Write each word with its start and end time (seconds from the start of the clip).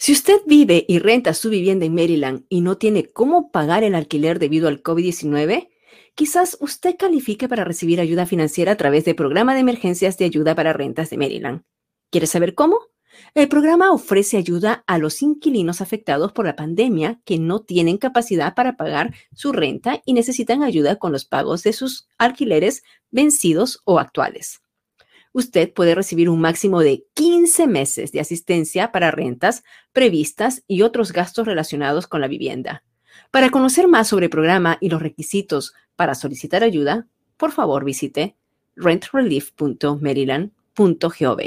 Si 0.00 0.12
usted 0.12 0.40
vive 0.46 0.84
y 0.86 1.00
renta 1.00 1.34
su 1.34 1.50
vivienda 1.50 1.84
en 1.84 1.92
Maryland 1.94 2.44
y 2.48 2.60
no 2.60 2.78
tiene 2.78 3.06
cómo 3.06 3.50
pagar 3.50 3.82
el 3.82 3.96
alquiler 3.96 4.38
debido 4.38 4.68
al 4.68 4.80
COVID-19, 4.80 5.70
quizás 6.14 6.56
usted 6.60 6.96
califique 6.96 7.48
para 7.48 7.64
recibir 7.64 8.00
ayuda 8.00 8.24
financiera 8.24 8.72
a 8.72 8.76
través 8.76 9.04
del 9.04 9.16
Programa 9.16 9.54
de 9.54 9.60
Emergencias 9.60 10.16
de 10.16 10.26
Ayuda 10.26 10.54
para 10.54 10.72
Rentas 10.72 11.10
de 11.10 11.18
Maryland. 11.18 11.62
¿Quiere 12.10 12.28
saber 12.28 12.54
cómo? 12.54 12.78
El 13.34 13.48
programa 13.48 13.90
ofrece 13.90 14.36
ayuda 14.36 14.84
a 14.86 14.98
los 14.98 15.20
inquilinos 15.20 15.80
afectados 15.80 16.32
por 16.32 16.46
la 16.46 16.54
pandemia 16.54 17.20
que 17.24 17.40
no 17.40 17.62
tienen 17.62 17.98
capacidad 17.98 18.54
para 18.54 18.76
pagar 18.76 19.12
su 19.34 19.50
renta 19.50 20.00
y 20.06 20.12
necesitan 20.12 20.62
ayuda 20.62 20.96
con 20.96 21.10
los 21.10 21.24
pagos 21.24 21.64
de 21.64 21.72
sus 21.72 22.06
alquileres 22.18 22.84
vencidos 23.10 23.82
o 23.84 23.98
actuales 23.98 24.60
usted 25.38 25.72
puede 25.72 25.94
recibir 25.94 26.28
un 26.28 26.40
máximo 26.40 26.80
de 26.80 27.06
15 27.14 27.68
meses 27.68 28.12
de 28.12 28.20
asistencia 28.20 28.92
para 28.92 29.10
rentas 29.10 29.64
previstas 29.92 30.62
y 30.66 30.82
otros 30.82 31.12
gastos 31.12 31.46
relacionados 31.46 32.06
con 32.06 32.20
la 32.20 32.28
vivienda. 32.28 32.84
Para 33.30 33.48
conocer 33.50 33.88
más 33.88 34.08
sobre 34.08 34.26
el 34.26 34.30
programa 34.30 34.76
y 34.80 34.88
los 34.88 35.00
requisitos 35.00 35.74
para 35.96 36.14
solicitar 36.14 36.62
ayuda, 36.64 37.06
por 37.36 37.52
favor 37.52 37.84
visite 37.84 38.36
rentrelief.maryland.gov 38.76 41.40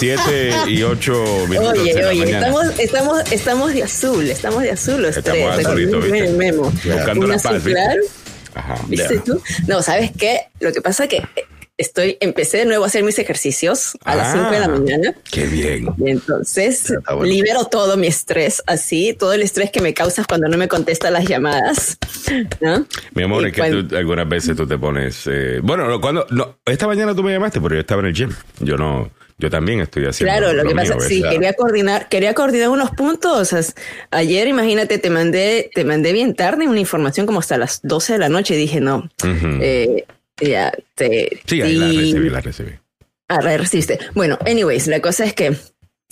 7 0.00 0.52
y 0.66 0.82
8 0.82 1.46
minutos. 1.48 1.78
Oye, 1.78 2.04
oye, 2.06 2.32
Estamos, 2.32 2.66
estamos, 2.78 3.32
estamos 3.32 3.72
de 3.72 3.84
azul, 3.84 4.28
estamos 4.28 4.62
de 4.62 4.72
azul 4.72 5.02
los 5.02 5.16
estamos 5.16 5.54
tres. 5.54 5.66
Azulito, 5.66 6.00
Memo. 6.36 6.72
Buscando 6.84 7.26
la 7.28 7.38
paz, 7.38 7.62
¿Viste 7.62 7.80
tú? 9.24 9.40
No, 9.66 9.82
¿sabes 9.82 10.10
qué? 10.16 10.42
Lo 10.60 10.72
que 10.72 10.80
pasa 10.80 11.04
es 11.04 11.10
que 11.10 11.22
estoy, 11.78 12.16
empecé 12.20 12.58
de 12.58 12.64
nuevo 12.66 12.84
a 12.84 12.86
hacer 12.86 13.02
mis 13.02 13.18
ejercicios 13.18 13.96
a 14.04 14.14
las 14.14 14.32
5 14.32 14.50
de 14.50 14.58
la 14.58 14.66
ah, 14.66 14.68
mañana. 14.68 15.14
Qué 15.30 15.46
bien. 15.46 15.88
Y 15.98 16.10
entonces 16.10 16.92
libero 17.22 17.64
todo 17.66 17.96
mi 17.96 18.06
estrés, 18.06 18.62
así, 18.66 19.12
todo 19.12 19.32
el 19.32 19.42
estrés 19.42 19.70
que 19.70 19.80
me 19.80 19.94
causas 19.94 20.26
cuando 20.26 20.48
no 20.48 20.56
me 20.56 20.68
contestas 20.68 21.12
las 21.12 21.26
llamadas. 21.26 21.98
¿no? 22.60 22.86
Mi 23.14 23.22
amor, 23.22 23.46
es 23.46 23.52
que 23.52 23.62
algunas 23.62 24.28
veces 24.28 24.56
tú 24.56 24.66
te 24.66 24.78
pones. 24.78 25.26
Eh, 25.26 25.60
bueno, 25.62 26.00
cuando. 26.00 26.26
No, 26.30 26.58
esta 26.64 26.86
mañana 26.86 27.14
tú 27.14 27.22
me 27.22 27.32
llamaste, 27.32 27.60
pero 27.60 27.74
yo 27.74 27.80
estaba 27.80 28.00
en 28.00 28.06
el 28.06 28.14
gym. 28.14 28.30
Yo 28.60 28.76
no. 28.76 29.10
Yo 29.38 29.50
también 29.50 29.80
estoy 29.80 30.06
haciendo. 30.06 30.32
Claro, 30.32 30.52
lo, 30.54 30.64
que 30.66 30.74
pasa, 30.74 30.98
sí, 31.00 31.22
quería 31.22 31.52
coordinar, 31.52 32.08
quería 32.08 32.32
coordinar 32.32 32.70
unos 32.70 32.90
puntos. 32.90 33.54
ayer, 34.10 34.48
imagínate, 34.48 34.98
te 34.98 35.10
mandé, 35.10 35.70
te 35.74 35.84
mandé 35.84 36.12
bien 36.12 36.34
tarde 36.34 36.66
una 36.68 36.80
información 36.80 37.26
como 37.26 37.40
hasta 37.40 37.58
las 37.58 37.80
12 37.82 38.14
de 38.14 38.18
la 38.18 38.28
noche 38.30 38.54
y 38.54 38.58
dije, 38.58 38.80
no, 38.80 39.08
eh, 39.60 40.06
ya 40.40 40.72
te. 40.94 41.40
Sí, 41.44 41.60
ahí 41.60 41.76
la 41.76 41.86
recibí, 41.88 42.30
la 42.30 42.40
recibí. 42.40 42.70
Ah, 43.28 43.42
la 43.42 43.56
recibiste. 43.58 43.98
Bueno, 44.14 44.38
anyways, 44.46 44.86
la 44.86 45.00
cosa 45.00 45.24
es 45.24 45.34
que 45.34 45.54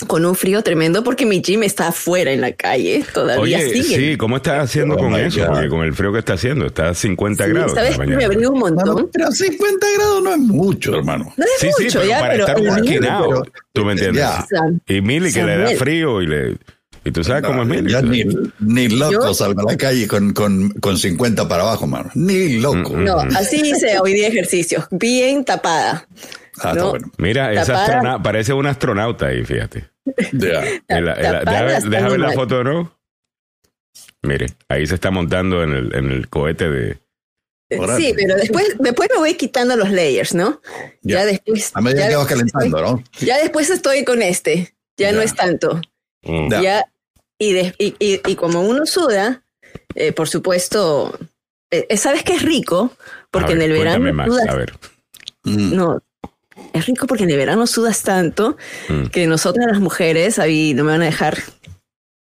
con 0.09 0.25
un 0.25 0.35
frío 0.35 0.63
tremendo 0.63 1.05
porque 1.05 1.25
mi 1.25 1.41
gym 1.41 1.63
está 1.63 1.89
afuera 1.89 2.33
en 2.33 2.41
la 2.41 2.53
calle, 2.53 3.05
todavía 3.13 3.59
Oye, 3.59 3.83
Sí, 3.83 4.17
¿cómo 4.17 4.37
estás 4.37 4.65
haciendo 4.65 4.97
con 4.97 5.15
eso? 5.15 5.47
Porque 5.47 5.69
con 5.69 5.85
el 5.85 5.95
frío 5.95 6.13
que 6.13 6.19
está 6.19 6.35
haciendo, 6.35 6.67
está 6.67 6.89
a 6.91 6.95
50 6.95 7.47
grados. 7.47 7.73
¿Sabes 7.73 7.97
que 7.97 8.07
me 8.07 8.25
abrió 8.25 8.51
un 8.51 8.59
montón? 8.59 9.09
pero 9.13 9.31
50 9.31 9.87
grados 9.97 10.23
no 10.23 10.33
es 10.33 10.39
mucho, 10.39 10.97
hermano. 10.97 11.33
No 11.37 11.45
es 11.45 11.79
mucho, 11.79 12.03
sí, 12.03 12.09
ya, 12.09 12.21
para 12.21 12.33
pero 12.33 12.47
estar 12.47 12.79
esquinado, 12.79 13.45
tú 13.73 13.85
me 13.85 13.93
entiendes. 13.93 14.27
Y 14.89 15.01
Mili 15.01 15.33
que 15.33 15.45
le 15.45 15.59
da 15.59 15.69
frío 15.77 16.23
y 16.23 16.27
le... 16.27 16.57
Y 17.07 17.11
tú 17.11 17.23
sabes 17.23 17.43
cómo 17.43 17.63
es 17.63 17.69
Mili. 17.69 17.93
Ya 17.93 18.01
ni, 18.01 18.25
ni, 18.61 18.89
loco 18.89 19.35
salgo 19.35 19.61
a 19.61 19.73
la 19.73 19.77
calle 19.77 20.09
con, 20.09 20.33
con, 20.33 20.71
con 20.71 20.97
50 20.97 21.47
para 21.47 21.63
abajo, 21.63 21.87
mano. 21.87 22.11
Ni 22.15 22.59
loco. 22.59 22.97
No, 22.97 23.19
así 23.19 23.61
hice 23.61 23.99
hoy 24.01 24.15
día 24.15 24.29
ejercicios, 24.29 24.87
bien 24.91 25.45
tapada. 25.45 26.09
Ah, 26.61 26.75
bueno. 26.75 27.11
Mira, 27.19 27.53
esa 27.53 28.21
parece 28.23 28.53
un 28.53 28.67
astronauta 28.67 29.27
ahí, 29.27 29.45
fíjate. 29.45 29.91
déjame, 30.33 30.81
ver 31.89 32.21
la 32.21 32.33
foto 32.33 32.59
de 32.59 32.65
nuevo. 32.65 32.99
Mire, 34.23 34.47
ahí 34.69 34.87
se 34.87 34.95
está 34.95 35.11
montando 35.11 35.63
en 35.63 35.73
el, 35.73 35.95
en 35.95 36.11
el 36.11 36.29
cohete 36.29 36.71
de. 36.71 36.99
Sí, 37.97 38.15
pero 38.17 38.37
después, 38.37 38.77
después 38.79 39.09
me 39.13 39.19
voy 39.19 39.35
quitando 39.35 39.77
los 39.77 39.91
layers, 39.91 40.35
¿no? 40.35 40.61
Ya, 41.03 41.25
después. 41.25 41.73
A 41.75 41.81
medida 41.81 42.09
que 42.09 42.17
vas 42.17 42.27
calentando, 42.27 42.81
¿no? 42.81 43.05
Ya 43.21 43.39
después 43.39 43.71
estoy 43.71 44.05
con 44.05 44.23
este. 44.23 44.75
Ya, 44.97 45.13
no 45.13 45.23
es 45.23 45.35
tanto. 45.35 45.81
Mm. 46.23 46.63
Ya. 46.63 46.87
Y, 47.39 47.59
y, 47.59 47.97
y, 47.99 48.37
como 48.37 48.61
uno 48.63 48.87
suda, 48.87 49.43
eh, 49.95 50.13
por 50.13 50.29
supuesto, 50.29 51.19
eh, 51.71 51.97
¿sabes 51.97 52.23
qué 52.23 52.35
es 52.35 52.43
rico? 52.43 52.93
Porque 53.31 53.55
en 53.55 53.63
el 53.63 53.73
verano. 53.73 54.13
Más, 54.13 54.31
a 54.49 54.55
ver. 54.55 54.75
No, 55.43 56.01
es 56.73 56.87
rico 56.87 57.07
porque 57.07 57.25
en 57.25 57.31
el 57.31 57.37
verano 57.37 57.67
sudas 57.67 58.03
tanto 58.03 58.57
mm. 58.89 59.07
que 59.07 59.27
nosotras 59.27 59.67
las 59.67 59.81
mujeres, 59.81 60.39
ahí 60.39 60.75
no 60.75 60.85
me 60.85 60.93
van 60.93 61.03
a 61.03 61.07
dejar, 61.07 61.39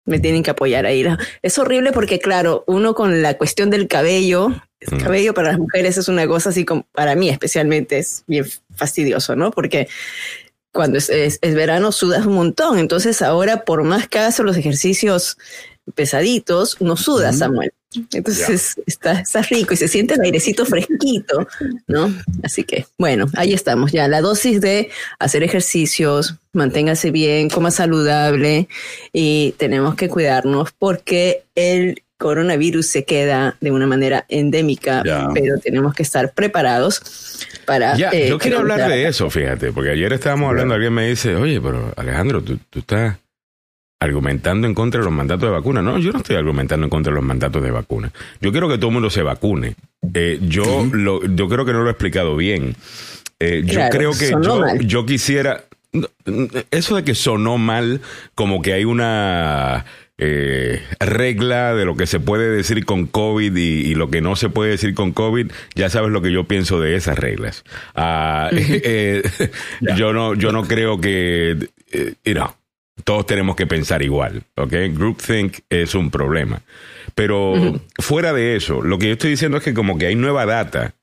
me 0.06 0.20
tienen 0.20 0.44
que 0.44 0.52
apoyar 0.52 0.86
ahí. 0.86 1.06
Es 1.42 1.58
horrible 1.58 1.92
porque, 1.92 2.20
claro, 2.20 2.64
uno 2.68 2.94
con 2.94 3.22
la 3.22 3.38
cuestión 3.38 3.70
del 3.70 3.88
cabello, 3.88 4.50
el 4.80 4.98
mm. 4.98 5.02
cabello 5.02 5.34
para 5.34 5.50
las 5.50 5.60
mujeres 5.60 5.98
es 5.98 6.08
una 6.08 6.28
cosa 6.28 6.50
así 6.50 6.66
como, 6.66 6.88
para 6.92 7.16
mí 7.16 7.30
especialmente 7.30 8.00
es 8.00 8.24
bien 8.28 8.46
fastidioso, 8.76 9.36
¿no? 9.36 9.52
Porque 9.52 9.88
cuando 10.72 10.98
es, 10.98 11.10
es, 11.10 11.40
verano 11.54 11.92
sudas 11.92 12.26
un 12.26 12.34
montón, 12.34 12.80
entonces 12.80 13.22
ahora 13.22 13.64
por 13.64 13.84
más 13.84 14.08
que 14.08 14.20
hagas 14.20 14.40
los 14.40 14.58
ejercicios 14.58 15.38
pesaditos, 15.94 16.82
no 16.82 16.98
sudas, 16.98 17.38
Samuel. 17.38 17.74
Entonces 18.14 18.76
está, 18.86 19.20
está, 19.20 19.42
rico 19.42 19.74
y 19.74 19.78
se 19.78 19.88
siente 19.88 20.16
el 20.16 20.22
airecito 20.22 20.66
fresquito, 20.66 21.48
¿no? 21.88 22.14
Así 22.44 22.64
que, 22.64 22.86
bueno, 22.98 23.26
ahí 23.36 23.54
estamos 23.54 23.92
ya. 23.92 24.08
La 24.08 24.22
dosis 24.22 24.62
de 24.62 24.90
hacer 25.20 25.44
ejercicios, 25.44 26.36
manténgase 26.54 27.12
bien, 27.12 27.50
coma 27.50 27.72
saludable 27.72 28.68
y 29.12 29.54
tenemos 29.58 29.96
que 29.96 30.10
cuidarnos 30.10 30.72
porque 30.78 31.44
el 31.56 32.04
coronavirus 32.18 32.86
se 32.86 33.04
queda 33.04 33.58
de 33.60 33.72
una 33.72 33.86
manera 33.86 34.26
endémica, 34.30 35.04
pero 35.34 35.58
tenemos 35.60 35.94
que 35.94 36.04
estar 36.04 36.32
preparados 36.32 37.02
para... 37.66 37.98
Ya, 37.98 38.12
yo 38.12 38.36
eh, 38.36 38.40
quiero 38.40 38.60
hablar 38.60 38.90
de 38.90 39.08
eso, 39.08 39.30
fíjate, 39.30 39.74
porque 39.74 39.92
ayer 39.92 40.14
estábamos 40.14 40.50
hablando, 40.50 40.74
alguien 40.74 40.94
me 40.94 41.10
dice, 41.10 41.36
oye, 41.36 41.60
pero 41.60 41.92
Alejandro, 41.98 42.42
tú, 42.42 42.58
tú 42.70 42.80
estás 42.80 43.18
argumentando 44.04 44.68
en 44.68 44.74
contra 44.74 45.00
de 45.00 45.06
los 45.06 45.14
mandatos 45.14 45.48
de 45.48 45.54
vacuna. 45.54 45.82
No, 45.82 45.98
yo 45.98 46.12
no 46.12 46.18
estoy 46.20 46.36
argumentando 46.36 46.86
en 46.86 46.90
contra 46.90 47.12
de 47.12 47.16
los 47.16 47.24
mandatos 47.24 47.64
de 47.64 47.72
vacuna. 47.72 48.12
Yo 48.42 48.52
quiero 48.52 48.68
que 48.68 48.78
todo 48.78 48.88
el 48.88 48.94
mundo 48.94 49.10
se 49.10 49.24
vacune. 49.24 49.76
Eh, 50.14 50.40
yo, 50.42 50.86
lo, 50.92 51.26
yo 51.26 51.48
creo 51.48 51.66
que 51.66 51.72
no 51.72 51.82
lo 51.84 51.88
he 51.88 51.92
explicado 51.92 52.36
bien. 52.36 52.76
Eh, 53.40 53.64
yo 53.66 53.80
creo 53.90 54.12
que 54.12 54.32
yo, 54.42 54.76
yo, 54.82 55.06
quisiera... 55.06 55.64
Eso 56.72 56.96
de 56.96 57.04
que 57.04 57.16
sonó 57.16 57.58
mal, 57.58 58.02
como 58.36 58.62
que 58.62 58.74
hay 58.74 58.86
una... 58.86 59.86
Eh, 60.20 60.82
regla 61.00 61.74
de 61.74 61.86
lo 61.86 61.98
que 61.98 62.06
se 62.06 62.20
puede 62.20 62.50
decir 62.50 62.86
con 62.86 63.08
COVID 63.08 63.56
y, 63.58 63.96
lo 63.96 64.12
que 64.12 64.22
no 64.22 64.36
se 64.36 64.48
puede 64.48 64.70
decir 64.70 64.94
con 64.94 65.12
COVID, 65.12 65.52
ya 65.76 65.90
sabes 65.90 66.12
lo 66.12 66.22
que 66.22 66.32
yo 66.32 66.44
pienso 66.44 66.80
de 66.80 66.96
esas 66.96 67.18
reglas. 67.18 67.64
Ah, 67.96 68.52
yo 69.98 70.14
no, 70.14 70.36
yo 70.36 70.52
no 70.52 70.64
creo 70.66 71.02
que, 71.02 71.68
you 72.24 72.34
todos 73.04 73.26
tenemos 73.26 73.56
que 73.56 73.68
pensar 73.68 74.02
igual, 74.02 74.44
¿ok? 74.56 74.74
Groupthink 74.92 75.60
es 75.70 75.96
un 75.96 76.12
problema. 76.12 76.62
Pero 77.16 77.80
fuera 78.00 78.34
de 78.34 78.56
eso, 78.56 78.82
lo 78.82 78.98
que 79.00 79.08
yo 79.08 79.14
estoy 79.14 79.32
diciendo 79.32 79.58
es 79.58 79.64
que 79.64 79.74
como 79.74 79.98
que 79.98 80.08
hay 80.08 80.16
nueva 80.16 80.46
data 80.46 80.96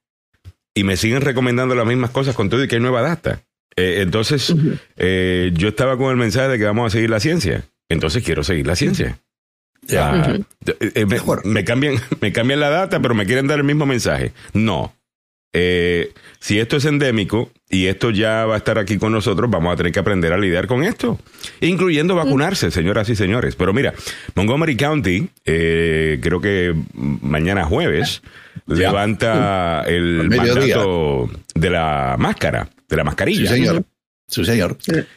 y 0.75 0.85
me 0.85 0.97
siguen 0.97 1.21
recomendando 1.21 1.75
las 1.75 1.87
mismas 1.87 2.11
cosas 2.11 2.35
con 2.35 2.49
todo 2.49 2.63
y 2.63 2.69
que 2.69 2.77
hay 2.77 2.81
nueva 2.81 3.03
data. 3.03 3.43
Eh, 3.77 4.01
entonces, 4.03 4.55
eh, 4.97 5.51
yo 5.55 5.69
estaba 5.69 5.97
con 5.97 6.11
el 6.11 6.17
mensaje 6.17 6.49
de 6.49 6.59
que 6.59 6.65
vamos 6.65 6.87
a 6.87 6.91
seguir 6.91 7.11
la 7.11 7.21
ciencia. 7.21 7.65
Entonces 7.89 8.23
quiero 8.23 8.45
seguir 8.45 8.67
la 8.67 8.77
ciencia. 8.77 9.19
Ya. 9.83 10.39
Eh, 10.67 11.07
me, 11.07 11.21
me, 11.45 11.65
cambian, 11.65 11.97
me 12.21 12.33
cambian 12.33 12.61
la 12.61 12.71
data, 12.71 13.01
pero 13.01 13.15
me 13.15 13.27
quieren 13.27 13.47
dar 13.47 13.59
el 13.59 13.65
mismo 13.65 13.87
mensaje. 13.87 14.33
No. 14.53 14.95
Eh, 15.53 16.13
si 16.39 16.61
esto 16.61 16.77
es 16.77 16.85
endémico 16.85 17.51
y 17.69 17.87
esto 17.87 18.11
ya 18.11 18.47
va 18.47 18.55
a 18.55 18.59
estar 18.59 18.79
aquí 18.79 18.99
con 18.99 19.13
nosotros, 19.13 19.51
vamos 19.51 19.73
a 19.73 19.77
tener 19.77 19.93
que 19.93 19.99
aprender 19.99 20.33
a 20.33 20.39
lidiar 20.39 20.67
con 20.67 20.85
esto, 20.85 21.19
incluyendo 21.61 22.15
vacunarse, 22.15 22.71
señoras 22.71 23.09
y 23.09 23.17
señores. 23.17 23.57
Pero 23.57 23.73
mira, 23.73 23.93
Montgomery 24.35 24.77
County, 24.77 25.29
eh, 25.45 26.19
creo 26.23 26.41
que 26.41 26.75
mañana 26.95 27.65
jueves, 27.65 28.23
levanta 28.67 29.83
el 29.87 30.29
mandato 30.29 31.31
de 31.55 31.71
la 31.71 32.17
máscara, 32.19 32.69
de 32.89 32.97
la 32.97 33.05
mascarilla. 33.05 33.49
Sí, 33.51 33.57
señor. 33.57 33.85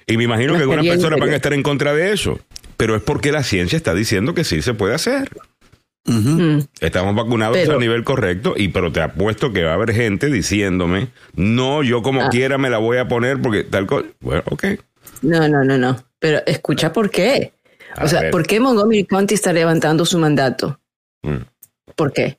Y 0.07 0.17
me 0.17 0.23
imagino 0.23 0.55
que 0.55 0.61
algunas 0.61 0.85
personas 0.85 1.19
van 1.19 1.29
a 1.29 1.35
estar 1.35 1.53
en 1.53 1.61
contra 1.61 1.93
de 1.93 2.13
eso, 2.13 2.39
pero 2.77 2.95
es 2.95 3.03
porque 3.03 3.31
la 3.31 3.43
ciencia 3.43 3.77
está 3.77 3.93
diciendo 3.93 4.33
que 4.33 4.43
sí 4.43 4.61
se 4.63 4.73
puede 4.73 4.95
hacer. 4.95 5.29
Mm. 6.05 6.59
Estamos 6.81 7.15
vacunados 7.15 7.57
a 7.57 7.77
nivel 7.77 8.03
correcto, 8.03 8.55
y 8.57 8.69
pero 8.69 8.91
te 8.91 9.01
apuesto 9.01 9.53
que 9.53 9.63
va 9.63 9.71
a 9.71 9.75
haber 9.75 9.93
gente 9.93 10.27
diciéndome, 10.27 11.09
no, 11.33 11.81
yo 11.81 12.01
como 12.01 12.23
ah. 12.23 12.29
quiera 12.29 12.57
me 12.57 12.69
la 12.69 12.77
voy 12.77 12.97
a 12.97 13.07
poner 13.07 13.41
porque 13.41 13.63
tal 13.63 13.85
cosa. 13.85 14.07
Bueno, 14.19 14.43
ok. 14.49 14.65
No, 15.21 15.47
no, 15.47 15.63
no, 15.63 15.77
no. 15.77 16.03
Pero 16.19 16.41
escucha 16.45 16.91
por 16.91 17.09
qué. 17.09 17.53
o 18.01 18.07
sea, 18.07 18.31
¿por 18.31 18.45
qué 18.45 18.59
Montgomery 18.59 19.05
County 19.05 19.33
está 19.33 19.53
levantando 19.53 20.05
su 20.05 20.17
mandato? 20.19 20.79
Mm. 21.21 21.43
¿Por 21.95 22.11
qué? 22.11 22.37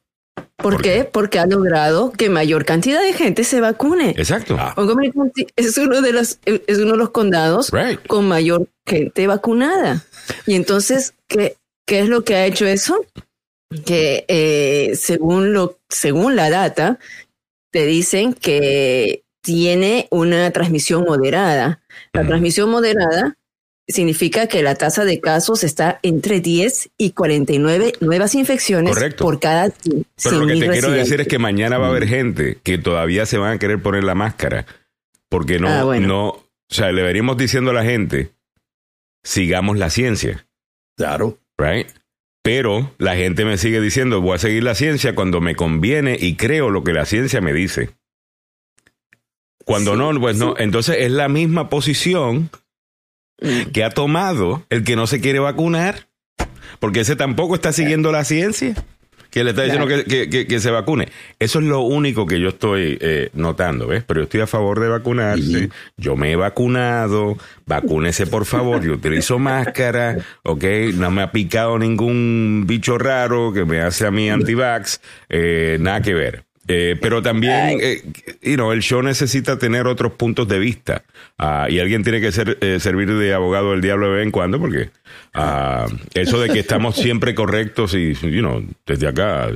¿Por, 0.56 0.80
qué? 0.80 1.04
Porque 1.04 1.38
ha 1.38 1.46
logrado 1.46 2.12
que 2.12 2.28
mayor 2.28 2.64
cantidad 2.64 3.02
de 3.02 3.12
gente 3.12 3.44
se 3.44 3.60
vacune. 3.60 4.10
Exacto. 4.10 4.56
Montgomery 4.76 5.12
County 5.12 5.46
es 5.56 5.76
uno 5.78 6.00
de 6.00 6.12
los, 6.12 6.38
es 6.44 6.78
uno 6.78 6.92
de 6.92 6.98
los 6.98 7.10
condados 7.10 7.70
con 8.06 8.28
mayor 8.28 8.68
gente 8.86 9.26
vacunada. 9.26 10.04
Y 10.46 10.54
entonces, 10.54 11.14
¿qué, 11.28 11.56
¿qué 11.86 12.00
es 12.00 12.08
lo 12.08 12.24
que 12.24 12.34
ha 12.34 12.46
hecho 12.46 12.66
eso? 12.66 13.04
Que 13.84 14.24
eh, 14.28 14.96
según, 14.96 15.52
lo, 15.52 15.78
según 15.88 16.36
la 16.36 16.50
data, 16.50 16.98
te 17.70 17.86
dicen 17.86 18.34
que 18.34 19.24
tiene 19.42 20.08
una 20.10 20.50
transmisión 20.50 21.04
moderada. 21.04 21.82
La 22.12 22.26
transmisión 22.26 22.70
moderada 22.70 23.36
significa 23.86 24.46
que 24.46 24.62
la 24.62 24.74
tasa 24.74 25.04
de 25.04 25.20
casos 25.20 25.62
está 25.64 25.98
entre 26.02 26.40
10 26.40 26.90
y 26.96 27.10
49 27.10 27.94
nuevas 28.00 28.34
infecciones 28.34 28.96
por 29.18 29.40
cada 29.40 29.70
Pero 30.22 30.40
lo 30.40 30.46
que 30.46 30.60
te 30.60 30.70
quiero 30.70 30.90
decir 30.90 31.20
es 31.20 31.28
que 31.28 31.38
mañana 31.38 31.76
va 31.76 31.86
a 31.86 31.90
haber 31.90 32.08
gente 32.08 32.58
que 32.62 32.78
todavía 32.78 33.26
se 33.26 33.36
van 33.36 33.52
a 33.52 33.58
querer 33.58 33.82
poner 33.82 34.04
la 34.04 34.14
máscara 34.14 34.64
porque 35.28 35.58
no, 35.58 35.68
ah, 35.68 35.98
no, 35.98 36.28
o 36.28 36.44
sea, 36.68 36.92
le 36.92 37.02
veríamos 37.02 37.36
diciendo 37.36 37.72
a 37.72 37.74
la 37.74 37.84
gente, 37.84 38.30
sigamos 39.22 39.78
la 39.78 39.90
ciencia. 39.90 40.46
Claro. 40.96 41.38
Right? 41.58 41.88
Pero 42.44 42.94
la 42.98 43.16
gente 43.16 43.46
me 43.46 43.56
sigue 43.56 43.80
diciendo, 43.80 44.20
voy 44.20 44.34
a 44.34 44.38
seguir 44.38 44.64
la 44.64 44.74
ciencia 44.74 45.14
cuando 45.14 45.40
me 45.40 45.56
conviene 45.56 46.18
y 46.20 46.36
creo 46.36 46.68
lo 46.68 46.84
que 46.84 46.92
la 46.92 47.06
ciencia 47.06 47.40
me 47.40 47.54
dice. 47.54 47.96
Cuando 49.64 49.96
no, 49.96 50.12
pues 50.20 50.36
no. 50.36 50.54
Entonces 50.58 50.96
es 51.00 51.10
la 51.10 51.30
misma 51.30 51.70
posición 51.70 52.50
mm. 53.40 53.70
que 53.72 53.82
ha 53.82 53.88
tomado 53.88 54.66
el 54.68 54.84
que 54.84 54.94
no 54.94 55.06
se 55.06 55.22
quiere 55.22 55.38
vacunar, 55.38 56.10
porque 56.80 57.00
ese 57.00 57.16
tampoco 57.16 57.54
está 57.54 57.72
siguiendo 57.72 58.12
la 58.12 58.24
ciencia 58.24 58.74
que 59.34 59.42
le 59.42 59.50
está 59.50 59.64
diciendo 59.64 59.88
que, 59.88 60.60
se 60.60 60.70
vacune. 60.70 61.08
Eso 61.40 61.58
es 61.58 61.64
lo 61.64 61.80
único 61.80 62.24
que 62.24 62.38
yo 62.38 62.50
estoy 62.50 62.96
eh, 63.00 63.30
notando, 63.34 63.88
¿ves? 63.88 64.04
Pero 64.04 64.20
yo 64.20 64.24
estoy 64.24 64.42
a 64.42 64.46
favor 64.46 64.78
de 64.78 64.86
vacunarse. 64.86 65.70
Yo 65.96 66.14
me 66.14 66.30
he 66.30 66.36
vacunado. 66.36 67.36
Vacúnese, 67.66 68.28
por 68.28 68.44
favor. 68.44 68.84
Yo 68.84 68.92
utilizo 68.92 69.40
máscara, 69.40 70.18
¿ok? 70.44 70.64
No 70.94 71.10
me 71.10 71.22
ha 71.22 71.32
picado 71.32 71.80
ningún 71.80 72.62
bicho 72.64 72.96
raro 72.96 73.52
que 73.52 73.64
me 73.64 73.80
hace 73.80 74.06
a 74.06 74.12
mí 74.12 74.30
antivax. 74.30 75.00
Eh, 75.28 75.78
nada 75.80 76.00
que 76.00 76.14
ver. 76.14 76.44
Eh, 76.66 76.96
pero 77.00 77.22
también, 77.22 77.78
eh, 77.80 78.02
el 78.42 78.80
show 78.80 79.02
necesita 79.02 79.58
tener 79.58 79.86
otros 79.86 80.12
puntos 80.12 80.48
de 80.48 80.58
vista. 80.58 81.04
Ah, 81.38 81.66
y 81.68 81.78
alguien 81.78 82.02
tiene 82.02 82.20
que 82.20 82.32
ser, 82.32 82.58
eh, 82.60 82.78
servir 82.80 83.12
de 83.12 83.34
abogado 83.34 83.72
del 83.72 83.82
diablo 83.82 84.08
de 84.08 84.16
vez 84.16 84.22
en 84.24 84.30
cuando, 84.30 84.58
porque 84.58 84.90
ah, 85.34 85.86
eso 86.14 86.40
de 86.40 86.48
que 86.48 86.60
estamos 86.60 86.96
siempre 86.96 87.34
correctos 87.34 87.94
y, 87.94 88.14
you 88.14 88.40
know, 88.40 88.64
desde 88.86 89.08
acá 89.08 89.50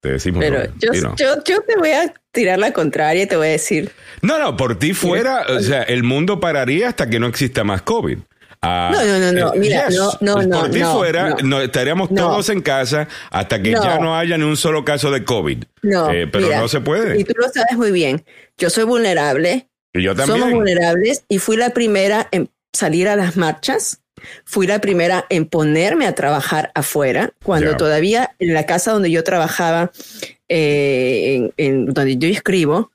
te 0.00 0.12
decimos. 0.12 0.40
Pero 0.40 0.64
yo, 0.78 1.14
yo, 1.16 1.62
te 1.62 1.76
voy 1.76 1.90
a 1.90 2.12
tirar 2.30 2.58
la 2.58 2.72
contraria 2.72 3.24
y 3.24 3.26
te 3.26 3.36
voy 3.36 3.48
a 3.48 3.50
decir. 3.50 3.90
No, 4.20 4.38
no, 4.38 4.56
por 4.56 4.78
ti 4.78 4.94
fuera, 4.94 5.46
o 5.48 5.60
sea, 5.60 5.82
el 5.82 6.04
mundo 6.04 6.38
pararía 6.38 6.88
hasta 6.88 7.08
que 7.08 7.18
no 7.18 7.26
exista 7.26 7.64
más 7.64 7.82
COVID. 7.82 8.18
Ah, 8.64 8.92
no, 8.92 9.18
no, 9.18 9.32
no, 9.32 9.52
mira, 9.56 9.88
no, 9.90 10.12
no, 10.20 10.34
pues 10.34 10.46
no. 10.46 10.60
Por 10.60 10.70
ti 10.70 10.80
fuera, 10.82 11.36
no, 11.42 11.60
estaríamos 11.60 12.14
todos 12.14 12.48
en 12.48 12.62
casa 12.62 13.08
hasta 13.30 13.60
que 13.60 13.72
ya 13.72 13.98
no 13.98 14.16
haya 14.16 14.38
ni 14.38 14.44
un 14.44 14.56
solo 14.56 14.84
caso 14.84 15.10
de 15.10 15.24
COVID. 15.24 15.64
No, 15.82 16.08
eh, 16.12 16.28
pero 16.28 16.48
no 16.56 16.68
se 16.68 16.80
puede. 16.80 17.18
Y 17.18 17.24
tú 17.24 17.34
lo 17.36 17.48
sabes 17.48 17.76
muy 17.76 17.90
bien. 17.90 18.24
Yo 18.56 18.70
soy 18.70 18.84
vulnerable. 18.84 19.68
Y 19.92 20.02
yo 20.04 20.14
también. 20.14 20.38
Somos 20.38 20.54
vulnerables 20.54 21.24
y 21.28 21.40
fui 21.40 21.56
la 21.56 21.70
primera 21.70 22.28
en 22.30 22.50
salir 22.72 23.08
a 23.08 23.16
las 23.16 23.36
marchas. 23.36 24.00
Fui 24.44 24.68
la 24.68 24.80
primera 24.80 25.26
en 25.28 25.46
ponerme 25.46 26.06
a 26.06 26.14
trabajar 26.14 26.70
afuera, 26.76 27.32
cuando 27.42 27.76
todavía 27.76 28.36
en 28.38 28.54
la 28.54 28.66
casa 28.66 28.92
donde 28.92 29.10
yo 29.10 29.24
trabajaba, 29.24 29.90
eh, 30.48 31.50
en, 31.56 31.86
donde 31.86 32.16
yo 32.16 32.28
escribo, 32.28 32.92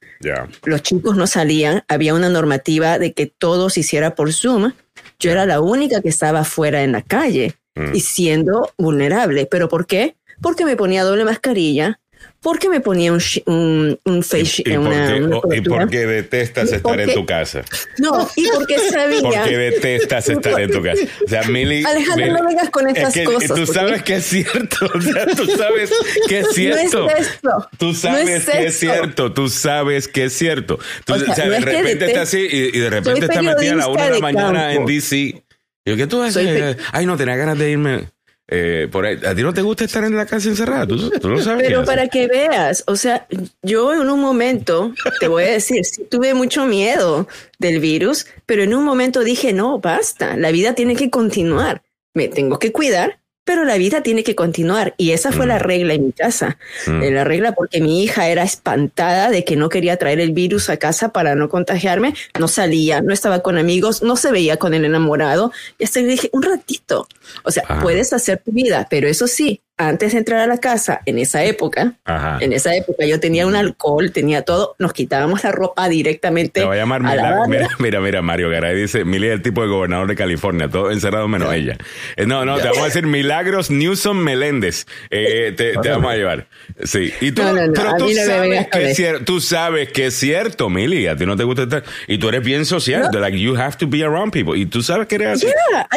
los 0.63 0.81
chicos 0.81 1.17
no 1.17 1.27
salían. 1.27 1.83
Había 1.89 2.13
una 2.13 2.29
normativa 2.29 2.97
de 2.97 3.11
que 3.11 3.25
todo 3.25 3.69
se 3.69 3.81
hiciera 3.81 4.15
por 4.15 4.31
Zoom 4.31 4.71
yo 5.19 5.31
era 5.31 5.45
la 5.45 5.61
única 5.61 6.01
que 6.01 6.09
estaba 6.09 6.43
fuera 6.43 6.83
en 6.83 6.91
la 6.91 7.01
calle 7.01 7.55
mm. 7.75 7.95
y 7.95 7.99
siendo 8.01 8.71
vulnerable. 8.77 9.47
¿Pero 9.49 9.69
por 9.69 9.85
qué? 9.85 10.15
Porque 10.41 10.65
me 10.65 10.75
ponía 10.75 11.03
doble 11.03 11.25
mascarilla, 11.25 11.99
porque 12.41 12.69
me 12.69 12.79
ponía 12.79 13.11
un, 13.11 13.21
un, 13.45 13.99
un 14.05 14.23
face 14.23 14.63
y, 14.65 14.71
y, 14.71 15.61
porque 15.61 16.05
detestas 16.05 16.71
estar 16.71 16.99
en 16.99 17.13
tu 17.13 17.25
casa. 17.25 17.63
No, 17.97 18.29
y 18.35 18.47
porque 18.53 18.77
sabía. 18.91 19.21
Porque 19.21 19.57
detestas 19.57 20.29
estar 20.29 20.59
en 20.61 20.71
tu 20.71 20.81
casa. 20.81 21.01
O 21.25 21.27
sea, 21.27 21.43
Mili. 21.43 21.83
Alejandro, 21.85 22.27
no 22.33 22.45
vengas 22.45 22.69
con 22.69 22.87
estas 22.87 23.13
cosas. 23.25 23.53
Tú 23.53 23.65
sabes 23.65 24.03
que 24.03 24.15
es 24.15 24.25
cierto. 24.25 24.89
O 24.93 25.01
sea, 25.01 25.25
tú 25.25 25.45
sabes 25.57 25.91
que 26.27 26.39
es 26.39 26.47
cierto. 26.53 26.99
No 27.05 27.09
es 27.09 27.27
esto. 27.27 27.69
Tú 27.77 27.93
sabes 27.93 28.45
que 28.45 28.65
es 28.65 28.79
cierto. 28.79 29.33
Tú 29.33 29.49
sabes 29.49 30.07
que 30.07 30.23
es 30.25 30.33
cierto. 30.33 30.79
Tú, 31.05 31.13
o 31.13 31.35
sea, 31.35 31.49
de 31.49 31.59
repente 31.59 32.05
está 32.05 32.21
así 32.21 32.47
y, 32.49 32.79
de 32.79 32.89
repente 32.89 33.25
está 33.25 33.41
metida 33.41 33.73
a 33.73 33.75
la 33.75 33.87
una 33.87 34.05
de 34.05 34.11
la 34.11 34.19
mañana 34.19 34.73
en 34.73 34.85
DC. 34.85 35.17
Y 35.17 35.43
yo, 35.85 35.97
¿qué 35.97 36.07
tú 36.07 36.21
haces? 36.21 36.77
Ay, 36.91 37.05
no, 37.05 37.17
tenía 37.17 37.35
ganas 37.35 37.57
de 37.57 37.71
irme. 37.71 38.16
Eh, 38.49 38.87
por 38.89 39.05
¿A 39.05 39.35
ti 39.35 39.43
no 39.43 39.53
te 39.53 39.61
gusta 39.61 39.83
estar 39.83 40.03
en 40.05 40.15
la 40.15 40.25
casa 40.25 40.47
encerrada? 40.47 40.87
Tú, 40.87 41.09
tú 41.09 41.29
lo 41.29 41.41
sabes. 41.41 41.67
Pero 41.67 41.83
para 41.83 42.07
que 42.07 42.27
veas, 42.27 42.83
o 42.87 42.95
sea, 42.95 43.27
yo 43.61 43.93
en 43.93 44.09
un 44.09 44.21
momento, 44.21 44.93
te 45.19 45.27
voy 45.27 45.43
a 45.43 45.51
decir, 45.51 45.83
sí 45.83 46.05
tuve 46.09 46.33
mucho 46.33 46.65
miedo 46.65 47.27
del 47.59 47.79
virus, 47.79 48.25
pero 48.45 48.63
en 48.63 48.73
un 48.73 48.85
momento 48.85 49.23
dije, 49.23 49.51
no, 49.51 49.79
basta, 49.79 50.37
la 50.37 50.51
vida 50.51 50.75
tiene 50.75 50.95
que 50.95 51.09
continuar, 51.09 51.83
me 52.13 52.29
tengo 52.29 52.57
que 52.57 52.71
cuidar, 52.71 53.19
pero 53.47 53.63
la 53.63 53.77
vida 53.77 54.03
tiene 54.03 54.25
que 54.25 54.35
continuar. 54.35 54.93
Y 54.97 55.11
esa 55.11 55.31
fue 55.31 55.47
la 55.47 55.55
mm. 55.55 55.61
regla 55.61 55.93
en 55.93 56.05
mi 56.07 56.11
casa. 56.11 56.57
Mm. 56.85 57.01
Eh, 57.01 57.11
la 57.11 57.23
regla 57.23 57.53
porque 57.53 57.79
mi 57.79 58.03
hija 58.03 58.27
era 58.27 58.43
espantada 58.43 59.31
de 59.31 59.45
que 59.45 59.55
no 59.55 59.69
quería 59.69 59.95
traer 59.95 60.19
el 60.19 60.33
virus 60.33 60.69
a 60.69 60.75
casa 60.75 61.13
para 61.13 61.33
no 61.33 61.47
contagiarme. 61.47 62.13
No 62.37 62.49
salía, 62.49 62.99
no 63.01 63.13
estaba 63.13 63.39
con 63.39 63.57
amigos, 63.57 64.03
no 64.03 64.17
se 64.17 64.33
veía 64.33 64.57
con 64.57 64.73
el 64.73 64.83
enamorado. 64.83 65.53
Y 65.79 65.85
hasta 65.85 66.01
le 66.01 66.07
dije, 66.07 66.29
un 66.33 66.43
ratito. 66.43 67.07
O 67.43 67.51
sea, 67.51 67.63
ah. 67.69 67.79
puedes 67.81 68.11
hacer 68.11 68.41
tu 68.43 68.51
vida, 68.51 68.85
pero 68.89 69.07
eso 69.07 69.27
sí, 69.27 69.61
antes 69.77 70.13
de 70.13 70.17
entrar 70.17 70.39
a 70.39 70.47
la 70.47 70.57
casa, 70.57 71.01
en 71.05 71.19
esa 71.19 71.43
época, 71.43 71.93
en 72.39 72.51
esa 72.51 72.75
época 72.75 73.05
yo 73.05 73.19
tenía 73.19 73.45
un 73.45 73.55
alcohol, 73.55 74.11
tenía 74.11 74.41
todo, 74.41 74.75
nos 74.79 74.91
quitábamos 74.91 75.43
la 75.43 75.51
ropa 75.51 75.87
directamente. 75.87 76.61
Te 76.61 76.65
voy 76.65 76.77
a 76.77 76.79
llamar 76.79 77.01
mira, 77.47 77.69
mira, 77.77 78.01
mira, 78.01 78.21
Mario 78.23 78.49
Garay 78.49 78.75
dice, 78.75 79.05
Mili 79.05 79.27
es 79.27 79.33
el 79.33 79.41
tipo 79.43 79.61
de 79.61 79.67
gobernador 79.67 80.07
de 80.07 80.15
California, 80.15 80.67
todo 80.67 80.91
encerrado 80.91 81.27
menos 81.27 81.53
ella. 81.53 81.77
Eh, 82.15 82.25
no, 82.25 82.43
no, 82.43 82.57
te 82.57 82.63
vamos 82.63 82.81
a 82.81 82.85
decir 82.85 83.05
Milagros 83.05 83.69
Newsom 83.69 84.17
Meléndez, 84.17 84.87
eh, 85.11 85.53
te, 85.55 85.73
vamos 85.73 86.11
a 86.11 86.15
llevar. 86.15 86.47
Sí, 86.83 87.13
y 87.21 87.31
tú, 87.31 87.43
pero 87.75 87.95
tú 87.97 88.09
sabes, 88.09 88.67
que 88.67 88.91
es 88.91 88.97
cierto, 88.97 89.25
tú 89.25 89.41
sabes 89.41 89.91
que 89.91 90.07
es 90.07 90.15
cierto, 90.15 90.69
Mili, 90.69 91.05
a 91.05 91.15
ti 91.15 91.25
no 91.27 91.35
te 91.35 91.43
gusta 91.43 91.63
estar, 91.63 91.83
y 92.07 92.17
tú 92.17 92.29
eres 92.29 92.43
bien 92.43 92.65
social, 92.65 93.09
like 93.13 93.39
you 93.39 93.55
have 93.55 93.77
to 93.77 93.87
be 93.87 94.03
around 94.03 94.31
people, 94.31 94.57
y 94.57 94.65
tú 94.65 94.81
sabes 94.81 95.07
que 95.07 95.15
eres 95.15 95.27
así. 95.27 95.47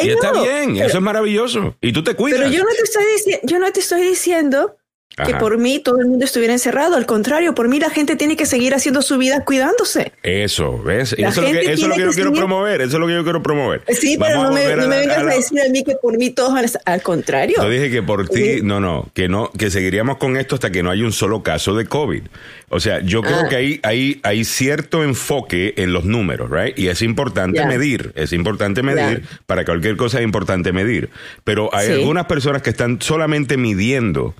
y 0.03 0.11
está 0.11 0.33
bien, 0.33 0.77
eso 0.77 0.99
es 0.99 1.03
maravilloso, 1.03 1.77
y 1.81 1.93
tú 1.93 2.05
te 2.05 2.15
cuidas. 2.15 2.41
Pero 2.41 2.53
yo 2.53 2.63
no 2.63 2.71
te 2.71 2.83
estoy 2.83 3.05
diciendo, 3.17 3.41
yo 3.47 3.59
no 3.59 3.70
te 3.73 3.81
estoy 3.81 4.03
diciendo 4.03 4.77
que 5.17 5.35
por 5.35 5.59
mí 5.59 5.81
todo 5.81 6.00
el 6.00 6.07
mundo 6.07 6.25
estuviera 6.25 6.52
encerrado. 6.52 6.97
Al 6.97 7.07
contrario, 7.07 7.55
por 7.55 7.69
mí 7.69 7.79
la 7.79 7.90
gente 7.90 8.17
tiene 8.17 8.37
que 8.37 8.47
seguir 8.47 8.75
haciendo 8.75 9.02
su 9.02 9.19
vida 9.19 9.45
cuidándose. 9.45 10.12
Eso, 10.23 10.83
¿ves? 10.83 11.12
Eso 11.12 11.29
es, 11.29 11.37
lo 11.37 11.43
que, 11.43 11.61
eso 11.61 11.73
es 11.73 11.83
lo 11.83 11.95
que, 11.95 12.02
yo 12.02 12.11
quiero 12.12 12.33
promover. 12.33 12.81
Eso 12.81 12.97
es 12.97 13.00
lo 13.00 13.07
que 13.07 13.14
yo 13.14 13.25
quiero 13.25 13.43
promover. 13.43 13.83
Sí, 13.88 14.17
pero 14.19 14.45
no 14.45 14.52
me, 14.52 14.67
vengas 14.67 15.19
a, 15.19 15.25
decir 15.25 15.61
a 15.61 15.69
mí 15.69 15.85
que 15.85 15.97
por 15.97 16.17
mí 16.17 16.31
todos 16.31 16.79
al, 16.85 17.02
contrario. 17.02 17.57
Yo 17.59 17.69
dije 17.69 17.90
que 17.90 18.02
por 18.02 18.29
ti, 18.29 18.61
no, 18.62 18.81
no, 18.81 19.11
que 19.14 19.29
no, 19.29 19.50
que 19.50 19.71
seguiríamos 19.71 20.19
con 20.19 20.37
esto 20.37 20.55
hasta 20.55 20.71
que 20.71 20.83
no 20.83 20.90
haya 20.90 21.05
un 21.05 21.12
solo 21.12 21.43
caso 21.43 21.75
de 21.75 21.87
COVID. 21.87 22.23
O 22.69 22.81
sea, 22.81 23.00
yo 23.00 23.23
creo 23.23 23.40
ah. 23.40 23.49
que 23.49 23.57
hay, 23.57 23.81
hay, 23.83 24.21
hay 24.23 24.45
cierto 24.45 25.02
enfoque 25.02 25.75
en 25.76 25.93
los 25.93 26.05
números, 26.05 26.50
¿right? 26.50 26.79
Y 26.79 26.88
es 26.88 27.02
importante 27.02 27.64
medir, 27.67 28.12
es 28.14 28.33
importante 28.33 28.83
medir, 28.83 29.25
para 29.47 29.64
cualquier 29.64 29.97
cosa 29.97 30.19
es 30.19 30.25
importante 30.25 30.73
medir. 30.73 31.11
Pero 31.45 31.75
hay 31.75 31.90
algunas 31.90 32.26
personas 32.26 32.62
que 32.62 32.71
están 32.71 33.02
solamente 33.02 33.57
midiendo 33.57 34.35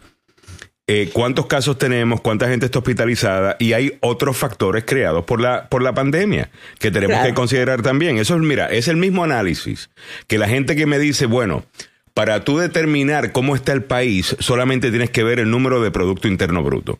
eh, 0.93 1.09
cuántos 1.13 1.47
casos 1.47 1.79
tenemos, 1.79 2.21
cuánta 2.21 2.49
gente 2.49 2.67
está 2.67 2.81
hospitalizada 2.81 3.55
y 3.61 3.75
hay 3.75 3.97
otros 4.01 4.37
factores 4.37 4.83
creados 4.85 5.25
por 5.25 5.41
la, 5.41 5.69
por 5.69 5.83
la 5.83 5.95
pandemia 5.95 6.51
que 6.81 6.91
tenemos 6.91 7.25
que 7.25 7.33
considerar 7.33 7.81
también. 7.81 8.19
Eso 8.19 8.35
es, 8.35 8.41
mira, 8.41 8.67
es 8.67 8.89
el 8.89 8.97
mismo 8.97 9.23
análisis 9.23 9.89
que 10.27 10.37
la 10.37 10.49
gente 10.49 10.75
que 10.75 10.87
me 10.87 10.99
dice, 10.99 11.27
bueno, 11.27 11.65
para 12.13 12.43
tú 12.43 12.59
determinar 12.59 13.31
cómo 13.31 13.55
está 13.55 13.73
el 13.73 13.85
país, 13.85 14.35
solamente 14.41 14.91
tienes 14.91 15.11
que 15.11 15.23
ver 15.23 15.39
el 15.39 15.49
número 15.49 15.81
de 15.81 15.93
Producto 15.93 16.27
Interno 16.27 16.65
Bruto. 16.65 16.99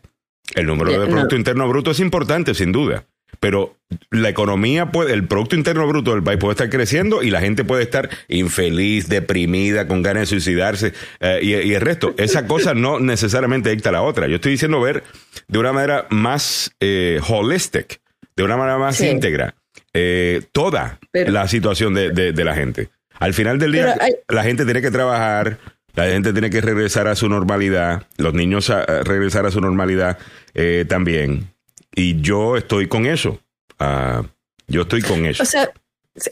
El 0.55 0.67
número 0.67 0.97
de 0.97 1.07
Producto 1.07 1.35
Interno 1.35 1.67
Bruto 1.67 1.91
es 1.91 1.99
importante, 1.99 2.53
sin 2.53 2.71
duda. 2.71 3.03
Pero 3.39 3.77
la 4.09 4.29
economía 4.29 4.91
puede, 4.91 5.13
el 5.13 5.27
Producto 5.27 5.55
Interno 5.55 5.87
Bruto 5.87 6.13
del 6.13 6.23
país 6.23 6.39
puede 6.39 6.53
estar 6.53 6.69
creciendo 6.69 7.23
y 7.23 7.29
la 7.29 7.41
gente 7.41 7.63
puede 7.63 7.83
estar 7.83 8.09
infeliz, 8.27 9.09
deprimida, 9.09 9.87
con 9.87 10.01
ganas 10.01 10.21
de 10.21 10.25
suicidarse 10.27 10.93
eh, 11.19 11.39
y, 11.41 11.73
el 11.73 11.81
resto. 11.81 12.13
Esa 12.17 12.47
cosa 12.47 12.73
no 12.73 12.99
necesariamente 12.99 13.69
dicta 13.69 13.91
la 13.91 14.01
otra. 14.01 14.27
Yo 14.27 14.35
estoy 14.35 14.53
diciendo 14.53 14.79
ver 14.79 15.03
de 15.47 15.59
una 15.59 15.73
manera 15.73 16.07
más 16.09 16.71
eh, 16.79 17.19
holistic, 17.27 18.01
de 18.35 18.43
una 18.43 18.57
manera 18.57 18.77
más 18.77 19.01
íntegra, 19.01 19.55
eh, 19.93 20.43
toda 20.51 20.99
la 21.13 21.47
situación 21.47 21.93
de, 21.93 22.33
la 22.33 22.55
gente. 22.55 22.89
Al 23.19 23.33
final 23.33 23.59
del 23.59 23.73
día, 23.73 23.95
la 24.29 24.43
gente 24.43 24.65
tiene 24.65 24.81
que 24.81 24.89
trabajar, 24.89 25.59
la 25.95 26.05
gente 26.05 26.31
tiene 26.31 26.49
que 26.49 26.61
regresar 26.61 27.07
a 27.07 27.15
su 27.15 27.27
normalidad, 27.27 28.07
los 28.17 28.33
niños 28.33 28.69
a, 28.69 28.85
regresar 29.03 29.45
a 29.45 29.51
su 29.51 29.59
normalidad 29.61 30.17
también. 30.87 31.51
Y 31.95 32.21
yo 32.21 32.57
estoy 32.57 32.87
con 32.87 33.05
eso. 33.05 33.39
Ah, 33.79 34.23
yo 34.67 34.83
estoy 34.83 35.01
con 35.01 35.25
eso. 35.25 35.43
O 35.43 35.45
sea, 35.45 35.71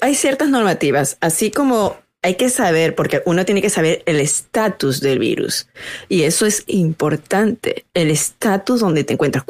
hay 0.02 0.16
ciertas 0.16 0.50
normativas, 0.50 1.18
así 1.22 1.52
como 1.52 1.98
hay 2.22 2.36
que 2.36 2.50
saber, 2.50 2.96
porque 2.96 3.22
uno 3.26 3.46
tiene 3.46 3.62
que 3.62 3.70
saber 3.70 4.04
el 4.06 4.20
estatus 4.20 5.00
del 5.00 5.20
virus. 5.20 5.68
Y 6.10 6.24
eso 6.24 6.46
es 6.46 6.64
importante. 6.68 7.86
El 7.94 8.12
estatus 8.12 8.82
donde 8.82 9.04
te 9.04 9.14
encuentras, 9.14 9.46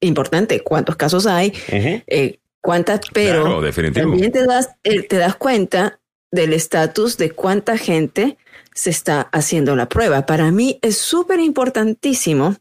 importante, 0.00 0.60
cuántos 0.60 0.96
casos 0.96 1.26
hay, 1.26 1.52
eh, 1.68 2.38
cuántas, 2.60 3.00
pero 3.12 3.62
también 3.92 4.32
te 4.32 4.44
das, 4.44 4.70
eh, 4.82 5.02
te 5.02 5.16
das 5.16 5.36
cuenta 5.36 6.00
del 6.32 6.52
estatus 6.54 7.18
de 7.18 7.30
cuánta 7.30 7.78
gente 7.78 8.36
se 8.74 8.90
está 8.90 9.22
haciendo 9.32 9.76
la 9.76 9.88
prueba. 9.88 10.26
Para 10.26 10.50
mí 10.50 10.78
es 10.82 10.98
súper 10.98 11.38
importantísimo 11.40 12.56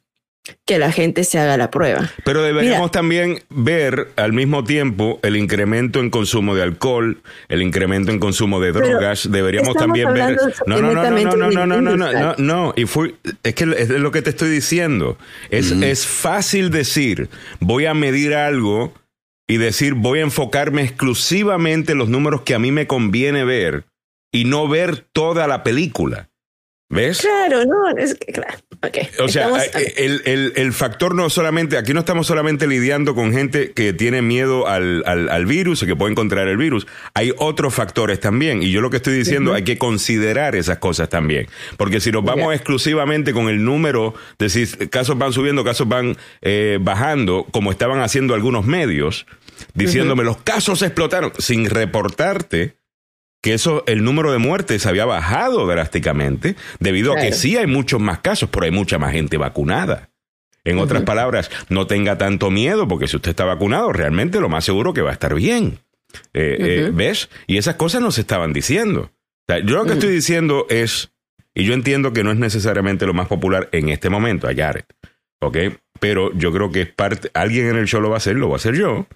que 0.65 0.79
la 0.79 0.91
gente 0.91 1.23
se 1.23 1.39
haga 1.39 1.57
la 1.57 1.71
prueba. 1.71 2.09
Pero 2.23 2.41
deberíamos 2.43 2.91
también 2.91 3.43
ver 3.49 4.09
al 4.15 4.33
mismo 4.33 4.63
tiempo 4.63 5.19
el 5.23 5.35
incremento 5.35 5.99
en 5.99 6.09
consumo 6.09 6.55
de 6.55 6.63
alcohol, 6.63 7.21
el 7.49 7.61
incremento 7.61 8.11
en 8.11 8.19
consumo 8.19 8.59
de 8.59 8.71
drogas. 8.71 9.31
deberíamos 9.31 9.75
también 9.75 10.13
ver. 10.13 10.37
No, 10.65 10.81
no, 10.81 10.93
no, 10.93 11.03
no, 11.03 11.11
no, 11.11 11.35
no, 11.35 11.65
no, 11.65 11.81
no, 11.81 12.13
no, 12.13 12.35
no, 12.37 12.73
Y 12.75 12.85
fue, 12.85 13.15
es 13.43 13.55
que 13.55 13.63
es 13.77 13.89
lo 13.89 14.11
que 14.11 14.21
te 14.21 14.29
estoy 14.29 14.49
diciendo. 14.49 15.17
Es, 15.49 15.71
es 15.71 16.05
fácil 16.05 16.71
decir, 16.71 17.29
voy 17.59 17.85
a 17.85 17.93
medir 17.93 18.33
algo 18.33 18.93
y 19.47 19.57
decir, 19.57 19.95
voy 19.95 20.19
a 20.19 20.23
enfocarme 20.23 20.81
exclusivamente 20.81 21.91
en 21.91 21.97
los 21.97 22.09
números 22.09 22.41
que 22.41 22.55
a 22.55 22.59
mí 22.59 22.71
me 22.71 22.87
conviene 22.87 23.43
ver 23.43 23.85
y 24.31 24.45
no 24.45 24.67
ver 24.67 25.05
toda 25.11 25.47
la 25.47 25.63
película. 25.63 26.29
¿Ves? 26.91 27.21
Claro, 27.21 27.63
no, 27.65 27.87
es 27.97 28.15
que, 28.15 28.33
claro. 28.33 28.57
Okay. 28.85 29.07
O 29.19 29.29
sea, 29.29 29.47
eh, 29.63 29.93
el, 29.95 30.21
el, 30.25 30.53
el, 30.57 30.73
factor 30.73 31.15
no 31.15 31.29
solamente, 31.29 31.77
aquí 31.77 31.93
no 31.93 32.01
estamos 32.01 32.27
solamente 32.27 32.67
lidiando 32.67 33.15
con 33.15 33.31
gente 33.31 33.71
que 33.71 33.93
tiene 33.93 34.21
miedo 34.21 34.67
al, 34.67 35.01
al, 35.05 35.29
al, 35.29 35.45
virus 35.45 35.83
y 35.83 35.85
que 35.85 35.95
puede 35.95 36.11
encontrar 36.11 36.49
el 36.49 36.57
virus. 36.57 36.87
Hay 37.13 37.31
otros 37.37 37.73
factores 37.73 38.19
también. 38.19 38.61
Y 38.61 38.71
yo 38.71 38.81
lo 38.81 38.89
que 38.89 38.97
estoy 38.97 39.13
diciendo, 39.13 39.53
hay 39.53 39.63
que 39.63 39.77
considerar 39.77 40.55
esas 40.55 40.79
cosas 40.79 41.07
también. 41.07 41.47
Porque 41.77 42.01
si 42.01 42.11
nos 42.11 42.25
vamos 42.25 42.53
exclusivamente 42.53 43.31
con 43.31 43.47
el 43.47 43.63
número 43.63 44.13
de 44.37 44.49
si 44.49 44.65
casos 44.87 45.17
van 45.17 45.31
subiendo, 45.31 45.63
casos 45.63 45.87
van 45.87 46.17
eh, 46.41 46.77
bajando, 46.81 47.47
como 47.51 47.71
estaban 47.71 48.01
haciendo 48.01 48.33
algunos 48.33 48.65
medios, 48.65 49.27
diciéndome 49.75 50.25
los 50.25 50.37
casos 50.41 50.81
explotaron, 50.81 51.31
sin 51.37 51.69
reportarte 51.69 52.80
que 53.41 53.53
eso, 53.53 53.83
el 53.87 54.03
número 54.03 54.31
de 54.31 54.37
muertes 54.37 54.85
había 54.85 55.05
bajado 55.05 55.65
drásticamente, 55.67 56.55
debido 56.79 57.13
a 57.13 57.17
que 57.17 57.33
sí 57.33 57.57
hay 57.57 57.67
muchos 57.67 57.99
más 57.99 58.19
casos, 58.19 58.49
pero 58.51 58.65
hay 58.65 58.71
mucha 58.71 58.99
más 58.99 59.11
gente 59.11 59.37
vacunada. 59.37 60.09
En 60.63 60.77
otras 60.77 61.01
palabras, 61.03 61.49
no 61.69 61.87
tenga 61.87 62.19
tanto 62.19 62.51
miedo, 62.51 62.87
porque 62.87 63.07
si 63.07 63.15
usted 63.15 63.31
está 63.31 63.45
vacunado, 63.45 63.91
realmente 63.91 64.39
lo 64.39 64.47
más 64.47 64.63
seguro 64.63 64.93
que 64.93 65.01
va 65.01 65.09
a 65.09 65.13
estar 65.13 65.33
bien. 65.33 65.79
Eh, 66.33 66.57
eh, 66.59 66.91
¿Ves? 66.93 67.29
Y 67.47 67.57
esas 67.57 67.75
cosas 67.75 68.01
no 68.01 68.11
se 68.11 68.21
estaban 68.21 68.53
diciendo. 68.53 69.11
yo 69.47 69.77
lo 69.77 69.85
que 69.85 69.93
estoy 69.93 70.11
diciendo 70.13 70.67
es, 70.69 71.11
y 71.55 71.63
yo 71.63 71.73
entiendo 71.73 72.13
que 72.13 72.23
no 72.23 72.31
es 72.31 72.37
necesariamente 72.37 73.07
lo 73.07 73.13
más 73.15 73.27
popular 73.27 73.69
en 73.71 73.89
este 73.89 74.09
momento, 74.09 74.47
a 74.47 74.53
Jared, 74.53 74.85
¿ok? 75.39 75.57
Pero 75.99 76.31
yo 76.33 76.51
creo 76.51 76.71
que 76.71 76.81
es 76.81 76.89
parte, 76.93 77.31
alguien 77.33 77.67
en 77.67 77.77
el 77.77 77.87
show 77.87 78.01
lo 78.01 78.09
va 78.09 78.15
a 78.15 78.17
hacer, 78.17 78.35
lo 78.35 78.49
va 78.49 78.55
a 78.55 78.57
hacer 78.57 78.75
yo. 78.75 79.07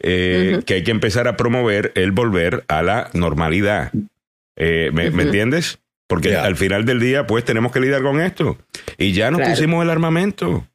Eh, 0.00 0.60
que 0.64 0.74
hay 0.74 0.84
que 0.84 0.92
empezar 0.92 1.26
a 1.26 1.36
promover 1.36 1.92
el 1.96 2.12
volver 2.12 2.64
a 2.68 2.82
la 2.82 3.10
normalidad. 3.14 3.90
Eh, 4.56 4.90
¿me, 4.92 5.06
entiendes? 5.06 5.80
Porque 6.06 6.36
al 6.36 6.56
final 6.56 6.84
del 6.84 7.00
día, 7.00 7.26
pues 7.26 7.44
tenemos 7.44 7.72
que 7.72 7.80
lidiar 7.80 8.02
con 8.02 8.20
esto. 8.20 8.58
Y 8.96 9.12
ya 9.12 9.30
nos 9.30 9.42
pusimos 9.42 9.82
el 9.82 9.90
armamento. 9.90 10.66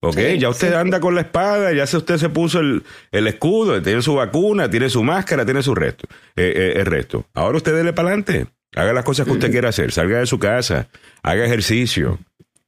¿Ok? 0.00 0.18
ya 0.38 0.50
usted 0.50 0.74
anda 0.74 1.00
con 1.00 1.14
la 1.14 1.22
espada, 1.22 1.72
ya 1.72 1.86
se, 1.86 1.96
usted 1.96 2.18
se 2.18 2.28
puso 2.28 2.60
el, 2.60 2.84
el, 3.10 3.26
escudo, 3.26 3.82
tiene 3.82 4.02
su 4.02 4.14
vacuna, 4.14 4.70
tiene 4.70 4.88
su 4.88 5.02
máscara, 5.02 5.44
tiene 5.44 5.62
su 5.62 5.74
resto, 5.74 6.06
eh, 6.36 6.74
el 6.76 6.86
resto. 6.86 7.26
Ahora 7.34 7.56
usted 7.56 7.74
dele 7.74 7.92
para 7.92 8.08
adelante. 8.08 8.46
Haga 8.76 8.92
las 8.92 9.04
cosas 9.04 9.26
que 9.26 9.32
usted 9.32 9.50
quiera 9.50 9.70
hacer. 9.70 9.90
Salga 9.90 10.18
de 10.18 10.26
su 10.26 10.38
casa, 10.38 10.88
haga 11.22 11.46
ejercicio, 11.46 12.18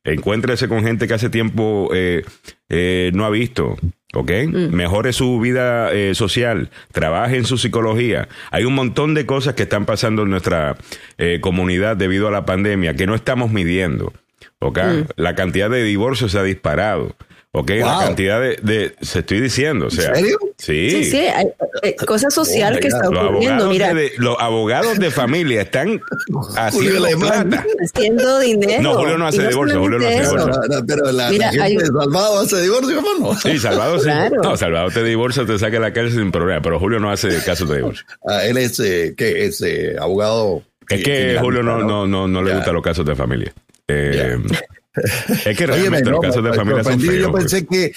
encuéntrese 0.04 0.68
con 0.68 0.82
gente 0.82 1.06
que 1.06 1.14
hace 1.14 1.30
tiempo 1.30 1.90
no 3.12 3.24
ha 3.24 3.30
visto. 3.30 3.76
¿ok? 4.14 4.30
Mm. 4.46 4.74
Mejore 4.74 5.12
su 5.12 5.38
vida 5.40 5.92
eh, 5.92 6.14
social, 6.14 6.70
trabaje 6.92 7.36
en 7.36 7.44
su 7.44 7.58
psicología. 7.58 8.28
Hay 8.50 8.64
un 8.64 8.74
montón 8.74 9.14
de 9.14 9.26
cosas 9.26 9.54
que 9.54 9.64
están 9.64 9.86
pasando 9.86 10.22
en 10.22 10.30
nuestra 10.30 10.76
eh, 11.18 11.38
comunidad 11.40 11.96
debido 11.96 12.28
a 12.28 12.30
la 12.30 12.44
pandemia 12.44 12.94
que 12.94 13.06
no 13.06 13.14
estamos 13.14 13.50
midiendo, 13.50 14.12
¿ok? 14.60 14.78
Mm. 14.78 15.02
La 15.16 15.34
cantidad 15.34 15.70
de 15.70 15.82
divorcios 15.82 16.32
se 16.32 16.38
ha 16.38 16.42
disparado. 16.42 17.14
Ok, 17.58 17.70
la 17.70 17.98
cantidad 17.98 18.40
de, 18.40 18.94
se 19.00 19.18
estoy 19.18 19.40
diciendo, 19.40 19.86
o 19.86 19.90
sea, 19.90 20.10
¿En 20.10 20.14
serio? 20.14 20.38
Sí. 20.58 20.90
Sí, 20.90 21.04
sí, 21.10 21.18
hay, 21.18 21.46
eh, 21.82 21.96
cosa 22.06 22.30
social 22.30 22.76
oh 22.76 22.80
que 22.80 22.86
está 22.86 23.08
ocurriendo. 23.08 23.66
Los 23.66 23.80
abogados, 23.80 23.96
De, 23.96 24.12
los 24.18 24.36
abogados 24.38 24.98
de 25.00 25.10
familia 25.10 25.62
están 25.62 26.00
haciendo 26.56 27.18
plata. 27.18 27.66
Haciendo 27.82 28.38
dinero. 28.38 28.82
No, 28.82 28.94
Julio 28.94 29.18
no 29.18 29.26
hace 29.26 29.48
divorcio, 29.48 29.80
Julio 29.80 29.98
no 29.98 30.06
hace 30.06 30.20
divorcio. 30.20 30.84
pero 30.86 31.10
la, 31.10 31.30
Mira, 31.30 31.50
gente 31.50 31.64
hay... 31.64 31.76
de 31.76 31.86
Salvador 31.86 32.44
hace 32.44 32.62
divorcio, 32.62 32.98
hermano. 32.98 33.34
Sí, 33.34 33.58
Salvador 33.58 34.00
sí. 34.00 34.10
No, 34.40 34.56
Salvador 34.56 34.92
te 34.92 35.02
divorcia, 35.02 35.44
te 35.44 35.58
saca 35.58 35.72
de 35.72 35.80
la 35.80 35.92
cárcel 35.92 36.20
sin 36.20 36.30
problema, 36.30 36.62
pero 36.62 36.78
Julio 36.78 37.00
no 37.00 37.10
hace 37.10 37.42
casos 37.44 37.68
de 37.68 37.78
divorcio. 37.78 38.06
Ah, 38.24 38.44
él 38.44 38.56
es, 38.56 38.78
eh, 38.78 39.14
¿qué? 39.16 39.46
Es 39.46 39.60
eh, 39.62 39.96
abogado. 39.98 40.62
Es 40.88 41.02
que 41.02 41.38
Julio 41.40 41.64
no, 41.64 41.78
no, 41.78 42.06
no, 42.06 42.28
no 42.28 42.42
le 42.42 42.54
gustan 42.54 42.74
los 42.74 42.84
casos 42.84 43.04
de 43.04 43.16
familia. 43.16 43.52
Eh, 43.88 44.38
es 44.94 45.56
que 45.56 45.66
realmente 45.66 46.10
los 46.10 46.20
casos 46.20 46.42
de 46.42 46.52
familia 46.52 46.84
son 46.84 47.00
feos, 47.00 47.14
Yo 47.14 47.32
pensé 47.32 47.66
que 47.66 47.92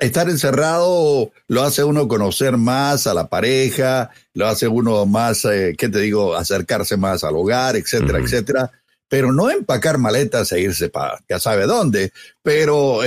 estar 0.00 0.28
encerrado 0.28 1.32
lo 1.48 1.62
hace 1.62 1.84
uno 1.84 2.08
conocer 2.08 2.56
más 2.56 3.06
a 3.06 3.14
la 3.14 3.28
pareja, 3.28 4.10
lo 4.32 4.46
hace 4.46 4.68
uno 4.68 5.06
más, 5.06 5.44
eh, 5.44 5.74
¿qué 5.76 5.88
te 5.88 6.00
digo?, 6.00 6.34
acercarse 6.34 6.96
más 6.96 7.24
al 7.24 7.36
hogar, 7.36 7.76
etcétera, 7.76 8.18
etcétera. 8.18 8.70
Pero 9.08 9.32
no 9.32 9.50
empacar 9.50 9.98
maletas 9.98 10.50
e 10.52 10.60
irse 10.60 10.88
para 10.88 11.18
ya 11.28 11.38
sabe 11.38 11.66
dónde, 11.66 12.12
pero 12.44 13.00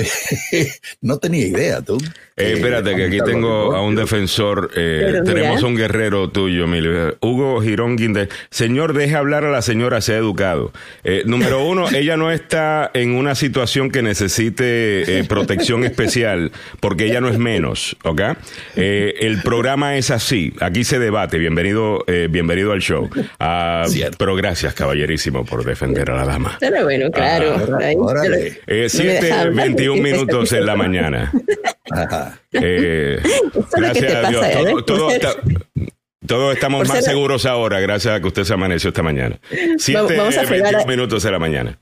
no 1.02 1.20
tenía 1.20 1.46
idea 1.46 1.82
tú. 1.82 1.98
Eh, 2.36 2.54
espérate, 2.54 2.96
que 2.96 3.06
aquí 3.06 3.20
tengo 3.24 3.76
a 3.76 3.82
un 3.82 3.96
defensor, 3.96 4.72
eh, 4.76 5.22
tenemos 5.24 5.64
un 5.64 5.76
guerrero 5.76 6.30
tuyo, 6.30 6.66
Emilio. 6.66 7.18
Hugo 7.22 7.62
Girón 7.62 7.98
Guindé. 7.98 8.30
Señor, 8.50 8.94
deje 8.94 9.16
hablar 9.16 9.44
a 9.46 9.52
la 9.52 9.62
señora, 9.62 10.02
sea 10.02 10.18
educado. 10.18 10.72
Eh, 11.04 11.22
número 11.26 11.64
uno, 11.64 11.88
ella 11.96 12.18
no 12.18 12.32
está 12.32 12.90
en 12.94 13.12
una 13.12 13.36
situación 13.36 13.92
que 13.92 14.02
necesite 14.02 15.24
protección 15.30 15.84
especial, 15.84 16.52
porque 16.80 17.06
ella 17.06 17.22
no 17.22 17.30
es 17.30 17.38
menos, 17.38 17.96
¿ok? 18.04 18.22
el 18.76 19.42
programa 19.44 19.98
es 19.98 20.12
así, 20.12 20.54
aquí 20.60 20.84
se 20.84 21.00
debate. 21.00 21.38
Bienvenido, 21.38 22.04
bienvenido 22.30 22.72
al 22.72 22.82
show. 22.82 23.10
Ah, 23.40 23.86
pero 24.18 24.36
gracias, 24.36 24.74
caballerísimo, 24.74 25.46
por 25.46 25.64
defender 25.64 26.10
a 26.12 26.16
la 26.16 26.26
dama. 26.26 26.58
Pero 26.60 26.84
bueno, 26.84 27.12
claro. 27.12 27.56
Ah, 27.82 27.92
7, 29.28 29.50
21 29.50 30.02
minutos 30.02 30.52
en 30.54 30.66
la 30.66 30.76
mañana. 30.76 31.32
Eh, 32.52 33.20
gracias 33.76 34.16
a 34.16 34.30
Dios. 34.30 34.86
todos 36.26 36.54
estamos 36.54 36.88
más 36.88 37.06
seguros 37.06 37.46
ahora, 37.46 37.80
gracias 37.80 38.16
a 38.16 38.20
que 38.20 38.28
usted 38.28 38.44
se 38.44 38.54
amaneció 38.54 38.90
esta 38.90 39.04
mañana. 39.04 39.40
7, 39.78 40.18
21 40.50 40.86
minutos 40.86 41.24
en 41.26 41.32
la 41.32 41.40
mañana. 41.40 41.80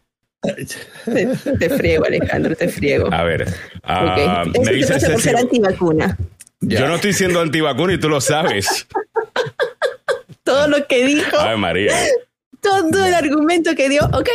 Te, 1.60 1.70
friego, 1.70 2.06
Alejandro, 2.06 2.56
te 2.56 2.68
friego. 2.68 3.12
A 3.12 3.24
ver, 3.24 3.48
uh, 3.84 4.62
me 4.64 4.72
dice 4.74 5.00
por 5.10 5.22
ser 5.22 5.38
antivacuna. 5.38 6.18
Yo 6.62 6.88
no 6.88 6.96
estoy 6.96 7.14
siendo 7.14 7.42
antivacuna 7.42 7.94
y 7.94 8.00
tú 8.00 8.10
lo 8.10 8.22
sabes. 8.22 8.88
todo 10.44 10.68
lo 10.68 10.88
que 10.88 11.06
dijo. 11.06 11.38
Ay, 11.40 11.58
María. 11.58 11.94
Todo 12.62 13.06
el 13.06 13.14
argumento 13.14 13.76
que 13.76 13.90
dio, 13.90 14.04
ok, 14.06 14.30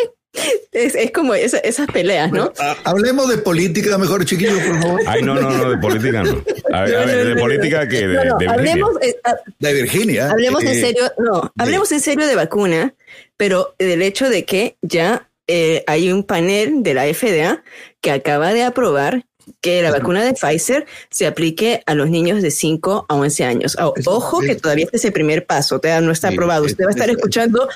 es, 0.73 0.95
es 0.95 1.11
como 1.11 1.35
esas 1.35 1.87
peleas, 1.93 2.31
¿no? 2.31 2.53
hablemos 2.85 3.29
de 3.29 3.39
política 3.39 3.99
mejor, 3.99 4.25
chiquillos, 4.25 4.61
por 4.61 4.83
favor. 4.83 5.01
Ay, 5.07 5.23
no, 5.23 5.35
no, 5.35 5.51
no, 5.51 5.71
de 5.71 5.79
política 5.79 6.23
no. 6.23 6.43
A 6.73 6.83
ver, 6.83 6.97
a 6.97 7.05
ver 7.05 7.27
de 7.35 7.37
política 7.37 7.89
que 7.89 8.07
de, 8.07 8.09
de, 8.09 8.35
Virginia. 8.39 8.53
Hablemos, 8.53 8.91
eh, 9.03 9.17
ah, 9.25 9.35
de 9.59 9.73
Virginia. 9.75 10.31
Hablemos 10.31 10.63
en 10.63 10.69
eh, 10.69 10.81
serio, 10.81 11.13
no, 11.19 11.53
hablemos 11.59 11.93
en 11.93 12.01
serio 12.01 12.27
de 12.27 12.35
vacuna, 12.37 12.95
pero 13.37 13.75
del 13.79 14.03
hecho 14.03 14.29
de 14.29 14.45
que 14.45 14.77
ya 14.83 15.29
eh, 15.47 15.83
hay 15.87 16.13
un 16.13 16.23
panel 16.23 16.83
de 16.83 16.95
la 16.95 17.13
FDA 17.13 17.63
que 18.01 18.13
acaba 18.13 18.53
de 18.53 18.63
aprobar 18.63 19.25
que 19.61 19.83
la 19.83 19.91
vacuna 19.91 20.25
de 20.25 20.35
Pfizer 20.35 20.87
se 21.11 21.27
aplique 21.27 21.83
a 21.87 21.95
los 21.95 22.11
niños 22.11 22.43
de 22.43 22.51
5 22.51 23.07
a 23.09 23.15
11 23.15 23.45
años. 23.45 23.77
Ojo 24.07 24.41
que 24.41 24.57
todavía 24.57 24.85
este 24.85 24.97
es 24.97 25.05
el 25.05 25.13
primer 25.13 25.47
paso, 25.47 25.81
no 26.03 26.13
está 26.13 26.29
aprobado. 26.29 26.65
Usted 26.65 26.85
va 26.85 26.89
a 26.89 26.93
estar 26.93 27.11
escuchando 27.11 27.69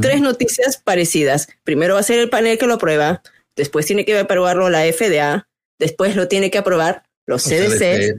tres 0.00 0.20
noticias 0.20 0.76
parecidas. 0.76 1.48
Primero 1.64 1.94
va 1.94 2.00
a 2.00 2.04
ser 2.04 2.18
el 2.18 2.30
panel 2.30 2.58
que 2.58 2.66
lo 2.66 2.74
aprueba, 2.74 3.22
después 3.56 3.86
tiene 3.86 4.04
que 4.04 4.18
aprobarlo 4.18 4.70
la 4.70 4.82
FDA, 4.84 5.48
después 5.78 6.16
lo 6.16 6.28
tiene 6.28 6.50
que 6.50 6.58
aprobar 6.58 7.04
los 7.26 7.44
CDC, 7.44 8.16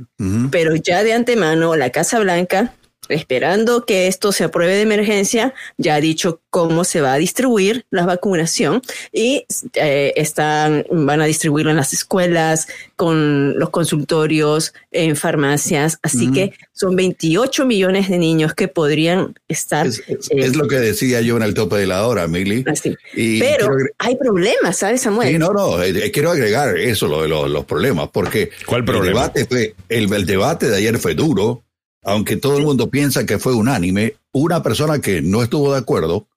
pero 0.51 0.75
ya 0.75 1.03
de 1.03 1.13
antemano 1.13 1.75
la 1.75 1.89
Casa 1.89 2.19
Blanca 2.19 2.73
esperando 3.09 3.85
que 3.85 4.07
esto 4.07 4.31
se 4.31 4.43
apruebe 4.43 4.75
de 4.75 4.81
emergencia, 4.81 5.53
ya 5.77 5.95
ha 5.95 6.01
dicho 6.01 6.41
cómo 6.49 6.83
se 6.83 7.01
va 7.01 7.13
a 7.13 7.17
distribuir 7.17 7.85
la 7.89 8.05
vacunación 8.05 8.81
y 9.11 9.45
eh, 9.73 10.13
están, 10.15 10.85
van 10.91 11.21
a 11.21 11.25
distribuirlo 11.25 11.71
en 11.71 11.77
las 11.77 11.93
escuelas, 11.93 12.67
con 12.95 13.57
los 13.59 13.69
consultorios, 13.71 14.73
en 14.91 15.15
farmacias. 15.15 15.99
Así 16.01 16.31
que 16.31 16.53
son 16.71 16.95
28 16.95 17.65
millones 17.65 18.09
de 18.09 18.17
niños 18.17 18.53
que 18.53 18.67
podrían 18.67 19.33
estar. 19.47 19.87
Es, 19.87 20.03
eh, 20.07 20.51
lo 20.53 20.67
que 20.67 20.79
decía 20.79 21.21
yo 21.21 21.37
en 21.37 21.43
el 21.43 21.53
tope 21.53 21.77
de 21.77 21.87
la 21.87 22.07
hora, 22.07 22.27
Mili. 22.27 22.63
Así. 22.67 22.95
Pero 23.13 23.69
hay 23.97 24.15
problemas, 24.15 24.77
¿sabes, 24.77 25.01
Samuel? 25.01 25.29
Sí, 25.29 25.37
no, 25.37 25.51
no, 25.51 25.81
eh, 25.81 26.11
quiero 26.11 26.31
agregar 26.31 26.77
eso, 26.77 27.07
lo 27.07 27.23
de 27.23 27.27
los, 27.27 27.65
problemas, 27.65 28.09
porque 28.11 28.51
¿Cuál 28.65 28.85
problema? 28.85 29.31
El 29.33 29.47
debate, 29.47 29.75
el 29.89 30.25
debate 30.25 30.69
de 30.69 30.77
ayer 30.77 30.97
fue 30.99 31.15
duro 31.15 31.63
aunque 32.03 32.37
todo 32.37 32.57
el 32.57 32.63
mundo 32.63 32.89
piensa 32.89 33.25
que 33.25 33.39
fue 33.39 33.53
unánime, 33.53 34.15
una 34.31 34.61
persona 34.61 34.99
que 34.99 35.21
no 35.21 35.43
estuvo 35.43 35.71
de 35.71 35.79
acuerdo 35.79 36.27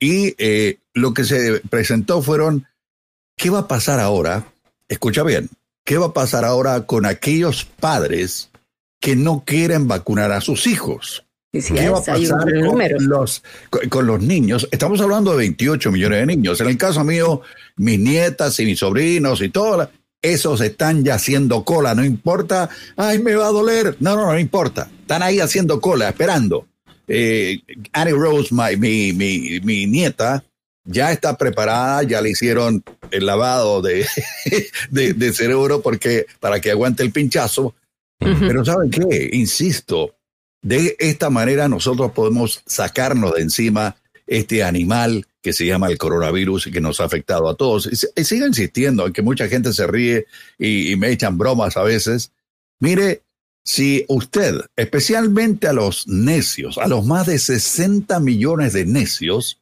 y 0.00 0.34
eh, 0.38 0.78
lo 0.92 1.14
que 1.14 1.24
se 1.24 1.60
presentó 1.70 2.22
fueron, 2.22 2.66
¿qué 3.36 3.50
va 3.50 3.60
a 3.60 3.68
pasar 3.68 4.00
ahora? 4.00 4.52
Escucha 4.88 5.22
bien, 5.22 5.48
¿qué 5.84 5.98
va 5.98 6.06
a 6.06 6.12
pasar 6.12 6.44
ahora 6.44 6.86
con 6.86 7.06
aquellos 7.06 7.64
padres 7.64 8.50
que 9.00 9.16
no 9.16 9.44
quieren 9.46 9.88
vacunar 9.88 10.32
a 10.32 10.40
sus 10.40 10.66
hijos? 10.66 11.24
¿Qué 11.52 11.88
va 11.88 11.98
a 11.98 12.02
pasar 12.02 12.40
con 12.66 13.08
los, 13.08 13.44
con 13.88 14.06
los 14.06 14.20
niños? 14.20 14.68
Estamos 14.72 15.00
hablando 15.00 15.30
de 15.30 15.38
28 15.38 15.92
millones 15.92 16.18
de 16.18 16.26
niños. 16.26 16.60
En 16.60 16.68
el 16.68 16.76
caso 16.76 17.04
mío, 17.04 17.42
mis 17.76 18.00
nietas 18.00 18.58
y 18.58 18.64
mis 18.64 18.80
sobrinos 18.80 19.40
y 19.40 19.50
todo, 19.50 19.88
esos 20.20 20.60
están 20.62 21.04
ya 21.04 21.14
haciendo 21.14 21.64
cola, 21.64 21.94
no 21.94 22.04
importa, 22.04 22.70
ay, 22.96 23.18
me 23.18 23.34
va 23.34 23.46
a 23.46 23.52
doler, 23.52 23.96
no, 24.00 24.16
no, 24.16 24.32
no 24.32 24.38
importa, 24.38 24.88
están 25.04 25.22
ahí 25.22 25.38
haciendo 25.38 25.82
cola, 25.82 26.08
esperando. 26.08 26.66
Eh, 27.06 27.60
Annie 27.92 28.14
Rose, 28.14 28.54
mi, 28.78 29.12
mi, 29.12 29.60
mi, 29.60 29.86
nieta, 29.86 30.42
ya 30.82 31.12
está 31.12 31.36
preparada, 31.36 32.02
ya 32.04 32.22
le 32.22 32.30
hicieron 32.30 32.82
el 33.10 33.26
lavado 33.26 33.82
de, 33.82 34.06
de, 34.90 35.32
cerebro 35.34 35.82
porque, 35.82 36.24
para 36.40 36.58
que 36.60 36.70
aguante 36.70 37.02
el 37.02 37.12
pinchazo. 37.12 37.74
Pero 38.18 38.64
¿saben 38.64 38.90
qué? 38.90 39.28
Insisto, 39.32 40.14
de 40.62 40.96
esta 40.98 41.28
manera 41.28 41.68
nosotros 41.68 42.12
podemos 42.12 42.62
sacarnos 42.64 43.34
de 43.34 43.42
encima 43.42 43.96
este 44.26 44.64
animal 44.64 45.26
que 45.42 45.52
se 45.52 45.66
llama 45.66 45.88
el 45.88 45.98
coronavirus 45.98 46.68
y 46.68 46.72
que 46.72 46.80
nos 46.80 47.00
ha 47.00 47.04
afectado 47.04 47.50
a 47.50 47.54
todos. 47.54 47.86
Y, 48.16 48.24
sigo 48.24 48.46
insistiendo 48.46 49.06
en 49.06 49.12
que 49.12 49.20
mucha 49.20 49.46
gente 49.48 49.74
se 49.74 49.86
ríe 49.86 50.24
y, 50.58 50.96
me 50.96 51.10
echan 51.10 51.36
bromas 51.36 51.76
a 51.76 51.82
veces. 51.82 52.32
Mire, 52.80 53.23
si 53.64 54.04
usted, 54.08 54.60
especialmente 54.76 55.66
a 55.66 55.72
los 55.72 56.06
necios, 56.06 56.78
a 56.78 56.86
los 56.86 57.06
más 57.06 57.26
de 57.26 57.38
60 57.38 58.20
millones 58.20 58.74
de 58.74 58.84
necios, 58.84 59.60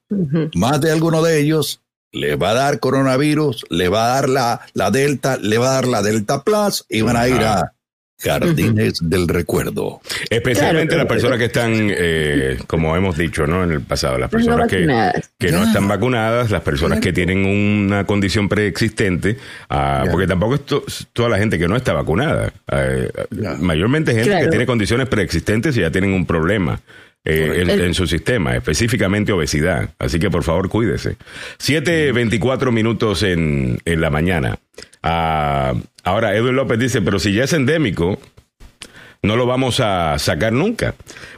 más 0.55 0.81
de 0.81 0.91
alguno 0.91 1.23
de 1.23 1.41
ellos 1.41 1.81
le 2.11 2.37
va 2.37 2.51
a 2.51 2.55
dar 2.55 2.81
coronavirus, 2.81 3.65
le 3.71 3.89
va 3.89 4.05
a 4.05 4.15
dar 4.15 4.29
la, 4.29 4.61
la 4.75 4.91
Delta, 4.91 5.39
le 5.39 5.57
va 5.57 5.71
a 5.71 5.75
dar 5.75 5.89
la 5.89 6.03
Delta 6.03 6.43
Plus 6.43 6.85
y 6.89 7.01
van 7.01 7.17
a 7.17 7.29
ir 7.29 7.43
a 7.43 7.75
Jardines 8.23 8.99
del 9.03 9.29
recuerdo. 9.29 10.01
Especialmente 10.31 10.97
las 10.97 11.07
personas 11.07 11.39
que 11.39 11.47
están, 11.47 11.73
eh, 11.75 12.59
como 12.67 12.97
hemos 12.97 13.17
dicho 13.17 13.47
¿no? 13.47 13.65
en 13.65 13.73
el 13.73 13.81
pasado, 13.81 14.19
las 14.19 14.31
personas 14.31 14.69
que, 14.69 14.87
que 15.39 15.53
no 15.53 15.65
están 15.65 15.89
vacunadas, 15.89 16.51
las 16.51 16.63
personas 16.63 17.01
que 17.01 17.13
tienen 17.13 17.45
una 17.45 18.07
condición 18.07 18.49
preexistente, 18.49 19.37
ah, 19.71 20.05
porque 20.11 20.27
tampoco 20.27 20.55
es 20.55 21.07
toda 21.13 21.29
la 21.29 21.39
gente 21.39 21.59
que 21.59 21.69
no 21.69 21.77
está 21.77 21.93
vacunada. 21.93 22.53
Eh, 22.71 23.11
mayormente 23.59 24.15
gente 24.15 24.41
que 24.41 24.49
tiene 24.49 24.67
condiciones 24.67 25.09
preexistentes 25.09 25.77
y 25.77 25.81
ya 25.81 25.91
tienen 25.91 26.13
un 26.13 26.27
problema. 26.27 26.81
Eh, 27.25 27.65
en, 27.69 27.95
su 27.95 28.09
sistema, 28.09 28.57
específicamente 28.57 29.31
obesidad. 29.31 29.91
Así 30.01 30.19
que 30.19 30.29
por 30.29 30.43
favor 30.43 30.69
cuídese. 30.69 31.17
7.24 31.61 32.73
minutos 32.73 33.23
en, 33.23 33.79
en 33.85 34.01
la 34.01 34.11
mañana. 34.11 34.59
Ah, 35.03 35.75
ahora, 36.05 36.35
Edwin 36.37 36.57
López 36.57 36.79
dice, 36.79 37.03
pero 37.03 37.19
si 37.19 37.33
ya 37.33 37.45
es 37.45 37.53
endémico, 37.53 38.19
no 39.23 39.37
lo 39.37 39.47
vamos 39.47 39.79
a 39.79 40.19
sacar 40.19 40.53
nunca. 40.53 40.95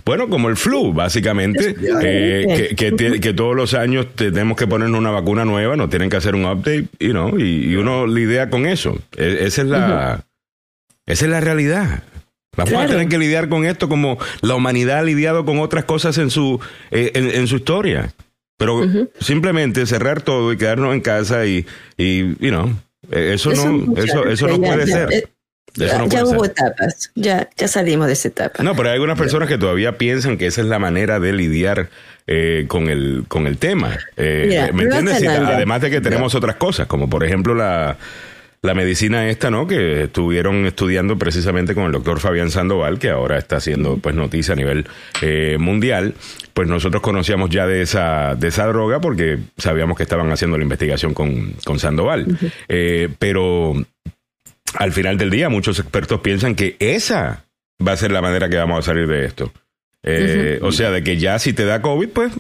Bueno, 0.07 0.29
como 0.29 0.49
el 0.49 0.57
flu, 0.57 0.93
básicamente, 0.95 1.75
eh, 2.03 2.75
que, 2.75 3.35
todos 3.35 3.55
los 3.55 3.75
años 3.75 4.07
tenemos 4.15 4.57
que 4.57 4.67
ponernos 4.67 4.99
una 4.99 5.11
vacuna 5.11 5.45
nueva, 5.45 5.77
nos 5.77 5.91
tienen 5.91 6.09
que 6.09 6.17
hacer 6.17 6.35
un 6.35 6.47
update, 6.47 6.89
you 6.99 7.11
know, 7.11 7.39
y, 7.39 7.77
uno 7.77 8.07
lidia 8.07 8.49
con 8.49 8.67
eso. 8.67 8.99
E, 9.17 9.39
esa 9.43 9.63
es 9.63 9.69
la, 9.69 10.25
esa 11.07 11.25
es 11.27 11.31
la 11.31 11.41
realidad. 11.41 12.05
Vamos 12.57 12.75
a 12.75 12.87
tener 12.87 13.09
que 13.09 13.19
lidiar 13.19 13.49
con 13.49 13.67
esto 13.67 13.89
como 13.89 14.17
la 14.41 14.55
humanidad 14.55 15.01
ha 15.01 15.03
lidiado 15.03 15.45
con 15.45 15.59
otras 15.59 15.85
cosas 15.85 16.17
en 16.19 16.31
su, 16.31 16.61
eh, 16.91 17.11
en, 17.15 17.47
su 17.49 17.57
historia. 17.57 18.15
Pero 18.57 18.83
simplemente 19.19 19.85
cerrar 19.85 20.23
todo 20.23 20.53
y 20.53 20.57
quedarnos 20.57 20.95
en 20.95 21.01
casa 21.01 21.45
y, 21.45 21.67
y 21.97 22.21
you 22.39 22.51
know, 22.51 22.71
eh, 23.11 23.33
eso, 23.35 23.53
no, 23.53 23.97
eso, 23.97 24.27
eso 24.27 24.49
no 24.49 24.61
puede 24.61 24.87
ser. 24.87 25.13
Eh, 25.13 25.29
ya, 25.77 26.25
hubo 26.25 26.45
etapas, 26.45 27.11
ya, 27.17 27.49
ya 27.57 27.67
salimos 27.67 28.07
de 28.07 28.13
esa 28.13 28.29
etapa. 28.29 28.63
No, 28.63 28.77
pero 28.77 28.91
hay 28.91 28.95
algunas 28.95 29.19
personas 29.19 29.49
que 29.49 29.59
todavía 29.59 29.99
piensan 29.99 30.39
que 30.39 30.47
esa 30.47 30.61
es 30.61 30.69
la 30.69 30.79
manera 30.79 31.19
de 31.19 31.33
lidiar 31.33 31.89
con, 32.69 32.89
el, 32.89 33.25
con 33.27 33.47
el 33.47 33.59
tema. 33.59 33.99
¿Me 34.17 34.69
entiendes? 34.69 35.27
además 35.27 35.81
de 35.81 35.91
que 35.91 36.01
tenemos 36.01 36.35
otras 36.37 36.57
cosas, 36.57 36.87
como 36.87 37.11
por 37.11 37.25
ejemplo 37.25 37.55
la, 37.55 37.97
la 38.65 38.73
medicina 38.73 39.29
esta, 39.29 39.51
¿no? 39.51 39.67
Que 39.67 40.05
estuvieron 40.05 40.65
estudiando 40.65 41.19
precisamente 41.19 41.75
con 41.75 41.85
el 41.85 41.93
doctor 41.93 42.19
Fabián 42.19 42.51
Sandoval, 42.51 42.99
que 42.99 43.11
ahora 43.11 43.37
está 43.37 43.57
haciendo 43.57 43.99
pues 43.99 44.15
noticia 44.15 44.55
a 44.55 44.57
nivel 44.57 44.87
eh, 45.21 45.59
mundial. 45.61 46.15
Pues 46.55 46.67
nosotros 46.67 47.03
conocíamos 47.03 47.51
ya 47.51 47.67
de 47.67 47.83
esa, 47.83 48.35
de 48.35 48.49
esa 48.49 48.67
droga 48.67 49.03
porque 49.03 49.39
sabíamos 49.59 49.99
que 49.99 50.05
estaban 50.05 50.33
haciendo 50.33 50.57
la 50.57 50.63
investigación 50.63 51.13
con, 51.13 51.53
con 51.63 51.79
Sandoval. 51.79 52.39
Eh, 52.69 53.11
pero 53.19 53.75
al 54.79 54.93
final 54.93 55.19
del 55.19 55.29
día, 55.29 55.51
muchos 55.51 55.79
expertos 55.79 56.21
piensan 56.21 56.55
que 56.55 56.77
esa 56.79 57.45
va 57.87 57.93
a 57.93 57.97
ser 57.99 58.13
la 58.13 58.23
manera 58.23 58.49
que 58.49 58.57
vamos 58.57 58.79
a 58.79 58.83
salir 58.83 59.07
de 59.07 59.27
esto. 59.27 59.53
Eh, 60.03 60.59
o 60.63 60.73
sea, 60.73 60.91
de 60.91 61.05
que 61.05 61.19
ya 61.19 61.39
si 61.39 61.53
te 61.53 61.67
da 61.67 61.83
COVID, 61.83 62.09
pues 62.09 62.33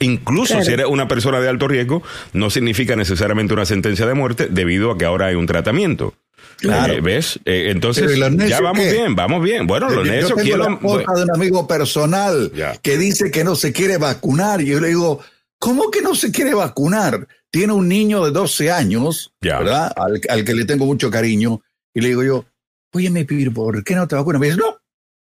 Incluso 0.00 0.62
si 0.62 0.72
eres 0.72 0.86
una 0.86 1.08
persona 1.08 1.40
de 1.40 1.48
alto 1.48 1.66
riesgo, 1.68 2.02
no 2.32 2.50
significa 2.50 2.94
necesariamente 2.96 3.54
una 3.54 3.66
sentencia 3.66 4.06
de 4.06 4.14
muerte 4.14 4.48
debido 4.50 4.90
a 4.90 4.98
que 4.98 5.04
ahora 5.04 5.26
hay 5.26 5.34
un 5.34 5.46
tratamiento. 5.46 6.14
Claro. 6.58 6.92
Eh, 6.92 7.00
¿Ves? 7.00 7.38
Eh, 7.44 7.66
entonces, 7.70 8.16
ya 8.48 8.60
vamos 8.60 8.84
bien, 8.84 9.14
vamos 9.14 9.42
bien. 9.42 9.66
Bueno, 9.66 9.88
los 9.90 10.06
necios 10.06 10.34
quiero... 10.40 10.64
de 10.64 11.22
un 11.22 11.30
amigo 11.34 11.66
personal 11.66 12.52
que 12.82 12.98
dice 12.98 13.30
que 13.30 13.44
no 13.44 13.54
se 13.54 13.72
quiere 13.72 13.96
vacunar. 13.96 14.60
Y 14.60 14.66
yo 14.66 14.80
le 14.80 14.88
digo, 14.88 15.20
¿cómo 15.58 15.90
que 15.90 16.02
no 16.02 16.14
se 16.14 16.32
quiere 16.32 16.54
vacunar? 16.54 17.26
Tiene 17.50 17.72
un 17.72 17.88
niño 17.88 18.24
de 18.24 18.30
12 18.32 18.70
años, 18.70 19.32
¿verdad? 19.40 19.92
Al, 19.96 20.44
que 20.44 20.54
le 20.54 20.64
tengo 20.64 20.84
mucho 20.84 21.10
cariño. 21.10 21.62
Y 21.94 22.00
le 22.00 22.08
digo 22.08 22.22
yo, 22.22 22.44
oye, 22.92 23.10
me 23.10 23.24
¿por 23.24 23.84
qué 23.84 23.94
no 23.94 24.06
te 24.08 24.16
vacunas? 24.16 24.40
Me 24.40 24.48
dice, 24.48 24.58
no, 24.58 24.80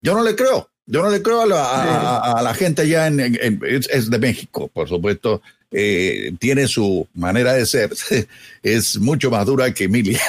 yo 0.00 0.14
no 0.14 0.22
le 0.22 0.34
creo. 0.36 0.71
Yo 0.92 1.02
no 1.02 1.09
le 1.09 1.22
creo 1.22 1.40
a 1.40 2.42
la, 2.42 2.55
gente 2.55 2.83
allá 2.83 3.07
en, 3.07 3.18
es, 3.64 4.11
de 4.11 4.18
México, 4.18 4.68
por 4.68 4.90
supuesto. 4.90 5.40
Eh, 5.70 6.35
tiene 6.38 6.68
su 6.68 7.09
manera 7.14 7.55
de 7.55 7.64
ser. 7.64 7.90
Es 8.62 8.98
mucho 8.98 9.31
más 9.31 9.46
dura 9.46 9.72
que 9.72 9.85
Emilia. 9.85 10.20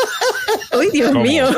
¡Ay, 0.72 0.88
Dios 0.94 1.12
mío! 1.12 1.50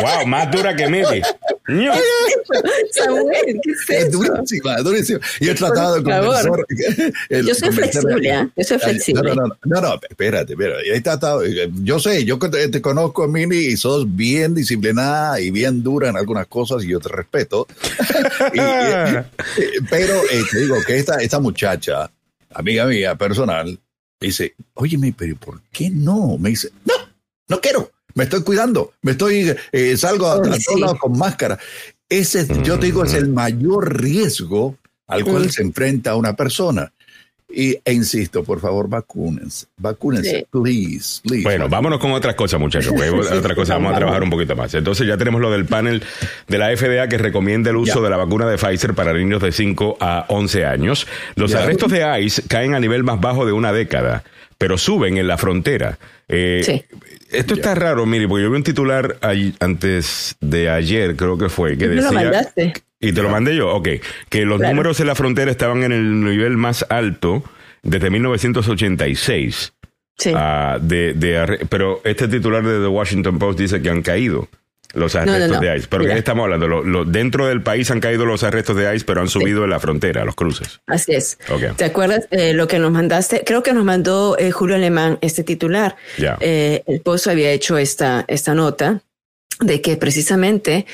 wow, 0.00 0.26
más 0.26 0.50
dura 0.50 0.74
que 0.74 0.88
Mili. 0.88 1.20
Samuel, 2.92 3.60
¿qué 3.62 3.70
es, 3.70 3.90
es 3.90 4.10
durísima, 4.10 4.76
es 4.76 4.84
durísima. 4.84 5.20
Yo 5.40 5.52
he 5.52 5.54
tratado 5.54 6.00
de 6.00 7.12
yo 7.44 7.54
soy 7.54 7.70
flexible, 7.70 8.28
¿eh? 8.28 8.48
Yo 8.56 8.64
soy 8.64 8.78
flexible. 8.78 9.34
No, 9.34 9.46
no, 9.46 9.56
no, 9.64 9.80
no, 9.80 10.00
espérate, 10.08 10.54
espérate. 10.54 10.94
He 10.94 11.00
tratado, 11.00 11.42
yo 11.82 12.00
sé, 12.00 12.24
yo 12.24 12.38
te, 12.38 12.68
te 12.68 12.80
conozco, 12.80 13.28
Mili, 13.28 13.66
y 13.68 13.76
sos 13.76 14.04
bien 14.16 14.54
disciplinada 14.54 15.40
y 15.40 15.50
bien 15.50 15.82
dura 15.82 16.08
en 16.08 16.16
algunas 16.16 16.46
cosas 16.46 16.82
y 16.84 16.88
yo 16.88 17.00
te 17.00 17.08
respeto. 17.08 17.66
pero 18.54 20.14
eh, 20.30 20.42
te 20.50 20.58
digo 20.58 20.76
que 20.86 20.98
esta, 20.98 21.16
esta 21.16 21.38
muchacha, 21.38 22.10
amiga 22.52 22.86
mía, 22.86 23.14
personal, 23.14 23.78
dice, 24.20 24.54
óyeme, 24.74 25.14
pero 25.16 25.36
¿por 25.36 25.60
qué 25.70 25.90
no? 25.90 26.36
Me 26.38 26.50
dice, 26.50 26.70
no, 26.84 26.94
no 27.48 27.60
quiero 27.60 27.90
me 28.14 28.24
estoy 28.24 28.42
cuidando, 28.42 28.92
me 29.02 29.12
estoy, 29.12 29.54
eh, 29.72 29.96
salgo 29.96 30.28
a, 30.28 30.42
todos 30.42 30.80
lados 30.80 30.98
con 30.98 31.18
máscara. 31.18 31.58
Ese, 32.08 32.46
yo 32.62 32.78
te 32.78 32.86
digo, 32.86 33.04
es 33.04 33.14
el 33.14 33.28
mayor 33.28 34.00
riesgo 34.00 34.76
al 35.06 35.24
cual 35.24 35.50
se 35.50 35.62
enfrenta 35.62 36.16
una 36.16 36.34
persona. 36.34 36.92
Y, 37.52 37.76
e 37.84 37.92
insisto, 37.92 38.44
por 38.44 38.60
favor, 38.60 38.88
vacúnense. 38.88 39.66
Vacúnense, 39.76 40.46
please, 40.50 41.20
please. 41.22 41.42
Bueno, 41.42 41.68
vámonos 41.68 41.98
con 41.98 42.12
otras 42.12 42.34
cosas, 42.34 42.60
muchachos. 42.60 42.92
otra 43.32 43.54
cosa, 43.54 43.74
vamos 43.74 43.92
a 43.92 43.96
trabajar 43.96 44.22
un 44.22 44.30
poquito 44.30 44.54
más. 44.54 44.72
Entonces 44.74 45.06
ya 45.06 45.16
tenemos 45.16 45.40
lo 45.40 45.50
del 45.50 45.66
panel 45.66 46.02
de 46.46 46.58
la 46.58 46.76
FDA 46.76 47.08
que 47.08 47.18
recomienda 47.18 47.70
el 47.70 47.76
uso 47.76 48.02
de 48.02 48.10
la 48.10 48.16
vacuna 48.16 48.46
de 48.46 48.56
Pfizer 48.56 48.94
para 48.94 49.12
niños 49.12 49.42
de 49.42 49.52
5 49.52 49.98
a 50.00 50.26
11 50.28 50.64
años. 50.64 51.06
Los 51.34 51.54
arrestos 51.54 51.90
de 51.90 52.20
ICE 52.20 52.42
caen 52.42 52.74
a 52.74 52.80
nivel 52.80 53.02
más 53.02 53.20
bajo 53.20 53.44
de 53.44 53.52
una 53.52 53.72
década, 53.72 54.22
pero 54.60 54.76
suben 54.76 55.16
en 55.16 55.26
la 55.26 55.38
frontera. 55.38 55.98
Eh, 56.28 56.60
sí. 56.62 56.84
Esto 57.30 57.54
está 57.54 57.74
raro, 57.74 58.04
mire, 58.04 58.28
porque 58.28 58.42
yo 58.42 58.50
vi 58.50 58.58
un 58.58 58.62
titular 58.62 59.16
antes 59.58 60.36
de 60.42 60.68
ayer, 60.68 61.16
creo 61.16 61.38
que 61.38 61.48
fue, 61.48 61.78
que 61.78 61.88
decía... 61.88 62.10
Lo 62.10 62.12
mandaste? 62.12 62.74
Y 63.00 63.12
te 63.14 63.22
lo 63.22 63.30
mandé 63.30 63.56
yo, 63.56 63.74
ok. 63.74 63.88
Que 64.28 64.44
los 64.44 64.60
números 64.60 65.00
en 65.00 65.06
la 65.06 65.14
frontera 65.14 65.50
estaban 65.50 65.82
en 65.82 65.92
el 65.92 66.22
nivel 66.22 66.58
más 66.58 66.84
alto 66.90 67.42
desde 67.82 68.10
1986. 68.10 69.72
Sí. 70.18 70.32
Ah, 70.36 70.76
de, 70.78 71.56
pero 71.70 72.02
este 72.04 72.28
titular 72.28 72.62
de 72.62 72.80
The 72.80 72.88
Washington 72.88 73.38
Post 73.38 73.58
dice 73.58 73.80
que 73.80 73.88
han 73.88 74.02
caído 74.02 74.46
los 74.94 75.14
arrestos 75.14 75.60
de 75.60 75.76
ICE. 75.76 75.88
¿Pero 75.88 76.04
qué 76.04 76.18
estamos 76.18 76.44
hablando? 76.44 76.66
Lo, 76.66 77.04
dentro 77.04 77.46
del 77.46 77.62
país 77.62 77.90
han 77.90 78.00
caído 78.00 78.26
los 78.26 78.42
arrestos 78.42 78.76
de 78.76 78.94
ICE, 78.94 79.04
pero 79.04 79.20
han 79.20 79.28
subido 79.28 79.64
en 79.64 79.70
la 79.70 79.80
frontera, 79.80 80.24
los 80.24 80.34
cruces. 80.34 80.80
Así 80.86 81.12
es. 81.12 81.38
¿Te 81.76 81.84
acuerdas 81.84 82.26
eh, 82.30 82.52
lo 82.54 82.68
que 82.68 82.78
nos 82.78 82.90
mandaste? 82.90 83.42
Creo 83.44 83.62
que 83.62 83.72
nos 83.72 83.84
mandó 83.84 84.36
eh, 84.38 84.50
Julio 84.50 84.76
Alemán 84.76 85.18
este 85.20 85.44
titular. 85.44 85.96
Eh, 86.40 86.82
el 86.86 87.00
Post 87.00 87.28
había 87.28 87.50
hecho 87.50 87.78
esta, 87.78 88.24
esta 88.28 88.54
nota 88.54 89.02
de 89.60 89.80
que 89.80 89.96
precisamente 89.96 90.86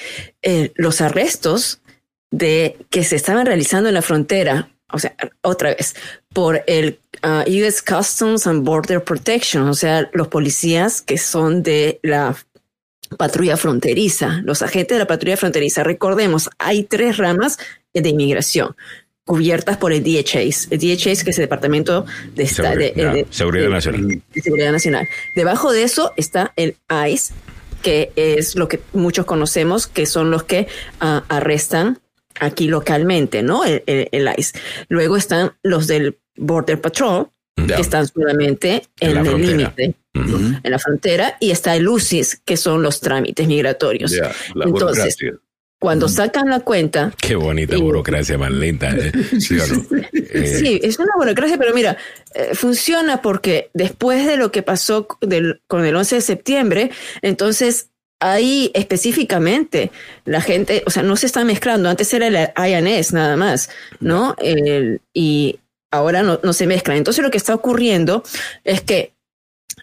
los 0.75 1.01
arrestos 1.01 1.81
de 2.31 2.77
que 2.91 3.05
se 3.05 3.17
estaban 3.17 3.47
realizando 3.47 3.89
en 3.89 3.95
la 3.95 4.03
frontera, 4.03 4.69
o 4.93 4.99
sea, 4.99 5.15
otra 5.43 5.71
vez, 5.71 5.95
por 6.33 6.63
el 6.67 6.99
uh, 7.25 7.49
US 7.49 7.83
Customs 7.83 8.47
and 8.47 8.65
Border 8.65 9.03
Protection, 9.03 9.69
o 9.69 9.75
sea, 9.75 10.09
los 10.13 10.29
policías 10.29 11.01
que 11.01 11.19
son 11.19 11.63
de 11.63 11.99
la 12.03 12.37
patrulla 13.17 13.57
fronteriza, 13.57 14.41
los 14.45 14.63
agentes 14.63 14.97
de 14.97 14.99
la 15.01 15.07
patrulla 15.07 15.37
fronteriza. 15.37 15.85
Recordemos, 15.85 16.51
hay 16.59 16.85
tres 16.85 17.17
ramas 17.17 17.59
de 17.93 18.09
inmigración 18.09 18.77
cubiertas 19.27 19.77
por 19.77 19.93
el 19.93 20.05
DHS. 20.05 20.69
El 20.71 20.79
DHS, 20.79 21.25
que 21.25 21.31
es 21.31 21.39
el 21.39 21.45
Departamento 21.45 22.07
de, 22.35 22.47
Seguridad, 22.47 23.69
Nacional. 23.69 24.23
Seguridad 24.33 24.73
Nacional. 24.73 25.09
Debajo 25.35 25.73
de 25.73 25.83
eso 25.83 26.13
está 26.17 26.53
el 26.57 26.77
ICE, 27.09 27.35
que 27.83 28.13
es 28.15 28.55
lo 28.55 28.69
que 28.69 28.81
muchos 28.93 29.27
conocemos, 29.27 29.89
que 29.89 30.07
son 30.07 30.31
los 30.31 30.45
que 30.45 30.69
uh, 31.03 31.23
arrestan 31.29 31.99
aquí 32.39 32.69
localmente, 32.69 33.43
¿no? 33.43 33.65
El, 33.65 34.31
ICE. 34.39 34.59
Luego 34.89 35.17
están 35.17 35.55
los 35.63 35.89
del 35.89 36.19
Border 36.37 36.81
Patrol, 36.81 37.29
que 37.57 37.81
están 37.81 38.07
solamente 38.07 38.83
en, 39.01 39.17
el 39.17 39.41
límite, 39.41 39.95
en 40.15 40.71
la 40.71 40.79
frontera, 40.79 41.37
y 41.41 41.51
está 41.51 41.75
el 41.75 41.89
UCIS, 41.89 42.43
que 42.45 42.57
son 42.57 42.83
los 42.83 43.01
trámites 43.01 43.47
migratorios. 43.49 44.13
Entonces, 44.55 45.17
cuando 45.79 46.09
sacan 46.09 46.49
la 46.49 46.61
cuenta. 46.61 47.13
Qué 47.21 47.37
bonita 47.37 47.77
burocracia 47.77 48.39
más 48.39 48.51
lenta. 48.51 48.91
¿eh? 48.91 49.13
¿Sí, 49.41 49.57
eh, 50.13 50.47
sí, 50.47 50.81
es 50.83 50.99
una 50.99 51.13
burocracia, 51.17 51.59
pero 51.59 51.75
mira, 51.75 51.97
eh, 52.35 52.55
funciona 52.55 53.21
porque 53.21 53.71
después 53.75 54.27
de 54.27 54.37
lo 54.37 54.51
que 54.51 54.63
pasó 54.63 55.07
con 55.07 55.85
el 55.85 55.97
11 55.97 56.15
de 56.15 56.21
septiembre, 56.21 56.91
entonces 57.23 57.91
ahí 58.19 58.71
específicamente 58.73 59.91
la 60.25 60.41
gente, 60.41 60.83
o 60.87 60.91
sea, 60.91 61.03
no 61.03 61.17
se 61.17 61.27
está 61.27 61.45
mezclando. 61.45 61.91
Antes 61.91 62.13
era 62.15 62.27
el 62.27 62.37
INS 62.57 63.13
nada 63.13 63.37
más, 63.37 63.69
¿no? 64.01 64.35
y 65.13 65.59
ahora 65.91 66.23
no, 66.23 66.41
no 66.43 66.53
se 66.53 66.67
mezclan. 66.67 66.97
Entonces 66.97 67.25
lo 67.25 67.31
que 67.31 67.39
está 67.39 67.55
ocurriendo 67.55 68.23
es 68.65 68.81
que 68.81 69.13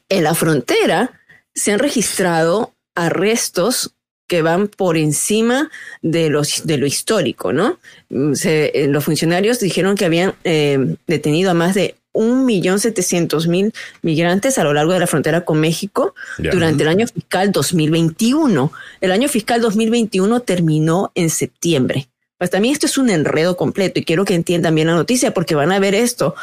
en 0.10 0.24
la 0.24 0.36
frontera 0.36 1.20
se 1.54 1.72
han 1.72 1.80
registrado 1.80 2.74
arrestos 2.96 3.96
que 4.28 4.42
van 4.42 4.68
por 4.68 4.98
encima 4.98 5.70
de, 6.02 6.30
los, 6.30 6.66
de 6.66 6.78
lo 6.78 6.86
histórico, 6.88 7.54
¿no? 7.54 7.78
Eh, 8.10 8.88
los 8.89 9.04
funcionarios 9.04 9.60
dijeron 9.60 9.96
que 9.96 10.06
habían 10.06 10.34
eh, 10.44 10.96
detenido 11.08 11.52
a 11.52 11.54
más 11.54 11.76
de 11.76 11.96
un 12.13 12.46
millón 12.46 12.80
setecientos 12.80 13.48
mil 13.48 13.74
migrantes 14.02 14.58
a 14.58 14.63
lo 14.63 14.74
largo 14.74 14.94
de 14.94 15.00
la 15.00 15.08
frontera 15.08 15.46
con 15.46 15.60
México 15.60 16.13
durante 16.38 16.84
el 16.84 16.89
año 16.89 17.08
fiscal 17.08 17.52
2021. 17.52 18.72
El 19.02 19.12
año 19.12 19.28
fiscal 19.28 19.62
2021 19.62 20.39
terminó 20.42 21.12
en 21.16 21.30
septiembre. 21.30 22.08
Pues 22.44 22.52
también 22.52 22.74
esto 22.74 22.88
es 22.88 22.98
un 22.98 23.10
enredo 23.10 23.56
completo 23.56 24.02
y 24.02 24.04
quiero 24.04 24.26
que 24.26 24.36
entiendan 24.36 24.76
bien 24.76 24.88
la 24.88 24.96
noticia 24.96 25.34
porque 25.34 25.56
van 25.56 25.72
a 25.72 25.80
ver 25.80 25.96
esto, 25.96 26.36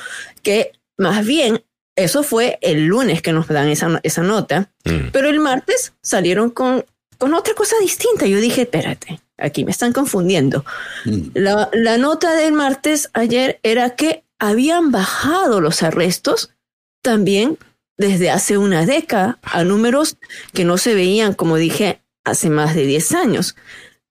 que 0.42 0.72
más 0.96 1.26
bien 1.26 1.62
eso 1.94 2.22
fue 2.22 2.58
el 2.62 2.86
lunes 2.86 3.20
que 3.20 3.34
nos 3.34 3.48
dan 3.48 3.68
esa, 3.68 4.00
esa 4.02 4.22
nota, 4.22 4.70
mm. 4.86 5.10
pero 5.12 5.28
el 5.28 5.40
martes 5.40 5.92
salieron 6.00 6.48
con, 6.48 6.86
con 7.18 7.34
otra 7.34 7.52
cosa 7.52 7.76
distinta. 7.82 8.24
Yo 8.24 8.40
dije, 8.40 8.62
espérate, 8.62 9.20
aquí 9.36 9.62
me 9.66 9.72
están 9.72 9.92
confundiendo. 9.92 10.64
Mm. 11.04 11.20
La, 11.34 11.68
la 11.74 11.98
nota 11.98 12.34
del 12.34 12.54
martes 12.54 13.10
ayer 13.12 13.60
era 13.62 13.94
que 13.94 14.24
habían 14.38 14.92
bajado 14.92 15.60
los 15.60 15.82
arrestos 15.82 16.54
también 17.02 17.58
desde 17.98 18.30
hace 18.30 18.56
una 18.56 18.86
década 18.86 19.38
a 19.42 19.64
números 19.64 20.16
que 20.54 20.64
no 20.64 20.78
se 20.78 20.94
veían, 20.94 21.34
como 21.34 21.58
dije, 21.58 22.00
hace 22.24 22.48
más 22.48 22.74
de 22.74 22.86
10 22.86 23.12
años. 23.12 23.54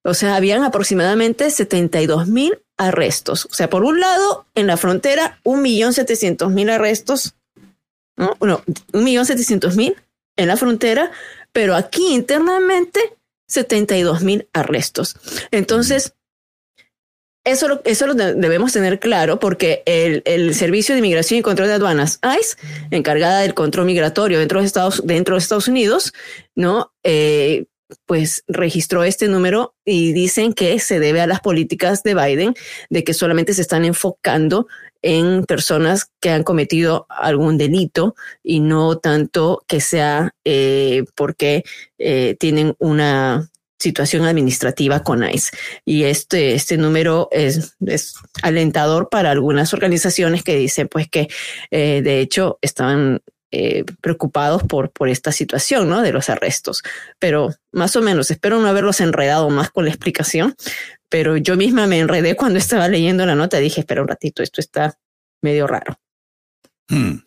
O 0.03 0.13
sea, 0.13 0.35
habían 0.35 0.63
aproximadamente 0.63 1.49
72 1.49 2.27
mil 2.27 2.59
arrestos. 2.77 3.45
O 3.45 3.53
sea, 3.53 3.69
por 3.69 3.83
un 3.83 3.99
lado, 3.99 4.45
en 4.55 4.67
la 4.67 4.77
frontera, 4.77 5.39
un 5.43 5.62
millón 5.62 5.93
setecientos 5.93 6.51
mil 6.51 6.69
arrestos, 6.69 7.35
¿no? 8.15 8.38
Setecientos 9.25 9.75
mil 9.75 9.95
en 10.38 10.47
la 10.47 10.57
frontera, 10.57 11.12
pero 11.51 11.75
aquí 11.75 12.13
internamente 12.13 12.99
72 13.47 14.21
mil 14.21 14.47
arrestos. 14.53 15.17
Entonces, 15.51 16.13
eso, 17.43 17.81
eso 17.83 18.07
lo 18.07 18.13
debemos 18.13 18.73
tener 18.73 18.99
claro 18.99 19.39
porque 19.39 19.81
el, 19.85 20.21
el, 20.25 20.53
Servicio 20.53 20.93
de 20.93 20.99
Inmigración 20.99 21.39
y 21.39 21.43
Control 21.43 21.67
de 21.67 21.73
Aduanas, 21.75 22.19
ICE, 22.23 22.57
encargada 22.91 23.39
del 23.39 23.53
control 23.53 23.85
migratorio 23.85 24.39
dentro 24.39 24.59
de 24.59 24.67
Estados, 24.67 25.01
dentro 25.05 25.35
de 25.35 25.39
Estados 25.39 25.67
Unidos, 25.67 26.13
¿no? 26.55 26.93
Eh, 27.03 27.65
pues 28.06 28.43
registró 28.47 29.04
este 29.04 29.28
número 29.28 29.75
y 29.86 30.13
dicen 30.13 30.54
que 30.54 30.80
se 30.80 30.99
debe 30.99 31.21
a 31.21 31.28
las 31.28 31.39
políticas 31.41 32.04
de 32.04 32.15
Biden 32.15 32.54
de 32.89 33.04
que 33.04 33.13
solamente 33.13 33.54
se 33.54 33.62
están 33.62 33.86
enfocando 33.86 34.67
en 35.02 35.45
personas 35.45 36.12
que 36.19 36.30
han 36.30 36.43
cometido 36.43 37.08
algún 37.10 37.58
delito 37.58 38.15
y 38.43 38.60
no 38.60 38.97
tanto 38.97 39.63
que 39.67 39.82
sea 39.82 40.36
eh, 40.43 41.06
porque 41.15 41.63
eh, 41.97 42.36
tienen 42.39 42.75
una 42.80 43.49
situación 43.80 44.25
administrativa 44.25 45.04
con 45.04 45.23
ICE. 45.23 45.52
Y 45.86 46.04
este, 46.04 46.54
este 46.54 46.78
número 46.78 47.30
es, 47.32 47.78
es 47.86 48.15
alentador 48.43 49.08
para 49.10 49.32
algunas 49.32 49.73
organizaciones 49.73 50.43
que 50.43 50.58
dicen 50.58 50.89
pues 50.89 51.08
que 51.10 51.30
eh, 51.71 52.02
de 52.04 52.19
hecho 52.19 52.60
estaban 52.62 53.21
eh, 53.51 53.83
preocupados 54.01 54.63
por, 54.63 54.91
por 54.91 55.09
esta 55.09 55.31
situación 55.31 55.89
¿no? 55.89 56.01
de 56.01 56.12
los 56.12 56.29
arrestos. 56.29 56.83
Pero 57.17 57.53
más 57.71 57.95
o 57.95 58.01
menos, 58.01 58.29
espero 58.29 58.59
no 58.59 58.67
haberlos 58.67 59.01
enredado 59.01 59.49
más 59.49 59.71
con 59.71 59.85
la 59.85 59.91
explicación, 59.91 60.55
pero 61.09 61.38
yo 61.38 61.57
misma 61.57 61.88
me 61.88 61.99
enredé 61.99 62.35
cuando 62.35 62.59
estaba 62.59 62.88
leyendo 62.88 63.25
la 63.25 63.35
nota. 63.35 63.57
Dije, 63.57 63.81
espera 63.81 64.01
un 64.01 64.07
ratito, 64.07 64.43
esto 64.43 64.62
está 64.62 64.99
medio 65.41 65.65
raro. 65.65 65.99
Hmm. 66.89 67.21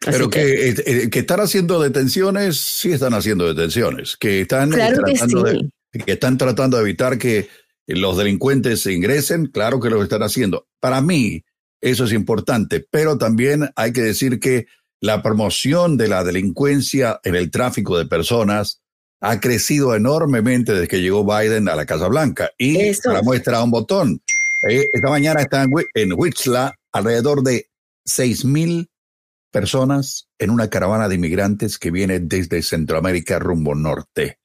Pero 0.00 0.30
que, 0.30 0.68
eh, 0.68 1.10
que, 1.10 1.18
están 1.20 1.40
haciendo 1.40 1.80
detenciones, 1.80 2.58
sí 2.58 2.92
están 2.92 3.14
haciendo 3.14 3.52
detenciones, 3.52 4.16
que 4.16 4.42
están, 4.42 4.70
tratando 4.70 5.42
de, 5.42 5.70
que 6.04 6.12
están 6.12 6.38
tratando 6.38 6.76
de 6.76 6.82
evitar 6.82 7.18
que 7.18 7.48
los 7.86 8.16
delincuentes 8.16 8.82
se 8.82 8.92
ingresen, 8.92 9.46
claro 9.46 9.80
que 9.80 9.90
lo 9.90 10.02
están 10.02 10.22
haciendo. 10.22 10.68
Para 10.80 11.00
mí, 11.00 11.44
eso 11.80 12.04
es 12.04 12.12
importante, 12.12 12.86
pero 12.90 13.18
también 13.18 13.70
hay 13.76 13.92
que 13.92 14.02
decir 14.02 14.38
que 14.38 14.66
la 15.06 15.22
promoción 15.22 15.96
de 15.96 16.08
la 16.08 16.24
delincuencia 16.24 17.20
en 17.22 17.36
el 17.36 17.50
tráfico 17.52 17.96
de 17.96 18.06
personas 18.06 18.82
ha 19.20 19.40
crecido 19.40 19.94
enormemente 19.94 20.72
desde 20.72 20.88
que 20.88 21.00
llegó 21.00 21.24
Biden 21.24 21.68
a 21.68 21.76
la 21.76 21.86
Casa 21.86 22.08
Blanca. 22.08 22.50
Y 22.58 22.92
para 22.96 23.22
muestra 23.22 23.62
un 23.62 23.70
botón, 23.70 24.20
eh, 24.68 24.88
esta 24.92 25.08
mañana 25.08 25.40
están 25.40 25.70
en 25.94 26.12
Wichla 26.12 26.74
alrededor 26.92 27.42
de 27.44 27.70
seis 28.04 28.44
mil 28.44 28.90
personas 29.52 30.28
en 30.38 30.50
una 30.50 30.68
caravana 30.68 31.08
de 31.08 31.14
inmigrantes 31.14 31.78
que 31.78 31.92
viene 31.92 32.18
desde 32.18 32.60
Centroamérica 32.62 33.38
rumbo 33.38 33.74
norte. 33.76 34.40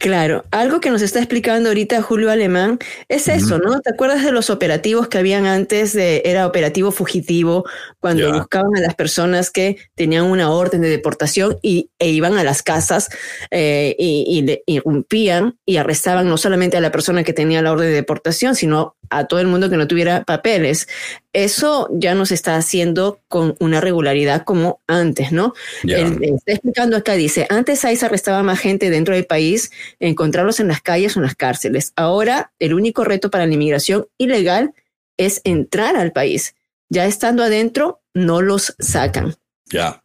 Claro, 0.00 0.46
algo 0.50 0.80
que 0.80 0.88
nos 0.88 1.02
está 1.02 1.18
explicando 1.18 1.68
ahorita 1.68 2.00
Julio 2.00 2.30
Alemán 2.30 2.78
es 3.10 3.28
eso, 3.28 3.58
¿no? 3.58 3.80
¿Te 3.80 3.90
acuerdas 3.90 4.24
de 4.24 4.32
los 4.32 4.48
operativos 4.48 5.08
que 5.08 5.18
habían 5.18 5.44
antes? 5.44 5.92
De, 5.92 6.22
era 6.24 6.46
operativo 6.46 6.90
fugitivo, 6.90 7.66
cuando 7.98 8.32
buscaban 8.32 8.74
a 8.78 8.80
las 8.80 8.94
personas 8.94 9.50
que 9.50 9.76
tenían 9.96 10.24
una 10.24 10.50
orden 10.52 10.80
de 10.80 10.88
deportación 10.88 11.58
y, 11.60 11.90
e 11.98 12.08
iban 12.08 12.38
a 12.38 12.44
las 12.44 12.62
casas 12.62 13.10
eh, 13.50 13.94
y, 13.98 14.24
y 14.26 14.40
le 14.40 14.62
irrumpían 14.64 15.58
y 15.66 15.76
arrestaban 15.76 16.26
no 16.26 16.38
solamente 16.38 16.78
a 16.78 16.80
la 16.80 16.92
persona 16.92 17.22
que 17.22 17.34
tenía 17.34 17.60
la 17.60 17.70
orden 17.70 17.88
de 17.88 17.94
deportación, 17.94 18.56
sino 18.56 18.96
a 19.10 19.26
todo 19.26 19.40
el 19.40 19.48
mundo 19.48 19.68
que 19.68 19.76
no 19.76 19.86
tuviera 19.86 20.24
papeles. 20.24 20.88
eso 21.32 21.88
ya 21.92 22.14
no 22.14 22.26
se 22.26 22.34
está 22.34 22.56
haciendo 22.56 23.20
con 23.28 23.56
una 23.60 23.80
regularidad 23.80 24.44
como 24.44 24.80
antes, 24.86 25.30
¿no? 25.32 25.54
está 25.84 26.52
explicando 26.52 26.96
acá, 26.96 27.14
dice, 27.14 27.46
antes 27.50 27.84
ICE 27.84 28.06
arrestaba 28.06 28.42
más 28.42 28.58
gente 28.58 28.90
dentro 28.90 29.14
del 29.14 29.26
país, 29.26 29.70
encontrarlos 30.00 30.60
en 30.60 30.68
las 30.68 30.80
calles 30.80 31.16
o 31.16 31.20
en 31.20 31.24
las 31.24 31.36
cárceles. 31.36 31.92
Ahora, 31.96 32.52
el 32.58 32.74
único 32.74 33.04
reto 33.04 33.30
para 33.30 33.46
la 33.46 33.54
inmigración 33.54 34.06
ilegal 34.18 34.74
es 35.16 35.40
entrar 35.44 35.96
al 35.96 36.12
país. 36.12 36.54
Ya 36.88 37.06
estando 37.06 37.42
adentro, 37.42 38.00
no 38.14 38.40
los 38.40 38.74
sacan. 38.78 39.36
Ya. 39.66 40.02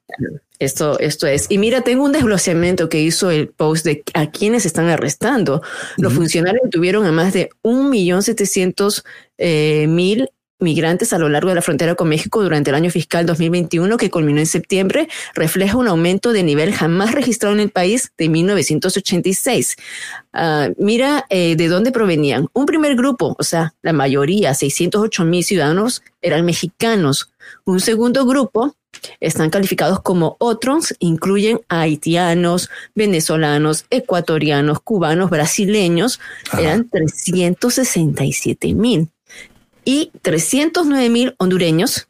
Esto, 0.59 0.99
esto 0.99 1.27
es. 1.27 1.47
Y 1.49 1.57
mira, 1.57 1.81
tengo 1.81 2.03
un 2.03 2.11
desglosamiento 2.11 2.87
que 2.89 3.01
hizo 3.01 3.29
el 3.29 3.49
post 3.49 3.85
de 3.85 4.03
a 4.13 4.29
quienes 4.31 4.65
están 4.65 4.87
arrestando. 4.87 5.61
Los 5.97 6.13
funcionarios 6.13 6.69
tuvieron 6.69 7.05
a 7.05 7.11
más 7.11 7.33
de 7.33 7.49
1.700.000 7.63 9.03
eh, 9.37 9.87
mil 9.87 10.29
migrantes 10.59 11.11
a 11.11 11.17
lo 11.17 11.27
largo 11.27 11.49
de 11.49 11.55
la 11.55 11.61
frontera 11.61 11.95
con 11.95 12.07
México 12.07 12.41
durante 12.41 12.69
el 12.69 12.75
año 12.75 12.89
fiscal 12.89 13.25
2021 13.25 13.97
que 13.97 14.09
culminó 14.09 14.39
en 14.39 14.45
septiembre 14.45 15.09
refleja 15.33 15.77
un 15.77 15.87
aumento 15.87 16.31
de 16.31 16.43
nivel 16.43 16.73
jamás 16.73 17.11
registrado 17.11 17.53
en 17.53 17.61
el 17.61 17.71
país 17.71 18.13
de 18.17 18.29
1986. 18.29 19.75
Ah, 20.33 20.69
mira 20.77 21.25
eh, 21.29 21.55
de 21.55 21.67
dónde 21.67 21.91
provenían. 21.91 22.47
Un 22.53 22.65
primer 22.65 22.95
grupo, 22.95 23.35
o 23.37 23.43
sea, 23.43 23.73
la 23.81 23.93
mayoría, 23.93 24.53
608 24.53 25.25
mil 25.25 25.43
ciudadanos, 25.43 26.03
eran 26.21 26.45
mexicanos. 26.45 27.31
Un 27.65 27.79
segundo 27.79 28.25
grupo, 28.25 28.75
están 29.19 29.49
calificados 29.49 29.99
como 30.01 30.35
otros, 30.39 30.95
incluyen 30.99 31.61
haitianos, 31.69 32.69
venezolanos, 32.93 33.85
ecuatorianos, 33.89 34.79
cubanos, 34.81 35.29
brasileños, 35.29 36.19
eran 36.57 36.89
367 36.89 38.73
mil. 38.73 39.09
Y 39.83 40.11
309 40.21 41.09
mil 41.09 41.35
hondureños, 41.37 42.07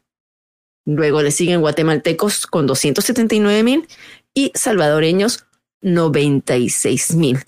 luego 0.84 1.22
le 1.22 1.30
siguen 1.30 1.60
guatemaltecos 1.60 2.46
con 2.46 2.66
279 2.66 3.62
mil 3.62 3.88
y 4.32 4.52
salvadoreños 4.54 5.44
96 5.82 7.14
mil. 7.14 7.38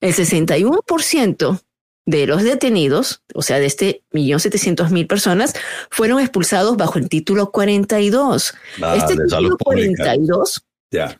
El 0.00 0.14
61% 0.14 1.60
de 2.08 2.26
los 2.26 2.42
detenidos, 2.42 3.22
o 3.34 3.42
sea, 3.42 3.58
de 3.58 3.66
este 3.66 4.02
millón 4.12 4.40
setecientos 4.40 4.90
mil 4.90 5.06
personas, 5.06 5.52
fueron 5.90 6.20
expulsados 6.20 6.78
bajo 6.78 6.98
el 6.98 7.10
título 7.10 7.50
42. 7.50 8.54
Ah, 8.80 8.96
este 8.96 9.14
título 9.14 9.58
42 9.58 10.64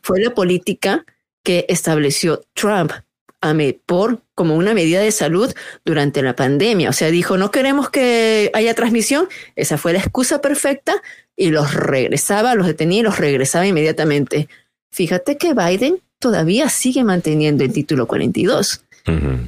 fue 0.01 0.19
la 0.19 0.33
política 0.33 1.05
que 1.43 1.67
estableció 1.69 2.41
Trump 2.55 2.91
por 3.85 4.23
como 4.33 4.55
una 4.55 4.73
medida 4.73 4.99
de 4.99 5.11
salud 5.11 5.53
durante 5.85 6.23
la 6.23 6.35
pandemia. 6.35 6.89
O 6.89 6.93
sea, 6.93 7.11
dijo, 7.11 7.37
no 7.37 7.51
queremos 7.51 7.91
que 7.91 8.49
haya 8.55 8.73
transmisión. 8.73 9.29
Esa 9.55 9.77
fue 9.77 9.93
la 9.93 9.99
excusa 9.99 10.41
perfecta 10.41 11.03
y 11.35 11.51
los 11.51 11.75
regresaba, 11.75 12.55
los 12.55 12.65
detenía 12.65 13.01
y 13.01 13.03
los 13.03 13.19
regresaba 13.19 13.67
inmediatamente. 13.67 14.49
Fíjate 14.91 15.37
que 15.37 15.53
Biden 15.53 16.01
todavía 16.17 16.67
sigue 16.67 17.03
manteniendo 17.03 17.63
el 17.63 17.71
título 17.71 18.07
42 18.07 18.83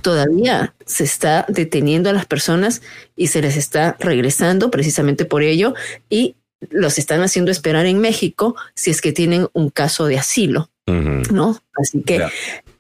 todavía 0.02 0.74
se 0.86 1.04
está 1.04 1.46
deteniendo 1.48 2.10
a 2.10 2.14
las 2.14 2.26
personas 2.26 2.82
y 3.16 3.28
se 3.28 3.42
les 3.42 3.58
está 3.58 3.98
regresando 4.00 4.72
precisamente 4.72 5.26
por 5.26 5.44
ello 5.44 5.74
y 6.10 6.36
los 6.70 6.98
están 6.98 7.22
haciendo 7.22 7.52
esperar 7.52 7.86
en 7.86 8.00
México 8.00 8.56
si 8.76 8.92
es 8.92 9.02
que 9.02 9.12
tienen 9.12 9.48
un 9.54 9.70
caso 9.70 10.06
de 10.06 10.18
asilo, 10.18 10.70
¿no? 10.86 11.60
Así 11.76 12.04
que 12.04 12.26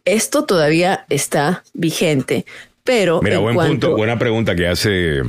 esto 0.05 0.45
todavía 0.45 1.05
está 1.10 1.63
vigente. 1.73 2.45
Pero 2.84 3.21
Mira, 3.21 3.38
buen 3.38 3.55
punto, 3.55 3.95
buena 3.95 4.17
pregunta 4.17 4.55
que 4.55 4.67
hace 4.67 5.21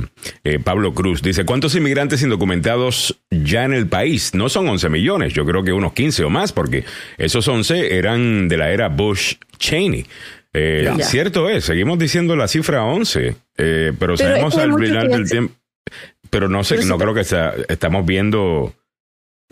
eh, 0.43 0.59
Pablo 0.63 0.93
Cruz. 0.93 1.21
Dice, 1.21 1.45
¿cuántos 1.45 1.75
inmigrantes 1.75 2.23
indocumentados 2.23 3.19
ya 3.29 3.63
en 3.63 3.73
el 3.73 3.87
país? 3.87 4.33
No 4.33 4.49
son 4.49 4.67
11 4.67 4.89
millones, 4.89 5.33
yo 5.33 5.45
creo 5.45 5.63
que 5.63 5.71
unos 5.71 5.93
15 5.93 6.23
o 6.23 6.29
más, 6.31 6.51
porque 6.51 6.83
esos 7.19 7.47
11 7.47 7.95
eran 7.95 8.47
de 8.47 8.57
la 8.57 8.71
era 8.71 8.89
Bush-Cheney. 8.89 10.07
Eh, 10.53 10.91
cierto 11.01 11.49
es, 11.49 11.65
seguimos 11.65 11.97
diciendo 11.97 12.35
la 12.35 12.47
cifra 12.47 12.83
11, 12.83 13.35
eh, 13.57 13.93
pero, 13.97 14.15
sabemos 14.15 14.55
al 14.57 14.73
final 14.73 15.09
del 15.09 15.29
tiempo. 15.29 15.55
Pero 16.29 16.47
no 16.47 16.63
sé, 16.63 16.85
no 16.85 16.97
creo 16.97 17.13
que 17.13 17.25
estamos 17.69 18.05
viendo 18.05 18.73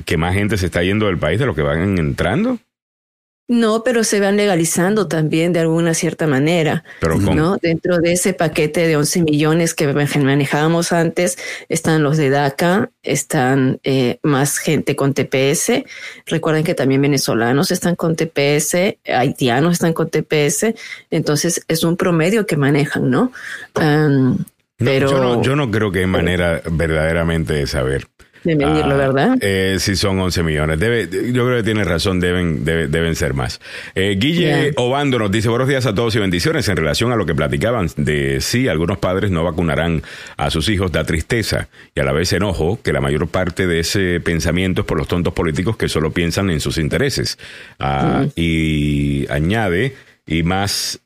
que 0.06 0.18
más 0.18 0.34
gente 0.34 0.58
se 0.58 0.68
está 0.68 0.84
yendo 0.84 1.08
del 1.08 1.18
país 1.18 1.40
de 1.40 1.46
lo 1.46 1.56
que 1.56 1.62
van 1.62 1.98
entrando. 1.98 2.60
No, 3.48 3.84
pero 3.84 4.06
se 4.06 4.22
van 4.22 4.38
legalizando 4.38 5.10
también 5.10 5.52
de 5.52 5.60
alguna 5.60 5.94
cierta 5.94 6.26
manera. 6.26 6.86
Pero 7.02 7.18
¿no? 7.18 7.58
Dentro 7.58 7.98
de 7.98 8.14
ese 8.14 8.34
paquete 8.34 8.88
de 8.88 8.96
11 8.96 9.24
millones 9.24 9.74
que 9.74 9.88
manejábamos 9.88 10.94
antes, 10.94 11.38
están 11.68 12.02
los 12.02 12.16
de 12.16 12.30
DACA, 12.30 12.92
están 13.04 13.80
eh, 13.84 14.20
más 14.24 14.58
gente 14.58 14.96
con 14.96 15.14
TPS. 15.14 15.84
Recuerden 16.28 16.64
que 16.64 16.76
también 16.76 17.02
venezolanos 17.02 17.72
están 17.72 17.96
con 17.96 18.16
TPS, 18.16 18.98
haitianos 19.06 19.74
están 19.74 19.92
con 19.92 20.10
TPS. 20.10 20.74
Entonces 21.10 21.66
es 21.68 21.84
un 21.84 21.98
promedio 21.98 22.46
que 22.46 22.56
manejan, 22.56 23.10
¿no? 23.10 23.34
pero 24.78 25.12
yo, 25.12 25.20
no 25.20 25.42
yo 25.44 25.56
no 25.56 25.70
creo 25.70 25.92
que 25.92 26.00
hay 26.00 26.08
manera 26.08 26.62
verdaderamente 26.72 27.54
de 27.54 27.68
saber 27.68 28.08
de 28.44 28.56
medirlo, 28.56 28.96
ah, 28.96 28.98
¿verdad? 28.98 29.38
Eh, 29.42 29.78
sí, 29.80 29.96
son 29.96 30.20
11 30.20 30.44
millones. 30.44 30.80
Debe, 30.80 31.08
yo 31.32 31.46
creo 31.46 31.58
que 31.58 31.64
tiene 31.64 31.84
razón, 31.84 32.20
deben, 32.20 32.66
deben 32.66 33.16
ser 33.16 33.34
más. 33.34 33.60
Eh, 33.94 34.16
Guille 34.20 34.74
Obando 34.78 35.20
nos 35.20 35.32
dice 35.32 35.50
buenos 35.50 35.68
días 35.68 35.86
a 35.86 35.94
todos 35.94 36.16
y 36.16 36.20
bendiciones 36.20 36.68
en 36.70 36.78
relación 36.78 37.12
a 37.12 37.16
lo 37.16 37.26
que 37.26 37.36
platicaban 37.36 37.88
de 37.98 38.42
si 38.42 38.68
algunos 38.68 38.98
padres 38.98 39.32
no 39.32 39.44
vacunarán 39.44 40.02
a 40.38 40.50
sus 40.50 40.70
hijos. 40.70 40.92
Da 40.92 41.04
tristeza 41.04 41.68
y 41.96 42.00
a 42.00 42.04
la 42.04 42.12
vez 42.12 42.34
enojo 42.34 42.80
que 42.82 42.94
la 42.94 43.02
mayor 43.02 43.28
parte 43.28 43.68
de 43.68 43.80
ese 43.80 44.20
pensamiento 44.20 44.82
es 44.82 44.88
por 44.88 44.98
los 44.98 45.08
tontos 45.08 45.34
políticos 45.34 45.78
que 45.78 45.88
solo 45.88 46.12
piensan 46.12 46.50
en 46.50 46.60
sus 46.60 46.78
intereses. 46.78 47.38
Ah, 47.80 48.26
y 48.36 49.28
añade, 49.30 49.96
y 50.26 50.44
más, 50.44 51.00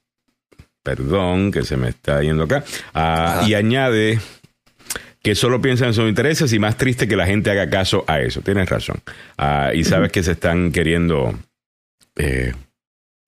perdón, 0.84 1.52
que 1.52 1.64
se 1.64 1.78
me 1.78 1.90
está 1.90 2.22
yendo 2.22 2.44
acá, 2.44 2.64
ah, 2.94 3.44
y 3.48 3.54
añade 3.54 4.20
que 5.26 5.34
solo 5.34 5.60
piensan 5.60 5.88
en 5.88 5.94
sus 5.96 6.08
intereses 6.08 6.54
y 6.54 6.60
más 6.60 6.78
triste 6.78 7.08
que 7.08 7.16
la 7.16 7.26
gente 7.26 7.50
haga 7.50 7.68
caso 7.68 8.04
a 8.06 8.20
eso. 8.20 8.42
Tienes 8.42 8.70
razón. 8.70 9.02
Ah, 9.40 9.72
y 9.74 9.84
sabes 9.84 10.12
que 10.12 10.22
se 10.22 10.34
están 10.34 10.72
queriendo, 10.72 11.34
eh, 12.16 12.54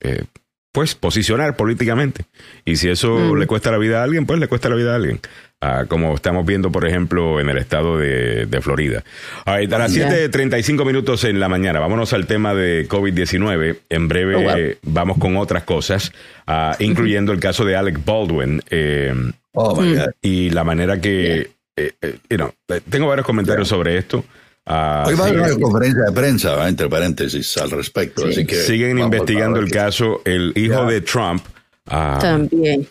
eh, 0.01 0.23
pues, 0.71 0.93
posicionar 0.93 1.55
políticamente. 1.55 2.25
Y 2.65 2.75
si 2.75 2.87
eso 2.87 3.35
le 3.35 3.47
cuesta 3.47 3.71
la 3.71 3.79
vida 3.79 4.01
a 4.01 4.03
alguien, 4.03 4.27
pues 4.27 4.39
le 4.39 4.47
cuesta 4.47 4.69
la 4.69 4.75
vida 4.75 4.93
a 4.93 4.95
alguien. 4.97 5.19
Ah, 5.59 5.85
como 5.87 6.13
estamos 6.13 6.45
viendo, 6.45 6.71
por 6.71 6.87
ejemplo, 6.87 7.39
en 7.39 7.49
el 7.49 7.57
estado 7.57 7.97
de, 7.97 8.59
Florida. 8.61 9.03
a 9.45 9.59
las 9.61 9.97
7.35 9.97 10.85
minutos 10.85 11.23
en 11.23 11.39
la 11.39 11.49
mañana, 11.49 11.79
vámonos 11.79 12.13
al 12.13 12.27
tema 12.27 12.53
de 12.53 12.87
COVID-19. 12.87 13.79
En 13.89 14.07
breve 14.07 14.35
oh, 14.35 14.77
vamos 14.83 15.17
con 15.17 15.35
otras 15.35 15.63
cosas, 15.63 16.13
ah, 16.45 16.75
incluyendo 16.77 17.31
el 17.31 17.39
caso 17.39 17.65
de 17.65 17.75
Alec 17.75 18.05
Baldwin. 18.05 18.61
Eh, 18.69 19.15
oh, 19.55 19.83
y 20.21 20.51
la 20.51 20.63
manera 20.63 21.01
que 21.01 21.56
eh, 21.77 21.93
eh, 22.01 22.17
eh, 22.27 22.81
tengo 22.89 23.07
varios 23.07 23.25
comentarios 23.25 23.67
sobre 23.67 23.99
esto. 23.99 24.25
Ah, 24.65 25.05
Hoy 25.07 25.13
va 25.13 25.25
a 25.25 25.27
haber 25.27 25.41
una 25.41 25.59
conferencia 25.61 26.03
de 26.05 26.11
prensa, 26.11 26.67
entre 26.67 26.89
paréntesis, 26.89 27.55
al 27.57 27.69
respecto. 27.69 28.25
Así 28.25 28.45
que 28.45 28.55
siguen 28.55 28.97
investigando 28.97 29.59
el 29.59 29.69
caso. 29.69 30.21
El 30.25 30.53
hijo 30.55 30.85
de 30.85 31.01
Trump. 31.01 31.45
Ah, 31.85 32.17
También. 32.19 32.87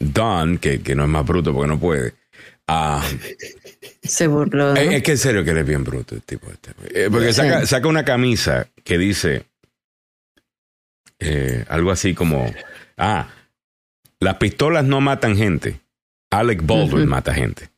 Don, 0.00 0.58
que, 0.58 0.82
que, 0.82 0.94
no 0.94 1.04
es 1.04 1.08
más 1.08 1.24
bruto 1.24 1.54
porque 1.54 1.68
no 1.68 1.78
puede. 1.78 2.14
Ah, 2.66 3.02
Se 4.02 4.26
burló. 4.26 4.74
Es, 4.74 5.02
que 5.02 5.12
en 5.12 5.18
serio 5.18 5.44
que 5.44 5.52
él 5.52 5.58
es 5.58 5.66
bien 5.66 5.84
bruto, 5.84 6.16
el 6.16 6.22
tipo 6.22 6.48
este. 6.50 7.10
porque 7.10 7.32
saca, 7.32 7.64
saca, 7.66 7.88
una 7.88 8.04
camisa 8.04 8.66
que 8.84 8.98
dice 8.98 9.44
algo 11.68 11.92
así 11.92 12.14
como: 12.14 12.52
Ah, 12.96 13.28
las 14.20 14.34
pistolas 14.34 14.84
no 14.84 15.00
matan 15.00 15.36
gente 15.36 15.80
Alec 16.30 16.64
Baldwin 16.64 17.08
mata 17.08 17.34
gente. 17.34 17.70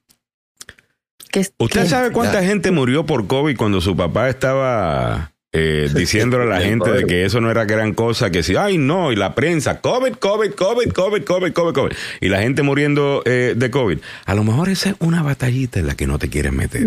¿Usted 1.59 1.87
sabe 1.87 2.11
cuánta 2.11 2.43
gente 2.43 2.71
murió 2.71 3.07
por 3.07 3.27
COVID 3.27 3.57
cuando 3.57 3.81
su 3.81 3.97
papá 3.97 4.29
estaba 4.29 5.33
eh, 5.53 5.89
diciéndole 5.95 6.45
a 6.45 6.47
la 6.47 6.61
gente 6.61 6.91
de 6.91 7.07
que 7.07 7.25
eso 7.25 7.41
no 7.41 7.51
era 7.51 7.65
gran 7.65 7.93
cosa, 7.93 8.31
que 8.31 8.43
si, 8.43 8.57
ay 8.57 8.79
no, 8.79 9.13
y 9.13 9.17
la 9.17 9.35
prensa, 9.35 9.81
COVID, 9.81 10.15
COVID, 10.15 10.53
COVID, 10.53 10.93
COVID, 10.93 11.25
COVID, 11.25 11.53
COVID, 11.53 11.73
COVID, 11.73 11.93
y 12.21 12.29
la 12.29 12.41
gente 12.41 12.63
muriendo 12.63 13.23
eh, 13.25 13.55
de 13.57 13.71
COVID. 13.71 13.99
A 14.27 14.35
lo 14.35 14.45
mejor 14.45 14.69
esa 14.69 14.91
es 14.91 14.97
una 14.99 15.23
batallita 15.23 15.79
en 15.81 15.87
la 15.87 15.95
que 15.95 16.07
no 16.07 16.19
te 16.19 16.29
quieren 16.29 16.57
meter. 16.57 16.83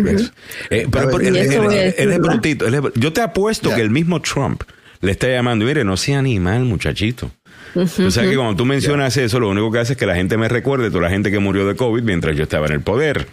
Eh, 0.69 0.87
pero 0.91 1.19
él, 1.19 1.35
es 1.35 2.19
bruntito. 2.19 2.65
yo 2.95 3.13
te 3.13 3.21
apuesto 3.21 3.73
que 3.73 3.81
el 3.81 3.89
mismo 3.89 4.21
Trump 4.21 4.63
le 5.01 5.11
está 5.11 5.27
llamando, 5.27 5.65
mire, 5.65 5.83
no 5.83 5.97
sea 5.97 6.19
animal, 6.19 6.63
muchachito. 6.63 7.31
O 7.75 8.11
sea 8.11 8.23
que 8.23 8.35
cuando 8.35 8.55
tú 8.55 8.65
mencionas 8.65 9.17
eso, 9.17 9.39
lo 9.39 9.49
único 9.49 9.71
que 9.71 9.79
hace 9.79 9.93
es 9.93 9.99
que 9.99 10.05
la 10.05 10.15
gente 10.15 10.37
me 10.37 10.47
recuerde 10.47 10.89
toda 10.89 11.03
la 11.03 11.09
gente 11.09 11.31
que 11.31 11.39
murió 11.39 11.67
de 11.67 11.75
COVID 11.75 12.03
mientras 12.03 12.35
yo 12.35 12.43
estaba 12.43 12.67
en 12.67 12.73
el 12.73 12.81
poder. 12.81 13.27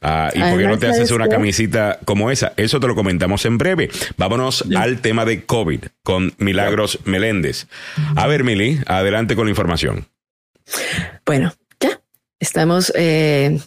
Ah, 0.00 0.30
¿Y 0.32 0.40
por 0.40 0.58
qué 0.58 0.66
no 0.66 0.78
te 0.78 0.86
haces 0.86 1.10
una 1.10 1.28
camisita 1.28 1.98
como 2.04 2.30
esa? 2.30 2.52
Eso 2.56 2.80
te 2.80 2.86
lo 2.86 2.94
comentamos 2.94 3.44
en 3.44 3.58
breve. 3.58 3.90
Vámonos 4.16 4.64
al 4.76 5.00
tema 5.00 5.24
de 5.24 5.44
COVID 5.44 5.80
con 6.02 6.32
Milagros 6.38 7.00
Meléndez. 7.04 7.66
A 8.14 8.26
ver, 8.26 8.44
Mili, 8.44 8.80
adelante 8.86 9.34
con 9.36 9.46
la 9.46 9.50
información. 9.50 10.06
Bueno. 11.24 11.52
Estamos 12.40 12.92
eh, 12.94 13.58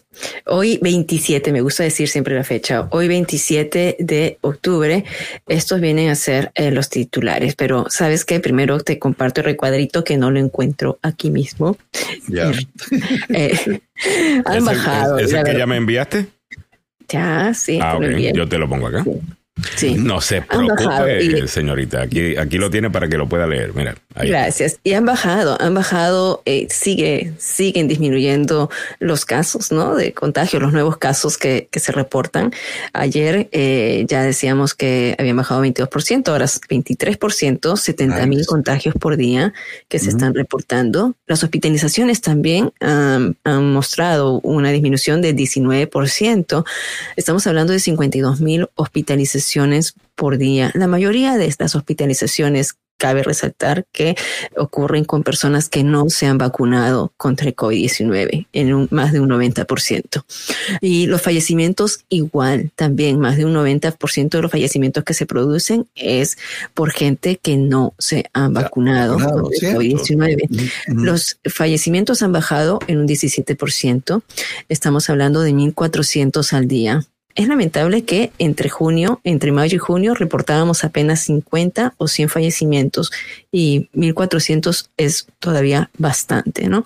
hoy 0.46 0.78
27, 0.80 1.52
me 1.52 1.60
gusta 1.60 1.82
decir 1.82 2.08
siempre 2.08 2.34
la 2.34 2.42
fecha, 2.42 2.88
hoy 2.90 3.06
27 3.06 3.96
de 3.98 4.38
octubre. 4.40 5.04
Estos 5.46 5.82
vienen 5.82 6.08
a 6.08 6.14
ser 6.14 6.52
eh, 6.54 6.70
los 6.70 6.88
titulares, 6.88 7.54
pero 7.54 7.84
sabes 7.90 8.24
que 8.24 8.40
primero 8.40 8.80
te 8.80 8.98
comparto 8.98 9.42
el 9.42 9.44
recuadrito 9.44 10.04
que 10.04 10.16
no 10.16 10.30
lo 10.30 10.40
encuentro 10.40 10.98
aquí 11.02 11.30
mismo. 11.30 11.76
Ya. 12.28 12.50
Eh, 13.28 13.80
han 14.44 14.64
bajado. 14.64 15.18
¿Es, 15.18 15.32
el 15.32 15.44
que 15.44 15.56
ya 15.56 15.66
me 15.66 15.76
enviaste? 15.76 16.26
Ya, 17.08 17.54
sí. 17.54 17.78
Ah, 17.80 17.96
te 18.00 18.08
lo. 18.08 18.18
Yo 18.18 18.48
te 18.48 18.58
lo 18.58 18.68
pongo 18.68 18.88
acá. 18.88 19.04
Sí. 19.04 19.10
No 19.96 20.20
se 20.20 20.42
preocupe, 20.42 21.46
señorita. 21.48 22.02
Aquí, 22.02 22.36
aquí 22.36 22.58
lo 22.58 22.70
tiene 22.70 22.90
para 22.90 23.08
que 23.08 23.16
lo 23.16 23.28
pueda 23.28 23.46
leer. 23.46 23.74
Mira, 23.74 23.96
ahí. 24.14 24.28
Gracias. 24.28 24.78
Y 24.84 24.92
han 24.92 25.04
bajado, 25.04 25.60
han 25.60 25.74
bajado, 25.74 26.42
eh, 26.44 26.66
sigue, 26.70 27.32
siguen 27.38 27.88
disminuyendo 27.88 28.70
los 28.98 29.24
casos, 29.24 29.72
¿no? 29.72 29.94
De 29.94 30.12
contagio, 30.12 30.60
los 30.60 30.72
nuevos 30.72 30.96
casos 30.96 31.38
que, 31.38 31.68
que 31.70 31.80
se 31.80 31.92
reportan. 31.92 32.52
Ayer 32.92 33.48
eh, 33.52 34.04
ya 34.08 34.22
decíamos 34.22 34.74
que 34.74 35.16
habían 35.18 35.36
bajado 35.36 35.62
22%, 35.64 36.28
ahora 36.28 36.44
es 36.44 36.60
23%, 36.60 37.76
70 37.76 38.26
mil 38.26 38.46
contagios 38.46 38.94
por 38.94 39.16
día 39.16 39.52
que 39.88 39.98
se 39.98 40.10
están 40.10 40.34
reportando. 40.34 41.14
Las 41.26 41.42
hospitalizaciones 41.42 42.20
también 42.20 42.72
han, 42.80 43.36
han 43.44 43.72
mostrado 43.72 44.40
una 44.40 44.70
disminución 44.70 45.22
de 45.22 45.34
19%. 45.34 46.64
Estamos 47.16 47.46
hablando 47.46 47.72
de 47.72 47.78
52 47.78 48.40
mil 48.40 48.68
hospitalizaciones 48.74 49.51
por 50.14 50.38
día. 50.38 50.70
La 50.74 50.86
mayoría 50.86 51.36
de 51.36 51.46
estas 51.46 51.74
hospitalizaciones 51.74 52.76
cabe 53.02 53.24
resaltar 53.24 53.84
que 53.90 54.14
ocurren 54.56 55.04
con 55.04 55.24
personas 55.24 55.68
que 55.68 55.82
no 55.82 56.08
se 56.08 56.26
han 56.26 56.38
vacunado 56.38 57.12
contra 57.16 57.48
el 57.48 57.56
COVID-19 57.56 58.46
en 58.52 58.74
un, 58.74 58.86
más 58.92 59.12
de 59.12 59.18
un 59.18 59.28
90%. 59.28 60.24
Y 60.80 61.06
los 61.06 61.20
fallecimientos 61.20 62.04
igual, 62.10 62.70
también 62.76 63.18
más 63.18 63.36
de 63.36 63.44
un 63.44 63.54
90% 63.54 64.28
de 64.28 64.42
los 64.42 64.52
fallecimientos 64.52 65.02
que 65.02 65.14
se 65.14 65.26
producen 65.26 65.88
es 65.96 66.38
por 66.74 66.92
gente 66.92 67.40
que 67.42 67.56
no 67.56 67.92
se 67.98 68.26
han 68.34 68.54
vacunado 68.54 69.14
contra 69.18 69.50
el 69.50 69.58
¿cierto? 69.58 69.80
COVID-19. 69.80 70.70
Ujú. 70.92 71.00
Los 71.04 71.40
fallecimientos 71.44 72.22
han 72.22 72.30
bajado 72.30 72.78
en 72.86 72.98
un 72.98 73.08
17%. 73.08 74.22
Estamos 74.68 75.10
hablando 75.10 75.40
de 75.40 75.52
1.400 75.52 76.52
al 76.52 76.68
día. 76.68 77.04
Es 77.34 77.48
lamentable 77.48 78.04
que 78.04 78.32
entre 78.38 78.68
junio, 78.68 79.20
entre 79.24 79.52
mayo 79.52 79.76
y 79.76 79.78
junio, 79.78 80.14
reportábamos 80.14 80.84
apenas 80.84 81.20
50 81.20 81.94
o 81.96 82.08
100 82.08 82.28
fallecimientos 82.28 83.10
y 83.50 83.88
1.400 83.94 84.88
es 84.96 85.26
todavía 85.38 85.90
bastante, 85.96 86.68
¿no? 86.68 86.84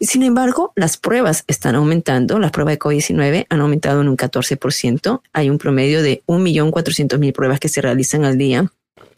Sin 0.00 0.22
embargo, 0.22 0.72
las 0.76 0.96
pruebas 0.96 1.44
están 1.46 1.74
aumentando. 1.74 2.38
Las 2.38 2.50
pruebas 2.50 2.74
de 2.74 2.78
COVID-19 2.78 3.46
han 3.48 3.60
aumentado 3.60 4.00
en 4.00 4.08
un 4.08 4.16
14%. 4.16 5.22
Hay 5.32 5.50
un 5.50 5.58
promedio 5.58 6.02
de 6.02 6.22
1.400.000 6.26 7.32
pruebas 7.32 7.60
que 7.60 7.68
se 7.68 7.80
realizan 7.80 8.24
al 8.24 8.38
día. 8.38 8.70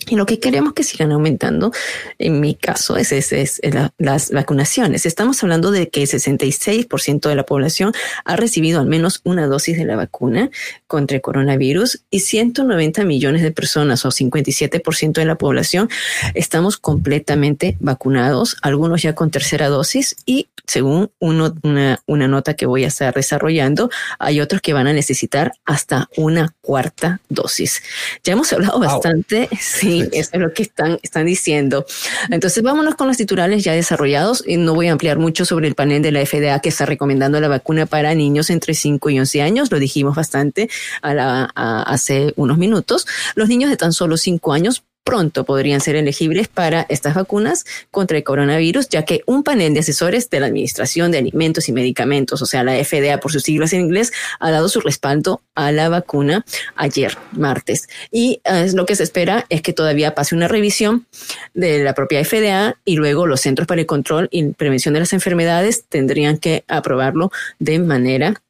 Y 0.09 0.17
lo 0.17 0.25
que 0.27 0.39
queremos 0.39 0.73
que 0.73 0.85
sigan 0.85 1.11
aumentando, 1.13 1.73
en 2.19 2.41
mi 2.41 2.55
caso, 2.55 2.97
es, 2.97 3.11
es, 3.13 3.33
es 3.33 3.61
la- 3.63 3.93
las 3.99 4.31
vacunaciones. 4.31 5.05
Estamos 5.05 5.43
hablando 5.43 5.71
de 5.71 5.89
que 5.89 6.03
el 6.03 6.09
66% 6.09 7.29
de 7.29 7.35
la 7.35 7.45
población 7.45 7.93
ha 8.25 8.37
recibido 8.37 8.81
al 8.81 8.87
menos 8.87 9.21
una 9.25 9.47
dosis 9.47 9.77
de 9.77 9.85
la 9.85 9.97
vacuna 9.97 10.51
contra 10.87 11.17
el 11.17 11.23
coronavirus 11.23 12.03
y 12.11 12.21
190 12.21 13.05
millones 13.05 13.43
de 13.43 13.51
personas 13.53 14.05
o 14.05 14.11
57% 14.11 15.13
de 15.13 15.25
la 15.25 15.37
población 15.37 15.89
estamos 16.35 16.77
completamente 16.77 17.77
vacunados, 17.81 18.57
algunos 18.63 19.03
ya 19.03 19.15
con 19.15 19.31
tercera 19.31 19.69
dosis 19.69 20.17
y 20.25 20.49
según 20.67 21.11
uno, 21.21 21.55
una, 21.63 22.01
una 22.07 22.27
nota 22.27 22.55
que 22.55 22.67
voy 22.67 22.83
a 22.83 22.89
estar 22.89 23.15
desarrollando, 23.15 23.89
hay 24.19 24.41
otros 24.41 24.61
que 24.61 24.73
van 24.73 24.89
a 24.89 24.93
necesitar 24.93 25.53
hasta 25.65 26.09
una 26.17 26.53
cuarta 26.61 27.21
dosis. 27.29 27.83
Ya 28.25 28.33
hemos 28.33 28.53
hablado 28.53 28.77
Wow. 28.81 28.89
bastante, 28.89 29.49
sí, 29.61 29.96
eso 30.13 30.31
es 30.33 30.41
lo 30.41 30.53
que 30.53 30.63
están, 30.63 30.99
están 31.03 31.27
diciendo. 31.27 31.87
Entonces 32.31 32.63
vámonos 32.63 32.95
con 32.95 33.09
los 33.09 33.17
titulares 33.17 33.65
ya 33.65 33.73
desarrollados 33.73 34.43
y 34.47 34.57
no 34.57 34.75
voy 34.75 34.89
a 34.89 34.93
ampliar 34.93 35.19
mucho 35.19 35.45
sobre 35.45 35.69
el 35.69 35.75
panel 35.75 36.03
de 36.03 36.13
la 36.13 36.25
FDA 36.25 36.61
que 36.61 36.69
está 36.69 36.87
recomendando 36.87 37.41
la 37.41 37.49
vacuna 37.49 37.87
para 37.87 38.15
niños 38.15 38.51
entre 38.51 38.75
5 38.75 39.11
y 39.11 39.19
11 39.19 39.43
años, 39.43 39.71
lo 39.71 39.79
dijimos 39.79 40.17
bastante 40.17 40.69
a 41.03 41.15
la, 41.15 41.51
a- 41.55 41.83
hace 41.83 42.33
unos 42.37 42.59
minutos. 42.59 43.07
Los 43.35 43.49
niños 43.49 43.71
de 43.71 43.77
tan 43.77 43.93
solo 43.93 44.17
5 44.17 44.53
años 44.53 44.83
pronto 45.07 45.45
podrían 45.45 45.81
ser 45.81 45.95
elegibles 45.95 46.49
para 46.49 46.85
estas 46.89 47.15
vacunas 47.15 47.65
contra 47.93 48.17
el 48.19 48.25
coronavirus, 48.25 48.89
ya 48.89 49.05
que 49.05 49.23
un 49.27 49.45
panel 49.45 49.73
de 49.73 49.81
asesores 49.81 50.29
de 50.31 50.41
la 50.41 50.47
Administración 50.47 51.13
de 51.13 51.19
Alimentos 51.19 51.69
y 51.69 51.73
Medicamentos, 51.73 52.43
o 52.43 52.47
sea, 52.47 52.65
la 52.65 52.73
FDA 52.85 53.21
por 53.21 53.31
sus 53.31 53.45
siglas 53.45 53.73
en 53.73 53.83
inglés, 53.83 54.13
ha 54.41 54.51
dado 54.51 54.69
su 54.69 54.81
respaldo 54.81 55.43
a 55.55 55.71
la 55.71 55.89
vacuna 55.89 56.45
ayer, 56.75 57.17
martes. 57.31 57.89
Y 58.11 58.41
eh, 58.43 58.69
lo 58.75 58.85
que 58.85 58.97
se 58.97 59.05
espera 59.05 59.47
es 59.49 59.63
que 59.63 59.73
todavía 59.73 60.17
pase 60.17 60.35
una 60.35 60.49
revisión 60.49 61.07
de 61.55 61.85
la 61.85 61.95
propia 61.95 62.25
FDA 62.25 62.77
y 62.85 62.97
luego 62.97 63.29
los 63.29 63.41
Centros 63.41 63.69
para 63.69 63.81
el 63.81 63.87
Control 63.87 64.29
y 64.33 64.55
Prevención 64.55 64.93
de 64.95 65.01
las 65.01 65.13
Enfermedades 65.13 65.85
tendrían 65.89 66.39
que 66.39 66.65
aprobarlo 66.67 67.31
de 67.61 67.79
manera 67.79 68.43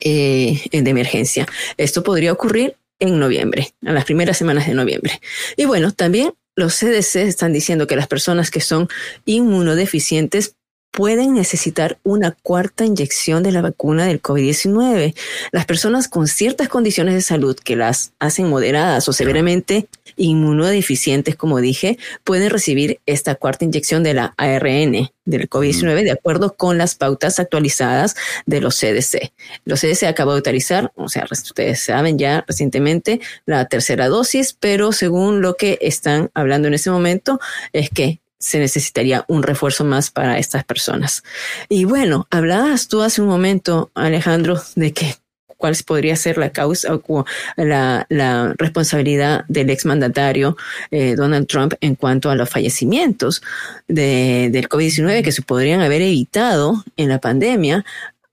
eh, 0.00 0.60
de 0.70 0.90
emergencia. 0.90 1.46
Esto 1.78 2.02
podría 2.02 2.32
ocurrir 2.32 2.76
en 2.98 3.18
noviembre, 3.18 3.74
en 3.82 3.94
las 3.94 4.04
primeras 4.04 4.38
semanas 4.38 4.66
de 4.66 4.74
noviembre. 4.74 5.20
Y 5.56 5.64
bueno, 5.64 5.92
también 5.92 6.34
los 6.54 6.74
CDC 6.78 7.16
están 7.16 7.52
diciendo 7.52 7.86
que 7.86 7.96
las 7.96 8.08
personas 8.08 8.50
que 8.50 8.60
son 8.60 8.88
inmunodeficientes 9.26 10.56
pueden 10.96 11.34
necesitar 11.34 11.98
una 12.04 12.30
cuarta 12.30 12.86
inyección 12.86 13.42
de 13.42 13.52
la 13.52 13.60
vacuna 13.60 14.06
del 14.06 14.22
COVID-19. 14.22 15.14
Las 15.52 15.66
personas 15.66 16.08
con 16.08 16.26
ciertas 16.26 16.70
condiciones 16.70 17.12
de 17.14 17.20
salud 17.20 17.54
que 17.54 17.76
las 17.76 18.14
hacen 18.18 18.48
moderadas 18.48 19.06
o 19.06 19.12
severamente 19.12 19.88
inmunodeficientes, 20.16 21.36
como 21.36 21.60
dije, 21.60 21.98
pueden 22.24 22.48
recibir 22.48 22.98
esta 23.04 23.34
cuarta 23.34 23.66
inyección 23.66 24.02
de 24.04 24.14
la 24.14 24.32
ARN 24.38 25.10
del 25.26 25.50
COVID-19 25.50 26.02
de 26.02 26.12
acuerdo 26.12 26.54
con 26.54 26.78
las 26.78 26.94
pautas 26.94 27.38
actualizadas 27.40 28.16
de 28.46 28.62
los 28.62 28.80
CDC. 28.80 29.32
Los 29.66 29.82
CDC 29.82 30.04
acabó 30.04 30.32
de 30.32 30.38
utilizar, 30.38 30.92
o 30.94 31.10
sea, 31.10 31.26
ustedes 31.30 31.78
saben 31.78 32.16
ya 32.16 32.42
recientemente 32.48 33.20
la 33.44 33.66
tercera 33.66 34.08
dosis, 34.08 34.56
pero 34.58 34.92
según 34.92 35.42
lo 35.42 35.56
que 35.56 35.76
están 35.82 36.30
hablando 36.32 36.68
en 36.68 36.74
ese 36.74 36.90
momento 36.90 37.38
es 37.74 37.90
que 37.90 38.20
se 38.38 38.58
necesitaría 38.58 39.24
un 39.28 39.42
refuerzo 39.42 39.84
más 39.84 40.10
para 40.10 40.38
estas 40.38 40.64
personas. 40.64 41.22
Y 41.68 41.84
bueno, 41.84 42.26
hablabas 42.30 42.88
tú 42.88 43.02
hace 43.02 43.22
un 43.22 43.28
momento, 43.28 43.90
Alejandro, 43.94 44.60
de 44.74 44.92
que 44.92 45.16
cuál 45.56 45.74
podría 45.86 46.16
ser 46.16 46.38
la 46.38 46.50
causa 46.50 46.94
o 46.94 47.24
la, 47.56 48.06
la 48.08 48.54
responsabilidad 48.58 49.44
del 49.48 49.70
exmandatario 49.70 50.56
eh, 50.90 51.14
Donald 51.16 51.46
Trump 51.46 51.74
en 51.80 51.94
cuanto 51.94 52.30
a 52.30 52.34
los 52.34 52.48
fallecimientos 52.48 53.42
de, 53.88 54.50
del 54.52 54.68
COVID-19 54.68 55.22
que 55.22 55.32
se 55.32 55.42
podrían 55.42 55.80
haber 55.80 56.02
evitado 56.02 56.84
en 56.96 57.08
la 57.08 57.20
pandemia. 57.20 57.84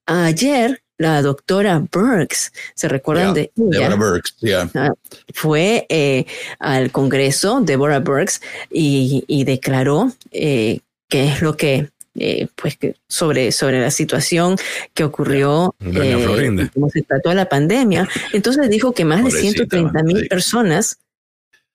Ayer 0.05 0.82
la 0.97 1.21
doctora 1.21 1.79
Burks, 1.91 2.51
¿se 2.75 2.87
recuerdan 2.87 3.33
Yeah, 3.33 3.33
de 3.33 3.51
ella? 3.55 3.89
Deborah 3.89 3.95
Burks, 3.95 4.35
yeah. 4.39 4.69
Ah, 4.73 4.93
fue 5.33 5.85
eh, 5.89 6.25
al 6.59 6.91
Congreso, 6.91 7.61
Deborah 7.61 7.99
Burks, 7.99 8.41
y, 8.71 9.23
y 9.27 9.43
declaró 9.43 10.11
eh, 10.31 10.79
qué 11.09 11.27
es 11.27 11.41
lo 11.41 11.57
que, 11.57 11.89
eh, 12.15 12.47
pues, 12.55 12.77
sobre, 13.07 13.51
sobre 13.51 13.81
la 13.81 13.91
situación 13.91 14.55
que 14.93 15.03
ocurrió, 15.03 15.75
eh, 15.79 16.69
cómo 16.73 16.89
se 16.89 17.01
trató 17.01 17.33
la 17.33 17.49
pandemia. 17.49 18.07
Entonces 18.31 18.69
dijo 18.69 18.93
que 18.93 19.03
más 19.05 19.19
de 19.19 19.29
Pobrecita, 19.29 19.65
130 19.65 20.03
mil 20.03 20.27
personas 20.27 20.99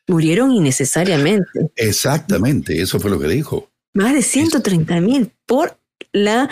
murieron 0.07 0.53
innecesariamente. 0.53 1.71
Exactamente, 1.77 2.81
eso 2.81 2.99
fue 3.01 3.11
lo 3.11 3.19
que 3.19 3.29
dijo. 3.29 3.69
Más 3.95 4.15
de 4.15 4.23
130 4.23 5.01
mil 5.01 5.31
por 5.45 5.77
la 6.13 6.49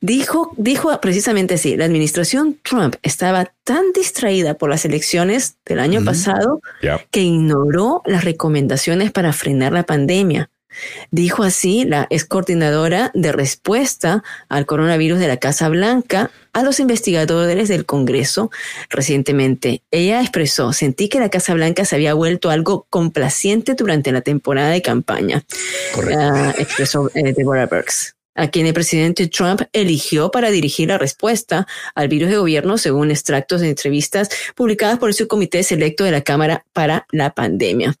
dijo 0.00 0.52
dijo 0.56 1.00
precisamente 1.00 1.54
así 1.54 1.76
la 1.76 1.84
administración 1.84 2.58
Trump 2.62 2.96
estaba 3.02 3.52
tan 3.64 3.92
distraída 3.92 4.54
por 4.54 4.70
las 4.70 4.84
elecciones 4.84 5.56
del 5.64 5.78
año 5.78 6.04
pasado 6.04 6.60
que 7.10 7.22
ignoró 7.22 8.02
las 8.06 8.24
recomendaciones 8.24 9.12
para 9.12 9.32
frenar 9.32 9.72
la 9.72 9.84
pandemia. 9.84 10.50
Dijo 11.10 11.42
así 11.42 11.84
la 11.84 12.06
ex 12.10 12.24
coordinadora 12.24 13.10
de 13.14 13.32
respuesta 13.32 14.22
al 14.48 14.66
coronavirus 14.66 15.18
de 15.18 15.28
la 15.28 15.38
Casa 15.38 15.68
Blanca 15.68 16.30
a 16.52 16.62
los 16.62 16.78
investigadores 16.78 17.68
del 17.68 17.86
Congreso 17.86 18.50
recientemente. 18.90 19.82
Ella 19.90 20.20
expresó, 20.20 20.72
sentí 20.72 21.08
que 21.08 21.20
la 21.20 21.30
Casa 21.30 21.54
Blanca 21.54 21.84
se 21.84 21.96
había 21.96 22.14
vuelto 22.14 22.50
algo 22.50 22.86
complaciente 22.90 23.74
durante 23.74 24.12
la 24.12 24.20
temporada 24.20 24.70
de 24.70 24.82
campaña. 24.82 25.44
Correcto. 25.94 26.20
Ah, 26.20 26.54
expresó 26.58 27.10
eh, 27.14 27.32
Deborah 27.32 27.66
Burks. 27.66 28.17
A 28.38 28.48
quien 28.48 28.66
el 28.66 28.72
presidente 28.72 29.26
Trump 29.26 29.62
eligió 29.72 30.30
para 30.30 30.50
dirigir 30.50 30.88
la 30.88 30.96
respuesta 30.96 31.66
al 31.94 32.08
virus 32.08 32.30
de 32.30 32.36
gobierno, 32.36 32.78
según 32.78 33.10
extractos 33.10 33.60
de 33.60 33.68
entrevistas 33.68 34.30
publicadas 34.54 34.98
por 34.98 35.08
el 35.08 35.14
subcomité 35.14 35.62
selecto 35.62 36.04
de 36.04 36.12
la 36.12 36.22
Cámara 36.22 36.64
para 36.72 37.06
la 37.10 37.34
pandemia. 37.34 37.96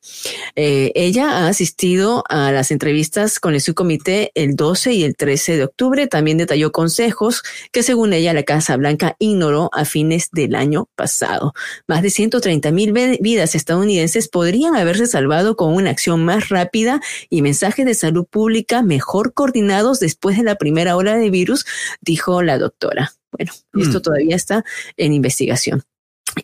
Eh, 0.54 0.92
ella 0.94 1.30
ha 1.30 1.48
asistido 1.48 2.22
a 2.28 2.52
las 2.52 2.70
entrevistas 2.70 3.40
con 3.40 3.54
el 3.54 3.60
subcomité 3.60 4.30
el 4.34 4.54
12 4.54 4.92
y 4.92 5.02
el 5.02 5.16
13 5.16 5.56
de 5.56 5.64
octubre. 5.64 6.06
También 6.06 6.38
detalló 6.38 6.70
consejos 6.70 7.42
que, 7.72 7.82
según 7.82 8.12
ella, 8.12 8.32
la 8.32 8.44
Casa 8.44 8.76
Blanca 8.76 9.16
ignoró 9.18 9.70
a 9.72 9.84
fines 9.84 10.28
del 10.32 10.54
año 10.54 10.88
pasado. 10.94 11.52
Más 11.88 12.02
de 12.02 12.10
130 12.10 12.70
mil 12.70 12.92
vidas 12.92 13.56
estadounidenses 13.56 14.28
podrían 14.28 14.76
haberse 14.76 15.06
salvado 15.06 15.56
con 15.56 15.74
una 15.74 15.90
acción 15.90 16.24
más 16.24 16.48
rápida 16.48 17.00
y 17.28 17.42
mensajes 17.42 17.84
de 17.84 17.94
salud 17.94 18.24
pública 18.24 18.82
mejor 18.82 19.32
coordinados 19.34 19.98
después 19.98 20.27
de 20.36 20.42
la 20.44 20.56
primera 20.56 20.96
ola 20.96 21.16
de 21.16 21.30
virus, 21.30 21.66
dijo 22.00 22.42
la 22.42 22.58
doctora. 22.58 23.12
Bueno, 23.32 23.52
esto 23.74 23.98
mm. 23.98 24.02
todavía 24.02 24.36
está 24.36 24.64
en 24.96 25.12
investigación. 25.12 25.82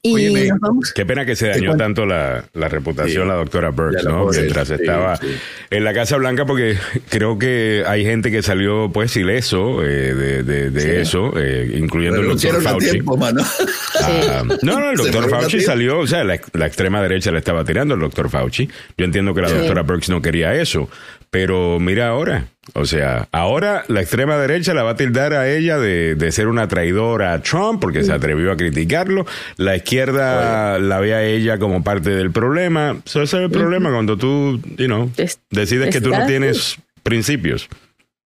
Y 0.03 0.51
vamos. 0.61 0.93
Qué 0.93 1.07
pena 1.07 1.25
que 1.25 1.37
se 1.37 1.49
dañó 1.49 1.77
tanto 1.77 2.07
la, 2.07 2.45
reputación 2.55 3.29
la 3.29 3.35
doctora 3.35 3.71
Burks, 3.71 4.05
¿no? 4.05 4.27
Mientras 4.29 4.71
estaba 4.71 5.19
en 5.71 5.85
la 5.85 5.95
Casa 5.95 6.17
Blanca, 6.17 6.47
porque 6.47 6.77
creo 7.09 7.39
que 7.39 7.85
hay 7.87 8.05
gente 8.05 8.31
que 8.31 8.43
salió 8.43 8.91
pues 8.93 9.17
ileso 9.17 9.85
eh, 9.85 10.15
de, 10.15 10.71
de, 10.71 11.01
eso, 11.01 11.33
eh, 11.37 11.77
incluyendo 11.77 12.21
el 12.21 12.29
doctor 12.29 12.63
Fauci. 12.63 13.03
Ah, 14.03 14.43
no, 14.63 14.81
no, 14.81 14.91
el 14.91 14.97
doctor 14.97 15.31
Fauci 15.31 15.61
salió, 15.61 16.01
o 16.01 16.07
sea, 16.07 16.25
la, 16.25 16.41
la, 16.53 16.67
extrema 16.67 17.01
derecha 17.03 17.31
le 17.31 17.39
estaba 17.39 17.65
tirando 17.65 17.95
al 17.95 18.01
doctor 18.01 18.29
Fauci. 18.29 18.69
Yo 18.97 19.05
entiendo 19.05 19.35
que 19.35 19.43
la 19.43 19.51
doctora 19.51 19.83
Burks 19.83 20.09
no 20.09 20.21
quería 20.21 20.55
eso, 20.55 20.89
pero 21.35 21.81
mira 21.81 22.07
ahora, 22.07 22.47
o 22.75 22.87
sea, 22.87 23.27
ahora 23.33 23.85
la 23.89 24.01
extrema 24.01 24.37
derecha 24.37 24.73
la 24.73 24.85
va 24.85 24.91
a 24.91 24.97
tildar 24.97 25.33
a 25.33 25.51
ella 25.51 25.79
de, 25.79 26.15
de 26.15 26.31
ser 26.31 26.47
una 26.47 26.69
traidora 26.69 27.33
a 27.33 27.43
Trump 27.43 27.81
porque 27.81 28.05
se 28.05 28.13
atrevió 28.13 28.53
a 28.53 28.57
criticarlo. 28.57 29.27
La 29.57 29.75
izquierda 29.75 30.79
la 30.79 31.01
ve 31.01 31.13
a 31.13 31.25
ella 31.25 31.59
como 31.59 31.83
parte 31.83 32.11
del 32.11 32.31
problema. 32.31 33.03
Eso 33.05 33.23
es 33.23 33.35
el 33.35 33.51
problema 33.51 33.91
cuando 33.91 34.17
tú, 34.17 34.61
you 34.77 34.87
know, 34.87 35.11
decides 35.51 35.91
que 35.91 36.01
tú 36.01 36.11
no 36.11 36.25
tienes 36.25 36.77
principios. 37.03 37.69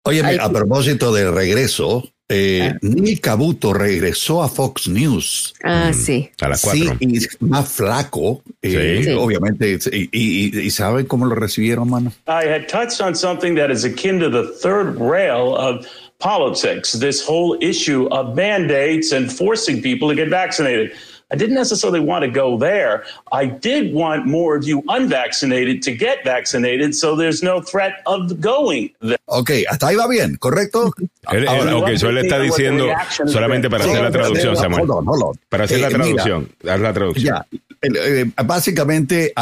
Oye, 0.02 0.22
a 0.38 0.52
propósito 0.52 1.11
del 1.11 1.32
regreso, 1.32 2.12
eh, 2.29 2.72
ah. 2.74 2.79
Neil 2.83 3.20
Cabuto 3.20 3.72
regresó 3.72 4.43
a 4.43 4.49
Fox 4.49 4.87
News. 4.89 5.55
Ah, 5.64 5.91
mm, 5.91 5.95
sí. 5.95 6.31
A 6.41 6.49
las 6.49 6.61
cuatro. 6.62 6.97
Sí, 7.01 7.07
y 7.41 7.45
más 7.45 7.72
flaco, 7.72 8.43
eh, 8.61 9.03
sí. 9.05 9.11
obviamente. 9.12 9.79
Y, 9.93 10.09
y, 10.12 10.61
y, 10.61 10.70
¿saben 10.70 11.07
cómo 11.07 11.26
lo 11.26 11.35
recibieron, 11.35 11.89
mano? 11.89 12.12
I 12.26 12.45
had 12.47 12.68
touched 12.68 13.01
on 13.01 13.14
something 13.14 13.55
that 13.55 13.70
is 13.70 13.85
akin 13.85 14.20
to 14.20 14.29
the 14.29 14.53
third 14.61 14.97
rail 15.01 15.57
of 15.57 15.87
politics, 16.18 16.93
this 16.93 17.24
whole 17.24 17.57
issue 17.61 18.09
of 18.11 18.37
mandates 18.37 19.12
and 19.12 19.33
forcing 19.33 19.81
people 19.81 20.09
to 20.09 20.14
get 20.14 20.29
vaccinated. 20.29 20.93
I 21.31 21.37
didn't 21.37 21.57
necessarily 21.57 22.01
want 22.01 22.24
to 22.24 22.31
go 22.31 22.57
there. 22.59 23.05
I 23.33 23.47
did 23.47 23.93
want 23.93 24.26
more 24.26 24.57
of 24.57 24.64
you 24.64 24.83
unvaccinated 24.89 25.83
to 25.83 25.93
get 25.93 26.24
vaccinated, 26.24 26.95
so 26.95 27.14
there's 27.14 27.43
no 27.43 27.61
threat 27.61 28.01
of 28.07 28.41
going 28.41 28.91
there. 29.01 29.18
Ok, 29.26 29.51
hasta 29.68 29.89
ahí 29.89 29.97
va 29.97 30.09
bien, 30.09 30.37
¿correcto? 30.37 30.95
Él, 31.31 31.47
él, 31.47 31.74
ok, 31.74 31.89
él 31.89 32.18
está 32.18 32.41
diciendo 32.41 32.87
solamente 33.26 33.68
para 33.68 33.85
hacer 33.85 34.03
la 34.03 34.11
traducción, 34.11 34.57
Samuel. 34.57 34.83
Hold 34.83 34.91
on, 34.91 35.09
hold 35.09 35.22
on. 35.22 35.41
Para 35.51 35.64
hacer 35.64 35.79
eh, 35.79 35.83
la 35.83 35.89
traducción, 35.91 36.49
haz 36.66 36.81
la 36.81 36.93
traducción. 36.95 37.24
Ya, 37.26 37.47
eh, 37.83 38.31
básicamente, 38.45 39.33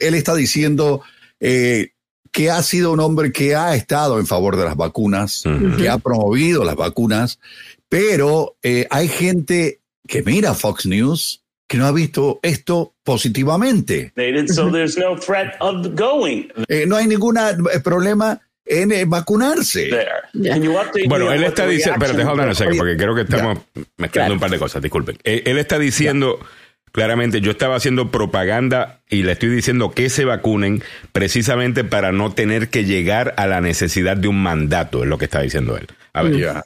él 0.00 0.14
está 0.14 0.34
diciendo 0.36 1.02
eh, 1.40 1.90
que 2.30 2.50
ha 2.50 2.62
sido 2.62 2.92
un 2.92 3.00
hombre 3.00 3.32
que 3.32 3.54
ha 3.54 3.74
estado 3.74 4.18
en 4.18 4.26
favor 4.26 4.56
de 4.56 4.64
las 4.64 4.76
vacunas, 4.76 5.44
uh 5.44 5.50
-huh. 5.50 5.76
que 5.76 5.88
ha 5.88 5.98
promovido 5.98 6.64
las 6.64 6.76
vacunas, 6.76 7.38
pero 7.88 8.56
eh, 8.62 8.86
hay 8.90 9.08
gente 9.08 9.80
que 10.06 10.22
mira 10.22 10.54
Fox 10.54 10.86
News 10.86 11.42
que 11.72 11.78
no 11.78 11.86
ha 11.86 11.92
visto 11.92 12.38
esto 12.42 12.94
positivamente. 13.02 14.12
So 14.48 14.70
there's 14.70 14.98
no, 14.98 15.16
threat 15.16 15.54
of 15.60 15.94
going. 15.94 16.48
Eh, 16.68 16.84
no 16.86 16.96
hay 16.96 17.06
ningún 17.06 17.38
eh, 17.38 17.80
problema 17.82 18.38
en 18.66 18.92
eh, 18.92 19.06
vacunarse. 19.06 19.88
Bueno, 21.08 21.32
él 21.32 21.44
está 21.44 21.66
diciendo, 21.66 22.04
espérate, 22.04 22.28
hold 22.28 22.40
on 22.40 22.76
porque 22.76 22.96
creo 22.98 23.14
que 23.14 23.22
estamos 23.22 23.58
yeah. 23.74 23.84
mezclando 23.96 24.34
un 24.34 24.40
par 24.40 24.50
de 24.50 24.58
cosas, 24.58 24.82
disculpen. 24.82 25.16
Él, 25.24 25.44
él 25.46 25.56
está 25.56 25.78
diciendo 25.78 26.36
yeah. 26.38 26.48
claramente, 26.92 27.40
yo 27.40 27.52
estaba 27.52 27.76
haciendo 27.76 28.10
propaganda 28.10 29.00
y 29.08 29.22
le 29.22 29.32
estoy 29.32 29.48
diciendo 29.48 29.92
que 29.92 30.10
se 30.10 30.26
vacunen 30.26 30.82
precisamente 31.12 31.84
para 31.84 32.12
no 32.12 32.32
tener 32.32 32.68
que 32.68 32.84
llegar 32.84 33.32
a 33.38 33.46
la 33.46 33.62
necesidad 33.62 34.18
de 34.18 34.28
un 34.28 34.42
mandato, 34.42 35.04
es 35.04 35.08
lo 35.08 35.16
que 35.16 35.24
está 35.24 35.40
diciendo 35.40 35.78
él. 35.78 35.86
A 36.12 36.22
ver. 36.22 36.36
Yeah. 36.36 36.64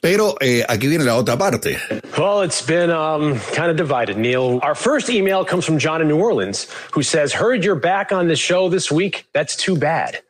Pero 0.00 0.36
eh, 0.40 0.64
aquí 0.68 0.88
viene 0.88 1.04
la 1.04 1.16
otra 1.16 1.36
parte. 1.36 1.76
Well, 2.16 2.42
it's 2.42 2.62
been 2.62 2.90
um, 2.90 3.38
kind 3.52 3.70
of 3.70 3.76
divided, 3.76 4.16
Neil. 4.16 4.60
Our 4.62 4.74
first 4.74 5.10
email 5.10 5.44
comes 5.44 5.64
from 5.64 5.78
John 5.78 6.00
in 6.00 6.08
New 6.08 6.18
Orleans, 6.18 6.66
who 6.92 7.02
says, 7.02 7.32
Heard 7.32 7.64
you're 7.64 7.74
back 7.74 8.12
on 8.12 8.28
the 8.28 8.36
show 8.36 8.68
this 8.68 8.90
week. 8.90 9.26
That's 9.32 9.56
too 9.56 9.76
bad. 9.76 10.20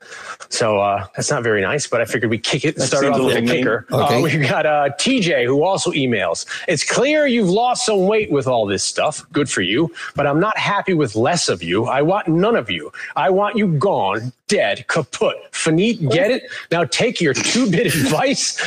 So 0.51 0.81
uh, 0.81 1.07
that's 1.15 1.31
not 1.31 1.43
very 1.43 1.61
nice, 1.61 1.87
but 1.87 2.01
I 2.01 2.05
figured 2.07 2.31
we'd 2.31 2.43
kick 2.43 2.65
it 2.65 2.77
and 2.77 2.85
start 2.85 3.05
off 3.05 3.21
with 3.21 3.37
a 3.37 3.43
kicker. 3.43 3.87
Okay. 3.91 4.19
Uh, 4.19 4.23
we 4.23 4.39
got 4.39 4.65
uh, 4.65 4.89
TJ, 4.99 5.45
who 5.45 5.63
also 5.63 5.91
emails. 5.93 6.47
It's 6.67 6.85
clear 6.85 7.27
you've 7.27 7.51
lost 7.51 7.85
some 7.85 8.07
weight 8.07 8.31
with 8.31 8.47
all 8.47 8.67
this 8.67 8.83
stuff. 8.83 9.27
Good 9.33 9.51
for 9.51 9.61
you. 9.61 9.93
But 10.15 10.27
I'm 10.27 10.41
not 10.41 10.57
happy 10.57 10.95
with 10.95 11.17
less 11.17 11.49
of 11.49 11.63
you. 11.63 11.85
I 11.85 12.03
want 12.03 12.29
none 12.29 12.57
of 12.57 12.71
you. 12.71 12.93
I 13.17 13.31
want 13.31 13.57
you 13.57 13.69
gone, 13.69 14.33
dead, 14.47 14.87
kaput. 14.89 15.37
Finite, 15.53 16.09
get 16.09 16.31
it? 16.31 16.45
Now 16.71 16.85
take 16.85 17.21
your 17.21 17.35
two 17.35 17.71
bit 17.71 17.87
advice, 17.95 18.59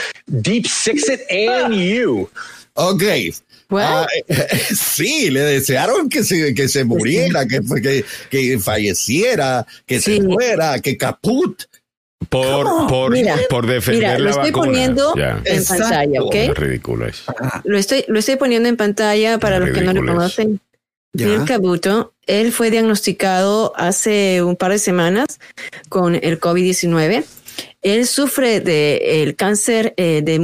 deep 0.41 0.68
six 0.68 0.91
it, 0.96 1.22
and 1.30 1.76
you. 1.76 2.30
Okay. 2.76 3.34
Ah, 3.80 4.08
sí, 4.76 5.30
le 5.30 5.42
desearon 5.42 6.10
que 6.10 6.24
se, 6.24 6.54
que 6.54 6.68
se 6.68 6.84
muriera, 6.84 7.46
que, 7.46 7.62
que, 7.82 8.06
que 8.30 8.60
falleciera, 8.60 9.66
que 9.86 10.02
sí. 10.02 10.18
se 10.18 10.24
fuera, 10.24 10.80
que 10.80 10.98
caput. 10.98 11.64
Por, 12.30 12.88
por, 12.88 13.12
mira, 13.12 13.36
por 13.50 13.66
defender 13.66 14.04
mira, 14.04 14.20
lo 14.20 14.26
la 14.26 14.30
estoy 14.30 14.52
vacuna. 14.52 14.66
poniendo 14.68 15.14
yeah. 15.16 15.42
en 15.44 15.58
Exacto. 15.58 15.84
pantalla, 15.84 16.22
¿ok? 16.22 16.36
Es 16.36 16.58
ridículo 16.58 17.08
es. 17.08 17.24
Lo 17.64 17.78
estoy, 17.78 18.06
lo 18.08 18.20
estoy 18.20 18.36
poniendo 18.36 18.70
en 18.70 18.78
pantalla 18.78 19.39
para 19.39 19.56
es 19.56 19.62
los 19.62 19.72
que 19.72 19.82
no 19.82 19.92
lo 19.92 20.06
conocen. 20.06 20.62
Neil 21.14 21.44
Cabuto, 21.46 22.14
él 22.28 22.52
fue 22.54 22.70
diagnosticado 22.72 23.74
hace 23.76 24.44
un 24.44 24.56
par 24.56 24.72
de 24.72 24.80
semanas 24.80 25.39
con 25.89 26.16
el 26.16 26.39
COVID-19. 26.39 27.26
Él 27.82 28.08
sufre 28.08 28.62
de 28.62 29.24
el 29.24 29.36
cáncer 29.36 29.94
eh, 29.98 30.22
de 30.24 30.39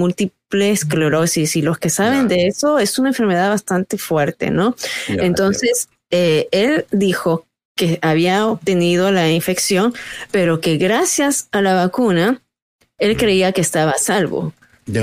múltiple 0.48 0.72
esclerosis 0.72 1.56
y 1.56 1.62
los 1.62 1.78
que 1.78 1.90
saben 1.90 2.28
yeah. 2.28 2.38
de 2.38 2.48
eso 2.48 2.80
es 2.80 2.98
una 3.00 3.10
enfermedad 3.10 3.50
bastante 3.50 3.98
fuerte, 3.98 4.50
¿no? 4.50 4.76
Yeah, 5.08 5.26
Entonces, 5.26 5.90
eh, 6.10 6.48
él 6.52 6.86
dijo 6.92 7.46
que 7.76 8.00
había 8.02 8.48
obtenido 8.48 9.12
la 9.12 9.30
infección, 9.30 9.94
pero 10.32 10.62
que 10.62 10.78
gracias 10.78 11.48
a 11.52 11.62
la 11.62 11.74
vacuna, 11.74 12.42
él 12.98 13.18
creía 13.18 13.52
que 13.52 13.62
estaba 13.62 13.92
a 13.92 13.98
salvo. 13.98 14.54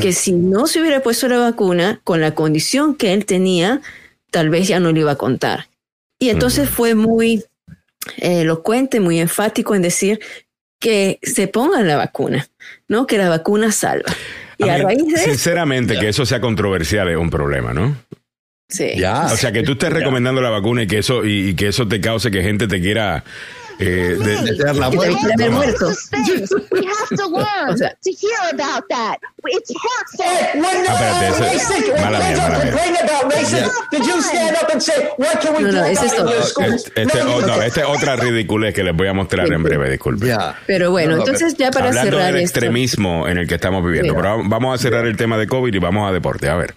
Que 0.01 0.15
si 0.15 0.33
no 0.33 0.67
se 0.67 0.81
hubiera 0.81 1.03
puesto 1.03 1.29
la 1.29 1.37
vacuna, 1.37 2.01
con 2.05 2.23
la 2.23 2.35
condición 2.35 2.95
que 2.95 3.13
él 3.13 3.27
tenía, 3.27 3.83
tal 4.31 4.49
vez 4.49 4.67
ya 4.67 4.81
no 4.81 4.91
le 4.91 5.01
iba 5.01 5.13
a 5.13 5.17
contar. 5.17 5.69
Y 6.19 6.31
entonces 6.31 6.71
fue 6.71 6.95
muy 6.95 7.45
eh, 8.17 8.41
elocuente, 8.41 8.99
muy 8.99 9.21
enfático 9.21 9.75
en 9.75 9.83
decir 9.83 10.21
que 10.81 11.19
se 11.23 11.49
pongan 11.49 11.87
la 11.87 11.97
vacuna, 11.97 12.49
¿no? 12.89 13.07
Que 13.07 13.19
la 13.19 13.29
vacuna 13.29 13.73
salva. 13.73 14.11
Y 14.59 14.69
a, 14.69 14.75
a 14.75 14.79
mí, 14.79 14.85
raíz 14.85 15.07
de 15.07 15.19
sinceramente, 15.19 15.99
que 15.99 16.09
eso 16.09 16.25
sea 16.27 16.41
controversial 16.41 17.09
es 17.09 17.17
un 17.17 17.31
problema, 17.31 17.73
¿no? 17.73 17.97
Sí. 18.69 18.93
Ya. 18.97 19.27
O 19.27 19.37
sea, 19.37 19.53
que 19.53 19.63
tú 19.63 19.73
estés 19.73 19.93
recomendando 19.93 20.41
la 20.41 20.51
vacuna 20.51 20.83
y 20.83 20.87
que 20.87 20.99
eso 20.99 21.25
y, 21.25 21.51
y 21.51 21.55
que 21.55 21.69
eso 21.69 21.87
te 21.87 22.01
cause 22.01 22.31
que 22.31 22.43
gente 22.43 22.67
te 22.67 22.81
quiera 22.81 23.25
eh, 23.79 24.17
de, 24.19 24.53
de 24.65 24.75
la 24.75 24.91
muerte. 24.91 25.17
De 25.37 25.51
muerto. 25.51 25.89
We 26.71 26.87
have 26.87 27.17
to 27.17 27.29
learn 27.29 27.71
O 27.71 27.77
sea. 27.77 27.91
to 28.03 28.11
hear 28.11 28.39
about 28.53 28.85
that. 28.89 29.19
It's 29.47 29.71
hurtful. 29.71 30.25
Ah, 30.27 31.29
espérate, 31.29 31.57
ese- 31.57 32.01
mala 32.03 32.19
mía, 32.19 32.37
mala 32.37 32.65
mía. 32.65 33.71
Did 33.91 34.05
you 34.07 34.21
stand 34.23 34.57
up 34.63 34.71
and 34.73 34.81
say, 34.83 35.09
what 35.19 35.41
can 35.41 35.55
we 35.57 35.63
No, 35.71 35.85
es 35.85 36.03
it 36.03 36.13
in 36.15 36.21
otro. 36.21 36.37
the 36.37 36.43
schools? 36.47 36.85
Este, 36.87 37.03
este, 37.03 37.23
oh, 37.23 37.41
no, 37.43 37.63
esta 37.63 37.81
es 37.83 37.87
otra 37.87 38.17
ridiculez 38.17 38.75
que 38.75 38.83
les 38.85 38.95
voy 38.95 39.09
a 39.09 39.13
mostrar 39.13 39.53
en 39.53 39.63
breve, 39.63 39.91
disculpe. 39.91 40.27
Ya. 40.27 40.59
Pero 40.67 40.91
bueno, 40.91 41.11
No, 41.13 41.17
no, 41.19 41.23
entonces 41.25 41.55
ya 41.57 41.71
para 41.71 41.89
Hablando 41.89 42.11
cerrar 42.13 42.27
del 42.33 42.37
esto. 42.43 42.59
extremismo 42.59 43.29
en 43.29 43.39
el 43.39 43.47
que 43.49 43.55
estamos 43.57 43.85
viviendo, 43.85 44.15
pero 44.15 44.43
vamos 44.45 44.75
a 44.79 44.83
cerrar 44.83 45.07
el 45.07 45.17
tema 45.17 45.37
de 45.39 45.47
COVID 45.47 45.75
y 45.75 45.79
vamos 45.79 46.09
a 46.09 46.13
deporte. 46.13 46.49
A 46.49 46.55
ver. 46.57 46.75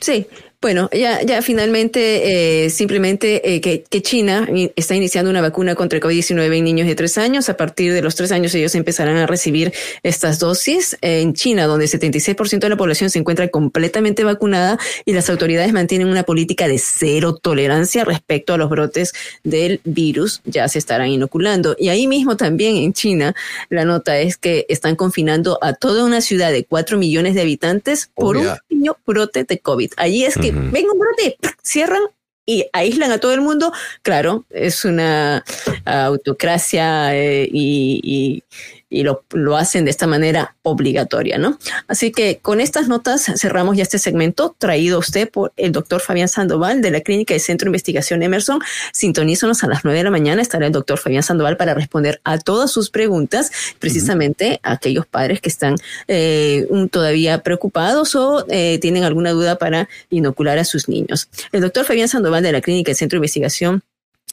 Sí, 0.00 0.28
Bueno, 0.60 0.90
ya, 0.92 1.22
ya 1.22 1.40
finalmente, 1.40 2.64
eh, 2.64 2.70
simplemente 2.70 3.54
eh, 3.54 3.60
que, 3.60 3.84
que, 3.88 4.02
China 4.02 4.48
está 4.74 4.96
iniciando 4.96 5.30
una 5.30 5.40
vacuna 5.40 5.76
contra 5.76 5.98
el 5.98 6.02
COVID-19 6.02 6.56
en 6.56 6.64
niños 6.64 6.88
de 6.88 6.96
tres 6.96 7.16
años. 7.16 7.48
A 7.48 7.56
partir 7.56 7.92
de 7.92 8.02
los 8.02 8.16
tres 8.16 8.32
años 8.32 8.52
ellos 8.56 8.74
empezarán 8.74 9.18
a 9.18 9.28
recibir 9.28 9.72
estas 10.02 10.40
dosis. 10.40 10.98
en 11.00 11.32
China, 11.34 11.66
donde 11.66 11.84
el 11.84 11.90
76% 11.92 12.58
de 12.58 12.68
la 12.70 12.76
población 12.76 13.08
se 13.08 13.20
encuentra 13.20 13.46
completamente 13.46 14.24
vacunada 14.24 14.80
y 15.04 15.12
las 15.12 15.30
autoridades 15.30 15.72
mantienen 15.72 16.08
una 16.08 16.24
política 16.24 16.66
de 16.66 16.78
cero 16.78 17.38
tolerancia 17.40 18.04
respecto 18.04 18.52
a 18.52 18.58
los 18.58 18.68
brotes 18.68 19.12
del 19.44 19.80
virus, 19.84 20.40
ya 20.44 20.66
se 20.66 20.80
estarán 20.80 21.06
inoculando. 21.06 21.76
Y 21.78 21.90
ahí 21.90 22.08
mismo 22.08 22.36
también 22.36 22.78
en 22.78 22.92
China, 22.94 23.32
la 23.68 23.84
nota 23.84 24.18
es 24.18 24.36
que 24.36 24.66
están 24.68 24.96
confinando 24.96 25.60
a 25.62 25.74
toda 25.74 26.04
una 26.04 26.20
ciudad 26.20 26.50
de 26.50 26.64
cuatro 26.64 26.98
millones 26.98 27.36
de 27.36 27.42
habitantes 27.42 28.10
por 28.12 28.36
un 28.36 28.48
pequeño 28.68 28.96
brote 29.06 29.44
de 29.44 29.60
COVID. 29.60 29.92
Allí 29.96 30.24
es 30.24 30.34
que 30.34 30.47
venga 30.52 30.92
un 30.92 30.98
brote, 30.98 31.36
cierran 31.62 32.02
y 32.44 32.66
aíslan 32.72 33.12
a 33.12 33.18
todo 33.18 33.34
el 33.34 33.40
mundo. 33.40 33.72
Claro, 34.02 34.46
es 34.50 34.84
una 34.84 35.44
autocracia 35.84 37.14
eh, 37.14 37.48
y, 37.52 38.00
y 38.02 38.42
lo, 38.90 39.24
lo, 39.32 39.56
hacen 39.56 39.84
de 39.84 39.90
esta 39.90 40.06
manera 40.06 40.56
obligatoria, 40.62 41.38
¿no? 41.38 41.58
Así 41.88 42.10
que 42.10 42.38
con 42.38 42.60
estas 42.60 42.88
notas 42.88 43.30
cerramos 43.36 43.76
ya 43.76 43.82
este 43.82 43.98
segmento 43.98 44.56
traído 44.58 44.96
a 44.96 45.00
usted 45.00 45.30
por 45.30 45.52
el 45.56 45.72
doctor 45.72 46.00
Fabián 46.00 46.28
Sandoval 46.28 46.80
de 46.80 46.90
la 46.90 47.00
Clínica 47.00 47.34
de 47.34 47.40
Centro 47.40 47.66
de 47.66 47.70
Investigación 47.70 48.22
Emerson. 48.22 48.60
Sintonízanos 48.92 49.62
a 49.62 49.68
las 49.68 49.84
nueve 49.84 49.98
de 49.98 50.04
la 50.04 50.10
mañana. 50.10 50.40
Estará 50.40 50.66
el 50.66 50.72
doctor 50.72 50.98
Fabián 50.98 51.22
Sandoval 51.22 51.56
para 51.56 51.74
responder 51.74 52.20
a 52.24 52.38
todas 52.38 52.70
sus 52.70 52.90
preguntas, 52.90 53.50
precisamente 53.78 54.60
a 54.62 54.72
aquellos 54.72 55.06
padres 55.06 55.40
que 55.40 55.48
están 55.48 55.76
eh, 56.06 56.66
todavía 56.90 57.42
preocupados 57.42 58.14
o 58.14 58.46
eh, 58.48 58.78
tienen 58.80 59.04
alguna 59.04 59.32
duda 59.32 59.58
para 59.58 59.88
inocular 60.10 60.58
a 60.58 60.64
sus 60.64 60.88
niños. 60.88 61.28
El 61.52 61.60
doctor 61.60 61.84
Fabián 61.84 62.08
Sandoval 62.08 62.42
de 62.42 62.52
la 62.52 62.60
Clínica 62.60 62.90
de 62.90 62.94
Centro 62.94 63.16
de 63.16 63.20
Investigación 63.20 63.82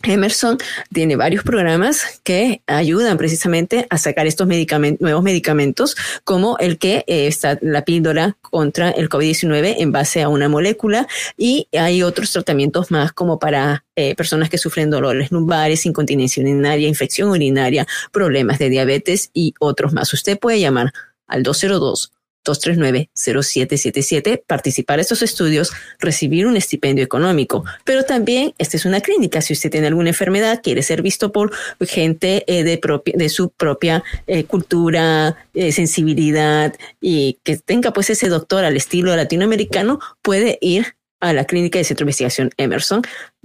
Emerson 0.04 0.58
tiene 0.93 1.16
varios 1.16 1.43
programas 1.43 2.22
que 2.24 2.62
ayudan 2.68 3.18
precisamente 3.18 3.88
a 3.89 3.98
sacar 3.98 4.28
estos 4.28 4.48
medicamentos, 4.48 5.02
nuevos 5.02 5.24
medicamentos, 5.24 5.96
como 6.24 6.58
el 6.60 6.78
que 6.78 7.04
eh, 7.08 7.28
está 7.28 7.58
la 7.62 7.84
píldora 7.84 8.38
contra 8.41 8.91
el 8.91 9.10
COVID-19 9.10 9.76
en 9.80 9.91
base 9.91 10.22
a 10.22 10.30
una 10.30 10.50
molécula 10.50 11.08
y 11.38 11.68
hay 11.78 12.04
otros 12.04 12.32
tratamientos 12.32 12.91
más 12.91 13.14
como 13.14 13.39
para 13.39 13.86
eh, 13.96 14.16
personas 14.16 14.50
que 14.50 14.58
sufren 14.58 14.89
dolores 14.89 15.32
lumbares, 15.32 15.86
incontinencia 15.86 16.43
urinaria, 16.43 16.88
infección 16.88 17.30
urinaria, 17.30 17.88
problemas 18.12 18.60
de 18.60 18.70
diabetes 18.70 19.32
y 19.34 19.54
otros 19.60 19.93
más. 19.93 20.14
Usted 20.14 20.38
puede 20.38 20.60
llamar 20.60 20.91
al 21.28 21.43
202 21.43 22.14
239-0777, 22.46 24.43
participar 24.46 25.00
en 25.00 25.02
estos 25.02 25.22
estudios, 25.22 25.72
recibir 26.00 26.48
un 26.48 26.56
estipendio 26.56 27.04
económico. 27.04 27.66
Pero 27.84 28.04
también, 28.04 28.54
esta 28.58 28.78
es 28.78 28.86
una 28.86 29.02
clínica. 29.02 29.41
Si 29.41 29.54
usted 29.54 29.72
tiene 29.72 29.88
alguna 29.88 30.10
enfermedad, 30.10 30.62
quiere 30.64 30.84
ser 30.84 31.02
visto 31.02 31.32
por 31.32 31.52
gente 31.82 32.43
eh, 32.48 32.64
de, 32.64 32.80
de 33.14 33.30
su 33.30 33.50
propia 33.50 34.04
eh, 34.28 34.46
cultura, 34.46 35.36
eh, 35.54 35.72
sensibilidad 35.72 36.74
y 37.02 37.39
que 37.43 37.58
tenga 37.58 37.91
pues 37.91 38.10
ese 38.10 38.30
doctor 38.30 38.64
al 38.64 38.78
estilo 38.78 39.16
latinoamericano, 39.16 40.00
puede 40.22 40.58
ir 40.62 40.96
a 41.20 41.34
la 41.34 41.46
clínica 41.46 41.80
de 41.80 41.86
Centro 41.86 42.04
de 42.04 42.10
Investigación 42.10 42.52
Emerson 42.58 43.02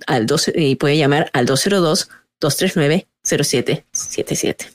al 0.07 0.26
12, 0.26 0.53
y 0.57 0.74
puede 0.76 0.96
llamar 0.96 1.30
al 1.32 1.46
202 1.46 2.11
239 2.40 3.07
0777. 3.22 4.66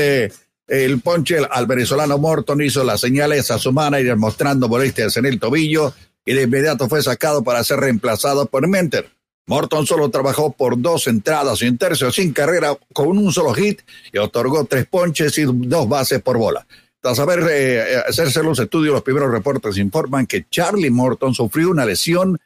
eh, 0.67 0.97
ponche 1.03 1.39
al 1.49 1.65
venezolano 1.65 2.17
Morton, 2.17 2.61
hizo 2.61 2.83
las 2.83 3.01
señales 3.01 3.49
a 3.51 3.57
su 3.57 3.73
manager 3.73 4.15
mostrando 4.17 4.69
molestias 4.69 5.17
en 5.17 5.25
el 5.25 5.39
tobillo 5.39 5.93
y 6.25 6.33
de 6.33 6.43
inmediato 6.43 6.87
fue 6.87 7.01
sacado 7.01 7.43
para 7.43 7.63
ser 7.63 7.79
reemplazado 7.79 8.45
por 8.45 8.67
Menter. 8.67 9.09
Morton 9.45 9.85
solo 9.85 10.09
trabajó 10.09 10.53
por 10.53 10.79
dos 10.81 11.07
entradas 11.07 11.61
y 11.61 11.67
un 11.67 11.77
tercio 11.77 12.11
sin 12.11 12.31
carrera 12.31 12.77
con 12.93 13.17
un 13.17 13.33
solo 13.33 13.53
hit 13.53 13.81
y 14.13 14.17
otorgó 14.17 14.63
tres 14.65 14.85
ponches 14.85 15.37
y 15.37 15.43
dos 15.43 15.89
bases 15.89 16.21
por 16.21 16.37
bola. 16.37 16.65
Tras 17.01 17.19
haber 17.19 17.43
eh, 17.51 17.97
hacerse 18.07 18.41
los 18.41 18.57
estudios, 18.59 18.93
los 18.93 19.03
primeros 19.03 19.29
reportes 19.29 19.77
informan 19.77 20.25
que 20.25 20.45
Charlie 20.49 20.89
Morton 20.89 21.33
sufrió 21.33 21.71
una 21.71 21.85
lesión 21.85 22.39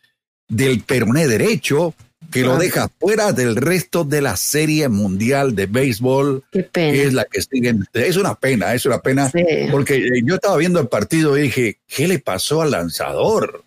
del 0.48 0.82
peroné 0.82 1.28
derecho 1.28 1.94
que 2.32 2.42
lo 2.42 2.58
deja 2.58 2.90
fuera 3.00 3.32
del 3.32 3.56
resto 3.56 4.04
de 4.04 4.22
la 4.22 4.36
serie 4.36 4.90
mundial 4.90 5.56
de 5.56 5.66
béisbol, 5.66 6.44
que 6.74 7.04
es 7.04 7.14
la 7.14 7.26
que 7.26 7.42
siguen. 7.42 7.86
Es 7.94 8.18
una 8.18 8.36
pena, 8.36 8.74
es 8.74 8.86
una 8.86 9.00
pena, 9.00 9.32
porque 9.72 10.10
yo 10.24 10.36
estaba 10.36 10.58
viendo 10.58 10.80
el 10.80 10.88
partido 10.88 11.38
y 11.38 11.44
dije, 11.44 11.80
¿qué 11.88 12.08
le 12.08 12.20
pasó 12.20 12.62
al 12.62 12.72
lanzador? 12.72 13.64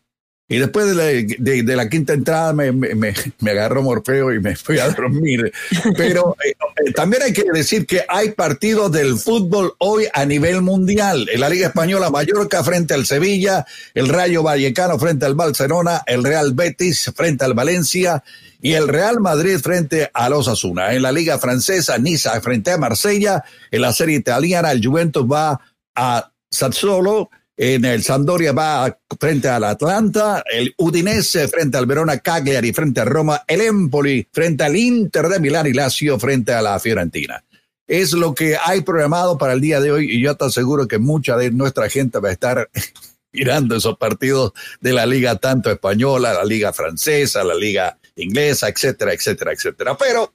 Y 0.51 0.59
después 0.59 0.85
de 0.89 0.95
la, 0.97 1.05
de, 1.39 1.77
la 1.77 1.89
quinta 1.89 2.13
entrada 2.13 2.53
me, 2.53 2.73
me, 2.73 2.93
me, 2.97 3.51
agarró 3.53 3.85
Morfeo 3.85 4.35
y 4.35 4.41
me 4.41 4.57
fui 4.57 4.81
a 4.81 4.91
dormir. 4.97 5.53
Pero 5.97 6.37
eh, 6.45 6.57
eh, 6.85 6.93
también 6.93 7.23
hay 7.23 7.33
que 7.33 7.45
decir 7.55 7.87
que 7.87 8.05
hay 8.09 8.33
partidos 8.33 8.91
del 8.91 9.17
fútbol 9.17 9.75
hoy 9.79 10.09
a 10.13 10.25
nivel 10.25 10.61
mundial. 10.61 11.29
En 11.33 11.39
la 11.39 11.49
Liga 11.49 11.69
Española, 11.69 12.11
Mallorca 12.11 12.65
frente 12.65 12.95
al 12.95 13.07
Sevilla, 13.07 13.65
el 13.95 14.09
Rayo 14.09 14.43
Vallecano 14.43 14.99
frente 14.99 15.25
al 15.25 15.37
Barcelona, 15.37 16.03
el 16.05 16.25
Real 16.25 16.53
Betis 16.53 17.13
frente 17.15 17.45
al 17.45 17.55
Valencia 17.55 18.25
y 18.61 18.73
el 18.73 18.89
Real 18.89 19.21
Madrid 19.21 19.57
frente 19.63 20.11
a 20.13 20.29
los 20.29 20.49
Asuna. 20.49 20.93
En 20.95 21.03
la 21.03 21.13
Liga 21.13 21.39
Francesa, 21.39 21.97
Niza 21.97 22.41
frente 22.41 22.73
a 22.73 22.77
Marsella. 22.77 23.45
En 23.71 23.83
la 23.83 23.93
Serie 23.93 24.17
Italiana, 24.17 24.73
el 24.73 24.85
Juventus 24.85 25.25
va 25.31 25.61
a 25.95 26.33
Sassuolo 26.51 27.31
en 27.63 27.85
el 27.85 28.03
Sampdoria 28.03 28.53
va 28.53 28.99
frente 29.21 29.47
al 29.47 29.65
Atlanta, 29.65 30.43
el 30.51 30.75
Udinese 30.79 31.47
frente 31.47 31.77
al 31.77 31.85
Verona 31.85 32.17
Cagliari 32.17 32.73
frente 32.73 33.03
a 33.03 33.05
Roma, 33.05 33.43
el 33.47 33.61
Empoli 33.61 34.27
frente 34.33 34.65
al 34.65 34.75
Inter 34.77 35.29
de 35.29 35.41
Milán 35.41 35.67
y 35.67 35.75
Lazio 35.75 36.19
frente 36.19 36.55
a 36.55 36.63
la 36.63 36.81
Fiorentina. 36.81 37.45
Es 37.87 38.15
lo 38.15 38.35
que 38.35 38.57
hay 38.57 38.81
programado 38.81 39.37
para 39.37 39.53
el 39.53 39.61
día 39.61 39.79
de 39.79 39.93
hoy 39.93 40.11
y 40.11 40.23
yo 40.23 40.35
te 40.39 40.47
aseguro 40.47 40.89
que 40.89 40.99
mucha 40.99 41.37
de 41.37 41.51
nuestra 41.51 41.91
gente 41.91 42.19
va 42.19 42.31
a 42.31 42.33
estar 42.33 42.71
mirando 43.31 43.77
esos 43.77 43.99
partidos 43.99 44.55
de 44.81 44.95
la 44.95 45.05
liga 45.05 45.37
tanto 45.37 45.71
española, 45.71 46.33
la 46.33 46.47
liga 46.47 46.73
francesa, 46.73 47.45
la 47.45 47.55
liga 47.55 47.99
inglesa, 48.17 48.71
etcétera, 48.71 49.13
etcétera, 49.13 49.53
etcétera. 49.53 49.99
Pero 49.99 50.33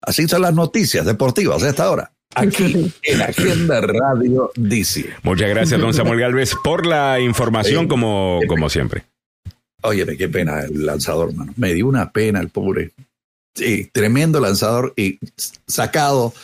así 0.00 0.26
son 0.26 0.40
las 0.40 0.54
noticias 0.54 1.04
deportivas 1.04 1.62
a 1.62 1.68
esta 1.68 1.90
hora. 1.90 2.15
Aquí 2.34 2.92
en 3.02 3.22
Agenda 3.22 3.80
Radio 3.80 4.50
DC. 4.56 5.06
Muchas 5.22 5.48
gracias, 5.48 5.80
don 5.80 5.94
Samuel 5.94 6.20
Galvez, 6.20 6.54
por 6.62 6.86
la 6.86 7.20
información, 7.20 7.88
como, 7.88 8.40
como 8.48 8.68
siempre. 8.68 9.04
Oye, 9.82 10.04
qué 10.16 10.28
pena 10.28 10.62
el 10.62 10.84
lanzador, 10.84 11.32
mano. 11.34 11.52
Me 11.56 11.72
dio 11.74 11.86
una 11.86 12.10
pena 12.10 12.40
el 12.40 12.48
pobre. 12.48 12.90
Sí, 13.54 13.88
tremendo 13.92 14.40
lanzador 14.40 14.92
y 14.96 15.18
sacado 15.66 16.34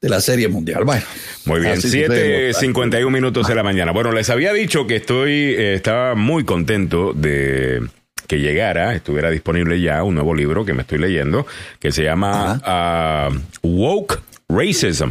de 0.00 0.08
la 0.08 0.20
Serie 0.20 0.48
Mundial. 0.48 0.84
Bueno. 0.84 1.04
Muy 1.44 1.60
bien, 1.60 1.72
así 1.72 1.82
sucede. 1.82 2.50
7.51 2.50 3.10
minutos 3.10 3.46
de 3.46 3.54
la 3.54 3.62
mañana. 3.62 3.92
Bueno, 3.92 4.12
les 4.12 4.28
había 4.30 4.52
dicho 4.52 4.86
que 4.86 4.96
estoy, 4.96 5.32
eh, 5.32 5.74
estaba 5.74 6.14
muy 6.14 6.44
contento 6.44 7.12
de 7.14 7.86
que 8.26 8.40
llegara, 8.40 8.94
estuviera 8.94 9.30
disponible 9.30 9.80
ya 9.80 10.02
un 10.02 10.14
nuevo 10.14 10.34
libro 10.34 10.64
que 10.64 10.74
me 10.74 10.82
estoy 10.82 10.98
leyendo, 10.98 11.46
que 11.78 11.92
se 11.92 12.02
llama 12.02 12.60
ah, 12.64 13.28
Woke 13.62 14.20
Racism, 14.48 15.10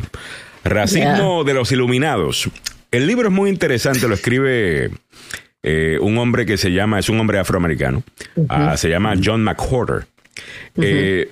Racismo 0.63 1.43
de 1.43 1.53
los 1.53 1.71
Iluminados. 1.71 2.49
El 2.91 3.07
libro 3.07 3.29
es 3.29 3.33
muy 3.33 3.49
interesante, 3.49 4.07
lo 4.07 4.15
escribe 4.15 4.91
eh, 5.63 5.97
un 6.01 6.17
hombre 6.17 6.45
que 6.45 6.57
se 6.57 6.71
llama, 6.71 6.99
es 6.99 7.09
un 7.09 7.19
hombre 7.19 7.39
afroamericano, 7.39 8.03
ah, 8.49 8.75
se 8.77 8.89
llama 8.89 9.15
John 9.23 9.43
McWhorter. 9.43 10.05
Eh, 10.77 11.31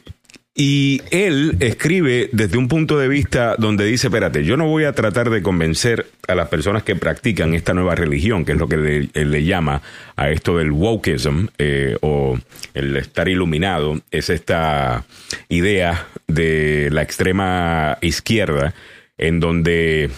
y 0.60 1.01
él 1.10 1.55
escribe 1.62 2.30
desde 2.34 2.57
un 2.57 2.68
punto 2.68 2.99
de 2.99 3.07
vista 3.07 3.55
donde 3.57 3.86
dice, 3.86 4.07
espérate, 4.07 4.43
yo 4.43 4.57
no 4.57 4.68
voy 4.68 4.84
a 4.84 4.91
tratar 4.91 5.30
de 5.30 5.41
convencer 5.41 6.07
a 6.28 6.36
las 6.36 6.49
personas 6.49 6.84
que 6.84 6.97
practican 6.97 7.53
esta 7.53 7.74
nueva 7.74 7.95
religión, 7.95 8.43
que 8.43 8.51
es 8.51 8.57
lo 8.57 8.68
que 8.68 8.76
le, 8.76 9.45
llama 9.45 9.82
a 10.18 10.30
esto 10.32 10.57
del 10.57 10.72
wokeism 10.72 11.47
eh, 11.57 11.95
o 12.01 12.38
el 12.74 12.97
estar 12.97 13.30
iluminado, 13.30 14.01
es 14.12 14.30
esta 14.30 15.05
idea 15.47 16.07
de 16.28 16.89
la 16.91 17.03
extrema 17.03 17.97
izquierda 18.01 18.74
en 19.18 19.39
donde 19.39 20.10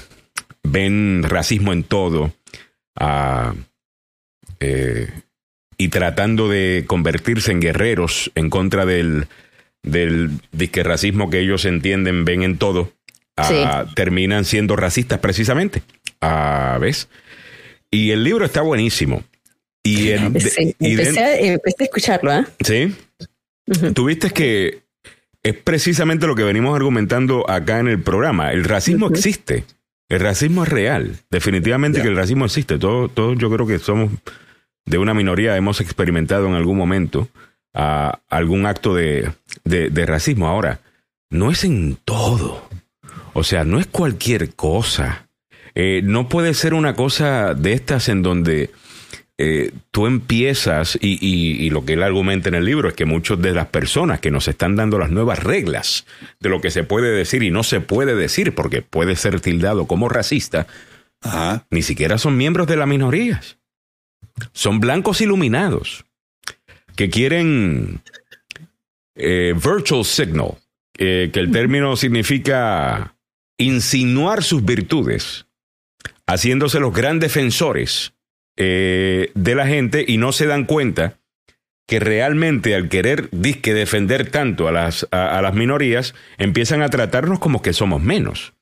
ven 0.64 1.22
racismo 1.22 1.72
en 1.72 1.84
todo 1.84 2.34
eh, 4.60 5.08
y 5.78 5.88
tratando 5.90 6.50
de 6.50 6.86
convertirse 6.88 7.52
en 7.52 7.62
guerreros 7.62 8.32
en 8.34 8.50
contra 8.50 8.88
del 8.88 9.28
del 9.84 10.32
disque 10.52 10.84
racismo 10.84 11.30
que 11.30 11.40
ellos 11.40 11.66
entienden, 11.66 12.26
ven 12.26 12.44
en 12.44 12.58
todo, 12.58 12.92
ah, 13.38 13.86
terminan 13.96 14.46
siendo 14.46 14.76
racistas 14.76 15.20
precisamente. 15.20 15.84
Ah, 16.22 16.78
¿Ves? 16.80 17.08
Y 17.90 18.12
el 18.12 18.24
libro 18.24 18.46
está 18.46 18.62
buenísimo. 18.62 19.24
Y, 19.84 19.96
Sí, 19.96 20.76
y 20.80 20.92
empecé, 20.94 21.20
a, 21.20 21.36
empecé 21.40 21.78
a 21.80 21.84
escucharlo, 21.86 22.32
¿ah? 22.32 22.48
Sí. 22.64 22.96
Tuviste 23.94 24.30
que 24.30 24.84
es 25.44 25.56
precisamente 25.56 26.28
lo 26.28 26.36
que 26.36 26.44
venimos 26.44 26.76
argumentando 26.76 27.50
acá 27.50 27.80
en 27.80 27.88
el 27.88 28.00
programa. 28.02 28.52
El 28.52 28.64
racismo 28.64 29.08
existe. 29.08 29.66
El 30.08 30.20
racismo 30.20 30.64
es 30.64 30.70
real. 30.70 31.16
Definitivamente 31.32 32.02
que 32.02 32.10
el 32.10 32.16
racismo 32.16 32.46
existe. 32.46 32.78
Todos 32.78 33.14
todo, 33.14 33.34
yo 33.34 33.50
creo 33.50 33.66
que 33.66 33.80
somos 33.80 34.12
de 34.86 34.98
una 34.98 35.14
minoría, 35.14 35.58
hemos 35.58 35.82
experimentado 35.82 36.48
en 36.48 36.54
algún 36.54 36.78
momento 36.78 37.30
ah, 37.74 38.20
algún 38.30 38.66
acto 38.66 38.94
de, 38.96 39.32
de- 39.64 39.90
de 39.90 40.06
racismo. 40.06 40.48
Ahora, 40.48 40.80
no 41.30 41.52
es 41.52 41.64
en 41.64 41.98
todo. 42.04 42.68
O 43.34 43.44
sea, 43.44 43.64
no 43.64 43.80
es 43.80 43.88
cualquier 43.88 44.54
cosa. 44.56 45.28
Eh, 45.76 46.02
no 46.04 46.28
puede 46.28 46.54
ser 46.54 46.74
una 46.74 46.96
cosa 46.96 47.54
de 47.54 47.74
estas 47.74 48.10
en 48.10 48.22
donde 48.24 48.72
eh, 49.38 49.72
tú 49.90 50.06
empiezas, 50.06 51.00
y, 51.02 51.18
y- 51.26 51.66
y 51.66 51.70
lo 51.72 51.84
que 51.86 51.94
él 51.94 52.04
argumenta 52.04 52.50
en 52.50 52.56
el 52.56 52.66
libro 52.66 52.90
es 52.90 52.94
que 52.94 53.06
muchas 53.06 53.42
de 53.42 53.54
las 53.54 53.68
personas 53.68 54.20
que 54.20 54.30
nos 54.32 54.48
están 54.48 54.76
dando 54.76 55.00
las 55.00 55.10
nuevas 55.10 55.40
reglas 55.42 56.06
de 56.40 56.50
lo 56.50 56.62
que 56.62 56.70
se 56.72 56.84
puede 56.84 57.10
decir 57.12 57.42
y 57.42 57.50
no 57.50 57.64
se 57.64 57.80
puede 57.80 58.14
decir 58.16 58.54
porque 58.54 58.82
puede 58.84 59.16
ser 59.16 59.40
tildado 59.40 59.88
como 59.88 60.10
racista, 60.10 60.68
Ajá. 61.22 61.66
ni 61.72 61.82
siquiera 61.82 62.18
son 62.20 62.38
miembros 62.38 62.68
de 62.68 62.76
las 62.76 62.88
minorías. 62.88 63.58
Son 64.54 64.80
blancos 64.80 65.22
iluminados 65.22 66.06
que 67.02 67.10
quieren 67.10 68.04
eh, 69.16 69.56
virtual 69.56 70.06
signal, 70.06 70.60
eh, 71.00 71.32
que 71.34 71.40
el 71.40 71.50
término 71.50 71.96
significa 71.96 73.16
insinuar 73.58 74.44
sus 74.44 74.64
virtudes, 74.64 75.48
haciéndose 76.28 76.80
los 76.80 76.94
gran 76.94 77.20
defensores 77.20 78.14
eh, 78.56 79.32
de 79.34 79.56
la 79.56 79.66
gente 79.66 80.06
y 80.08 80.18
no 80.18 80.32
se 80.32 80.46
dan 80.46 80.66
cuenta 80.66 81.18
que 81.88 82.00
realmente 82.00 82.76
al 82.76 82.88
querer 82.88 83.30
disque 83.32 83.74
defender 83.74 84.30
tanto 84.30 84.68
a 84.68 84.72
las, 84.72 85.08
a, 85.10 85.40
a 85.40 85.42
las 85.42 85.56
minorías, 85.56 86.14
empiezan 86.38 86.84
a 86.84 86.90
tratarnos 86.90 87.40
como 87.40 87.64
que 87.64 87.74
somos 87.74 88.04
menos 88.04 88.54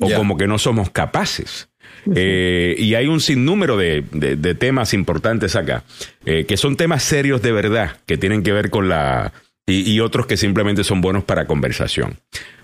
o 0.00 0.08
como 0.16 0.38
que 0.38 0.46
no 0.46 0.56
somos 0.56 0.88
capaces. 0.88 1.68
Eh, 2.14 2.74
y 2.78 2.94
hay 2.94 3.06
un 3.06 3.20
sinnúmero 3.20 3.76
de, 3.76 4.04
de- 4.10 4.54
temas 4.54 4.92
importantes 4.92 5.54
acá, 5.54 5.84
eh, 6.26 6.44
que 6.46 6.56
son 6.56 6.76
temas 6.76 7.02
serios 7.02 7.42
de 7.42 7.52
verdad, 7.52 7.98
que 8.06 8.18
tienen 8.18 8.42
que 8.42 8.52
ver 8.52 8.70
con 8.70 8.88
la... 8.88 9.32
Y, 9.64 10.00
otros 10.00 10.26
que 10.26 10.36
simplemente 10.36 10.82
son 10.82 11.00
buenos 11.00 11.22
para 11.22 11.46
conversación. 11.46 12.18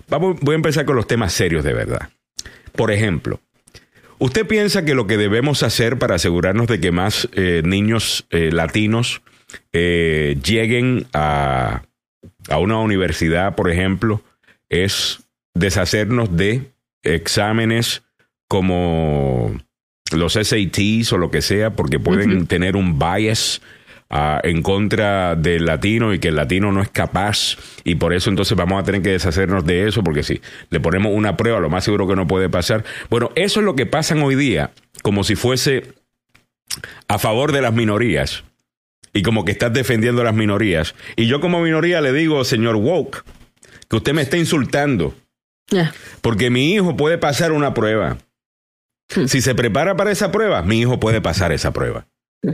Vamos, 0.09 0.37
voy 0.41 0.53
a 0.53 0.57
empezar 0.57 0.83
con 0.83 0.97
los 0.97 1.07
temas 1.07 1.31
serios 1.31 1.63
de 1.63 1.73
verdad. 1.73 2.09
Por 2.73 2.91
ejemplo, 2.91 3.39
¿usted 4.17 4.45
piensa 4.45 4.83
que 4.83 4.93
lo 4.93 5.07
que 5.07 5.15
debemos 5.17 5.63
hacer 5.63 5.97
para 5.97 6.15
asegurarnos 6.15 6.67
de 6.67 6.81
que 6.81 6.91
más 6.91 7.29
eh, 7.31 7.61
niños 7.63 8.27
latinos 8.31 9.21
lleguen 9.71 11.07
a 11.13 11.83
una 12.51 12.79
universidad, 12.79 13.55
por 13.55 13.71
ejemplo, 13.71 14.21
es 14.67 15.19
deshacernos 15.53 16.35
de 16.35 16.63
exámenes 17.01 18.03
como 18.49 19.55
los 20.11 20.33
SATs 20.33 21.13
o 21.13 21.17
lo 21.17 21.31
que 21.31 21.41
sea, 21.41 21.75
porque 21.75 21.99
pueden 21.99 22.47
tener 22.47 22.75
un 22.75 22.97
bias 22.97 23.61
ah, 24.09 24.41
en 24.43 24.63
contra 24.63 25.35
del 25.35 25.65
latino 25.65 26.13
y 26.13 26.19
que 26.19 26.29
el 26.29 26.35
latino 26.35 26.71
no 26.71 26.81
es 26.81 26.89
capaz 26.89 27.57
y 27.83 27.95
por 27.95 28.11
eso 28.11 28.31
entonces 28.31 28.57
vamos 28.57 28.81
a 28.81 28.83
tener 28.83 29.03
que 29.03 29.11
deshacernos 29.11 29.65
de 29.65 29.87
eso 29.87 30.03
porque 30.03 30.23
si 30.23 30.41
le 30.71 30.79
ponemos 30.79 31.11
una 31.13 31.37
prueba 31.37 31.59
lo 31.59 31.69
más 31.69 31.83
seguro 31.83 32.07
que 32.07 32.15
no 32.15 32.27
puede 32.27 32.49
pasar. 32.49 32.83
Bueno, 33.09 33.29
eso 33.35 33.59
es 33.59 33.65
lo 33.65 33.75
que 33.75 33.85
pasan 33.85 34.23
hoy 34.23 34.35
día 34.35 34.71
como 35.03 35.23
si 35.23 35.35
fuese 35.35 35.93
a 37.07 37.19
favor 37.19 37.51
de 37.51 37.61
las 37.61 37.73
minorías 37.73 38.43
y 39.13 39.21
como 39.21 39.45
que 39.45 39.51
estás 39.51 39.73
defendiendo 39.73 40.21
a 40.21 40.25
las 40.25 40.35
minorías. 40.35 40.95
Y 41.15 41.27
yo 41.27 41.39
como 41.39 41.61
minoría 41.61 42.01
le 42.01 42.13
digo, 42.13 42.43
señor 42.43 42.77
Woke, 42.77 43.23
que 43.87 43.95
usted 43.95 44.13
me 44.13 44.23
está 44.23 44.37
insultando. 44.37 45.13
Porque 46.21 46.49
mi 46.49 46.73
hijo 46.73 46.97
puede 46.97 47.19
pasar 47.19 47.51
una 47.51 47.75
prueba. 47.75 48.17
Si 49.27 49.41
se 49.41 49.55
prepara 49.55 49.95
para 49.95 50.11
esa 50.11 50.31
prueba, 50.31 50.61
mi 50.61 50.79
hijo 50.81 50.99
puede 50.99 51.21
pasar 51.21 51.51
esa 51.51 51.73
prueba. 51.73 52.05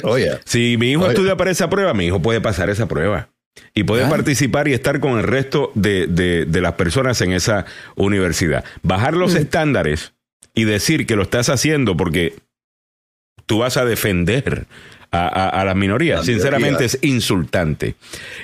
Oye, 0.04 0.32
Si 0.46 0.78
mi 0.78 0.92
hijo 0.92 1.08
estudia 1.10 1.36
para 1.38 1.52
esa 1.52 1.70
prueba, 1.70 1.94
mi 1.94 2.06
hijo 2.08 2.22
puede 2.22 2.42
pasar 2.42 2.70
esa 2.70 2.88
prueba. 2.88 3.30
Y 3.74 3.84
puede 3.84 4.04
Ah. 4.06 4.10
participar 4.10 4.68
y 4.68 4.74
estar 4.74 5.00
con 5.00 5.18
el 5.18 5.24
resto 5.24 5.72
de, 5.76 6.08
de- 6.08 6.46
de 6.46 6.62
las 6.62 6.74
personas 6.74 7.22
en 7.22 7.32
esa 7.34 7.66
universidad. 7.96 8.66
Bajar 8.84 9.14
los 9.16 9.36
estándares 9.36 10.14
y 10.54 10.64
decir 10.66 11.06
que 11.06 11.16
lo 11.16 11.24
estás 11.24 11.50
haciendo 11.50 11.96
porque 11.96 12.36
tú 13.46 13.60
vas 13.60 13.78
a 13.78 13.86
defender 13.86 14.66
a, 15.12 15.28
a- 15.28 15.50
a 15.62 15.66
las 15.66 15.76
minorías. 15.76 16.26
Sinceramente 16.26 16.86
es 16.86 16.98
insultante. 17.02 17.96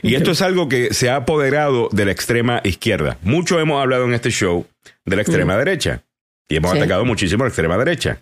Y 0.01 0.15
esto 0.15 0.31
es 0.31 0.41
algo 0.41 0.69
que 0.69 0.93
se 0.93 1.09
ha 1.09 1.15
apoderado 1.17 1.89
de 1.91 2.05
la 2.05 2.11
extrema 2.11 2.61
izquierda. 2.63 3.17
Mucho 3.23 3.59
hemos 3.59 3.81
hablado 3.81 4.05
en 4.05 4.13
este 4.13 4.29
show 4.31 4.65
de 5.05 5.15
la 5.15 5.21
extrema 5.23 5.57
derecha. 5.57 6.03
Y 6.51 6.57
hemos 6.57 6.71
Sí. 6.71 6.77
atacado 6.77 7.05
muchísimo 7.05 7.43
a 7.43 7.47
la 7.47 7.49
extrema 7.49 7.77
derecha. 7.77 8.21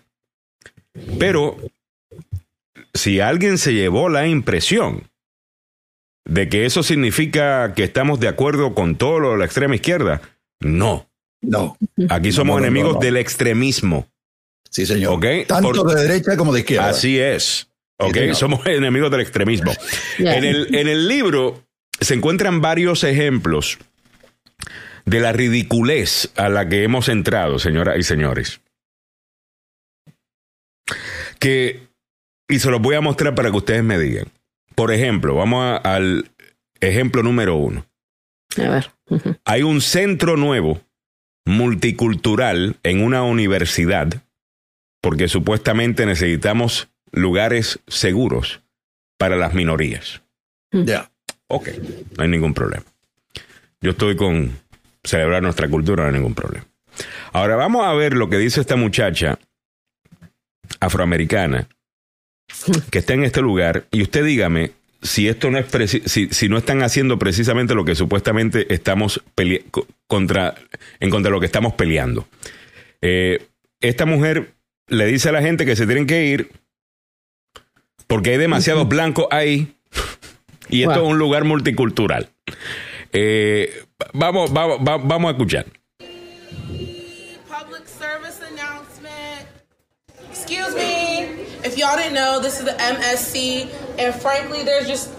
Pero 1.18 1.56
si 2.94 3.20
alguien 3.20 3.58
se 3.58 3.72
llevó 3.74 4.08
la 4.08 4.26
impresión 4.26 5.08
de 6.24 6.48
que 6.48 6.64
eso 6.66 6.82
significa 6.82 7.74
que 7.74 7.84
estamos 7.84 8.20
de 8.20 8.28
acuerdo 8.28 8.74
con 8.74 8.96
todo 8.96 9.18
lo 9.20 9.32
de 9.32 9.38
la 9.38 9.44
extrema 9.46 9.74
izquierda, 9.74 10.20
no. 10.60 11.08
no. 11.40 11.76
Aquí 12.08 12.30
somos 12.32 12.54
No, 12.54 12.54
no, 12.54 12.60
no, 12.60 12.66
enemigos 12.66 12.94
no. 12.94 13.00
del 13.00 13.16
extremismo. 13.16 14.06
Sí, 14.70 14.86
señor. 14.86 15.14
Ok, 15.14 15.46
Tanto 15.48 15.72
por- 15.72 15.94
de 15.94 16.02
derecha 16.06 16.36
como 16.36 16.52
de 16.52 16.60
izquierda. 16.60 16.88
Así 16.90 17.18
es. 17.18 17.68
Ok, 17.98 18.16
somos 18.34 18.64
enemigos 18.66 19.10
del 19.10 19.20
extremismo. 19.20 19.72
En, 20.18 20.44
el, 20.44 20.74
en 20.74 20.88
el 20.88 21.08
libro 21.08 21.64
se 22.00 22.14
encuentran 22.14 22.60
varios 22.60 23.02
ejemplos 23.04 23.78
de 25.04 25.20
la 25.20 25.32
ridiculez 25.32 26.30
a 26.36 26.48
la 26.48 26.68
que 26.68 26.82
hemos 26.84 27.08
entrado, 27.08 27.58
señoras 27.58 27.98
y 27.98 28.02
señores. 28.02 28.60
Que, 31.38 31.88
y 32.48 32.58
se 32.58 32.70
los 32.70 32.80
voy 32.80 32.96
a 32.96 33.00
mostrar 33.00 33.34
para 33.34 33.50
que 33.50 33.56
ustedes 33.56 33.84
me 33.84 33.98
digan. 33.98 34.26
Por 34.74 34.92
ejemplo, 34.92 35.34
vamos 35.34 35.64
a- 35.64 35.76
al 35.76 36.30
ejemplo 36.80 37.22
número 37.22 37.56
uno. 37.56 37.86
A 38.56 38.68
ver. 38.68 38.90
Hay 39.44 39.62
un 39.62 39.80
centro 39.80 40.36
nuevo, 40.36 40.80
multicultural, 41.44 42.76
en 42.82 43.02
una 43.02 43.22
universidad, 43.22 44.22
porque 45.00 45.28
supuestamente 45.28 46.06
necesitamos 46.06 46.88
lugares 47.12 47.80
seguros 47.86 48.62
para 49.18 49.36
las 49.36 49.54
minorías. 49.54 50.22
Ya. 50.72 51.10
Ok, 51.48 51.68
no 52.16 52.22
hay 52.22 52.28
ningún 52.28 52.54
problema. 52.54 52.84
Yo 53.80 53.92
estoy 53.92 54.14
con 54.16 54.58
celebrar 55.04 55.42
nuestra 55.42 55.68
cultura, 55.68 56.02
no 56.04 56.08
hay 56.08 56.14
ningún 56.14 56.34
problema. 56.34 56.66
Ahora 57.32 57.56
vamos 57.56 57.86
a 57.86 57.92
ver 57.94 58.14
lo 58.14 58.28
que 58.28 58.38
dice 58.38 58.60
esta 58.60 58.76
muchacha 58.76 59.38
afroamericana 60.80 61.68
que 62.90 62.98
está 62.98 63.14
en 63.14 63.24
este 63.24 63.40
lugar 63.40 63.86
y 63.90 64.02
usted 64.02 64.24
dígame 64.24 64.72
si 65.02 65.28
esto 65.28 65.50
no 65.50 65.58
es 65.58 65.66
si, 66.06 66.28
si 66.28 66.48
no 66.48 66.58
están 66.58 66.82
haciendo 66.82 67.18
precisamente 67.18 67.74
lo 67.74 67.84
que 67.84 67.94
supuestamente 67.94 68.72
estamos 68.74 69.22
contra 70.06 70.54
en 70.98 71.10
contra 71.10 71.30
de 71.30 71.34
lo 71.34 71.40
que 71.40 71.46
estamos 71.46 71.72
peleando. 71.74 72.26
Eh, 73.00 73.46
esta 73.80 74.04
mujer 74.04 74.52
le 74.88 75.06
dice 75.06 75.30
a 75.30 75.32
la 75.32 75.40
gente 75.42 75.64
que 75.64 75.76
se 75.76 75.86
tienen 75.86 76.06
que 76.06 76.26
ir 76.26 76.50
porque 78.06 78.30
hay 78.30 78.38
demasiados 78.38 78.88
blancos 78.88 79.26
ahí 79.30 79.74
y 80.68 80.82
esto 80.82 80.96
Wow. 80.96 81.04
es 81.06 81.12
un 81.12 81.18
lugar 81.18 81.44
multicultural. 81.44 82.28
Eh, 83.12 83.82
vamos, 84.14 84.52
vamos, 84.52 84.78
va- 84.86 84.98
vamos 84.98 85.28
a 85.30 85.32
escuchar. 85.32 85.66
Public 87.48 87.86
service 87.88 88.40
announcement. 88.42 89.46
Excuse 90.30 90.74
me. 90.74 91.46
If 91.64 91.76
y'all 91.76 91.96
didn't 91.96 92.14
know, 92.14 92.40
this 92.40 92.58
is 92.58 92.64
the 92.64 92.72
MSC, 92.80 93.68
and 93.98 94.14
frankly, 94.14 94.62
there's 94.64 94.86
just 94.88 95.10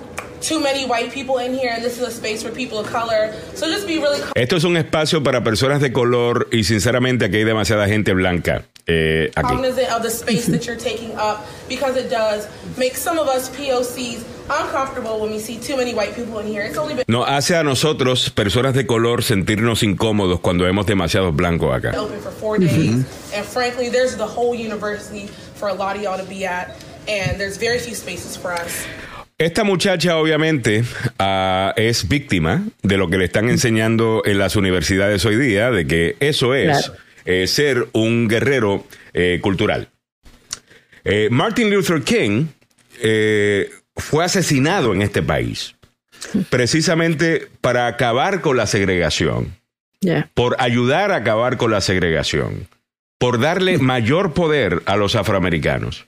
too 0.41 0.59
many 0.59 0.85
white 0.85 1.11
people 1.11 1.37
in 1.37 1.53
here, 1.53 1.71
and 1.71 1.83
this 1.83 1.99
is 1.99 2.07
a 2.07 2.11
space 2.11 2.41
for 2.41 2.49
people 2.51 2.79
of 2.79 2.87
color. 2.87 3.31
So 3.53 3.67
just 3.67 3.85
be 3.85 3.99
really 3.99 4.21
Esto 4.35 4.55
es 4.55 4.63
un 4.63 4.75
espacio 4.75 5.23
para 5.23 5.41
personas 5.43 5.81
de 5.81 5.91
color 5.91 6.47
y 6.51 6.63
sinceramente 6.63 7.25
aquí 7.25 7.37
hay 7.37 7.43
demasiada 7.43 7.87
gente 7.87 8.11
blanca 8.13 8.63
eh, 8.87 9.29
aquí. 9.35 9.47
cognizant 9.55 9.91
of 9.91 10.01
the 10.01 10.09
space 10.09 10.47
that 10.47 10.65
you're 10.65 10.75
taking 10.79 11.11
up 11.15 11.45
because 11.69 11.95
it 11.95 12.09
does 12.09 12.47
make 12.77 12.95
some 12.97 13.19
of 13.19 13.27
us 13.27 13.49
POCs 13.55 14.23
uncomfortable 14.51 15.19
when 15.21 15.31
we 15.31 15.39
see 15.39 15.57
too 15.57 15.77
many 15.77 15.93
white 15.93 16.13
people 16.15 16.39
in 16.39 16.47
here. 16.47 16.63
It's 16.63 16.77
only 16.77 16.95
been 16.95 17.05
Nos 17.07 17.27
hace 17.27 17.55
a 17.55 17.63
nosotros, 17.63 18.29
personas 18.29 18.73
de 18.73 18.85
color, 18.85 19.23
sentirnos 19.23 19.81
incómodos 19.83 20.39
cuando 20.41 20.65
vemos 20.65 20.85
demasiados 20.85 21.35
blancos 21.35 21.73
acá. 21.73 21.91
open 21.97 22.19
for 22.19 22.31
4 22.31 22.59
days, 22.59 23.05
and 23.33 23.45
frankly, 23.45 23.89
there's 23.89 24.15
the 24.17 24.25
whole 24.27 24.53
university 24.55 25.27
for 25.55 25.69
a 25.69 25.73
lot 25.73 25.95
of 25.95 26.01
y'all 26.01 26.17
to 26.17 26.25
be 26.29 26.45
at, 26.45 26.75
and 27.07 27.39
there's 27.39 27.57
very 27.57 27.79
few 27.79 27.95
spaces 27.95 28.35
for 28.37 28.51
us. 28.51 28.85
Esta 29.37 29.63
muchacha 29.63 30.17
obviamente 30.17 30.83
ah, 31.17 31.73
es 31.75 32.07
víctima 32.07 32.61
de 32.83 32.97
lo 32.97 33.09
que 33.09 33.17
le 33.17 33.25
están 33.25 33.49
enseñando 33.49 34.21
en 34.25 34.37
las 34.37 34.55
universidades 34.55 35.25
hoy 35.25 35.35
día, 35.35 35.71
de 35.71 35.87
que 35.87 36.15
eso 36.19 36.53
es 36.53 36.85
Claro. 36.85 36.93
eh, 37.25 37.47
ser 37.47 37.87
un 37.93 38.27
guerrero 38.27 38.83
eh, 39.13 39.39
cultural. 39.41 39.89
Eh, 41.03 41.29
Martin 41.31 41.71
Luther 41.71 42.03
King 42.03 42.49
eh, 43.01 43.67
fue 43.95 44.23
asesinado 44.25 44.93
en 44.93 45.01
este 45.01 45.21
país 45.21 45.75
precisamente 46.49 47.49
para 47.61 47.87
acabar 47.87 48.41
con 48.41 48.57
la 48.57 48.67
segregación. 48.67 49.57
Por 50.33 50.55
ayudar 50.59 51.11
a 51.11 51.17
acabar 51.17 51.57
con 51.57 51.71
la 51.71 51.81
segregación, 51.81 52.67
por 53.19 53.39
darle 53.39 53.77
mayor 53.79 54.33
poder 54.33 54.81
a 54.85 54.95
los 54.95 55.15
afroamericanos 55.15 56.07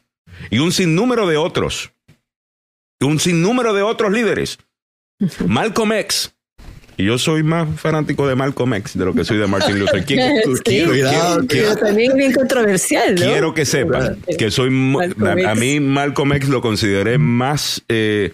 y 0.50 0.60
un 0.60 0.72
sinnúmero 0.72 1.28
de 1.28 1.38
otros, 1.38 1.92
un 3.00 3.20
sinnúmero 3.20 3.74
de 3.74 3.84
otros 3.84 4.12
líderes. 4.12 4.60
Malcolm 5.46 5.94
X, 5.94 6.34
y 6.98 7.06
yo 7.06 7.18
soy 7.18 7.44
más 7.44 7.68
fanático 7.80 8.28
de 8.28 8.36
Malcolm 8.36 8.74
X 8.76 8.98
de 8.98 9.06
lo 9.06 9.14
que 9.14 9.24
soy 9.24 9.38
de 9.38 9.48
Martin 9.48 9.80
Luther 9.80 10.04
King. 10.06 10.18
Sí. 10.44 10.62
Quiero, 10.64 10.90
Cuidado, 10.92 11.36
quiero- 11.36 11.48
quiero- 11.48 11.74
Pero 11.76 11.86
también 11.88 12.16
bien 12.18 12.34
controversial, 12.34 13.16
¿no? 13.16 13.22
quiero 13.26 13.54
que 13.54 13.66
sepan 13.66 14.18
que 14.38 14.52
soy 14.52 14.68
a, 15.48 15.56
mí 15.56 15.80
Malcolm 15.80 16.34
X 16.34 16.50
lo 16.50 16.62
consideré 16.62 17.18
más 17.18 17.84
eh, 17.90 18.32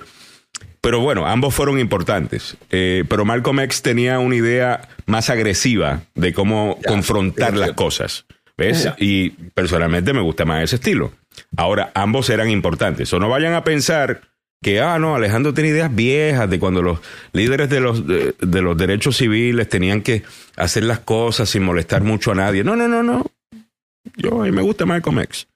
pero 0.82 1.00
bueno 1.02 1.26
ambos 1.28 1.54
fueron 1.54 1.80
importantes. 1.80 2.56
Eh, 2.72 3.04
pero 3.10 3.26
Malcolm 3.26 3.60
X 3.62 3.82
tenía 3.82 4.20
una 4.20 4.36
idea 4.36 4.88
más 5.06 5.30
agresiva 5.30 6.02
de 6.16 6.34
cómo 6.34 6.78
Ya, 6.84 6.90
confrontar 6.90 7.56
las 7.58 7.72
cosas 7.74 8.26
ves 8.58 8.90
y 8.98 9.30
personalmente 9.54 10.12
me 10.14 10.22
gusta 10.22 10.44
más 10.46 10.64
ese 10.64 10.76
estilo. 10.76 11.14
Ahora 11.56 11.92
ambos 11.96 12.30
eran 12.30 12.50
importantes. 12.50 13.12
O 13.14 13.20
no 13.20 13.30
vayan 13.30 13.54
a 13.54 13.64
pensar 13.64 14.22
que, 14.62 14.82
ah, 14.82 15.00
no, 15.00 15.16
Alejandro 15.16 15.54
tiene 15.54 15.70
ideas 15.70 15.94
viejas 15.94 16.50
de 16.50 16.60
cuando 16.60 16.82
los 16.82 17.00
líderes 17.32 17.70
de 17.70 17.80
los, 17.80 18.06
de, 18.06 18.36
de 18.40 18.62
los 18.62 18.78
derechos 18.78 19.18
civiles 19.18 19.70
tenían 19.70 20.02
que 20.02 20.24
hacer 20.58 20.84
las 20.84 21.00
cosas 21.00 21.50
sin 21.50 21.64
molestar 21.64 22.04
mucho 22.04 22.32
a 22.32 22.36
nadie. 22.36 22.64
No, 22.64 22.76
no, 22.76 22.88
no, 22.88 23.02
no. 23.04 23.26
Yo, 24.18 24.42
a 24.42 24.46
mí 24.46 24.52
me 24.52 24.62
gusta 24.62 24.86
Malcolm 24.86 25.20
X. 25.20 25.48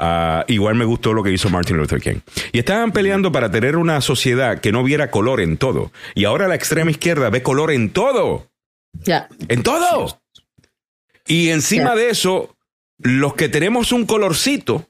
Ah, 0.00 0.44
igual 0.46 0.76
me 0.76 0.84
gustó 0.84 1.12
lo 1.12 1.24
que 1.24 1.32
hizo 1.32 1.50
Martin 1.50 1.76
Luther 1.76 2.00
King. 2.00 2.20
Y 2.52 2.60
estaban 2.60 2.92
peleando 2.92 3.32
para 3.32 3.50
tener 3.50 3.76
una 3.76 4.00
sociedad 4.00 4.60
que 4.60 4.70
no 4.70 4.84
viera 4.84 5.10
color 5.10 5.40
en 5.40 5.56
todo. 5.56 5.92
Y 6.14 6.24
ahora 6.24 6.46
la 6.46 6.54
extrema 6.54 6.90
izquierda 6.90 7.30
ve 7.30 7.42
color 7.42 7.72
en 7.72 7.90
todo. 7.90 8.48
Ya. 9.04 9.28
En 9.48 9.62
todo. 9.62 10.20
Y 11.26 11.48
encima 11.48 11.96
de 11.96 12.10
eso, 12.10 12.56
los 12.98 13.34
que 13.34 13.48
tenemos 13.48 13.90
un 13.92 14.06
colorcito, 14.06 14.88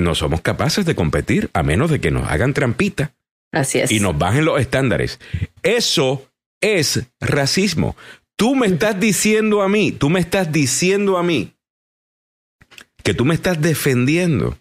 no 0.00 0.14
somos 0.14 0.40
capaces 0.40 0.84
de 0.86 0.94
competir 0.94 1.50
a 1.52 1.62
menos 1.62 1.90
de 1.90 2.00
que 2.00 2.10
nos 2.10 2.28
hagan 2.28 2.54
trampita 2.54 3.12
Así 3.52 3.78
es. 3.78 3.90
y 3.92 4.00
nos 4.00 4.16
bajen 4.18 4.44
los 4.44 4.60
estándares. 4.60 5.20
Eso 5.62 6.28
es 6.60 7.06
racismo. 7.20 7.96
Tú 8.36 8.54
me 8.54 8.66
estás 8.66 8.98
diciendo 8.98 9.62
a 9.62 9.68
mí, 9.68 9.92
tú 9.92 10.08
me 10.10 10.20
estás 10.20 10.50
diciendo 10.50 11.18
a 11.18 11.22
mí 11.22 11.52
que 13.02 13.14
tú 13.14 13.24
me 13.24 13.34
estás 13.34 13.60
defendiendo. 13.60 14.58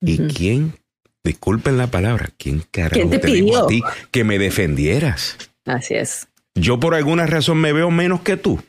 ¿Y 0.00 0.18
quién, 0.28 0.74
disculpen 1.22 1.78
la 1.78 1.86
palabra, 1.86 2.30
quién 2.36 2.64
carajo 2.70 2.94
¿Quién 2.94 3.10
te 3.10 3.18
te 3.20 3.28
dijo 3.28 3.46
pidió? 3.46 3.64
a 3.64 3.66
ti 3.68 3.82
que 4.10 4.24
me 4.24 4.38
defendieras? 4.38 5.36
Así 5.64 5.94
es. 5.94 6.28
Yo 6.54 6.80
por 6.80 6.94
alguna 6.94 7.26
razón 7.26 7.58
me 7.58 7.72
veo 7.72 7.90
menos 7.90 8.22
que 8.22 8.36
tú. 8.36 8.62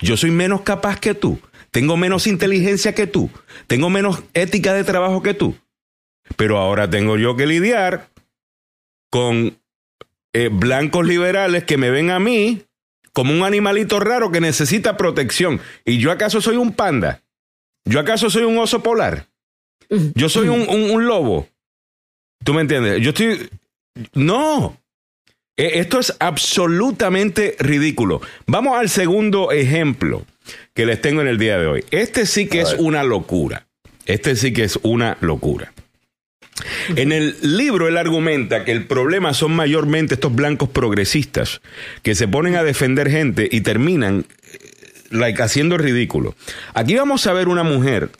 Yo 0.00 0.16
soy 0.16 0.30
menos 0.30 0.60
capaz 0.62 1.00
que 1.00 1.14
tú. 1.14 1.40
Tengo 1.70 1.96
menos 1.96 2.26
inteligencia 2.26 2.94
que 2.94 3.06
tú. 3.06 3.30
Tengo 3.66 3.90
menos 3.90 4.22
ética 4.34 4.72
de 4.74 4.84
trabajo 4.84 5.22
que 5.22 5.34
tú. 5.34 5.56
Pero 6.36 6.58
ahora 6.58 6.88
tengo 6.90 7.16
yo 7.16 7.36
que 7.36 7.46
lidiar 7.46 8.08
con 9.10 9.58
eh, 10.32 10.48
blancos 10.52 11.06
liberales 11.06 11.64
que 11.64 11.76
me 11.78 11.90
ven 11.90 12.10
a 12.10 12.18
mí 12.18 12.62
como 13.12 13.32
un 13.32 13.42
animalito 13.42 13.98
raro 14.00 14.30
que 14.30 14.40
necesita 14.40 14.96
protección. 14.96 15.60
¿Y 15.84 15.98
yo 15.98 16.12
acaso 16.12 16.40
soy 16.40 16.56
un 16.56 16.72
panda? 16.72 17.22
¿Yo 17.84 17.98
acaso 18.00 18.28
soy 18.30 18.44
un 18.44 18.58
oso 18.58 18.82
polar? 18.82 19.26
Yo 20.14 20.28
soy 20.28 20.48
un, 20.48 20.68
un- 20.68 21.06
lobo. 21.06 21.48
¿Tú 22.44 22.52
me 22.54 22.60
entiendes? 22.60 23.00
Yo 23.00 23.10
estoy... 23.10 23.48
No. 24.14 24.78
Eh, 25.56 25.80
Esto 25.80 25.98
es 25.98 26.14
absolutamente 26.20 27.56
ridículo. 27.58 28.20
Vamos 28.46 28.78
al 28.78 28.88
segundo 28.90 29.50
ejemplo 29.50 30.24
que 30.74 30.86
les 30.86 31.00
tengo 31.00 31.20
en 31.20 31.28
el 31.28 31.38
día 31.38 31.58
de 31.58 31.66
hoy. 31.66 31.84
Este 31.90 32.26
sí 32.26 32.46
que 32.46 32.60
es 32.60 32.74
una 32.78 33.02
locura. 33.02 33.66
Este 34.06 34.36
sí 34.36 34.52
que 34.52 34.64
es 34.64 34.78
una 34.82 35.18
locura. 35.20 35.72
En 36.96 37.12
el 37.12 37.36
libro 37.42 37.88
él 37.88 37.96
argumenta 37.96 38.64
que 38.64 38.72
el 38.72 38.86
problema 38.86 39.34
son 39.34 39.52
mayormente 39.52 40.14
estos 40.14 40.34
blancos 40.34 40.68
progresistas 40.68 41.60
que 42.02 42.14
se 42.14 42.26
ponen 42.28 42.56
a 42.56 42.62
defender 42.62 43.10
gente 43.10 43.48
y 43.50 43.60
terminan 43.60 44.26
eh, 44.52 44.58
like, 45.10 45.42
haciendo 45.42 45.78
ridículo. 45.78 46.34
Aquí 46.74 46.96
vamos 46.96 47.26
a 47.26 47.32
ver 47.32 47.48
una 47.48 47.62
mujer 47.62 48.10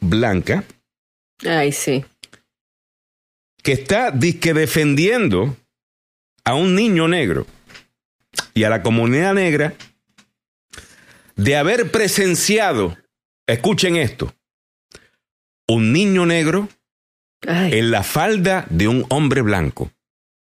blanca 0.00 0.64
Ay, 1.44 1.72
sí. 1.72 2.04
que 3.62 3.72
está 3.72 4.10
disque 4.10 4.54
defendiendo 4.54 5.56
a 6.44 6.54
un 6.54 6.74
niño 6.74 7.08
negro 7.08 7.46
y 8.52 8.64
a 8.64 8.70
la 8.70 8.82
comunidad 8.82 9.34
negra 9.34 9.74
de 11.36 11.56
haber 11.56 11.90
presenciado, 11.90 12.96
escuchen 13.46 13.96
esto, 13.96 14.32
un 15.68 15.92
niño 15.92 16.26
negro 16.26 16.68
Ay, 17.46 17.78
en 17.78 17.90
la 17.90 18.02
falda 18.02 18.66
de 18.70 18.88
un 18.88 19.06
hombre 19.10 19.42
blanco. 19.42 19.90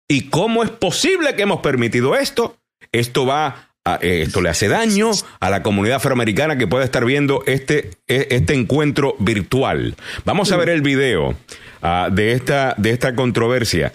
¿Y 0.09 0.29
cómo 0.29 0.63
es 0.63 0.71
posible 0.71 1.35
que 1.37 1.43
hemos 1.43 1.61
permitido 1.61 2.17
esto? 2.17 2.57
Esto 2.93 3.27
va 3.27 3.73
a- 3.85 3.99
eh, 4.01 4.23
esto 4.23 4.41
le 4.41 4.49
hace 4.49 4.69
daño 4.69 5.11
a 5.41 5.51
la 5.51 5.63
comunidad 5.63 5.97
afroamericana 5.97 6.57
que 6.57 6.67
puede 6.67 6.85
estar 6.85 7.05
viendo 7.05 7.43
este, 7.47 7.91
eh, 8.07 8.29
este 8.31 8.55
encuentro 8.55 9.17
virtual. 9.19 9.97
Vamos 10.25 10.51
a 10.53 10.57
ver 10.57 10.71
el 10.71 10.81
video 10.83 11.37
ah, 11.83 12.09
de, 12.11 12.33
esta, 12.33 12.75
de 12.79 12.91
esta 12.91 13.15
controversia. 13.15 13.93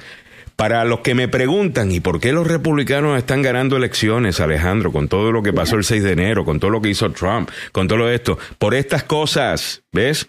Para 0.56 0.86
los 0.86 1.00
que 1.00 1.16
me 1.16 1.28
preguntan, 1.28 1.92
¿y 1.92 2.00
por 2.00 2.20
qué 2.20 2.32
los 2.32 2.46
republicanos 2.48 3.18
están 3.18 3.42
ganando 3.42 3.76
elecciones, 3.76 4.40
Alejandro, 4.40 4.92
con 4.92 5.08
todo 5.08 5.32
lo 5.32 5.42
que 5.44 5.52
pasó 5.54 5.76
el 5.76 5.84
6 5.84 6.04
de 6.04 6.12
enero, 6.12 6.46
con 6.46 6.60
todo 6.60 6.70
lo 6.72 6.82
que 6.82 6.90
hizo 6.90 7.12
Trump, 7.12 7.50
con 7.72 7.88
todo 7.88 8.10
esto? 8.10 8.38
Por 8.60 8.76
estas 8.76 9.04
cosas, 9.04 9.84
¿ves? 9.92 10.28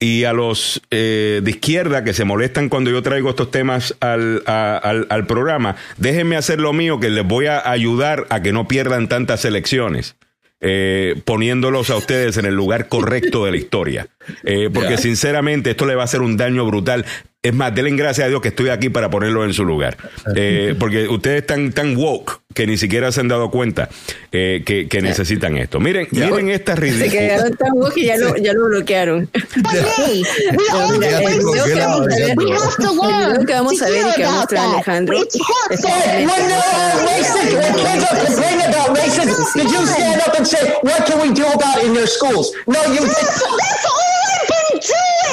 y 0.00 0.24
a 0.24 0.32
los 0.32 0.82
eh, 0.90 1.40
de 1.44 1.50
izquierda 1.52 2.02
que 2.02 2.12
se 2.12 2.24
molestan 2.24 2.68
cuando 2.68 2.90
yo 2.90 3.02
traigo 3.02 3.30
estos 3.30 3.52
temas 3.52 3.94
al, 4.00 4.42
a- 4.46 4.76
al- 4.76 5.06
al 5.10 5.26
programa, 5.28 5.76
déjenme 5.96 6.34
hacer 6.34 6.58
lo 6.58 6.72
mío 6.72 6.98
que 6.98 7.08
les 7.08 7.24
voy 7.24 7.46
a 7.46 7.70
ayudar 7.70 8.26
a 8.28 8.42
que 8.42 8.52
no 8.52 8.66
pierdan 8.66 9.08
tantas 9.08 9.44
elecciones. 9.44 10.16
eh, 10.64 11.20
poniéndolos 11.24 11.90
a 11.90 11.96
ustedes 11.96 12.36
en 12.36 12.46
el 12.46 12.54
lugar 12.54 12.88
correcto 12.88 13.44
de 13.44 13.50
la 13.50 13.56
historia. 13.56 14.06
Eh, 14.44 14.70
porque 14.72 14.96
sinceramente 14.96 15.70
esto 15.70 15.86
le 15.86 15.96
va 15.96 16.02
a 16.02 16.04
hacer 16.04 16.20
un 16.20 16.36
daño 16.36 16.64
brutal. 16.64 17.04
Es 17.44 17.52
más, 17.52 17.74
denle 17.74 17.90
gracias 17.96 18.26
a 18.26 18.28
Dios 18.28 18.40
que 18.40 18.48
estoy 18.48 18.68
aquí 18.68 18.88
para 18.88 19.10
ponerlo 19.10 19.44
en 19.44 19.52
su 19.52 19.64
lugar. 19.64 19.96
Eh, 20.36 20.76
porque 20.78 21.08
ustedes 21.08 21.40
están 21.40 21.72
tan 21.72 21.96
woke 21.96 22.40
que 22.54 22.68
ni 22.68 22.76
siquiera 22.76 23.10
se 23.10 23.18
han 23.20 23.26
dado 23.26 23.50
cuenta 23.50 23.88
eh, 24.30 24.62
que, 24.64 24.86
que 24.86 25.02
necesitan 25.02 25.56
esto. 25.56 25.80
Miren, 25.80 26.06
miren 26.12 26.50
esta 26.50 26.74
Se 26.76 26.80
ridícula. 26.82 27.10
quedaron 27.10 27.56
tan 27.56 27.72
woke 27.72 27.94
que 27.94 28.04
ya 28.04 28.16
lo, 28.16 28.36
ya 28.36 28.52
lo 28.52 28.66
bloquearon. 28.66 29.28
Video 29.32 29.84
que 30.20 30.24
vamos 30.72 31.02
a 31.02 31.08
ver- 31.08 32.36
te 32.36 32.36
we 32.36 32.52
have 32.52 32.76
to 32.76 33.86
el 33.86 33.92
learn 33.94 34.12
video 34.12 34.14
que 34.14 34.22
vamos 34.24 34.42
a 34.42 34.46
ver 34.46 34.60
y. 34.60 34.74
Alejandro. 34.74 35.18
It's 35.18 35.36
hurtful. 35.40 35.90
When 35.90 36.28
uh, 36.28 37.06
racist, 37.08 37.54
when 37.58 37.74
kids 37.74 38.04
are 38.06 38.24
complaining 38.24 38.66
about 38.68 38.96
racism, 38.96 39.52
did 39.54 39.70
you 39.72 39.86
stand 39.86 40.20
up 40.28 40.34
and 40.38 40.46
say, 40.46 40.74
"What 40.82 41.06
can 41.06 41.18
we 41.20 41.34
do 41.34 41.44
about 41.46 41.78
it 41.78 41.86
in 41.86 41.94
your 41.94 42.06
schools"? 42.06 42.52
No, 42.68 42.78
you 42.92 43.02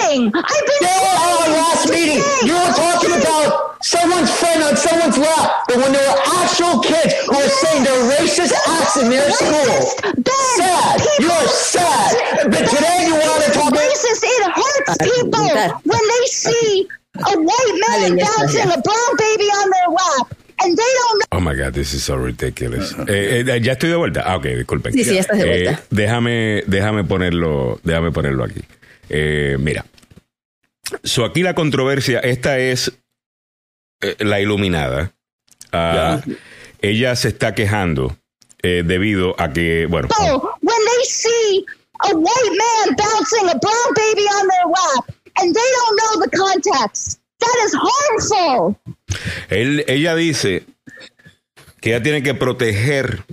doing. 0.10 0.32
I've 0.34 0.66
been 0.66 0.82
They 0.82 0.98
were 1.06 1.18
our 1.28 1.48
last 1.54 1.90
meeting. 1.90 2.22
You 2.48 2.54
were 2.54 2.74
talking 2.74 3.14
about 3.22 3.78
someone's 3.84 4.32
friend 4.32 4.64
on 4.64 4.76
someone's 4.78 5.18
lap, 5.18 5.64
but 5.68 5.78
when 5.78 5.92
there 5.94 6.08
were 6.10 6.20
actual 6.42 6.80
kids 6.82 7.14
who 7.28 7.36
were 7.38 7.50
saying 7.64 7.84
their 7.84 8.02
racist 8.18 8.54
acts 8.68 8.98
in 8.98 9.10
their 9.10 9.30
school, 9.32 9.76
sad. 10.58 11.02
You 11.20 11.30
are 11.32 11.48
sad. 11.48 12.12
But 12.50 12.64
today 12.70 13.06
you 13.08 13.14
want 13.16 13.44
to 13.46 13.52
talk. 13.52 13.74
racist. 13.74 14.24
It 14.24 14.44
hurts 14.52 14.98
people 14.98 15.32
preguntar. 15.32 15.82
when 15.86 16.00
they 16.12 16.26
see 16.28 16.88
a 17.16 17.36
white 17.38 17.76
man 17.88 18.16
Dale, 18.16 18.26
bouncing 18.26 18.70
a 18.72 18.80
brown 18.82 19.12
baby 19.18 19.48
on 19.60 19.70
their 19.70 19.90
lap, 19.90 20.28
and 20.62 20.78
they 20.78 20.92
don't 21.00 21.18
know. 21.20 21.26
Oh 21.38 21.40
my 21.40 21.56
God, 21.56 21.74
this 21.74 21.94
is 21.94 22.04
so 22.04 22.16
ridiculous. 22.16 22.94
Eh, 23.08 23.44
eh, 23.48 23.60
ya 23.62 23.74
estoy 23.74 23.90
de 23.90 23.96
vuelta. 23.96 24.24
Ah, 24.26 24.36
ok, 24.38 24.46
disculpen. 24.46 24.94
Sí, 24.94 25.04
sí, 25.04 25.14
ya 25.16 25.22
estás 25.22 25.38
de 25.38 25.44
Eh, 25.44 25.64
vuelta. 25.64 25.84
déjame, 25.90 26.64
déjame 26.68 27.04
ponerlo, 27.04 27.80
déjame 27.84 28.12
ponerlo 28.12 28.44
aquí. 28.44 28.62
Eh, 29.10 29.58
mira. 29.60 29.86
So 31.04 31.26
aquí 31.26 31.44
la 31.44 31.54
controversia, 31.54 32.20
esta 32.20 32.58
es 32.60 32.92
eh, 34.02 34.16
la 34.20 34.40
iluminada. 34.40 35.14
Ah, 35.72 36.22
ella 36.82 37.16
se 37.16 37.30
está 37.30 37.54
quejando 37.54 38.16
eh, 38.62 38.84
debido 38.86 39.36
a 39.40 39.52
que, 39.54 39.86
bueno, 39.88 40.08
Oh, 40.20 40.56
when 40.62 40.78
they 40.78 41.06
see 41.06 41.66
a 42.06 42.16
white 42.16 42.58
man 42.58 42.96
bouncing 42.96 43.50
a 43.50 43.58
brown 43.60 43.94
baby 43.96 44.24
on 44.28 44.48
their 44.48 44.66
lap, 44.68 45.16
and 45.38 45.54
they 45.54 45.70
don't 45.78 45.96
know 45.98 46.26
the 46.26 46.38
context. 46.38 47.20
That 47.40 47.56
is 47.66 47.74
harmful. 47.74 48.76
Él, 49.50 49.86
ella 49.88 50.16
dice 50.16 50.66
que 51.80 51.92
ella 51.92 52.04
tiene 52.04 52.22
que 52.22 52.34
proteger 52.34 53.24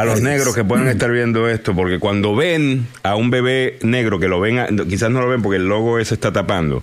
a 0.00 0.04
los 0.04 0.20
negros 0.22 0.54
que 0.54 0.64
pueden 0.64 0.88
estar 0.88 1.10
viendo 1.10 1.48
esto, 1.48 1.74
porque 1.74 1.98
cuando 1.98 2.34
ven 2.34 2.86
a 3.02 3.16
un 3.16 3.30
bebé 3.30 3.78
negro 3.82 4.18
que 4.18 4.28
lo 4.28 4.40
ven, 4.40 4.58
a- 4.58 4.68
quizás 4.88 5.10
no 5.10 5.20
lo 5.20 5.28
ven 5.28 5.42
porque 5.42 5.56
el 5.56 5.66
logo 5.68 5.98
ese 5.98 6.14
está 6.14 6.32
tapando. 6.32 6.82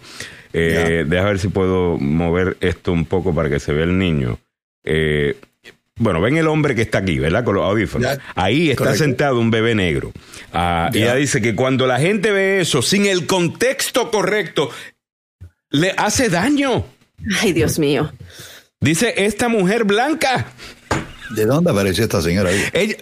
Eh, 0.53 1.05
Deja 1.07 1.23
ver 1.25 1.39
si 1.39 1.49
puedo 1.49 1.97
mover 1.97 2.57
esto 2.61 2.91
un 2.91 3.05
poco 3.05 3.33
para 3.35 3.49
que 3.49 3.59
se 3.59 3.73
vea 3.73 3.83
el 3.83 3.97
niño. 3.97 4.39
Eh, 4.83 5.35
bueno, 5.99 6.21
ven 6.21 6.37
el 6.37 6.47
hombre 6.47 6.75
que 6.75 6.83
está 6.83 6.99
aquí, 6.99 7.17
¿verdad? 7.19 7.43
Con 7.43 7.55
los 7.55 7.65
audífonos. 7.65 8.17
Ahí 8.35 8.69
está 8.69 8.83
correcto. 8.85 9.03
sentado 9.03 9.39
un 9.39 9.49
bebé 9.51 9.73
negro. 9.75 10.11
Ah, 10.53 10.89
y 10.93 10.99
Ya. 10.99 11.05
ella 11.05 11.15
dice 11.15 11.41
que 11.41 11.55
cuando 11.55 11.87
la 11.87 11.99
gente 11.99 12.31
ve 12.31 12.61
eso 12.61 12.81
sin 12.81 13.05
el 13.07 13.25
contexto 13.25 14.09
correcto, 14.11 14.69
le 15.71 15.93
hace 15.97 16.29
daño. 16.29 16.85
Ay, 17.41 17.51
Dios 17.53 17.79
mío. 17.79 18.11
Dice 18.79 19.13
esta 19.25 19.47
mujer 19.49 19.83
blanca. 19.85 20.45
¿De 21.31 21.45
dónde 21.45 21.71
apareció 21.71 22.03
esta 22.03 22.21
señora 22.21 22.49
ahí? 22.49 22.61
Ella, 22.73 22.95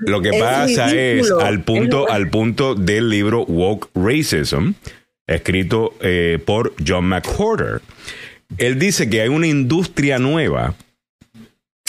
lo 0.00 0.22
que 0.22 0.30
Es 0.30 0.40
pasa 0.40 0.94
es 0.94 1.30
al 1.30 1.62
punto, 1.62 2.08
Es 2.08 2.14
al 2.14 2.30
punto 2.30 2.74
del 2.74 3.08
libro 3.08 3.44
Woke 3.44 3.90
Racism, 3.94 4.72
escrito 5.26 5.94
eh, 6.00 6.38
por 6.44 6.74
John 6.86 7.06
McWhorter. 7.06 7.80
Él 8.58 8.78
dice 8.78 9.08
que 9.08 9.22
hay 9.22 9.28
una 9.28 9.46
industria 9.46 10.18
nueva 10.18 10.74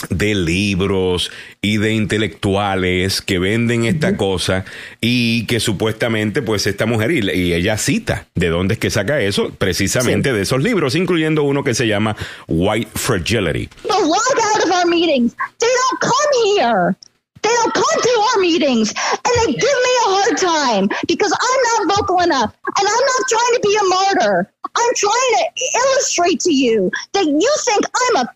de 0.10 0.36
libros 0.36 1.32
y 1.62 1.78
de 1.78 1.94
intelectuales 1.94 3.22
que 3.22 3.40
venden 3.40 3.86
esta 3.86 4.18
cosa 4.18 4.66
y 5.00 5.46
que 5.46 5.60
supuestamente 5.60 6.42
pues 6.42 6.68
esta 6.68 6.86
mujer 6.86 7.12
y, 7.12 7.30
y 7.30 7.54
ella 7.54 7.78
cita 7.78 8.28
de 8.36 8.50
dónde 8.50 8.74
es 8.76 8.80
que 8.80 8.90
saca 8.90 9.22
eso 9.22 9.52
precisamente 9.58 10.34
de 10.34 10.42
esos 10.42 10.64
libros 10.64 10.96
incluyendo 10.96 11.44
uno 11.44 11.64
que 11.64 11.74
se 11.74 11.88
llama 11.88 12.16
White 12.48 12.92
Fragility 12.96 13.68
People 13.68 14.08
log 14.08 14.38
out 14.44 14.64
of 14.64 14.72
our 14.72 14.86
meetings. 14.86 15.36
They 15.60 15.68
don't 15.68 16.00
come 16.00 16.32
here. 16.46 16.96
They 17.42 17.50
don't 17.50 17.74
come 17.74 18.02
to 18.02 18.28
our 18.30 18.42
meetings, 18.42 18.94
and 19.12 19.34
they 19.40 19.54
give 19.54 19.78
me 19.88 19.94
a 20.06 20.10
hard 20.14 20.38
time 20.38 20.98
because 21.08 21.34
I'm 21.34 21.88
not 21.88 21.98
vocal 21.98 22.20
enough, 22.20 22.54
and 22.78 22.88
I'm 22.88 23.06
not 23.14 23.24
trying 23.30 23.54
to 23.56 23.60
be 23.64 23.78
a 23.82 23.86
martyr. 23.90 24.54
I'm 24.76 24.94
trying 24.96 25.34
to 25.38 25.80
illustrate 25.80 26.40
to 26.42 26.54
you 26.54 26.92
that 27.14 27.26
you 27.26 27.56
think 27.66 27.86
I'm 27.96 28.26
a 28.28 28.30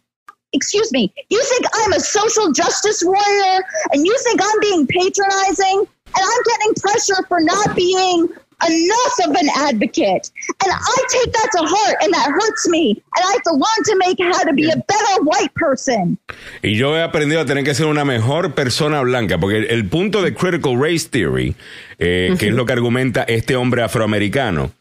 excuse 0.56 0.91
me, 0.91 1.14
you 1.30 1.41
think 1.43 1.66
I'm 1.74 1.93
a 1.93 1.99
social 1.99 2.51
justice 2.51 3.03
warrior 3.03 3.64
and 3.91 4.06
you 4.06 4.18
think 4.24 4.41
I'm 4.41 4.60
being 4.62 4.88
patronizing 4.88 5.80
and 5.80 6.24
I'm 6.24 6.43
getting 6.51 6.74
pressure 6.76 7.26
for 7.28 7.39
not 7.41 7.76
being 7.76 8.30
enough 8.68 9.16
of 9.28 9.36
an 9.36 9.49
advocate. 9.58 10.32
And 10.64 10.72
I 10.72 10.97
take 11.10 11.34
that 11.34 11.49
to 11.58 11.64
heart 11.64 11.97
and 12.01 12.14
that 12.14 12.30
hurts 12.30 12.68
me. 12.70 12.91
And 12.91 13.26
I 13.26 13.32
have 13.34 13.43
to 13.43 13.51
learn 13.51 13.82
to 13.86 13.95
make 13.97 14.18
how 14.20 14.43
to 14.43 14.53
be 14.53 14.70
a 14.70 14.78
better 14.78 15.24
white 15.24 15.53
person. 15.56 16.18
Y 16.64 16.76
yo 16.76 16.95
he 16.95 17.01
aprendido 17.01 17.41
a 17.41 17.45
tener 17.45 17.64
que 17.64 17.74
ser 17.74 17.86
una 17.86 18.06
mejor 18.06 18.53
persona 18.53 19.01
blanca, 19.01 19.38
porque 19.38 19.58
el, 19.58 19.66
el 19.66 19.88
punto 19.89 20.22
de 20.22 20.34
Critical 20.34 20.80
Race 20.80 21.08
Theory, 21.10 21.56
eh, 21.99 22.36
que 22.39 22.47
es 22.47 22.53
lo 22.53 22.66
que 22.66 22.74
argumenta 22.74 23.24
este 23.24 23.56
hombre 23.56 23.84
afroamericano, 23.84 24.72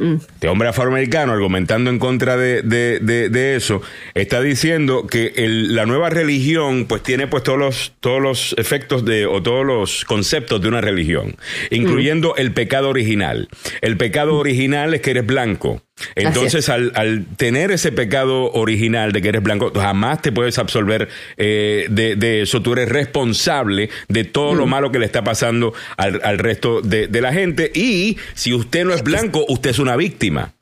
este 0.00 0.48
hombre 0.48 0.68
afroamericano 0.68 1.32
argumentando 1.32 1.90
en 1.90 1.98
contra 1.98 2.36
de, 2.36 2.62
de- 2.62 2.98
de- 3.00 3.28
de 3.28 3.56
eso, 3.56 3.82
está 4.14 4.40
diciendo 4.40 5.06
que 5.06 5.32
el- 5.36 5.74
la 5.74 5.86
nueva 5.86 6.10
religión 6.10 6.86
pues 6.86 7.02
tiene 7.02 7.26
pues 7.26 7.42
todos 7.42 7.58
los, 7.58 7.92
todos 8.00 8.20
los 8.22 8.54
efectos 8.58 9.04
de, 9.04 9.26
o 9.26 9.42
todos 9.42 9.64
los 9.66 10.04
conceptos 10.04 10.60
de 10.60 10.68
una 10.68 10.80
religión, 10.80 11.36
incluyendo 11.70 12.36
el 12.36 12.52
pecado 12.52 12.88
original. 12.88 13.48
El 13.80 13.96
pecado 13.96 14.36
original 14.36 14.94
es 14.94 15.00
que 15.00 15.10
eres 15.10 15.26
blanco. 15.26 15.82
Entonces, 16.14 16.68
al, 16.68 16.92
al 16.94 17.26
tener 17.36 17.72
ese 17.72 17.90
pecado 17.90 18.52
original 18.52 19.10
de 19.10 19.20
que 19.20 19.30
eres 19.30 19.42
blanco, 19.42 19.72
jamás 19.74 20.22
te 20.22 20.30
puedes 20.30 20.56
absolver 20.60 21.08
eh, 21.36 21.86
de, 21.90 22.14
de 22.14 22.42
eso. 22.42 22.62
Tú 22.62 22.74
eres 22.74 22.88
responsable 22.88 23.90
de 24.08 24.22
todo 24.22 24.54
lo 24.54 24.66
malo 24.66 24.92
que 24.92 25.00
le 25.00 25.06
está 25.06 25.24
pasando 25.24 25.74
al, 25.96 26.20
al 26.22 26.38
resto 26.38 26.82
de, 26.82 27.08
de 27.08 27.20
la 27.20 27.32
gente. 27.32 27.72
Y 27.74 28.16
si 28.34 28.54
usted 28.54 28.84
no 28.84 28.94
es 28.94 29.02
blanco, 29.02 29.44
usted 29.48 29.70
es 29.70 29.80
una 29.80 29.87
víctima. 29.96 30.54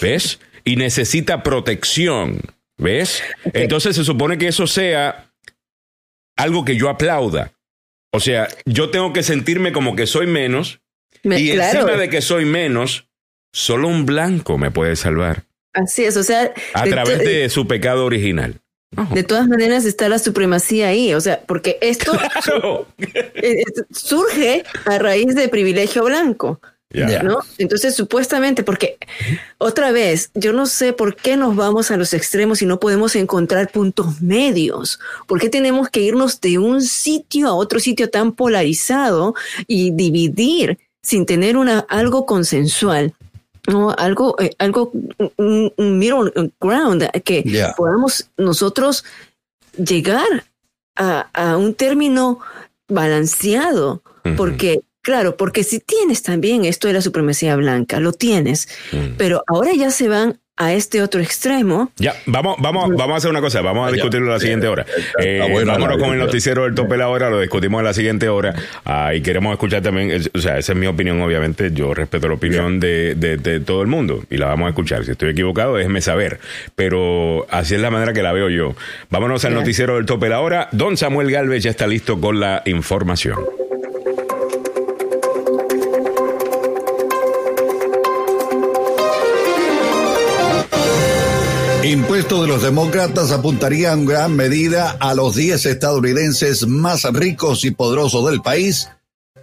¿Ves? 0.00 0.38
Y 0.64 0.76
necesita 0.76 1.42
protección. 1.42 2.40
¿Ves? 2.76 3.22
Entonces 3.52 3.94
se 3.96 4.04
supone 4.04 4.38
que 4.38 4.48
eso 4.48 4.66
sea 4.66 5.30
algo 6.36 6.64
que 6.64 6.76
yo 6.76 6.88
aplauda. 6.88 7.52
O 8.12 8.20
sea, 8.20 8.48
yo 8.64 8.90
tengo 8.90 9.12
que 9.12 9.22
sentirme 9.22 9.72
como 9.72 9.94
que 9.96 10.06
soy 10.06 10.26
menos. 10.26 10.80
Me- 11.22 11.40
y 11.40 11.52
claro, 11.52 11.80
encima 11.80 11.96
de 11.98 12.08
que 12.08 12.20
soy 12.22 12.44
menos, 12.44 13.06
solo 13.52 13.88
un 13.88 14.06
blanco 14.06 14.58
me 14.58 14.70
puede 14.70 14.96
salvar. 14.96 15.44
así 15.72 16.04
es. 16.04 16.16
O 16.16 16.22
sea, 16.22 16.52
A 16.74 16.84
de 16.84 16.90
través 16.90 17.18
de 17.20 17.48
su 17.48 17.66
pecado 17.66 18.04
original. 18.04 18.60
de 19.12 19.24
todas 19.24 19.48
maneras 19.48 19.84
está 19.84 20.08
la 20.08 20.18
supremacía 20.20 20.88
ahí. 20.88 21.14
O 21.14 21.20
sea, 21.20 21.40
porque 21.46 21.78
esto 21.80 22.12
Claro. 22.44 22.86
surge 23.90 24.64
a 24.86 24.98
raíz 24.98 25.34
de 25.34 25.48
privilegio 25.48 26.04
blanco. 26.04 26.60
¿No? 26.94 27.40
Entonces, 27.58 27.94
supuestamente, 27.94 28.62
porque 28.62 28.98
otra 29.58 29.92
vez, 29.92 30.30
yo 30.34 30.52
no 30.52 30.66
sé 30.66 30.92
por 30.92 31.16
qué 31.16 31.36
nos 31.36 31.56
vamos 31.56 31.90
a 31.90 31.96
los 31.96 32.14
extremos 32.14 32.62
y 32.62 32.66
no 32.66 32.78
podemos 32.78 33.16
encontrar 33.16 33.70
puntos 33.70 34.20
medios. 34.22 35.00
¿Por 35.26 35.40
qué 35.40 35.48
tenemos 35.48 35.88
que 35.88 36.00
irnos 36.00 36.40
de 36.40 36.58
un 36.58 36.82
sitio 36.82 37.48
a 37.48 37.54
otro 37.54 37.80
sitio 37.80 38.10
tan 38.10 38.32
polarizado 38.32 39.34
y 39.66 39.90
dividir 39.90 40.78
sin 41.02 41.26
tener 41.26 41.56
una, 41.56 41.80
algo 41.88 42.26
consensual? 42.26 43.12
¿no? 43.66 43.90
Algo, 43.96 44.36
eh, 44.40 44.50
algo, 44.58 44.92
un, 45.36 45.72
un 45.76 45.98
middle 45.98 46.30
ground 46.60 47.10
que 47.24 47.72
podamos 47.76 48.28
nosotros 48.36 49.04
llegar 49.76 50.44
a, 50.96 51.28
a 51.32 51.56
un 51.56 51.74
término 51.74 52.40
balanceado, 52.88 54.02
porque, 54.36 54.80
claro, 55.04 55.36
porque 55.36 55.62
si 55.62 55.78
tienes 55.78 56.22
también 56.22 56.64
esto 56.64 56.88
de 56.88 56.94
la 56.94 57.02
supremacía 57.02 57.54
blanca, 57.56 58.00
lo 58.00 58.12
tienes, 58.12 58.68
Mm. 58.92 59.14
pero 59.18 59.44
ahora 59.46 59.70
ya 59.76 59.90
se 59.90 60.08
van 60.08 60.40
a 60.56 60.72
este 60.72 61.02
otro 61.02 61.20
extremo. 61.20 61.90
Ya, 61.96 62.14
vamos, 62.26 62.54
vamos, 62.60 62.88
vamos 62.90 63.14
a 63.14 63.16
hacer 63.16 63.28
una 63.28 63.40
cosa, 63.40 63.60
vamos 63.60 63.88
a 63.88 63.92
discutirlo 63.92 64.30
la 64.30 64.38
siguiente 64.38 64.68
hora. 64.68 64.86
Eh, 65.18 65.38
vámonos 65.40 65.64
la 65.90 65.98
con 65.98 66.12
el 66.12 66.18
noticiero 66.20 66.62
del 66.62 66.76
tope 66.76 66.92
de 66.92 66.98
la 66.98 67.08
hora, 67.08 67.28
lo 67.28 67.40
discutimos 67.40 67.80
en 67.80 67.84
la 67.84 67.92
siguiente 67.92 68.28
hora. 68.28 68.54
Ah, 68.84 69.12
y 69.16 69.20
queremos 69.20 69.52
escuchar 69.52 69.82
también, 69.82 70.12
es- 70.12 70.30
o 70.32 70.38
sea, 70.38 70.56
esa 70.56 70.72
es 70.72 70.78
mi 70.78 70.86
opinión, 70.86 71.20
obviamente. 71.20 71.72
Yo 71.72 71.92
respeto 71.92 72.28
la 72.28 72.34
opinión 72.34 72.78
de, 72.78 73.16
de- 73.16 73.36
de 73.36 73.58
todo 73.58 73.82
el 73.82 73.88
mundo 73.88 74.22
y 74.30 74.36
la 74.36 74.46
vamos 74.46 74.66
a 74.66 74.68
escuchar. 74.68 75.04
Si 75.04 75.10
estoy 75.10 75.30
equivocado, 75.30 75.74
déjeme 75.74 76.00
saber. 76.00 76.38
Pero 76.76 77.46
así 77.50 77.74
es 77.74 77.80
la 77.80 77.90
manera 77.90 78.12
que 78.12 78.22
la 78.22 78.32
veo 78.32 78.48
yo. 78.48 78.76
Vámonos 79.10 79.44
al 79.44 79.54
Ya. 79.54 79.58
noticiero 79.58 79.96
del 79.96 80.06
tope 80.06 80.26
de 80.26 80.30
la 80.30 80.40
hora. 80.40 80.68
Don 80.70 80.96
Samuel 80.96 81.32
Galvez 81.32 81.64
ya 81.64 81.70
está 81.70 81.88
listo 81.88 82.20
con 82.20 82.38
la 82.38 82.62
información. 82.66 83.40
De 92.42 92.48
los 92.48 92.62
demócratas 92.62 93.30
apuntaría 93.30 93.92
en 93.92 94.06
gran 94.06 94.34
medida 94.34 94.96
a 94.98 95.14
los 95.14 95.36
10 95.36 95.66
estadounidenses 95.66 96.66
más 96.66 97.04
ricos 97.12 97.64
y 97.64 97.70
poderosos 97.70 98.28
del 98.28 98.42
país, 98.42 98.88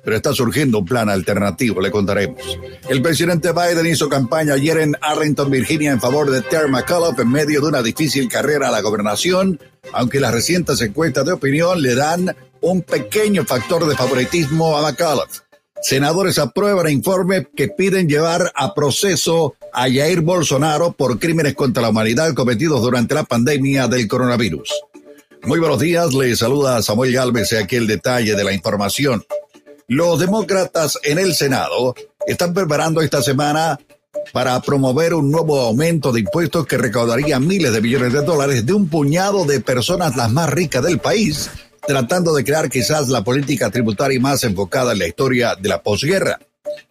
pero 0.03 0.15
está 0.15 0.33
surgiendo 0.33 0.79
un 0.79 0.85
plan 0.85 1.09
alternativo, 1.09 1.79
le 1.79 1.89
contaremos. 1.89 2.41
El 2.89 3.01
presidente 3.01 3.53
Biden 3.53 3.85
hizo 3.85 4.09
campaña 4.09 4.55
ayer 4.55 4.79
en 4.79 4.95
Arlington, 5.01 5.49
Virginia, 5.49 5.91
en 5.91 6.01
favor 6.01 6.29
de 6.29 6.41
Terry 6.41 6.69
McAuliffe 6.69 7.21
en 7.21 7.31
medio 7.31 7.61
de 7.61 7.67
una 7.67 7.81
difícil 7.81 8.27
carrera 8.27 8.67
a 8.67 8.71
la 8.71 8.81
gobernación, 8.81 9.59
aunque 9.93 10.19
las 10.19 10.33
recientes 10.33 10.81
encuestas 10.81 11.25
de 11.25 11.31
opinión 11.31 11.81
le 11.81 11.95
dan 11.95 12.35
un 12.61 12.81
pequeño 12.81 13.45
factor 13.45 13.87
de 13.87 13.95
favoritismo 13.95 14.77
a 14.77 14.81
McAuliffe. 14.81 15.50
Senadores 15.81 16.37
aprueban 16.37 16.91
informe 16.91 17.47
que 17.55 17.67
piden 17.67 18.07
llevar 18.07 18.51
a 18.55 18.73
proceso 18.75 19.55
a 19.73 19.83
Jair 19.83 20.21
Bolsonaro 20.21 20.91
por 20.91 21.17
crímenes 21.17 21.55
contra 21.55 21.81
la 21.81 21.89
humanidad 21.89 22.33
cometidos 22.35 22.81
durante 22.83 23.15
la 23.15 23.23
pandemia 23.23 23.87
del 23.87 24.07
coronavirus. 24.07 24.69
Muy 25.43 25.57
buenos 25.59 25.79
días, 25.79 26.13
le 26.13 26.35
saluda 26.35 26.83
Samuel 26.83 27.13
Galvez 27.13 27.51
y 27.51 27.55
aquí 27.55 27.77
el 27.77 27.87
detalle 27.87 28.35
de 28.35 28.43
la 28.43 28.53
información. 28.53 29.23
Los 29.87 30.19
demócratas 30.19 30.99
en 31.03 31.17
el 31.17 31.33
Senado 31.33 31.95
están 32.27 32.53
preparando 32.53 33.01
esta 33.01 33.23
semana 33.23 33.79
para 34.33 34.61
promover 34.61 35.15
un 35.15 35.31
nuevo 35.31 35.59
aumento 35.61 36.11
de 36.11 36.19
impuestos 36.19 36.67
que 36.67 36.77
recaudaría 36.77 37.39
miles 37.39 37.73
de 37.73 37.81
millones 37.81 38.13
de 38.13 38.21
dólares 38.21 38.65
de 38.67 38.73
un 38.73 38.87
puñado 38.87 39.45
de 39.45 39.59
personas 39.61 40.15
las 40.15 40.31
más 40.31 40.49
ricas 40.51 40.83
del 40.83 40.99
país 40.99 41.49
tratando 41.85 42.33
de 42.33 42.43
crear 42.43 42.69
quizás 42.69 43.09
la 43.09 43.23
política 43.23 43.69
tributaria 43.69 44.19
más 44.19 44.43
enfocada 44.43 44.93
en 44.93 44.99
la 44.99 45.07
historia 45.07 45.55
de 45.55 45.69
la 45.69 45.81
posguerra. 45.81 46.39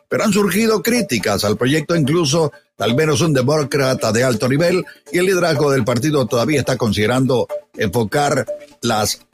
Pero 0.09 0.25
han 0.25 0.33
surgido 0.33 0.83
críticas 0.83 1.45
al 1.45 1.57
proyecto, 1.57 1.95
incluso 1.95 2.53
al 2.79 2.95
menos 2.95 3.21
un 3.21 3.33
demócrata 3.33 4.11
de 4.13 4.25
alto 4.25 4.49
nivel, 4.49 4.85
y 5.13 5.19
el 5.19 5.27
liderazgo 5.27 5.71
del 5.71 5.85
partido 5.85 6.27
todavía 6.27 6.61
está 6.61 6.77
considerando 6.77 7.47
enfocar 7.77 8.47
las 8.83 9.27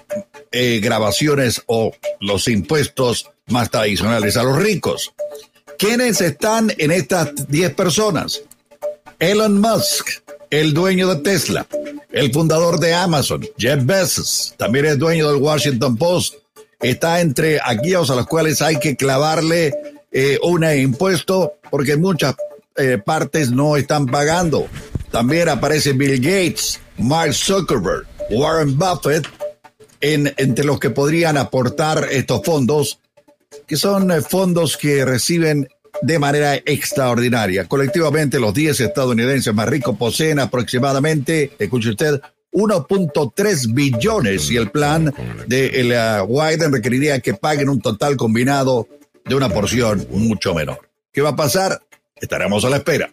eh, 0.52 0.80
grabaciones 0.82 1.62
o 1.66 1.92
los 2.20 2.48
impuestos 2.48 3.30
más 3.46 3.70
tradicionales 3.70 4.36
a 4.36 4.42
los 4.42 4.59
ricos. 4.59 5.14
¿Quiénes 5.78 6.20
están 6.20 6.72
en 6.78 6.90
estas 6.90 7.48
10 7.48 7.74
personas? 7.74 8.42
Elon 9.18 9.61
Musk, 9.61 10.09
el 10.51 10.74
dueño 10.74 11.14
de 11.14 11.22
Tesla, 11.22 11.66
el 12.12 12.32
fundador 12.32 12.78
de 12.78 12.94
Amazon, 12.94 13.47
Jeff 13.59 13.84
Bezos, 13.84 14.55
también 14.57 14.86
es 14.86 14.99
dueño 14.99 15.30
del 15.30 15.40
Washington 15.42 15.97
Post. 15.97 16.34
Está 16.80 17.20
entre 17.20 17.59
aquellos 17.62 18.11
a 18.11 18.14
los 18.14 18.26
cuales 18.26 18.61
hay 18.62 18.78
que 18.78 18.97
clavarle 18.97 19.72
eh, 20.12 20.38
un 20.42 20.64
impuesto 20.64 21.55
porque 21.70 21.97
muchas 21.97 22.34
eh, 22.76 22.99
partes 23.05 23.51
no 23.51 23.76
están 23.76 24.07
pagando. 24.07 24.66
También 25.11 25.49
aparece 25.49 25.92
Bill 25.92 26.20
Gates, 26.20 26.80
Mark 26.99 27.32
Zuckerberg, 27.32 28.07
Warren 28.30 28.78
Buffett, 28.78 29.26
en, 30.01 30.32
entre 30.36 30.64
los 30.64 30.78
que 30.78 30.90
podrían 30.90 31.36
aportar 31.36 32.09
estos 32.11 32.42
fondos, 32.44 32.99
que 33.66 33.76
son 33.76 34.11
eh, 34.11 34.20
fondos 34.20 34.76
que 34.76 35.05
reciben 35.05 35.68
de 36.03 36.18
manera 36.18 36.57
extraordinaria. 36.57 37.66
Colectivamente, 37.66 38.38
los 38.38 38.55
10 38.55 38.80
estadounidenses 38.80 39.55
más 39.55 39.68
ricos 39.68 39.97
poseen 39.97 40.38
aproximadamente, 40.38 41.53
escuche 41.59 41.90
usted, 41.90 42.20
1.3 42.53 43.74
billones 43.74 44.51
y 44.51 44.57
el 44.57 44.70
plan 44.70 45.12
de 45.47 45.66
el, 45.80 45.92
uh, 45.92 46.26
Biden 46.26 46.72
requeriría 46.72 47.20
que 47.20 47.34
paguen 47.34 47.68
un 47.68 47.80
total 47.80 48.16
combinado 48.16 48.88
de 49.24 49.34
una 49.34 49.49
porción 49.49 50.07
mucho 50.11 50.55
menor. 50.55 50.88
¿Qué 51.12 51.20
va 51.20 51.30
a 51.30 51.36
pasar? 51.36 51.82
Estaremos 52.16 52.64
a 52.64 52.70
la 52.70 52.76
espera. 52.76 53.11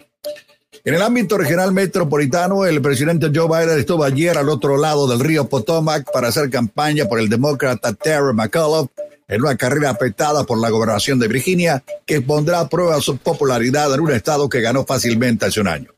En 0.86 0.94
el 0.94 1.02
ámbito 1.02 1.38
regional 1.38 1.72
metropolitano, 1.72 2.66
el 2.66 2.82
presidente 2.82 3.32
Joe 3.34 3.48
Biden 3.48 3.80
estuvo 3.80 4.04
ayer 4.04 4.38
al 4.38 4.50
otro 4.50 4.78
lado 4.78 5.08
del 5.08 5.20
río 5.20 5.48
Potomac 5.48 6.12
para 6.12 6.28
hacer 6.28 6.50
campaña 6.50 7.06
por 7.06 7.20
el 7.20 7.30
demócrata 7.30 7.94
Terry 7.94 8.34
McAuliffe 8.34 8.92
en 9.28 9.42
una 9.42 9.56
carrera 9.56 9.90
apretada 9.90 10.44
por 10.44 10.60
la 10.60 10.70
gobernación 10.70 11.20
de 11.20 11.28
Virginia 11.28 11.84
que 12.06 12.22
pondrá 12.22 12.60
a 12.60 12.70
prueba 12.70 13.00
su 13.02 13.18
popularidad 13.18 13.94
en 13.94 14.02
un 14.02 14.12
estado 14.12 14.50
que 14.50 14.62
ganó 14.62 14.86
fácilmente 14.86 15.46
hace 15.46 15.62
un 15.62 15.68
año. 15.68 15.90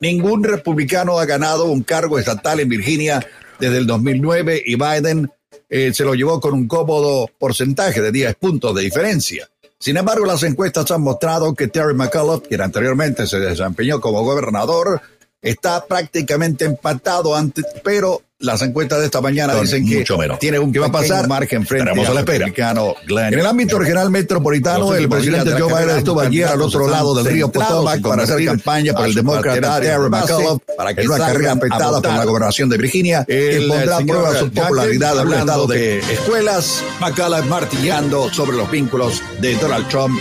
Ningún 0.00 0.44
republicano 0.44 1.18
ha 1.18 1.26
ganado 1.26 1.64
un 1.66 1.82
cargo 1.82 2.18
estatal 2.18 2.60
en 2.60 2.68
Virginia 2.68 3.26
desde 3.58 3.78
el 3.78 3.86
2009 3.86 4.62
y 4.64 4.76
Biden 4.76 5.30
eh, 5.68 5.92
se 5.94 6.04
lo 6.04 6.14
llevó 6.14 6.40
con 6.40 6.54
un 6.54 6.66
cómodo 6.66 7.28
porcentaje 7.38 8.00
de 8.00 8.10
10 8.10 8.34
puntos 8.36 8.74
de 8.74 8.82
diferencia. 8.82 9.48
Sin 9.78 9.96
embargo, 9.96 10.26
las 10.26 10.42
encuestas 10.42 10.90
han 10.90 11.02
mostrado 11.02 11.54
que 11.54 11.68
Terry 11.68 11.94
McAuliffe, 11.94 12.48
quien 12.48 12.60
anteriormente 12.60 13.26
se 13.26 13.40
desempeñó 13.40 14.00
como 14.00 14.22
gobernador, 14.22 15.00
está 15.40 15.86
prácticamente 15.86 16.66
empatado, 16.66 17.34
ante, 17.34 17.62
pero 17.82 18.22
las 18.40 18.62
encuestas 18.62 19.00
de 19.00 19.04
esta 19.04 19.20
mañana 19.20 19.54
dicen 19.54 19.86
que 19.86 20.04
tiene 20.38 20.58
un 20.58 20.72
que 20.72 20.78
va 20.78 20.86
a 20.86 20.92
pasar 20.92 21.28
margen 21.28 21.66
frente 21.66 21.90
a 21.90 22.12
la 22.12 22.20
espera. 22.20 22.46
En 22.46 23.38
el 23.38 23.46
ámbito 23.46 23.78
regional 23.78 24.10
metropolitano, 24.10 24.94
el 24.94 25.08
presidente 25.08 25.52
Joe 25.52 25.68
Biden 25.72 25.98
estuvo 25.98 26.20
ayer 26.20 26.46
al 26.46 26.62
otro 26.62 26.88
lado 26.88 27.14
del 27.14 27.26
río 27.26 27.52
Potomac 27.52 28.00
para 28.00 28.24
hacer 28.24 28.44
campaña 28.44 28.94
por 28.94 29.06
el 29.06 29.14
demócrata 29.14 29.80
Terry 29.80 30.08
McAuliffe 30.08 30.64
para 30.76 30.94
que 30.94 31.02
en 31.02 31.08
una 31.08 31.18
carrera 31.18 31.52
afectada 31.52 32.00
por 32.00 32.12
la 32.12 32.24
gobernación 32.24 32.68
de 32.68 32.78
Virginia. 32.78 33.24
Que 33.26 33.64
pondrá 33.68 33.98
a 33.98 34.00
prueba 34.00 34.34
su 34.34 34.50
popularidad 34.50 35.18
hablando 35.18 35.66
de 35.66 35.98
escuelas, 35.98 36.82
McAuliffe 37.00 37.48
martillando 37.48 38.32
sobre 38.32 38.56
los 38.56 38.70
vínculos 38.70 39.22
de 39.40 39.54
Donald 39.56 39.86
Trump. 39.88 40.18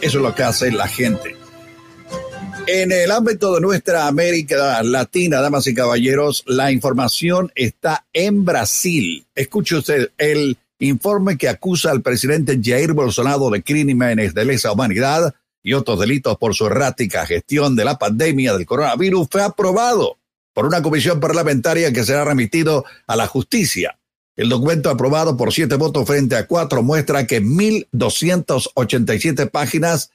Eso 0.00 0.18
es 0.18 0.24
lo 0.24 0.34
que 0.34 0.42
hace 0.42 0.72
la 0.72 0.88
gente. 0.88 1.41
En 2.68 2.92
el 2.92 3.10
ámbito 3.10 3.54
de 3.54 3.60
nuestra 3.60 4.06
América 4.06 4.80
Latina, 4.84 5.40
damas 5.40 5.66
y 5.66 5.74
caballeros, 5.74 6.44
la 6.46 6.70
información 6.70 7.50
está 7.56 8.06
en 8.12 8.44
Brasil. 8.44 9.26
Escuche 9.34 9.74
usted 9.76 10.12
el 10.16 10.56
informe 10.78 11.36
que 11.36 11.48
acusa 11.48 11.90
al 11.90 12.02
presidente 12.02 12.60
Jair 12.62 12.92
Bolsonaro 12.92 13.50
de 13.50 13.64
crímenes 13.64 14.32
de 14.32 14.44
lesa 14.44 14.70
humanidad 14.70 15.34
y 15.62 15.72
otros 15.72 15.98
delitos 15.98 16.38
por 16.38 16.54
su 16.54 16.66
errática 16.66 17.26
gestión 17.26 17.74
de 17.74 17.84
la 17.84 17.98
pandemia 17.98 18.52
del 18.52 18.64
coronavirus 18.64 19.26
fue 19.30 19.42
aprobado 19.42 20.18
por 20.54 20.66
una 20.66 20.82
comisión 20.82 21.18
parlamentaria 21.18 21.92
que 21.92 22.04
será 22.04 22.24
remitido 22.24 22.84
a 23.08 23.16
la 23.16 23.26
justicia. 23.26 23.98
El 24.36 24.48
documento 24.48 24.88
aprobado 24.88 25.36
por 25.36 25.52
siete 25.52 25.74
votos 25.74 26.06
frente 26.06 26.36
a 26.36 26.46
cuatro 26.46 26.84
muestra 26.84 27.26
que 27.26 27.42
1.287 27.42 29.50
páginas 29.50 30.12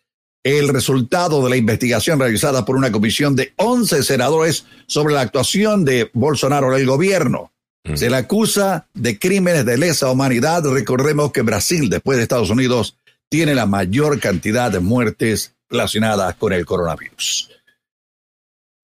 el 0.47 0.69
resultado 0.69 1.43
de 1.43 1.49
la 1.49 1.57
investigación 1.57 2.19
realizada 2.19 2.63
por 2.63 2.77
una 2.77 2.89
comisión 2.89 3.35
de 3.35 3.51
11 3.57 4.01
senadores 4.01 4.65
sobre 4.87 5.13
la 5.13 5.21
actuación 5.21 5.83
de 5.83 6.09
Bolsonaro 6.13 6.73
en 6.73 6.79
el 6.79 6.87
gobierno. 6.87 7.51
Mm. 7.83 7.95
Se 7.95 8.09
le 8.09 8.15
acusa 8.15 8.87
de 8.93 9.19
crímenes 9.19 9.65
de 9.65 9.77
lesa 9.77 10.09
humanidad. 10.09 10.63
Recordemos 10.63 11.33
que 11.33 11.41
Brasil, 11.41 11.89
después 11.89 12.17
de 12.17 12.23
Estados 12.23 12.49
Unidos, 12.49 12.97
tiene 13.27 13.55
la 13.55 13.65
mayor 13.65 14.21
cantidad 14.21 14.71
de 14.71 14.79
muertes 14.79 15.53
relacionadas 15.69 16.35
con 16.35 16.53
el 16.53 16.65
coronavirus. 16.65 17.49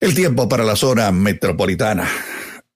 El 0.02 0.14
tiempo 0.14 0.50
para 0.50 0.66
la 0.66 0.76
zona 0.76 1.14
metropolitana. 1.14 2.10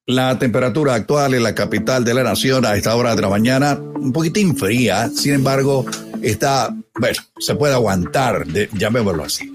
La 0.08 0.40
temperatura 0.40 0.94
actual 0.94 1.34
en 1.34 1.44
la 1.44 1.54
capital 1.54 2.06
de 2.06 2.14
la 2.14 2.24
nación 2.24 2.66
a 2.66 2.78
esta 2.78 2.96
hora 2.96 3.14
de 3.14 3.22
la 3.22 3.28
mañana, 3.28 3.78
un 3.78 4.14
poquitín 4.14 4.56
fría, 4.56 5.10
sin 5.10 5.34
embargo, 5.34 5.86
está, 6.22 6.74
bueno, 6.98 7.18
se 7.38 7.56
puede 7.56 7.74
aguantar, 7.74 8.48
llamémoslo 8.72 9.26
así. 9.26 9.52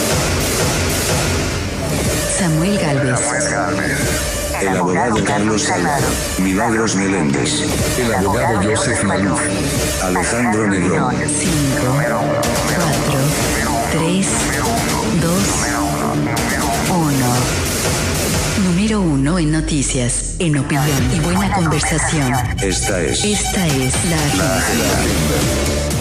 Abogado 5.02 5.24
Carlos 5.24 5.62
Salado. 5.62 6.06
Milagros 6.38 6.94
Meléndez. 6.94 7.62
El 7.98 8.14
abogado 8.14 8.62
Joseph 8.62 9.02
Maluf. 9.04 9.40
Alejandro 10.02 10.68
Negrón. 10.68 11.14
5, 11.26 11.52
4, 11.96 12.20
3, 13.92 14.26
2, 15.20 15.32
1. 16.90 18.68
Número 18.68 19.00
1 19.00 19.38
en 19.38 19.52
noticias, 19.52 20.36
en 20.38 20.58
opinión 20.58 21.10
y 21.12 21.20
buena 21.20 21.52
conversación. 21.52 22.32
Esta 22.60 23.00
es 23.00 23.24
Esta 23.24 23.66
es 23.66 23.94
la 24.04 24.44
la 24.44 24.56
agenda. 24.56 25.91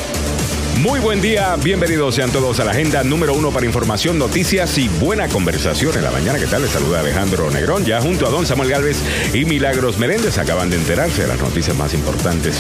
Muy 0.80 1.00
buen 1.00 1.22
día, 1.22 1.56
bienvenidos 1.64 2.16
sean 2.16 2.32
todos 2.32 2.60
a 2.60 2.66
la 2.66 2.72
agenda 2.72 3.04
número 3.04 3.34
uno 3.34 3.52
para 3.52 3.66
información, 3.66 4.18
noticias 4.18 4.78
y 4.78 4.88
buena 4.88 5.28
conversación 5.28 5.96
en 5.96 6.04
la 6.04 6.12
mañana. 6.12 6.40
¿Qué 6.40 6.48
tal? 6.48 6.64
Les 6.64 6.72
saluda 6.72 7.02
Alejandro 7.02 7.52
Negrón, 7.52 7.86
ya 7.86 8.02
junto 8.02 8.26
a 8.26 8.30
don 8.30 8.46
Samuel 8.46 8.70
Galvez 8.70 8.98
y 9.34 9.46
Milagros 9.46 10.00
Meléndez. 10.00 10.38
Acaban 10.40 10.70
de 10.70 10.78
enterarse 10.78 11.24
de 11.24 11.28
las 11.28 11.40
noticias 11.40 11.78
más 11.78 11.94
importantes 11.94 12.60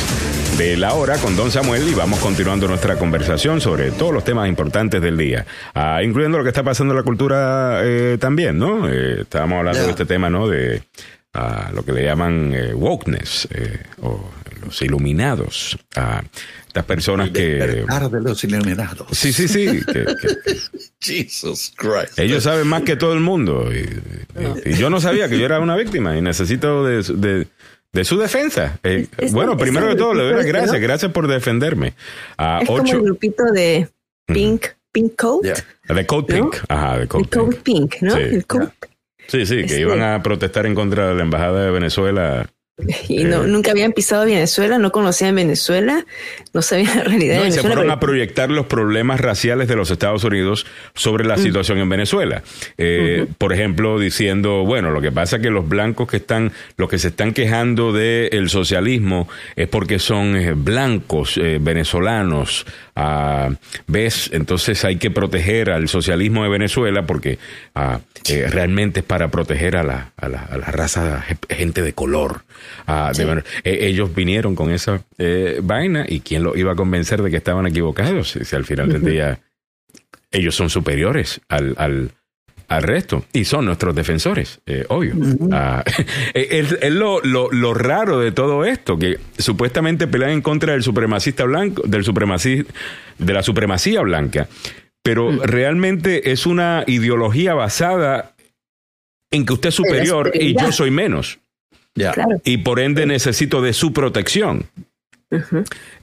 de 0.57 0.77
la 0.77 0.93
hora 0.93 1.17
con 1.17 1.35
don 1.35 1.49
Samuel 1.49 1.87
y 1.87 1.93
vamos 1.93 2.19
continuando 2.19 2.67
nuestra 2.67 2.97
conversación 2.97 3.61
sobre 3.61 3.91
todos 3.91 4.13
los 4.13 4.23
temas 4.23 4.47
importantes 4.47 5.01
del 5.01 5.17
día, 5.17 5.45
ah, 5.73 6.03
incluyendo 6.03 6.37
lo 6.37 6.43
que 6.43 6.49
está 6.49 6.63
pasando 6.63 6.93
en 6.93 6.97
la 6.97 7.03
cultura 7.03 7.81
eh, 7.83 8.17
también, 8.19 8.59
¿no? 8.59 8.87
Eh, 8.87 9.21
estábamos 9.21 9.59
hablando 9.59 9.83
de 9.83 9.89
este 9.89 10.05
tema, 10.05 10.29
¿no? 10.29 10.47
De 10.47 10.83
ah, 11.33 11.71
lo 11.73 11.83
que 11.83 11.93
le 11.93 12.03
llaman 12.03 12.53
eh, 12.53 12.73
wokeness 12.73 13.47
eh, 13.51 13.79
o 14.01 14.29
los 14.65 14.81
iluminados. 14.81 15.77
a 15.95 16.23
estas 16.67 16.85
personas 16.85 17.31
que... 17.31 17.55
Despertar 17.55 18.09
de 18.09 18.21
los 18.21 18.43
iluminados. 18.45 19.07
Sí, 19.11 19.33
sí, 19.33 19.47
sí. 19.47 19.65
que- 19.85 20.05
que- 20.05 20.57
Jesus 21.01 21.73
Christ. 21.75 22.17
ellos 22.17 22.43
saben 22.43 22.67
más 22.67 22.83
que 22.83 22.95
todo 22.95 23.13
el 23.13 23.19
mundo. 23.19 23.69
Y, 23.73 23.79
y- 24.65 24.69
y 24.71 24.73
yo 24.75 24.89
no 24.89 25.01
sabía 25.01 25.27
que 25.27 25.37
yo 25.37 25.45
era 25.45 25.59
una 25.59 25.75
víctima 25.75 26.17
y 26.17 26.21
necesito 26.21 26.85
de, 26.85 27.03
su- 27.03 27.19
de- 27.19 27.47
de 27.91 28.03
su 28.05 28.17
defensa. 28.17 28.79
Eh, 28.83 29.07
Es- 29.17 29.33
bueno, 29.33 29.53
es 29.53 29.57
primero 29.59 29.87
el 29.89 29.95
de 29.95 29.99
todo, 29.99 30.13
le 30.13 30.23
doy 30.23 30.33
las 30.35 30.45
gracias. 30.45 30.73
¿no? 30.73 30.79
Gracias 30.79 31.11
por 31.11 31.27
defenderme. 31.27 31.93
A 32.37 32.59
Es 32.61 32.67
como 32.67 32.83
ocho, 32.83 32.95
el 32.97 33.01
grupito 33.03 33.43
de 33.51 33.89
Pink, 34.27 34.67
Pink 34.93 35.13
Coat. 35.19 35.43
Yeah. 35.43 35.55
de 35.95 36.03
¿no? 36.09 36.25
Pink. 36.25 36.55
Ajá, 36.69 36.95
de 36.97 37.01
El 37.03 37.07
Coat 37.09 37.27
Pink. 37.29 37.55
Pink, 37.63 37.95
¿no? 38.01 38.15
Sí. 38.15 38.21
El 38.21 38.45
Coat- 38.47 38.71
Sí, 39.27 39.45
sí, 39.45 39.55
que 39.57 39.61
Este- 39.61 39.81
iban 39.81 40.01
a 40.01 40.21
protestar 40.23 40.65
en 40.65 40.75
contra 40.75 41.09
de 41.09 41.15
la 41.15 41.21
embajada 41.23 41.63
de 41.65 41.71
Venezuela. 41.71 42.49
Y 43.07 43.23
no, 43.25 43.43
Eh. 43.43 43.47
nunca 43.47 43.71
habían 43.71 43.91
pisado 43.93 44.25
Venezuela, 44.25 44.77
no 44.77 44.91
conocían 44.91 45.35
Venezuela, 45.35 46.05
no 46.53 46.61
sabían 46.61 46.97
la 46.97 47.03
realidad 47.03 47.37
No, 47.37 47.43
de 47.43 47.49
y 47.49 47.51
se 47.51 47.61
fueron 47.61 47.79
pero- 47.81 47.91
a 47.93 47.99
proyectar 47.99 48.49
los 48.49 48.65
problemas 48.67 49.19
raciales 49.19 49.67
de 49.67 49.75
los 49.75 49.91
Estados 49.91 50.23
Unidos 50.23 50.65
sobre 50.93 51.25
la 51.25 51.37
situación 51.37 51.77
en 51.79 51.89
Venezuela. 51.89 52.43
Eh, 52.77 53.25
Por 53.37 53.53
ejemplo, 53.53 53.99
diciendo, 53.99 54.63
bueno, 54.65 54.91
lo 54.91 55.01
que 55.01 55.11
pasa 55.11 55.37
es 55.37 55.41
que 55.41 55.49
los 55.49 55.67
blancos 55.67 56.07
que 56.09 56.17
están, 56.17 56.51
los 56.77 56.89
que 56.89 56.97
se 56.99 57.09
están 57.09 57.33
quejando 57.33 57.91
del 57.93 58.49
socialismo 58.49 59.27
es 59.55 59.67
porque 59.67 59.99
son 59.99 60.35
eh, 60.35 60.53
blancos 60.55 61.37
eh, 61.37 61.57
venezolanos. 61.61 62.65
Ah, 62.95 63.49
¿Ves? 63.87 64.29
Entonces 64.33 64.83
hay 64.85 64.97
que 64.97 65.11
proteger 65.11 65.69
al 65.71 65.87
socialismo 65.87 66.43
de 66.43 66.49
Venezuela 66.49 67.05
porque 67.05 67.39
ah, 67.75 67.99
realmente 68.49 68.99
es 68.99 69.05
para 69.05 69.29
proteger 69.29 69.77
a 69.77 69.83
la, 69.83 70.11
a 70.17 70.27
la, 70.29 70.39
a 70.43 70.57
la 70.57 70.65
raza 70.67 71.21
ge- 71.21 71.55
gente 71.55 71.81
de 71.81 71.93
color. 71.93 72.41
De 73.09 73.13
eh, 73.63 73.77
ellos 73.87 74.13
vinieron 74.13 74.55
con 74.55 74.71
esa 74.71 75.03
eh, 75.17 75.59
vaina 75.63 76.05
y 76.07 76.21
quién 76.21 76.43
lo 76.43 76.55
iba 76.57 76.71
a 76.71 76.75
convencer 76.75 77.21
de 77.21 77.29
que 77.31 77.37
estaban 77.37 77.65
equivocados 77.67 78.31
si, 78.31 78.45
si 78.45 78.55
al 78.55 78.65
final 78.65 78.89
del 78.89 79.03
día 79.03 79.39
ellos 80.31 80.55
son 80.55 80.69
superiores 80.69 81.41
al, 81.49 81.75
al, 81.77 82.11
al 82.67 82.83
resto 82.83 83.25
y 83.33 83.43
son 83.43 83.65
nuestros 83.65 83.93
defensores, 83.93 84.61
eh, 84.65 84.85
obvio. 84.87 85.13
Ah, 85.51 85.83
es 86.33 86.71
es 86.81 86.91
lo, 86.93 87.19
lo, 87.21 87.51
lo 87.51 87.73
raro 87.73 88.19
de 88.19 88.31
todo 88.31 88.63
esto, 88.63 88.97
que 88.97 89.19
supuestamente 89.37 90.07
pelean 90.07 90.31
en 90.31 90.41
contra 90.41 90.71
del 90.73 90.83
supremacista 90.83 91.43
blanco, 91.43 91.83
del 91.85 92.05
supremaci- 92.05 92.65
de 93.17 93.33
la 93.33 93.43
supremacía 93.43 94.01
blanca, 94.01 94.47
pero 95.03 95.31
realmente 95.43 96.31
es 96.31 96.45
una 96.45 96.83
ideología 96.87 97.53
basada 97.55 98.35
en 99.31 99.45
que 99.45 99.53
usted 99.53 99.69
es 99.69 99.75
superior 99.75 100.31
y 100.33 100.53
yo 100.59 100.71
soy 100.71 100.91
menos. 100.91 101.39
Ya. 101.95 102.11
Claro. 102.13 102.41
Y 102.43 102.57
por 102.57 102.79
ende 102.79 103.05
necesito 103.05 103.61
de 103.61 103.73
su 103.73 103.93
protección. 103.93 104.65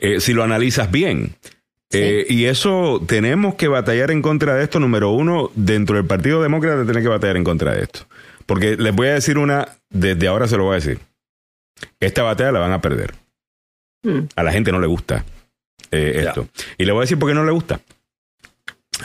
Eh, 0.01 0.20
si 0.20 0.32
lo 0.32 0.43
analizas 0.43 0.91
bien. 0.91 1.34
Eh, 1.91 2.26
y 2.28 2.45
eso 2.45 3.03
tenemos 3.07 3.55
que 3.55 3.68
batallar 3.68 4.11
en 4.11 4.22
contra 4.22 4.55
de 4.55 4.64
esto. 4.64 4.80
Número 4.80 5.11
uno, 5.11 5.51
dentro 5.55 5.97
del 5.97 6.07
Partido 6.07 6.43
Demócrata 6.43 6.84
tiene 6.84 7.03
que 7.03 7.09
batallar 7.09 7.36
en 7.36 7.45
contra 7.45 7.74
de 7.74 7.82
esto. 7.82 8.01
Porque 8.47 8.76
les 8.76 8.95
voy 8.95 9.09
a 9.09 9.14
decir 9.14 9.39
una, 9.39 9.68
desde 9.91 10.28
ahora 10.28 10.49
se 10.49 10.57
lo 10.57 10.64
voy 10.64 10.72
a 10.72 10.76
decir. 10.76 10.99
Esta 12.01 12.22
batalla 12.22 12.53
la 12.53 12.61
van 12.61 12.72
a 12.72 12.80
perder. 12.80 13.14
Mm. 14.03 14.20
A 14.36 14.43
la 14.43 14.53
gente 14.53 14.72
no 14.72 14.80
le 14.80 14.86
gusta 14.86 15.24
eh, 15.91 16.24
esto. 16.26 16.49
Y 16.76 16.84
le 16.84 16.93
voy 16.93 17.01
a 17.01 17.03
decir 17.03 17.18
por 17.18 17.28
qué 17.28 17.34
no 17.34 17.45
le 17.45 17.53
gusta. 17.53 17.80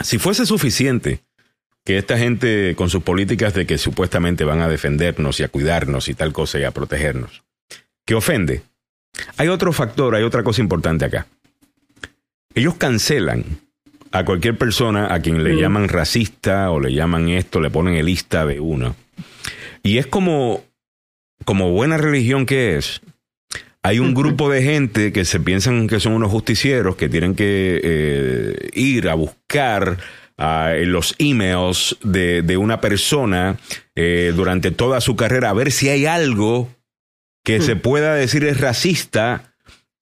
Si 0.02 0.18
fuese 0.18 0.46
suficiente 0.46 1.20
que 1.84 1.98
esta 1.98 2.16
gente 2.18 2.74
con 2.76 2.88
sus 2.88 3.02
políticas 3.02 3.54
de 3.54 3.66
que 3.66 3.78
supuestamente 3.78 4.44
van 4.44 4.60
a 4.60 4.68
defendernos 4.68 5.38
y 5.40 5.42
a 5.42 5.48
cuidarnos 5.48 6.08
y 6.08 6.14
tal 6.14 6.32
cosa 6.32 6.58
y 6.58 6.64
a 6.64 6.70
protegernos, 6.70 7.42
que 8.06 8.14
ofende. 8.14 8.62
Hay 9.36 9.48
otro 9.48 9.72
factor, 9.72 10.14
hay 10.14 10.22
otra 10.24 10.42
cosa 10.42 10.62
importante 10.62 11.04
acá. 11.04 11.26
Ellos 12.54 12.74
cancelan 12.76 13.44
a 14.12 14.24
cualquier 14.24 14.56
persona 14.56 15.12
a 15.12 15.20
quien 15.20 15.44
le 15.44 15.54
Mm. 15.54 15.58
llaman 15.58 15.88
racista 15.88 16.70
o 16.70 16.80
le 16.80 16.92
llaman 16.92 17.28
esto, 17.28 17.60
le 17.60 17.70
ponen 17.70 17.94
el 17.94 18.06
lista 18.06 18.46
de 18.46 18.60
uno. 18.60 18.96
Y 19.82 19.98
es 19.98 20.06
como, 20.06 20.64
como 21.44 21.70
buena 21.72 21.96
religión 21.98 22.46
que 22.46 22.76
es, 22.76 23.00
hay 23.82 23.98
un 23.98 24.14
grupo 24.14 24.48
de 24.48 24.62
gente 24.62 25.12
que 25.12 25.24
se 25.26 25.40
piensan 25.40 25.88
que 25.88 26.00
son 26.00 26.14
unos 26.14 26.30
justicieros 26.30 26.96
que 26.96 27.08
tienen 27.08 27.34
que 27.34 27.80
eh, 27.84 28.70
ir 28.72 29.08
a 29.10 29.14
buscar 29.14 29.98
ah, 30.38 30.72
en 30.74 30.92
los 30.92 31.14
emails 31.18 31.96
de, 32.02 32.42
de 32.42 32.56
una 32.56 32.80
persona 32.80 33.58
eh, 33.94 34.32
durante 34.34 34.70
toda 34.70 35.00
su 35.00 35.16
carrera 35.16 35.50
a 35.50 35.54
ver 35.54 35.72
si 35.72 35.88
hay 35.88 36.06
algo 36.06 36.68
que 37.44 37.60
se 37.60 37.76
pueda 37.76 38.14
decir 38.14 38.44
es 38.44 38.60
racista 38.60 39.54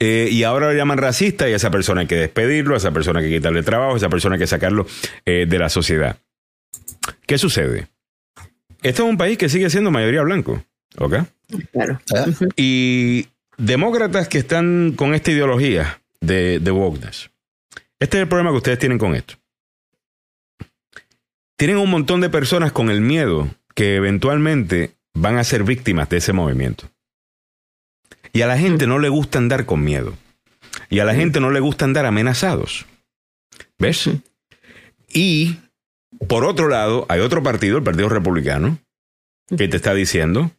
eh, 0.04 0.28
y 0.32 0.42
ahora 0.42 0.66
lo 0.66 0.72
llaman 0.76 0.98
racista 0.98 1.48
y 1.48 1.52
a 1.52 1.56
esa 1.56 1.70
persona 1.70 2.00
hay 2.00 2.06
que 2.08 2.16
despedirlo, 2.16 2.74
a 2.74 2.78
esa 2.78 2.90
persona 2.90 3.20
hay 3.20 3.28
que 3.28 3.36
quitarle 3.36 3.60
el 3.60 3.64
trabajo, 3.64 3.94
a 3.94 3.96
esa 3.96 4.08
persona 4.08 4.34
hay 4.34 4.40
que 4.40 4.48
sacarlo 4.48 4.84
eh, 5.24 5.46
de 5.48 5.58
la 5.60 5.68
sociedad. 5.68 6.16
¿Qué 7.24 7.38
sucede? 7.38 7.86
Este 8.82 9.02
es 9.02 9.08
un 9.08 9.16
país 9.16 9.38
que 9.38 9.48
sigue 9.48 9.70
siendo 9.70 9.92
mayoría 9.92 10.22
blanco, 10.22 10.64
¿ok? 10.98 11.18
Claro. 11.72 12.00
¿Eh? 12.16 12.48
Y 12.56 13.26
demócratas 13.58 14.26
que 14.26 14.38
están 14.38 14.94
con 14.96 15.14
esta 15.14 15.30
ideología 15.30 16.00
de, 16.20 16.58
de 16.58 16.70
wokeness. 16.72 17.30
Este 18.00 18.16
es 18.16 18.22
el 18.22 18.28
problema 18.28 18.50
que 18.50 18.56
ustedes 18.56 18.80
tienen 18.80 18.98
con 18.98 19.14
esto. 19.14 19.34
Tienen 21.62 21.78
un 21.78 21.90
montón 21.90 22.20
de 22.20 22.28
personas 22.28 22.72
con 22.72 22.90
el 22.90 23.00
miedo 23.00 23.48
que 23.76 23.94
eventualmente 23.94 24.97
van 25.14 25.39
a 25.39 25.44
ser 25.44 25.62
víctimas 25.62 26.09
de 26.09 26.16
ese 26.16 26.32
movimiento. 26.32 26.90
Y 28.32 28.43
a 28.43 28.48
la 28.48 28.59
gente 28.59 28.89
no 28.89 28.98
le 28.98 29.09
gusta 29.09 29.39
andar 29.39 29.64
con 29.64 29.84
miedo. 29.84 30.12
Y 30.90 30.98
a 30.98 31.05
la 31.05 31.14
gente 31.14 31.39
no 31.39 31.52
le 31.52 31.60
gusta 31.60 31.84
andar 31.84 32.05
amenazados. 32.05 32.84
¿Ves? 33.78 34.10
Y 35.09 35.59
por 36.26 36.44
otro 36.44 36.66
lado, 36.66 37.06
hay 37.09 37.20
otro 37.20 37.44
partido, 37.44 37.78
el 37.78 37.84
Partido 37.84 38.09
Republicano, 38.09 38.78
que 39.56 39.68
te 39.68 39.76
está 39.76 39.94
diciendo, 39.94 40.51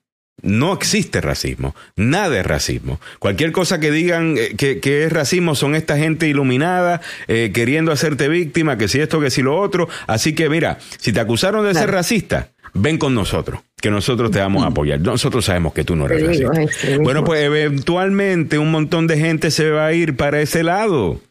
no 0.41 0.73
existe 0.73 1.21
racismo, 1.21 1.75
nada 1.95 2.39
es 2.39 2.45
racismo. 2.45 2.99
Cualquier 3.19 3.51
cosa 3.51 3.79
que 3.79 3.91
digan 3.91 4.35
eh, 4.37 4.55
que, 4.57 4.79
que 4.79 5.05
es 5.05 5.11
racismo 5.13 5.55
son 5.55 5.75
esta 5.75 5.97
gente 5.97 6.27
iluminada 6.27 7.01
eh, 7.27 7.51
queriendo 7.53 7.91
hacerte 7.91 8.27
víctima, 8.27 8.77
que 8.77 8.87
si 8.87 8.99
esto, 8.99 9.19
que 9.21 9.29
si 9.29 9.41
lo 9.41 9.57
otro. 9.57 9.87
Así 10.07 10.33
que 10.33 10.49
mira, 10.49 10.79
si 10.97 11.13
te 11.13 11.19
acusaron 11.19 11.65
de 11.65 11.73
ser 11.73 11.91
racista, 11.91 12.49
ven 12.73 12.97
con 12.97 13.15
nosotros. 13.15 13.61
que 13.79 13.91
nosotros 13.91 14.31
te 14.31 14.39
vamos 14.39 14.63
a 14.63 14.67
apoyar. 14.67 14.99
Nosotros 15.01 15.45
sabemos 15.45 15.73
que 15.73 15.83
tú 15.83 15.95
no 15.95 16.05
eres 16.05 16.45
racista. 16.45 16.97
Bueno, 17.01 17.23
pues 17.23 17.43
eventualmente 17.43 18.57
un 18.57 18.71
montón 18.71 19.07
de 19.07 19.17
gente 19.17 19.51
se 19.51 19.69
va 19.69 19.87
a 19.87 19.93
ir 19.93 20.15
para 20.15 20.41
ese 20.41 20.63
lado. 20.63 21.21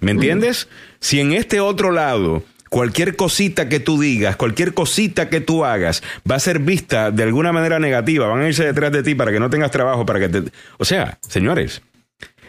¿Me 0.00 0.10
entiendes? 0.10 0.68
Si 1.00 1.20
en 1.20 1.32
este 1.32 1.60
otro 1.60 1.90
lado 1.90 2.42
cualquier 2.72 3.16
cosita 3.16 3.68
que 3.68 3.80
tú 3.80 4.00
digas, 4.00 4.36
cualquier 4.36 4.72
cosita 4.72 5.28
que 5.28 5.42
tú 5.42 5.66
hagas 5.66 6.02
va 6.28 6.36
a 6.36 6.40
ser 6.40 6.58
vista 6.58 7.10
de 7.10 7.22
alguna 7.22 7.52
manera 7.52 7.78
negativa, 7.78 8.26
van 8.28 8.40
a 8.40 8.48
irse 8.48 8.64
detrás 8.64 8.90
de 8.90 9.02
ti 9.02 9.14
para 9.14 9.30
que 9.30 9.38
no 9.38 9.50
tengas 9.50 9.70
trabajo, 9.70 10.06
para 10.06 10.20
que 10.20 10.30
te... 10.30 10.50
O 10.78 10.86
sea, 10.86 11.18
señores, 11.20 11.82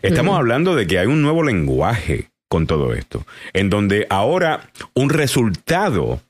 estamos 0.01 0.37
hablando 0.37 0.77
de 0.77 0.87
que 0.87 0.97
hay 0.97 1.07
un 1.07 1.21
nuevo 1.21 1.43
lenguaje 1.43 2.29
con 2.47 2.67
todo 2.67 2.93
esto, 2.93 3.27
en 3.51 3.69
donde 3.69 4.07
ahora 4.09 4.69
un 4.93 5.09
resultado 5.09 6.21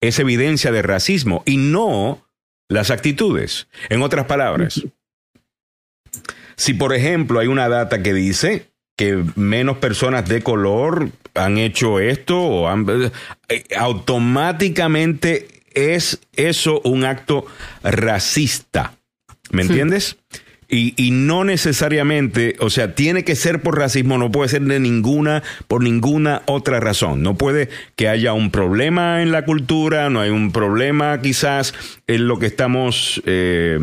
es 0.00 0.20
evidencia 0.20 0.70
de 0.70 0.82
racismo 0.82 1.42
y 1.46 1.56
no 1.56 2.28
las 2.68 2.92
actitudes. 2.92 3.66
En 3.88 4.02
otras 4.02 4.26
palabras, 4.26 4.84
si 6.54 6.74
por 6.74 6.94
ejemplo 6.94 7.40
hay 7.40 7.48
una 7.48 7.68
data 7.68 8.04
que 8.04 8.14
dice 8.14 8.70
que 8.96 9.24
menos 9.34 9.78
personas 9.78 10.28
de 10.28 10.42
color 10.42 11.10
han 11.38 11.58
hecho 11.58 12.00
esto 12.00 12.38
o 12.40 12.68
han, 12.68 12.86
eh, 13.48 13.64
automáticamente 13.76 15.48
es 15.72 16.20
eso 16.34 16.80
un 16.84 17.04
acto 17.04 17.46
racista. 17.82 18.94
¿Me 19.50 19.62
entiendes? 19.62 20.18
Y, 20.70 20.92
y 21.02 21.12
no 21.12 21.44
necesariamente, 21.44 22.56
o 22.60 22.68
sea, 22.68 22.94
tiene 22.94 23.24
que 23.24 23.36
ser 23.36 23.62
por 23.62 23.78
racismo, 23.78 24.18
no 24.18 24.30
puede 24.30 24.50
ser 24.50 24.60
de 24.60 24.78
ninguna, 24.78 25.42
por 25.66 25.82
ninguna 25.82 26.42
otra 26.44 26.78
razón. 26.78 27.22
No 27.22 27.38
puede 27.38 27.70
que 27.96 28.08
haya 28.08 28.34
un 28.34 28.50
problema 28.50 29.22
en 29.22 29.32
la 29.32 29.46
cultura, 29.46 30.10
no 30.10 30.20
hay 30.20 30.28
un 30.28 30.52
problema 30.52 31.22
quizás 31.22 31.72
en 32.06 32.28
lo 32.28 32.38
que 32.38 32.44
estamos, 32.44 33.22
eh, 33.24 33.78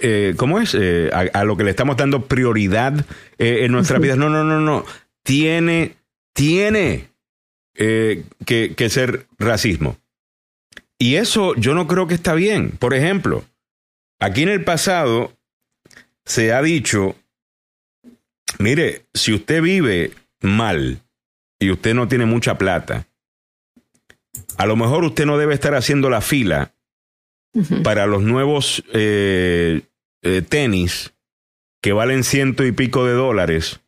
eh, 0.00 0.32
¿cómo 0.38 0.58
es? 0.58 0.74
Eh, 0.74 1.10
a, 1.12 1.38
a 1.38 1.44
lo 1.44 1.58
que 1.58 1.64
le 1.64 1.70
estamos 1.70 1.98
dando 1.98 2.24
prioridad 2.24 3.04
en 3.36 3.70
nuestras 3.70 4.00
vidas. 4.00 4.16
No, 4.16 4.30
no, 4.30 4.42
no, 4.42 4.58
no. 4.58 4.86
Tiene, 5.22 5.96
tiene 6.32 7.08
eh, 7.74 8.24
que, 8.46 8.74
que 8.74 8.88
ser 8.88 9.26
racismo. 9.38 9.96
Y 10.98 11.16
eso 11.16 11.54
yo 11.54 11.74
no 11.74 11.86
creo 11.86 12.06
que 12.06 12.14
está 12.14 12.34
bien. 12.34 12.72
Por 12.72 12.94
ejemplo, 12.94 13.44
aquí 14.18 14.42
en 14.42 14.50
el 14.50 14.64
pasado 14.64 15.32
se 16.24 16.52
ha 16.52 16.62
dicho, 16.62 17.16
mire, 18.58 19.06
si 19.14 19.32
usted 19.32 19.62
vive 19.62 20.12
mal 20.40 21.00
y 21.58 21.70
usted 21.70 21.94
no 21.94 22.06
tiene 22.06 22.26
mucha 22.26 22.58
plata, 22.58 23.06
a 24.58 24.66
lo 24.66 24.76
mejor 24.76 25.04
usted 25.04 25.26
no 25.26 25.38
debe 25.38 25.54
estar 25.54 25.74
haciendo 25.74 26.10
la 26.10 26.20
fila 26.20 26.74
para 27.82 28.06
los 28.06 28.22
nuevos 28.22 28.84
eh, 28.92 29.82
eh, 30.22 30.42
tenis 30.42 31.12
que 31.82 31.92
valen 31.92 32.24
ciento 32.24 32.64
y 32.64 32.72
pico 32.72 33.04
de 33.06 33.14
dólares 33.14 33.80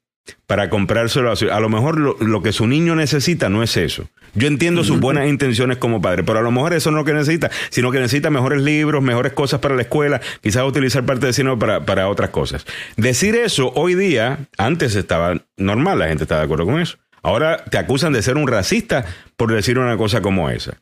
para 0.46 0.70
comprárselo 0.70 1.30
a 1.32 1.36
su- 1.36 1.50
A 1.50 1.60
lo 1.60 1.68
mejor 1.68 1.98
lo, 1.98 2.16
lo 2.20 2.42
que 2.42 2.52
su 2.52 2.66
niño 2.66 2.94
necesita 2.94 3.48
no 3.48 3.62
es 3.62 3.76
eso. 3.76 4.08
Yo 4.34 4.46
entiendo 4.48 4.82
sus 4.82 4.98
buenas 4.98 5.28
intenciones 5.28 5.76
como 5.76 6.00
padre, 6.00 6.22
pero 6.24 6.38
a 6.38 6.42
lo 6.42 6.50
mejor 6.50 6.72
eso 6.72 6.90
no 6.90 6.98
es 6.98 7.00
lo 7.02 7.04
que 7.04 7.12
necesita, 7.12 7.50
sino 7.70 7.90
que 7.90 7.98
necesita 8.00 8.30
mejores 8.30 8.62
libros, 8.62 9.02
mejores 9.02 9.32
cosas 9.34 9.60
para 9.60 9.74
la 9.74 9.82
escuela, 9.82 10.20
quizás 10.42 10.64
utilizar 10.64 11.04
parte 11.04 11.26
de 11.26 11.32
dinero 11.32 11.58
para, 11.58 11.84
para 11.84 12.08
otras 12.08 12.30
cosas. 12.30 12.64
Decir 12.96 13.34
eso 13.36 13.72
hoy 13.74 13.94
día, 13.94 14.38
antes 14.56 14.94
estaba 14.94 15.42
normal, 15.58 15.98
la 15.98 16.08
gente 16.08 16.24
estaba 16.24 16.40
de 16.40 16.44
acuerdo 16.46 16.64
con 16.64 16.80
eso. 16.80 16.96
Ahora 17.22 17.64
te 17.66 17.76
acusan 17.76 18.12
de 18.14 18.22
ser 18.22 18.36
un 18.38 18.48
racista 18.48 19.04
por 19.36 19.52
decir 19.52 19.78
una 19.78 19.96
cosa 19.98 20.22
como 20.22 20.48
esa. 20.48 20.80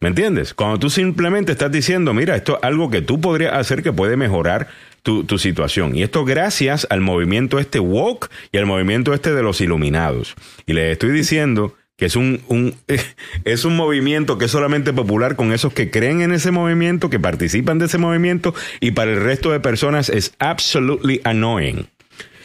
¿Me 0.00 0.08
entiendes? 0.08 0.52
Cuando 0.52 0.78
tú 0.78 0.90
simplemente 0.90 1.52
estás 1.52 1.70
diciendo, 1.70 2.12
mira, 2.12 2.34
esto 2.34 2.56
es 2.58 2.64
algo 2.64 2.90
que 2.90 3.00
tú 3.02 3.20
podrías 3.20 3.54
hacer 3.54 3.82
que 3.82 3.92
puede 3.92 4.16
mejorar 4.16 4.66
tu, 5.04 5.22
tu 5.22 5.38
situación. 5.38 5.94
Y 5.94 6.02
esto 6.02 6.24
gracias 6.24 6.88
al 6.90 7.00
movimiento 7.00 7.60
este 7.60 7.78
woke 7.78 8.28
y 8.50 8.58
al 8.58 8.66
movimiento 8.66 9.14
este 9.14 9.32
de 9.32 9.42
los 9.44 9.60
iluminados. 9.60 10.34
Y 10.66 10.72
les 10.72 10.90
estoy 10.92 11.10
diciendo 11.12 11.74
que 11.96 12.06
es 12.06 12.16
un, 12.16 12.40
un- 12.48 12.74
es 13.44 13.64
un 13.64 13.76
movimiento 13.76 14.36
que 14.38 14.46
es 14.46 14.50
solamente 14.50 14.92
popular 14.92 15.36
con 15.36 15.52
esos 15.52 15.72
que 15.72 15.90
creen 15.90 16.22
en 16.22 16.32
ese 16.32 16.50
movimiento, 16.50 17.08
que 17.10 17.20
participan 17.20 17.78
de 17.78 17.86
ese 17.86 17.98
movimiento, 17.98 18.52
y 18.80 18.90
para 18.90 19.12
el 19.12 19.20
resto 19.20 19.52
de 19.52 19.60
personas 19.60 20.08
es 20.08 20.34
absolutely 20.40 21.20
annoying. 21.22 21.86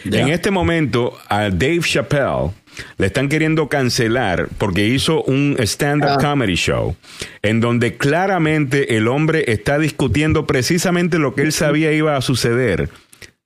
En 0.06 0.30
este 0.30 0.52
momento, 0.52 1.18
a 1.28 1.50
Dave 1.50 1.80
Chappelle 1.82 2.52
le 2.98 3.08
están 3.08 3.30
queriendo 3.30 3.70
cancelar 3.70 4.50
porque 4.58 4.88
hizo 4.88 5.24
un 5.24 5.56
stand-up 5.60 6.22
comedy 6.22 6.56
show 6.56 6.96
en 7.42 7.60
donde 7.60 7.98
claramente 7.98 8.98
el 8.98 9.08
hombre 9.08 9.46
está 9.52 9.80
discutiendo 9.80 10.46
precisamente 10.46 11.20
lo 11.20 11.36
que 11.36 11.42
él 11.42 11.52
sabía 11.52 11.92
iba 11.92 12.16
a 12.16 12.22
suceder 12.22 12.90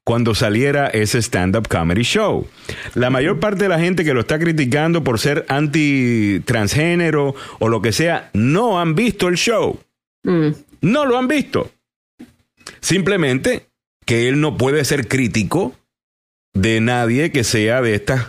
cuando 0.03 0.35
saliera 0.35 0.87
ese 0.87 1.21
stand-up 1.21 1.67
comedy 1.67 2.03
show. 2.03 2.47
La 2.93 3.09
mayor 3.09 3.39
parte 3.39 3.63
de 3.63 3.69
la 3.69 3.79
gente 3.79 4.03
que 4.03 4.13
lo 4.13 4.21
está 4.21 4.37
criticando 4.37 5.03
por 5.03 5.19
ser 5.19 5.45
anti-transgénero 5.47 7.35
o 7.59 7.69
lo 7.69 7.81
que 7.81 7.91
sea, 7.93 8.29
no 8.33 8.79
han 8.79 8.95
visto 8.95 9.27
el 9.29 9.35
show. 9.35 9.79
No 10.23 11.05
lo 11.05 11.17
han 11.17 11.27
visto. 11.27 11.71
Simplemente 12.81 13.67
que 14.05 14.27
él 14.27 14.41
no 14.41 14.57
puede 14.57 14.83
ser 14.83 15.07
crítico 15.07 15.73
de 16.53 16.81
nadie 16.81 17.31
que 17.31 17.43
sea 17.43 17.81
de 17.81 17.95
estas 17.95 18.27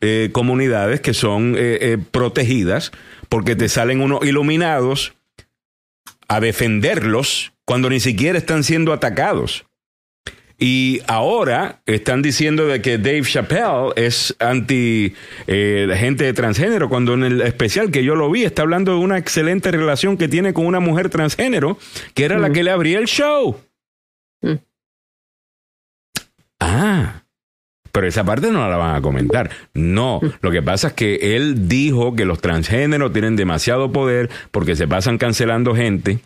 eh, 0.00 0.30
comunidades 0.32 1.00
que 1.00 1.14
son 1.14 1.54
eh, 1.56 1.78
eh, 1.80 1.98
protegidas, 2.10 2.92
porque 3.28 3.56
te 3.56 3.68
salen 3.68 4.00
unos 4.00 4.24
iluminados 4.24 5.14
a 6.28 6.40
defenderlos 6.40 7.52
cuando 7.64 7.90
ni 7.90 8.00
siquiera 8.00 8.38
están 8.38 8.64
siendo 8.64 8.92
atacados. 8.92 9.64
Y 10.60 11.00
ahora 11.06 11.82
están 11.86 12.20
diciendo 12.20 12.66
de 12.66 12.82
que 12.82 12.98
Dave 12.98 13.22
Chappelle 13.22 13.92
es 13.94 14.34
anti 14.40 15.14
eh, 15.46 15.88
gente 15.96 16.24
de 16.24 16.32
transgénero, 16.32 16.88
cuando 16.88 17.14
en 17.14 17.22
el 17.22 17.40
especial 17.42 17.92
que 17.92 18.02
yo 18.02 18.16
lo 18.16 18.28
vi 18.28 18.42
está 18.42 18.62
hablando 18.62 18.92
de 18.92 18.98
una 18.98 19.18
excelente 19.18 19.70
relación 19.70 20.16
que 20.16 20.26
tiene 20.26 20.52
con 20.52 20.66
una 20.66 20.80
mujer 20.80 21.10
transgénero, 21.10 21.78
que 22.12 22.24
era 22.24 22.38
la 22.38 22.50
que 22.50 22.64
le 22.64 22.72
abría 22.72 22.98
el 22.98 23.06
show. 23.06 23.56
Ah, 26.58 27.22
pero 27.92 28.06
esa 28.06 28.24
parte 28.24 28.50
no 28.50 28.68
la 28.68 28.76
van 28.76 28.96
a 28.96 29.00
comentar. 29.00 29.50
No, 29.74 30.20
lo 30.40 30.50
que 30.50 30.62
pasa 30.62 30.88
es 30.88 30.92
que 30.94 31.36
él 31.36 31.68
dijo 31.68 32.14
que 32.14 32.24
los 32.24 32.40
transgéneros 32.40 33.12
tienen 33.12 33.36
demasiado 33.36 33.92
poder 33.92 34.30
porque 34.50 34.76
se 34.76 34.88
pasan 34.88 35.18
cancelando 35.18 35.74
gente. 35.74 36.20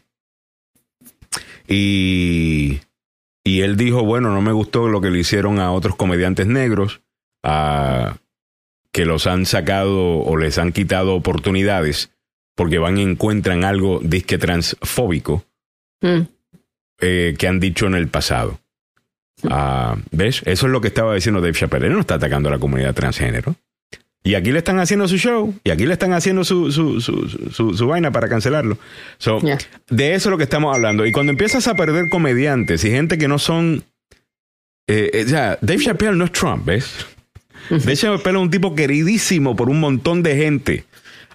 Y, 1.69 2.81
y 3.45 3.61
él 3.61 3.77
dijo, 3.77 4.05
bueno, 4.05 4.33
no 4.33 4.43
me 4.43 4.53
gustó 4.53 4.89
lo 4.89 5.01
que 5.01 5.11
le 5.11 5.21
hicieron 5.21 5.59
a 5.59 5.73
otros 5.73 5.97
comediantes 5.97 6.47
negros, 6.47 7.01
a, 7.43 8.17
que 8.93 9.07
los 9.07 9.27
han 9.27 9.47
sacado 9.47 10.19
o 10.19 10.37
les 10.37 10.59
han 10.59 10.73
quitado 10.73 11.15
oportunidades 11.15 12.13
porque 12.55 12.79
van 12.79 12.99
y 12.99 13.03
encuentran 13.03 13.65
algo 13.65 14.01
disque 14.03 14.39
transfóbico 14.39 15.45
eh, 17.01 17.35
que 17.39 17.49
han 17.49 17.59
dicho 17.59 17.87
en 17.87 17.95
el 17.95 18.09
pasado. 18.09 18.61
Ah, 19.51 19.97
¿Ves? 20.11 20.43
Eso 20.47 20.67
es 20.67 20.73
lo 20.73 20.81
que 20.81 20.89
estaba 20.89 21.15
diciendo 21.15 21.41
Dave 21.41 21.53
Chappelle. 21.55 21.87
Él 21.87 21.93
no 21.95 22.01
está 22.01 22.15
atacando 22.15 22.49
a 22.49 22.53
la 22.53 22.59
comunidad 22.59 22.95
transgénero. 22.95 23.57
Y 24.25 24.35
aquí 24.37 24.53
le 24.53 24.59
están 24.59 24.79
haciendo 24.79 25.09
su 25.09 25.17
show. 25.19 25.53
Y 25.65 25.71
aquí 25.71 25.85
le 25.85 25.95
están 25.95 26.13
haciendo 26.13 26.45
su, 26.45 26.71
su, 26.71 27.01
su, 27.01 27.29
su- 27.29 27.75
su 27.75 27.87
vaina 27.89 28.13
para 28.13 28.29
cancelarlo. 28.29 28.79
So, 29.19 29.41
De 29.91 30.15
eso 30.15 30.29
es 30.29 30.31
lo 30.31 30.39
que 30.39 30.45
estamos 30.45 30.75
hablando. 30.75 31.05
Y 31.07 31.11
cuando 31.13 31.33
empiezas 31.33 31.67
a 31.67 31.75
perder 31.75 32.09
comediantes 32.09 32.85
y 32.85 32.91
gente 32.91 33.19
que 33.19 33.27
no 33.27 33.39
son... 33.41 33.83
eh, 34.87 35.11
eh, 35.13 35.25
ya, 35.27 35.59
Dave 35.61 35.83
Chappelle 35.83 36.15
no 36.17 36.25
es 36.25 36.33
Trump, 36.33 36.65
¿ves? 36.65 37.07
Dave 37.71 37.97
Chappelle 37.97 38.37
es 38.39 38.43
un 38.43 38.51
tipo 38.51 38.75
queridísimo 38.77 39.57
por 39.57 39.69
un 39.71 39.81
montón 39.81 40.23
de 40.23 40.37
gente. 40.37 40.85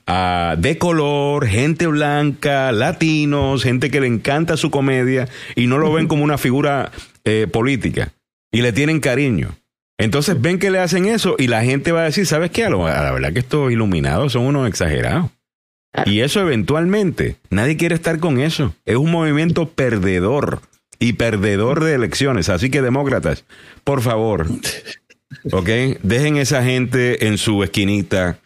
ah, 0.05 0.55
de 0.57 0.77
color, 0.77 1.45
gente 1.47 1.87
blanca, 1.87 2.71
latinos, 2.71 3.63
gente 3.63 3.91
que 3.91 3.99
le 3.99 4.07
encanta 4.07 4.55
su 4.55 4.71
comedia 4.71 5.27
y 5.55 5.67
no 5.67 5.77
lo 5.77 5.91
ven 5.91 6.07
como 6.07 6.23
una 6.23 6.37
figura 6.37 6.91
eh, 7.27 7.45
política 7.47 8.13
y 8.51 8.61
le 8.61 8.71
tienen 8.71 8.99
cariño. 9.01 9.49
Entonces 9.99 10.39
ven 10.39 10.59
que 10.59 10.71
le 10.71 10.79
hacen 10.79 11.05
eso 11.07 11.35
y 11.37 11.47
la 11.47 11.63
gente 11.63 11.91
va 11.91 12.01
a 12.01 12.05
decir, 12.05 12.25
¿sabes 12.25 12.51
qué? 12.51 12.63
A, 12.65 12.69
lo- 12.69 12.87
a 12.87 13.01
la 13.03 13.11
verdad 13.11 13.33
que 13.33 13.39
estos 13.39 13.71
iluminados 13.71 14.31
son 14.33 14.43
unos 14.45 14.67
exagerados. 14.67 15.29
Y 16.05 16.19
eso 16.21 16.39
eventualmente, 16.41 17.35
nadie 17.49 17.75
quiere 17.75 17.95
estar 17.95 18.19
con 18.19 18.39
eso. 18.39 18.73
Es 18.85 18.95
un 18.97 19.09
movimiento 19.11 19.67
perdedor 19.69 20.61
y 20.99 21.13
perdedor 21.13 21.83
de 21.83 21.95
elecciones. 21.95 22.49
Así 22.49 22.69
que 22.69 22.81
demócratas, 22.83 23.45
por 23.83 24.01
favor, 24.01 24.45
¿ok? 25.51 25.69
Dejen 26.03 26.37
esa 26.37 26.63
gente 26.63 27.25
en 27.27 27.37
su 27.37 27.63
esquinita 27.63 28.37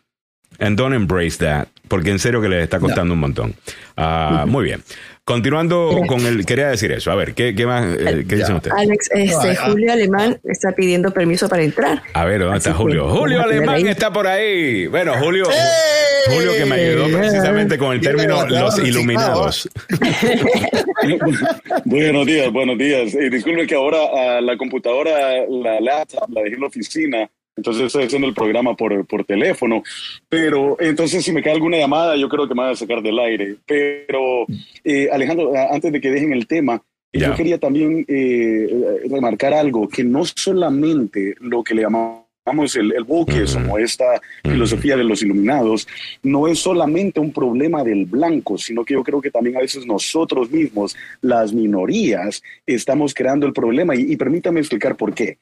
and 0.60 0.78
don't 0.78 0.96
embrace 0.96 1.38
that, 1.40 1.68
porque 1.88 2.12
en 2.12 2.20
serio 2.20 2.42
que 2.42 2.48
les 2.50 2.64
está 2.64 2.80
costando 2.80 3.14
un 3.14 3.20
montón. 3.20 3.56
Ah, 3.98 4.46
muy 4.48 4.64
bien. 4.64 4.82
Continuando 5.24 6.02
con 6.08 6.26
el, 6.26 6.46
quería 6.48 6.70
decir 6.70 6.92
eso. 6.92 7.12
A 7.12 7.16
ver, 7.16 7.36
¿qué, 7.36 7.54
qué 7.54 7.68
más? 7.68 7.86
eh, 8.00 8.26
¿Qué 8.28 8.38
dicen 8.38 8.56
ustedes? 8.56 8.76
Alex, 8.76 9.10
este, 9.12 9.56
Julio 9.56 9.94
Alemán 9.94 10.40
está 10.44 10.72
pidiendo 10.72 11.12
permiso 11.12 11.48
para 11.48 11.62
entrar. 11.62 12.02
A 12.14 12.26
ver, 12.26 12.42
¿dónde 12.42 12.58
está 12.58 12.72
Así 12.72 12.80
Julio? 12.80 13.08
Julio 13.10 13.42
Alemán 13.42 13.76
ahí. 13.76 13.88
está 13.88 14.12
por 14.12 14.26
ahí. 14.26 14.88
Bueno, 14.88 15.14
Julio. 15.20 15.46
Julio 16.28 16.52
que 16.58 16.66
me 16.66 16.76
ayudó 16.76 17.18
precisamente 17.18 17.78
con 17.78 17.94
el 17.94 18.02
término 18.02 18.48
los 18.48 18.80
iluminados. 18.80 19.70
buenos 21.86 22.26
días, 22.26 22.52
buenos 22.52 22.78
días. 22.78 23.14
Eh, 23.16 23.30
disculpe 23.30 23.68
que 23.68 23.76
ahora 23.76 24.38
a 24.38 24.42
la 24.42 24.58
computadora, 24.58 25.12
la 25.50 25.80
laptop, 25.80 26.30
la 26.30 26.42
dejé 26.42 26.56
en 26.56 26.62
la 26.62 26.68
oficina. 26.68 27.30
Entonces 27.56 27.84
estoy 27.84 28.06
haciendo 28.06 28.28
el 28.28 28.34
programa 28.34 28.76
por, 28.76 29.06
por 29.06 29.26
teléfono. 29.26 29.84
Pero 30.30 30.78
entonces 30.80 31.24
si 31.24 31.32
me 31.32 31.44
cae 31.44 31.54
alguna 31.54 31.78
llamada, 31.78 32.16
yo 32.16 32.30
creo 32.30 32.48
que 32.48 32.56
me 32.56 32.64
van 32.64 32.72
a 32.72 32.76
sacar 32.76 33.02
del 33.02 33.20
aire. 33.20 33.58
Pero 33.66 34.46
eh, 34.84 35.10
Alejandro, 35.12 35.52
antes 35.56 35.92
de 35.92 36.02
que 36.02 36.12
dejen 36.12 36.34
el 36.34 36.48
tema, 36.48 36.82
yo 37.14 37.36
quería 37.36 37.58
también 37.58 38.06
eh, 38.08 39.02
remarcar 39.10 39.54
algo, 39.54 39.88
que 39.90 40.04
no 40.04 40.24
solamente 40.24 41.36
lo 41.42 41.62
que 41.64 41.76
le 41.76 41.82
llamamos 41.82 42.21
el, 42.76 42.94
el 42.94 43.06
como 43.06 43.78
esta 43.78 44.22
filosofía 44.44 44.96
de 44.96 45.04
los 45.04 45.22
iluminados, 45.22 45.88
no 46.24 46.48
es 46.48 46.60
solamente 46.60 47.20
un 47.20 47.32
problema 47.32 47.84
del 47.84 48.06
blanco, 48.06 48.58
sino 48.58 48.84
que 48.84 48.94
yo 48.94 49.04
creo 49.04 49.22
que 49.22 49.32
también 49.32 49.58
a 49.58 49.62
veces 49.62 49.86
nosotros 49.86 50.50
mismos, 50.52 50.96
las 51.22 51.54
minorías, 51.54 52.42
estamos 52.66 53.14
creando 53.14 53.46
el 53.46 53.54
problema. 53.54 53.96
Y, 53.96 54.16
permítame 54.16 54.60
explicar 54.60 54.96
por 54.96 55.14
qué. 55.14 55.38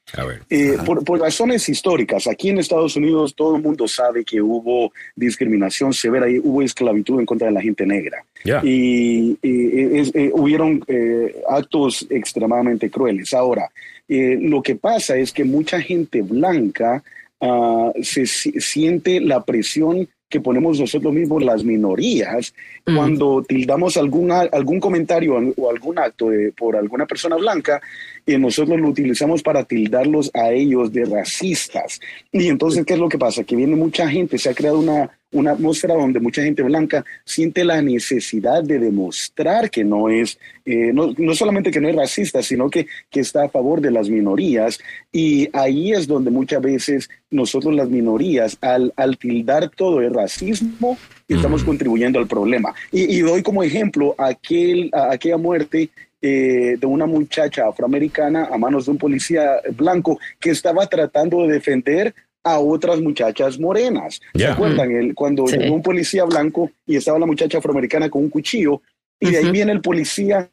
Eh, 0.50 0.78
por, 0.86 1.04
por, 1.04 1.20
razones 1.20 1.68
históricas, 1.68 2.28
aquí 2.28 2.50
en 2.50 2.60
Estados 2.60 2.96
Unidos 2.96 3.36
todo 3.36 3.56
el 3.56 3.62
mundo 3.62 3.88
sabe 3.88 4.24
que 4.24 4.42
hubo 4.42 4.92
discriminación 5.16 5.94
severa 5.94 6.30
y 6.30 6.40
hubo 6.40 6.62
esclavitud 6.62 7.20
en 7.20 7.26
contra 7.26 7.48
de 7.48 7.54
la 7.54 7.62
gente 7.62 7.86
negra. 7.86 8.24
Y, 8.64 9.38
eh, 9.42 10.32
hubieron 10.34 10.84
eh, 10.88 11.36
actos 11.50 12.06
extremadamente 12.10 12.90
crueles. 12.90 13.34
Ahora, 13.34 13.70
eh, 14.10 14.38
lo 14.42 14.62
que 14.64 14.76
pasa 14.76 15.18
es 15.18 15.32
que 15.32 15.44
mucha 15.44 15.80
gente 15.80 16.24
blanca 16.24 17.04
uh, 17.40 17.92
se, 18.02 18.26
siente 18.26 19.22
la 19.22 19.44
presión 19.46 20.10
que 20.28 20.42
ponemos 20.42 20.80
nosotros 20.80 21.12
mismos, 21.14 21.44
las 21.44 21.64
minorías, 21.64 22.54
mm. 22.86 22.96
cuando 22.96 23.44
tildamos 23.48 23.98
algún, 23.98 24.32
algún 24.32 24.80
comentario 24.80 25.36
o 25.58 25.70
algún 25.70 25.98
acto 25.98 26.30
de, 26.30 26.52
por 26.52 26.76
alguna 26.76 27.08
persona 27.08 27.36
blanca, 27.36 27.82
y 28.26 28.38
nosotros 28.38 28.80
lo 28.80 28.90
utilizamos 28.90 29.42
para 29.42 29.64
tildarlos 29.64 30.30
a 30.36 30.52
ellos 30.52 30.94
de 30.94 31.06
racistas. 31.06 32.00
Y 32.32 32.48
entonces, 32.48 32.86
¿qué 32.86 32.94
es 32.94 33.00
lo 33.00 33.10
que 33.10 33.18
pasa? 33.18 33.44
Que 33.44 33.56
viene 33.56 33.76
mucha 33.76 34.08
gente, 34.08 34.38
se 34.38 34.50
ha 34.50 34.54
creado 34.54 34.80
una 34.80 35.19
una 35.32 35.52
atmósfera 35.52 35.96
donde 35.96 36.20
mucha 36.20 36.42
gente 36.42 36.64
blanca 36.64 37.06
siente 37.24 37.64
la 37.64 37.82
necesidad 37.82 38.64
de 38.64 38.80
demostrar 38.80 39.70
que 39.70 39.84
no 39.84 40.10
es, 40.10 40.40
eh, 40.66 40.92
no, 40.94 41.14
no, 41.18 41.36
solamente 41.36 41.72
que 41.72 41.80
no 41.80 41.88
es 41.88 41.96
racista, 41.96 42.42
sino 42.42 42.70
que, 42.70 42.88
que 43.10 43.20
está 43.20 43.44
a 43.44 43.50
favor 43.50 43.82
de 43.82 43.92
las 43.92 44.10
minorías. 44.10 44.80
Y 45.12 45.50
ahí 45.54 45.92
es 45.92 46.08
donde 46.08 46.32
muchas 46.32 46.62
veces 46.62 47.10
nosotros 47.30 47.76
las 47.76 47.90
minorías, 47.90 48.58
al, 48.62 48.94
al 48.96 49.18
tildar 49.18 49.70
todo 49.70 50.02
el 50.02 50.14
racismo, 50.14 50.98
estamos 51.28 51.64
contribuyendo 51.64 52.20
al 52.20 52.28
problema. 52.28 52.74
Y, 52.92 53.20
doy 53.20 53.44
como 53.44 53.64
ejemplo 53.64 54.16
aquel, 54.18 54.90
aquella 54.94 55.38
muerte 55.38 55.90
eh, 56.22 56.76
de 56.80 56.88
una 56.88 57.06
muchacha 57.06 57.68
afroamericana 57.68 58.50
a 58.52 58.58
manos 58.58 58.86
de 58.86 58.92
un 58.92 58.98
policía 58.98 59.62
blanco 59.78 60.20
que 60.40 60.50
estaba 60.50 60.88
tratando 60.88 61.46
de 61.46 61.54
defender 61.54 62.14
a 62.44 62.60
otras 62.60 63.00
muchachas 63.02 63.60
morenas. 63.60 64.20
¿Se 64.34 64.48
acuerdan? 64.48 64.92
El, 64.92 65.16
cuando 65.16 65.46
llegó 65.46 65.76
un 65.76 65.82
policía 65.82 66.24
blanco 66.24 66.72
y 66.86 66.96
estaba 66.96 67.20
la 67.20 67.26
muchacha 67.26 67.58
afroamericana 67.58 68.10
con 68.10 68.24
un 68.24 68.30
cuchillo 68.30 68.82
y 69.20 69.32
de 69.32 69.38
ahí 69.38 69.52
viene 69.52 69.72
el 69.72 69.82
policía 69.82 70.50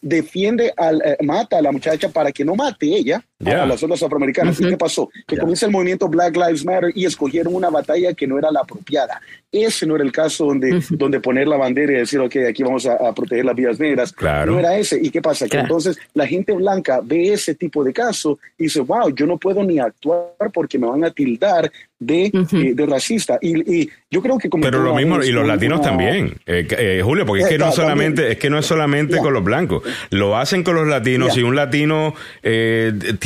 defiende, 0.00 0.72
al, 0.76 1.02
eh, 1.02 1.16
mata 1.22 1.58
a 1.58 1.62
la 1.62 1.72
muchacha 1.72 2.08
para 2.08 2.30
que 2.30 2.44
no 2.44 2.54
mate 2.54 2.86
ella 2.86 3.24
a 3.40 3.66
las 3.66 3.82
otras 3.82 4.02
afroamericanas. 4.02 4.60
¿Y 4.60 4.68
qué 4.68 4.76
pasó? 4.76 5.10
Que 5.26 5.36
comienza 5.36 5.66
el 5.66 5.72
movimiento 5.72 6.08
Black 6.08 6.36
Lives 6.36 6.64
Matter 6.64 6.92
y 6.94 7.04
escogieron 7.04 7.54
una 7.54 7.70
batalla 7.70 8.14
que 8.14 8.26
no 8.26 8.38
era 8.38 8.50
la 8.50 8.60
apropiada. 8.60 9.20
Ese 9.50 9.86
no 9.86 9.94
era 9.94 10.04
el 10.04 10.12
caso 10.12 10.46
donde, 10.46 10.82
donde 10.90 11.20
poner 11.20 11.46
la 11.46 11.56
bandera 11.56 11.92
y 11.92 11.96
decir, 11.96 12.18
ok, 12.20 12.36
aquí 12.48 12.62
vamos 12.62 12.86
a, 12.86 13.12
proteger 13.14 13.44
las 13.44 13.54
vidas 13.54 13.78
negras. 13.78 14.12
Claro. 14.12 14.52
No 14.52 14.58
era 14.58 14.76
ese. 14.76 14.98
¿Y 15.00 15.10
qué 15.10 15.22
pasa? 15.22 15.46
Que 15.48 15.58
entonces 15.58 15.96
la 16.14 16.26
gente 16.26 16.52
blanca 16.52 17.00
ve 17.02 17.32
ese 17.32 17.54
tipo 17.54 17.84
de 17.84 17.92
caso 17.92 18.38
y 18.58 18.64
dice, 18.64 18.80
wow, 18.80 19.14
yo 19.14 19.26
no 19.26 19.38
puedo 19.38 19.62
ni 19.62 19.78
actuar 19.78 20.50
porque 20.52 20.78
me 20.78 20.88
van 20.88 21.04
a 21.04 21.10
tildar 21.10 21.70
de, 21.98 22.26
eh, 22.26 22.74
de 22.74 22.86
racista. 22.86 23.38
Y, 23.40 23.82
y, 23.82 23.90
yo 24.10 24.22
creo 24.22 24.38
que 24.38 24.48
como... 24.48 24.62
Pero 24.62 24.82
lo 24.82 24.94
mismo, 24.94 25.22
y 25.22 25.30
los 25.30 25.46
latinos 25.46 25.80
también, 25.80 26.34
eh, 26.46 26.66
eh, 26.70 27.00
Julio, 27.02 27.26
porque 27.26 27.44
es 27.44 27.48
que 27.48 27.58
no 27.58 27.72
solamente, 27.72 28.32
es 28.32 28.38
que 28.38 28.50
no 28.50 28.58
es 28.58 28.66
solamente 28.66 29.18
con 29.18 29.32
los 29.32 29.42
blancos, 29.42 29.82
lo 30.10 30.36
hacen 30.36 30.62
con 30.62 30.74
los 30.74 30.86
latinos. 30.86 31.36
y 31.36 31.42
un 31.42 31.56
latino 31.56 32.14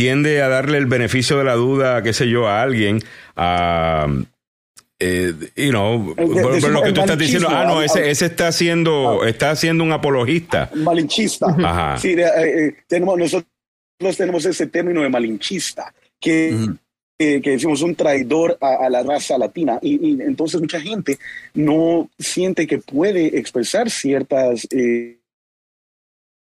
tiende 0.09 0.41
a 0.41 0.49
darle 0.49 0.79
el 0.79 0.87
beneficio 0.87 1.37
de 1.37 1.45
la 1.45 1.53
duda, 1.53 2.03
qué 2.03 2.15
sé 2.15 2.31
yo, 2.31 2.49
a 2.49 2.63
alguien, 2.63 3.01
a... 3.37 4.07
Eh, 5.01 5.33
you 5.55 5.71
know, 5.71 6.15
lo 6.17 6.83
que 6.83 6.93
tú 6.93 7.01
estás 7.03 7.19
diciendo, 7.19 7.49
ah, 7.51 7.65
no, 7.65 7.83
ese, 7.83 8.11
ese 8.11 8.27
está 8.27 8.49
haciendo, 8.49 9.23
ah. 9.23 9.29
está 9.29 9.51
haciendo 9.51 9.85
un 9.85 9.93
apologista. 9.93 10.71
Malinchista. 10.75 11.47
Ajá. 11.63 11.99
Sí, 11.99 12.17
tenemos, 12.89 13.17
nosotros 13.17 13.47
tenemos 14.17 14.45
ese 14.47 14.67
término 14.67 15.03
de 15.03 15.09
malinchista, 15.11 15.93
que 16.19 16.57
que 17.19 17.41
decimos 17.41 17.83
un 17.83 17.97
traidor 17.97 18.57
a, 18.61 18.89
la 18.89 19.03
raza 19.03 19.37
latina 19.37 19.81
y, 19.83 20.23
entonces 20.23 20.61
mucha 20.61 20.81
gente 20.81 21.19
no 21.53 22.09
siente 22.17 22.65
que 22.69 22.79
puede 22.79 23.39
expresar 23.39 23.91
ciertas 23.91 24.69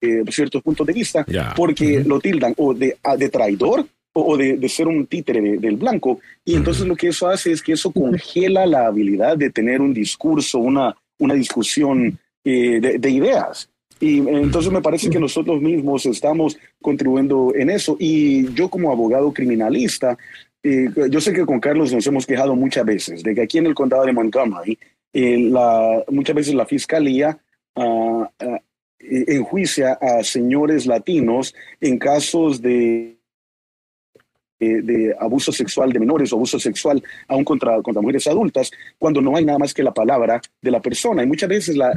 eh, 0.04 0.24
eh, 0.26 0.32
ciertos 0.32 0.62
puntos 0.62 0.86
de 0.86 0.94
vista 0.94 1.26
porque 1.56 2.04
lo 2.04 2.20
tildan 2.20 2.54
o 2.58 2.74
de, 2.74 2.98
de 3.18 3.30
traidor 3.30 3.86
o 4.14 4.38
de, 4.38 4.58
de, 4.58 4.70
ser 4.70 4.88
un 4.88 5.08
títere 5.08 5.58
del 5.58 5.76
blanco. 5.76 6.20
Y 6.46 6.56
entonces 6.56 6.86
lo 6.86 6.96
que 6.96 7.08
eso 7.08 7.28
hace 7.28 7.52
es 7.52 7.64
que 7.64 7.74
eso 7.74 7.92
congela 7.92 8.66
la 8.66 8.86
habilidad 8.86 9.38
de 9.38 9.50
tener 9.50 9.82
un 9.82 9.94
discurso, 9.94 10.60
una, 10.60 10.96
una 11.18 11.34
discusión 11.34 12.20
eh, 12.44 12.80
de, 12.80 13.00
de 13.00 13.10
ideas. 13.10 13.70
Y 14.00 14.20
entonces 14.20 14.72
me 14.72 14.82
parece 14.82 15.10
que 15.10 15.20
nosotros 15.20 15.62
mismos 15.62 16.06
estamos 16.06 16.58
contribuyendo 16.82 17.54
en 17.56 17.70
eso. 17.70 17.96
Y 18.00 18.54
yo 18.54 18.70
como 18.70 18.92
abogado 18.92 19.32
criminalista, 19.32 20.18
yo 20.62 21.22
sé 21.22 21.34
que 21.34 21.46
con 21.46 21.60
Carlos 21.60 21.94
nos 21.94 22.06
hemos 22.08 22.26
quejado 22.26 22.56
muchas 22.56 22.86
veces 22.86 23.24
de 23.24 23.34
que 23.34 23.42
aquí 23.42 23.58
en 23.58 23.66
el 23.66 23.76
condado 23.76 24.06
de 24.06 24.14
Montgomery, 24.14 24.78
eh, 25.14 25.38
la, 25.38 26.04
muchas 26.10 26.36
veces 26.36 26.56
la 26.56 26.66
fiscalía 26.66 27.38
uh, 27.76 28.26
enjuicia 29.04 29.94
a 29.94 30.24
señores 30.24 30.86
latinos 30.86 31.54
en 31.82 31.98
casos 32.00 32.62
de 32.62 33.18
de, 34.60 35.16
abuso 35.20 35.52
sexual 35.52 35.92
de 35.92 36.00
menores 36.00 36.32
o 36.32 36.36
abuso 36.36 36.60
sexual 36.60 37.04
aún 37.28 37.44
contra, 37.44 37.82
contra 37.82 38.02
mujeres 38.02 38.28
adultas, 38.28 38.72
cuando 38.98 39.22
no 39.22 39.36
hay 39.36 39.46
nada 39.46 39.60
más 39.60 39.74
que 39.74 39.84
la 39.84 39.94
palabra 39.94 40.42
de 40.62 40.72
la 40.72 40.82
persona. 40.82 41.24
Y 41.24 41.28
muchas 41.28 41.50
veces 41.50 41.78
la, 41.78 41.94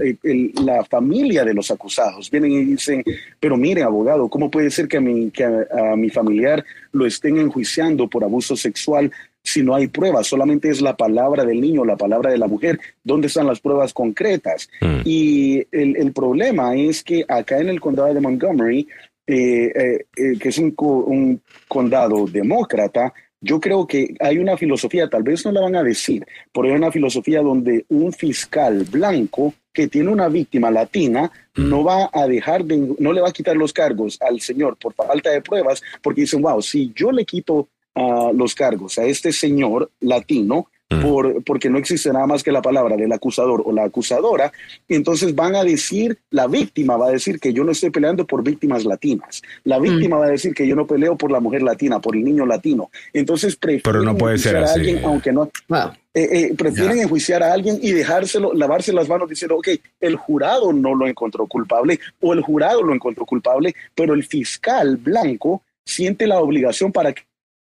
la 0.65 0.85
familia 0.85 1.45
de 1.45 1.55
los 1.55 1.71
acusados 1.71 2.31
vienen 2.31 2.53
y 2.53 2.65
dicen, 2.65 3.05
pero 3.39 3.57
mire, 3.57 3.83
abogado, 3.83 4.29
¿cómo 4.29 4.51
puede 4.51 4.71
ser 4.71 4.89
que 4.89 4.99
a 4.99 5.01
mi, 5.01 5.31
que 5.31 5.45
a, 5.45 5.97
mi 5.97 6.11
familiar 6.11 6.65
lo 6.93 7.07
estén 7.07 7.39
enjuiciando 7.39 8.09
por 8.09 8.25
abuso 8.25 8.57
sexual 8.57 9.11
si 9.47 9.63
no 9.63 9.75
hay 9.75 9.87
pruebas, 9.87 10.27
solamente 10.27 10.69
es 10.69 10.81
la 10.81 10.97
palabra 10.97 11.45
del 11.45 11.61
niño, 11.61 11.85
la 11.85 11.97
palabra 11.97 12.31
de 12.31 12.39
la 12.39 12.49
mujer. 12.49 12.81
¿Dónde 13.05 13.29
están 13.29 13.47
las 13.47 13.61
pruebas 13.61 13.95
concretas? 13.95 14.69
Mm. 14.81 15.01
Y 15.05 15.67
el, 15.71 15.97
el, 15.97 16.13
problema 16.13 16.75
es 16.75 17.05
que 17.05 17.25
acá 17.29 17.59
en 17.59 17.69
el 17.69 17.81
condado 17.81 18.13
de 18.13 18.21
Montgomery 18.21 18.89
eh, 19.29 19.73
eh, 19.75 20.07
eh, 20.17 20.39
que 20.39 20.51
es 20.51 20.59
un, 20.59 20.73
un, 20.79 21.43
condado 21.67 22.27
demócrata, 22.27 23.13
yo 23.41 23.59
creo 23.59 23.85
que 23.85 24.15
hay 24.21 24.39
una 24.39 24.57
filosofía, 24.57 25.09
tal 25.09 25.25
vez 25.25 25.45
no 25.45 25.51
la 25.51 25.63
van 25.63 25.75
a 25.75 25.83
decir, 25.83 26.25
pero 26.53 26.69
hay 26.69 26.75
una 26.75 26.93
filosofía 26.93 27.43
donde 27.43 27.85
un 27.89 28.13
fiscal 28.13 28.85
blanco 28.85 29.53
que 29.73 29.89
tiene 29.89 30.11
una 30.11 30.29
víctima 30.29 30.71
latina 30.71 31.31
mm. 31.57 31.69
no 31.69 31.83
va 31.83 32.09
a 32.13 32.27
dejar 32.29 32.65
de, 32.65 32.95
no 32.99 33.13
le 33.13 33.21
va 33.21 33.29
a 33.29 33.33
quitar 33.33 33.57
los 33.57 33.73
cargos 33.73 34.17
al 34.21 34.41
señor 34.41 34.77
por 34.77 34.95
falta 34.95 35.31
de 35.31 35.43
pruebas, 35.43 35.83
porque 36.03 36.23
dicen, 36.23 36.43
wow, 36.43 36.63
si 36.63 36.93
yo 36.95 37.11
le 37.11 37.25
quito 37.25 37.69
uh, 37.97 38.33
los 38.33 38.55
cargos 38.55 38.99
a 38.99 39.05
este 39.05 39.33
señor 39.33 39.91
latino, 40.01 40.69
por, 41.03 41.43
porque 41.43 41.69
no 41.69 41.79
existe 41.79 42.13
nada 42.13 42.29
más 42.29 42.45
que 42.45 42.53
la 42.53 42.63
palabra 42.63 42.97
del 42.97 43.11
acusador 43.11 43.61
o 43.67 43.73
la 43.73 43.83
acusadora, 43.83 44.53
entonces 44.87 45.35
van 45.35 45.57
a 45.57 45.65
decir, 45.65 46.17
la 46.31 46.47
víctima 46.47 46.97
va 46.97 47.09
a 47.09 47.11
decir 47.11 47.41
que 47.41 47.53
yo 47.53 47.65
no 47.65 47.73
estoy 47.73 47.91
peleando 47.91 48.25
por 48.25 48.45
víctimas 48.45 48.85
latinas, 48.85 49.43
la 49.65 49.81
víctima 49.81 50.19
va 50.19 50.27
a 50.27 50.31
decir 50.31 50.55
que 50.55 50.65
yo 50.65 50.77
no 50.77 50.87
peleo 50.87 51.17
por 51.17 51.33
la 51.33 51.41
mujer 51.41 51.63
latina, 51.63 52.01
por 52.01 52.15
el 52.15 52.23
niño 52.23 52.47
latino, 52.47 52.91
entonces 53.13 53.57
prefieren 53.57 54.05
no 54.05 54.17
puede 54.17 54.39
ser 54.39 54.59
a 54.59 54.73
alguien, 54.73 55.05
aunque 55.05 55.33
no... 55.33 55.51
Eh, 56.15 56.29
eh, 56.33 56.55
prefieren 56.57 56.99
enjuiciar 56.99 57.43
a 57.43 57.53
alguien 57.53 57.79
y 57.83 57.93
dejárselo, 57.93 58.55
lavarse 58.55 58.91
las 58.91 59.07
manos 59.07 59.29
diciendo, 59.29 59.57
ok, 59.57 59.69
el 60.01 60.17
jurado 60.17 60.73
no 60.73 60.95
lo 60.95 61.07
encontró 61.07 61.47
culpable 61.47 62.01
o 62.21 62.33
el 62.33 62.41
jurado 62.41 62.83
lo 62.83 62.95
encontró 62.95 63.27
culpable, 63.27 63.75
pero 63.95 64.15
el 64.15 64.25
fiscal 64.25 64.97
blanco 64.97 65.63
siente 65.85 66.27
la 66.27 66.41
obligación 66.41 66.91
para 66.91 67.13
que 67.13 67.23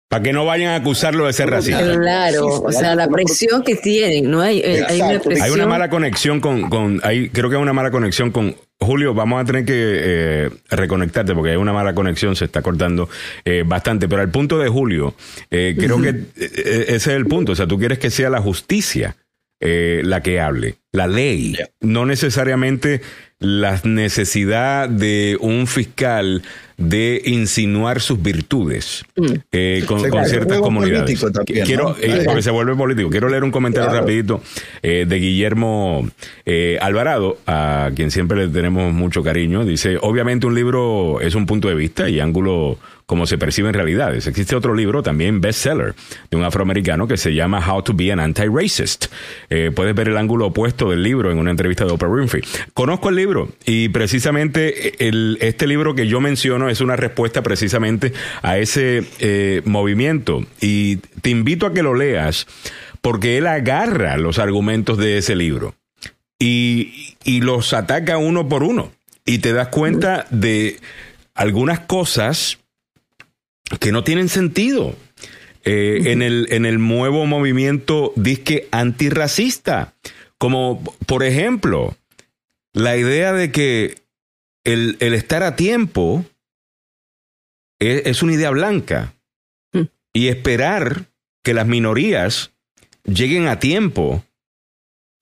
Para 0.09 0.23
que 0.23 0.31
no 0.31 0.45
vayan 0.45 0.69
a 0.71 0.75
acusarlo 0.75 1.25
de 1.25 1.33
ser 1.33 1.49
racista. 1.49 1.81
Claro, 1.81 2.45
o 2.47 2.71
sea, 2.71 2.95
la 2.95 3.09
presión 3.09 3.61
que 3.61 3.75
tienen, 3.75 4.31
¿no? 4.31 4.39
Hay, 4.39 4.61
hay 4.61 5.01
una 5.01 5.09
Hay 5.09 5.19
presión. 5.19 5.51
una 5.51 5.67
mala 5.67 5.89
conexión 5.89 6.39
con, 6.39 6.69
con 6.69 7.01
hay, 7.03 7.29
creo 7.29 7.49
que 7.49 7.57
hay 7.57 7.61
una 7.61 7.73
mala 7.73 7.91
conexión 7.91 8.31
con 8.31 8.55
Julio. 8.79 9.13
Vamos 9.13 9.41
a 9.41 9.45
tener 9.45 9.65
que 9.65 9.73
eh, 9.75 10.49
reconectarte 10.69 11.33
porque 11.33 11.51
hay 11.51 11.57
una 11.57 11.73
mala 11.73 11.93
conexión, 11.93 12.37
se 12.37 12.45
está 12.45 12.61
cortando 12.61 13.09
eh, 13.43 13.63
bastante. 13.65 14.07
Pero 14.07 14.21
al 14.21 14.31
punto 14.31 14.57
de 14.59 14.69
Julio, 14.69 15.13
eh, 15.51 15.75
creo 15.77 16.01
que 16.01 16.23
ese 16.37 16.95
es 16.95 17.07
el 17.07 17.25
punto. 17.25 17.51
O 17.51 17.55
sea, 17.55 17.67
tú 17.67 17.77
quieres 17.77 17.99
que 17.99 18.09
sea 18.09 18.29
la 18.29 18.39
justicia 18.39 19.17
eh, 19.59 20.01
la 20.05 20.21
que 20.21 20.39
hable, 20.39 20.75
la 20.91 21.07
ley, 21.07 21.57
no 21.81 22.05
necesariamente 22.05 23.01
la 23.39 23.79
necesidad 23.83 24.89
de 24.89 25.37
un 25.39 25.67
fiscal 25.67 26.41
de 26.77 27.21
insinuar 27.25 28.01
sus 28.01 28.21
virtudes 28.21 29.03
eh, 29.51 29.83
con, 29.87 30.07
con 30.09 30.25
ciertas 30.25 30.59
comunidades. 30.59 31.19
también, 31.33 31.65
Quiero, 31.65 31.89
¿no? 31.89 31.95
eh, 32.01 32.21
porque 32.25 32.41
se 32.41 32.51
vuelve 32.51 32.75
político. 32.75 33.09
Quiero 33.09 33.29
leer 33.29 33.43
un 33.43 33.51
comentario 33.51 33.89
Claro. 33.89 34.01
rapidito 34.05 34.41
eh, 34.83 35.05
de 35.07 35.19
Guillermo 35.19 36.07
eh, 36.45 36.77
Alvarado, 36.81 37.37
a 37.47 37.89
quien 37.95 38.11
siempre 38.11 38.37
le 38.45 38.47
tenemos 38.51 38.93
mucho 38.93 39.23
cariño. 39.23 39.65
Dice, 39.65 39.97
obviamente 40.01 40.45
un 40.47 40.55
libro 40.55 41.19
es 41.21 41.33
un 41.35 41.45
punto 41.45 41.67
de 41.67 41.75
vista 41.75 42.09
y 42.09 42.19
ángulo 42.19 42.77
como 43.07 43.25
se 43.25 43.37
perciben 43.37 43.73
realidades. 43.73 44.27
Existe 44.27 44.55
otro 44.55 44.75
libro, 44.75 45.01
también 45.01 45.39
bestseller, 45.39 45.95
de 46.29 46.37
un 46.37 46.43
afroamericano 46.43 47.07
que 47.07 47.15
se 47.15 47.33
llama 47.33 47.65
How 47.65 47.81
to 47.81 47.93
be 47.93 48.11
an 48.11 48.19
Anti-Racist. 48.19 49.05
Eh, 49.49 49.71
puedes 49.73 49.95
ver 49.95 50.09
el 50.09 50.17
ángulo 50.17 50.47
opuesto 50.47 50.89
del 50.89 51.03
libro 51.03 51.31
en 51.31 51.39
una 51.39 51.49
entrevista 51.49 51.85
de 51.85 51.93
Oprah 51.93 52.09
Winfrey. 52.09 52.43
Conozco 52.73 53.07
el 53.07 53.15
libro 53.15 53.49
y 53.65 53.87
precisamente 53.89 55.07
el, 55.07 55.37
este 55.39 55.67
libro 55.67 55.95
que 55.95 56.07
yo 56.07 56.19
menciono 56.19 56.69
es 56.69 56.81
una 56.81 56.97
respuesta 56.97 57.41
precisamente 57.41 58.11
a 58.41 58.57
ese 58.57 59.05
eh, 59.19 59.61
movimiento 59.63 60.45
y 60.59 60.97
te 60.97 61.29
invito 61.29 61.65
a 61.65 61.73
que 61.73 61.83
lo 61.83 61.95
leas 61.95 62.45
porque 62.99 63.37
él 63.37 63.47
agarra 63.47 64.17
los 64.17 64.37
argumentos 64.37 64.97
de 64.97 65.17
ese 65.17 65.37
libro 65.37 65.75
y, 66.39 67.15
y 67.23 67.39
los 67.39 67.71
ataca 67.73 68.17
uno 68.17 68.49
por 68.49 68.63
uno 68.63 68.91
y 69.25 69.37
te 69.37 69.53
das 69.53 69.69
cuenta 69.69 70.25
de 70.29 70.81
algunas 71.35 71.79
cosas 71.79 72.59
que 73.79 73.91
no 73.91 74.03
tienen 74.03 74.29
sentido 74.29 74.95
eh, 75.63 76.03
en, 76.05 76.21
el, 76.21 76.47
en 76.51 76.65
el 76.65 76.79
nuevo 76.79 77.25
movimiento 77.25 78.13
disque 78.15 78.67
antirracista. 78.71 79.93
Como, 80.37 80.83
por 81.05 81.23
ejemplo, 81.23 81.97
la 82.73 82.95
idea 82.95 83.33
de 83.33 83.51
que 83.51 83.95
el, 84.63 84.97
el 84.99 85.13
estar 85.13 85.43
a 85.43 85.55
tiempo 85.55 86.25
es, 87.79 88.05
es 88.05 88.23
una 88.23 88.33
idea 88.33 88.49
blanca 88.51 89.13
y 90.13 90.29
esperar 90.29 91.05
que 91.43 91.53
las 91.53 91.67
minorías 91.67 92.51
lleguen 93.03 93.47
a 93.47 93.59
tiempo, 93.59 94.23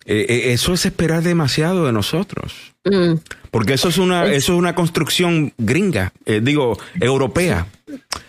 eh, 0.05 0.25
eh, 0.29 0.53
eso 0.53 0.73
es 0.73 0.85
esperar 0.85 1.23
demasiado 1.23 1.85
de 1.85 1.91
nosotros. 1.91 2.75
Mm. 2.83 3.15
Porque 3.51 3.73
eso 3.73 3.89
es 3.89 3.97
una, 3.97 4.25
eso 4.25 4.53
es 4.53 4.59
una 4.59 4.75
construcción 4.75 5.53
gringa, 5.57 6.13
eh, 6.25 6.39
digo, 6.41 6.77
europea. 6.99 7.67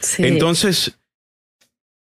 Sí. 0.07 0.25
Entonces, 0.25 0.97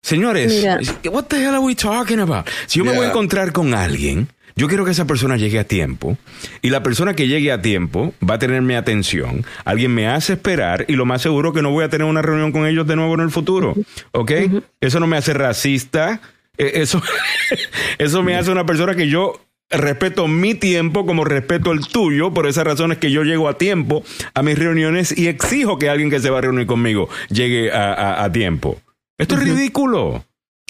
señores, 0.02 0.52
Mira. 0.52 0.78
what 1.10 1.24
the 1.24 1.36
hell 1.36 1.54
are 1.54 1.58
we 1.58 1.74
talking 1.74 2.20
about? 2.20 2.46
Si 2.66 2.78
yo 2.78 2.84
me 2.84 2.94
voy 2.94 3.06
a 3.06 3.08
encontrar 3.08 3.52
con 3.52 3.74
alguien, 3.74 4.28
yo 4.54 4.68
quiero 4.68 4.84
que 4.84 4.92
esa 4.92 5.06
persona 5.06 5.36
llegue 5.36 5.58
a 5.58 5.64
tiempo 5.64 6.16
y 6.62 6.70
la 6.70 6.82
persona 6.82 7.14
que 7.14 7.28
llegue 7.28 7.52
a 7.52 7.60
tiempo 7.60 8.14
va 8.28 8.34
a 8.34 8.38
tener 8.38 8.62
mi 8.62 8.74
atención, 8.74 9.44
alguien 9.64 9.94
me 9.94 10.08
hace 10.08 10.34
esperar 10.34 10.84
y 10.88 10.94
lo 10.94 11.04
más 11.06 11.22
seguro 11.22 11.52
que 11.52 11.62
no 11.62 11.70
voy 11.70 11.84
a 11.84 11.88
tener 11.88 12.06
una 12.06 12.22
reunión 12.22 12.52
con 12.52 12.66
ellos 12.66 12.86
de 12.86 12.96
nuevo 12.96 13.14
en 13.14 13.20
el 13.20 13.30
futuro, 13.30 13.74
¿ok? 14.12 14.32
Eso 14.80 15.00
no 15.00 15.06
me 15.06 15.16
hace 15.16 15.32
racista, 15.32 16.20
eh, 16.56 16.72
eso, 16.74 17.02
eso 17.98 18.22
me 18.22 18.36
hace 18.36 18.50
una 18.50 18.66
persona 18.66 18.94
que 18.94 19.08
yo 19.08 19.40
respeto 19.70 20.28
mi 20.28 20.54
tiempo 20.54 21.04
como 21.06 21.24
respeto 21.24 21.72
el 21.72 21.86
tuyo, 21.86 22.32
por 22.32 22.46
esas 22.46 22.64
razones 22.64 22.98
que 22.98 23.10
yo 23.10 23.22
llego 23.24 23.48
a 23.48 23.58
tiempo 23.58 24.02
a 24.34 24.42
mis 24.42 24.58
reuniones 24.58 25.16
y 25.16 25.28
exijo 25.28 25.78
que 25.78 25.88
alguien 25.90 26.10
que 26.10 26.20
se 26.20 26.30
va 26.30 26.38
a 26.38 26.42
reunir 26.42 26.66
conmigo 26.66 27.08
llegue 27.28 27.70
a, 27.72 27.92
a- 27.92 28.24
a 28.24 28.32
tiempo. 28.32 28.80
Esto 29.18 29.34
es 29.34 29.42
ridículo. 29.42 30.24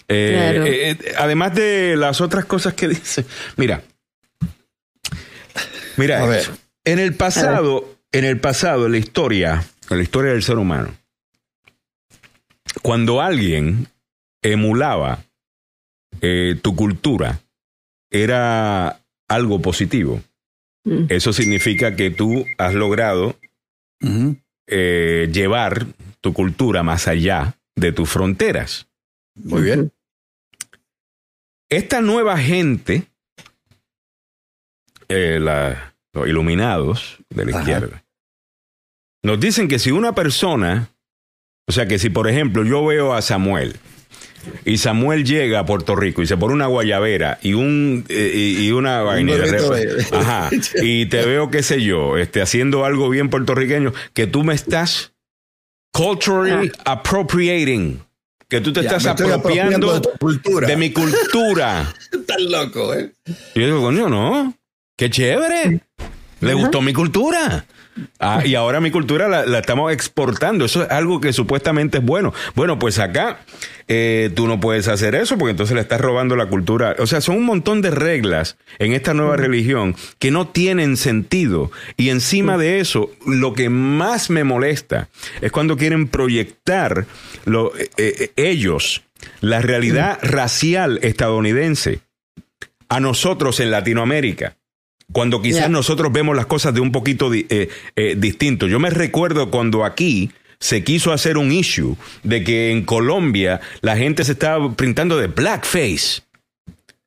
Eh, 0.08 0.50
Claro. 0.54 0.64
eh, 0.66 0.90
eh, 0.90 1.12
además 1.18 1.54
de 1.54 1.94
las 1.96 2.20
otras 2.20 2.44
cosas 2.46 2.74
que 2.74 2.88
dice. 2.88 3.24
Mira. 3.56 3.82
Mira, 5.96 6.22
A 6.22 6.26
ver. 6.26 6.40
esto. 6.40 6.56
en 6.84 6.98
el 6.98 7.14
pasado, 7.14 7.94
en 8.12 8.24
el 8.24 8.40
pasado, 8.40 8.86
en 8.86 8.92
la 8.92 8.98
historia, 8.98 9.64
en 9.90 9.96
la 9.96 10.02
historia 10.02 10.32
del 10.32 10.42
ser 10.42 10.56
humano, 10.58 10.94
cuando 12.82 13.20
alguien 13.20 13.88
emulaba 14.42 15.24
eh, 16.20 16.56
tu 16.62 16.74
cultura, 16.76 17.40
era 18.10 19.00
algo 19.28 19.60
positivo. 19.60 20.22
Mm. 20.84 21.06
Eso 21.10 21.32
significa 21.32 21.96
que 21.96 22.10
tú 22.10 22.44
has 22.56 22.74
logrado 22.74 23.36
eh, 24.66 25.28
llevar 25.32 25.86
tu 26.20 26.32
cultura 26.32 26.82
más 26.82 27.08
allá 27.08 27.56
de 27.76 27.92
tus 27.92 28.08
fronteras. 28.08 28.88
Muy 29.34 29.62
bien. 29.62 29.92
Esta 31.70 32.00
nueva 32.00 32.38
gente, 32.38 33.04
eh, 35.08 35.38
la- 35.40 35.94
los 36.12 36.26
iluminados 36.28 37.18
de 37.30 37.44
la 37.44 37.50
Ajá. 37.52 37.60
izquierda, 37.60 38.04
nos 39.22 39.40
dicen 39.40 39.68
que 39.68 39.78
si 39.78 39.90
una 39.90 40.14
persona, 40.14 40.88
o 41.66 41.72
sea 41.72 41.86
que 41.86 41.98
si 41.98 42.08
por 42.10 42.28
ejemplo 42.28 42.64
yo 42.64 42.84
veo 42.86 43.14
a 43.14 43.22
Samuel 43.22 43.76
y 44.64 44.78
Samuel 44.78 45.24
llega 45.24 45.60
a 45.60 45.66
Puerto 45.66 45.96
Rico 45.96 46.22
y 46.22 46.26
se 46.26 46.36
pone 46.36 46.54
una 46.54 46.66
guayabera 46.66 47.38
y 47.42 47.54
un 47.54 48.04
eh, 48.08 48.32
y, 48.34 48.66
y 48.66 48.72
una 48.72 49.02
vaina 49.02 49.32
y 49.32 49.36
de 49.38 50.06
ajá, 50.12 50.50
y 50.82 51.06
te 51.06 51.24
veo 51.24 51.50
qué 51.50 51.62
sé 51.62 51.82
yo, 51.82 52.16
este 52.18 52.40
haciendo 52.42 52.84
algo 52.84 53.08
bien 53.10 53.30
puertorriqueño 53.30 53.92
que 54.14 54.26
tú 54.26 54.44
me 54.44 54.54
estás 54.54 55.12
culturally 55.92 56.70
appropriating, 56.84 58.02
que 58.48 58.60
tú 58.60 58.72
te 58.72 58.82
Ya, 58.82 58.88
estás 58.96 59.06
apropiando 59.06 59.36
apropiando 59.36 59.94
de 59.94 60.00
tu 60.00 60.10
cultura. 60.18 60.68
de 60.68 60.76
mi 60.76 60.90
cultura. 60.92 61.94
Estás 62.12 62.40
loco, 62.42 62.94
¿eh? 62.94 63.12
Y 63.54 63.60
yo 63.60 63.66
digo, 63.66 63.82
coño, 63.82 64.08
no. 64.08 64.54
Qué 64.96 65.10
chévere. 65.10 65.80
Le 66.40 66.54
gustó 66.54 66.80
mi 66.82 66.92
cultura. 66.92 67.66
Ah, 68.20 68.42
y 68.44 68.54
ahora 68.54 68.80
mi 68.80 68.90
cultura 68.90 69.28
la, 69.28 69.46
la 69.46 69.58
estamos 69.60 69.92
exportando. 69.92 70.64
Eso 70.64 70.82
es 70.82 70.90
algo 70.90 71.20
que 71.20 71.32
supuestamente 71.32 71.98
es 71.98 72.04
bueno. 72.04 72.32
Bueno, 72.54 72.78
pues 72.78 72.98
acá 72.98 73.40
eh, 73.88 74.30
tú 74.34 74.46
no 74.46 74.60
puedes 74.60 74.88
hacer 74.88 75.14
eso 75.14 75.38
porque 75.38 75.52
entonces 75.52 75.74
le 75.74 75.80
estás 75.80 76.00
robando 76.00 76.36
la 76.36 76.46
cultura. 76.46 76.96
O 76.98 77.06
sea, 77.06 77.20
son 77.20 77.36
un 77.36 77.44
montón 77.44 77.80
de 77.82 77.90
reglas 77.90 78.56
en 78.78 78.92
esta 78.92 79.14
nueva 79.14 79.36
religión 79.36 79.96
que 80.18 80.30
no 80.30 80.48
tienen 80.48 80.96
sentido. 80.96 81.70
Y 81.96 82.10
encima 82.10 82.56
de 82.58 82.80
eso, 82.80 83.10
lo 83.26 83.54
que 83.54 83.68
más 83.70 84.30
me 84.30 84.44
molesta 84.44 85.08
es 85.40 85.50
cuando 85.52 85.76
quieren 85.76 86.08
proyectar 86.08 87.06
lo- 87.44 87.72
eh, 87.76 87.88
eh, 87.96 88.30
ellos 88.36 89.02
la 89.40 89.60
realidad 89.60 90.18
racial 90.22 91.00
estadounidense 91.02 92.00
a 92.88 93.00
nosotros 93.00 93.58
en 93.60 93.70
Latinoamérica. 93.70 94.54
Cuando 95.12 95.40
quizás 95.40 95.70
nosotros 95.70 96.12
vemos 96.12 96.36
las 96.36 96.46
cosas 96.46 96.74
de 96.74 96.80
un 96.80 96.92
poquito 96.92 97.32
eh, 97.32 97.68
eh, 97.96 98.14
distinto. 98.18 98.66
Yo 98.66 98.78
me 98.78 98.90
recuerdo 98.90 99.50
cuando 99.50 99.84
aquí 99.84 100.30
se 100.60 100.84
quiso 100.84 101.12
hacer 101.12 101.38
un 101.38 101.52
issue 101.52 101.96
de 102.22 102.44
que 102.44 102.70
en 102.70 102.84
Colombia 102.84 103.60
la 103.80 103.96
gente 103.96 104.24
se 104.24 104.32
estaba 104.32 104.72
printando 104.74 105.16
de 105.16 105.28
blackface. 105.28 106.22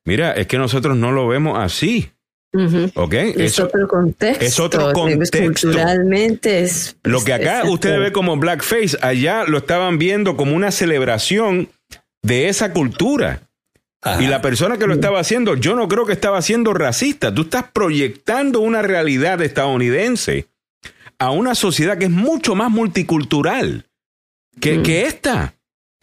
Mira, 0.04 0.32
es 0.32 0.46
que 0.46 0.58
nosotros 0.58 0.96
no 0.96 1.12
lo 1.12 1.28
vemos 1.28 1.58
así. 1.58 2.10
Ujú. 2.54 2.90
¿Ok? 2.94 3.14
Es 3.14 3.58
otro 3.58 3.88
contexto. 3.88 4.44
es 4.44 4.60
otro 4.60 4.92
contexto. 4.92 5.38
Culturalmente 5.38 6.60
es. 6.60 6.96
Lo 7.02 7.22
que 7.24 7.32
acá 7.32 7.62
usted 7.64 7.98
ve 7.98 8.12
como 8.12 8.36
blackface, 8.36 8.98
allá 9.00 9.44
lo 9.44 9.58
estaban 9.58 9.98
viendo 9.98 10.36
como 10.36 10.54
una 10.54 10.70
celebración 10.70 11.68
de 12.22 12.48
esa 12.48 12.72
cultura. 12.72 13.42
Y 14.20 14.26
la 14.26 14.42
persona 14.42 14.78
que 14.78 14.86
lo 14.86 14.94
estaba 14.94 15.20
haciendo, 15.20 15.54
yo 15.54 15.76
no 15.76 15.86
creo 15.86 16.04
que 16.06 16.12
estaba 16.12 16.42
siendo 16.42 16.74
racista. 16.74 17.32
Tú 17.32 17.42
estás 17.42 17.66
proyectando 17.72 18.60
una 18.60 18.82
realidad 18.82 19.40
estadounidense 19.40 20.48
a 21.18 21.30
una 21.30 21.54
sociedad 21.54 21.98
que 21.98 22.06
es 22.06 22.10
mucho 22.10 22.56
más 22.56 22.70
multicultural 22.70 23.86
que, 24.60 24.82
que 24.82 25.06
esta. 25.06 25.54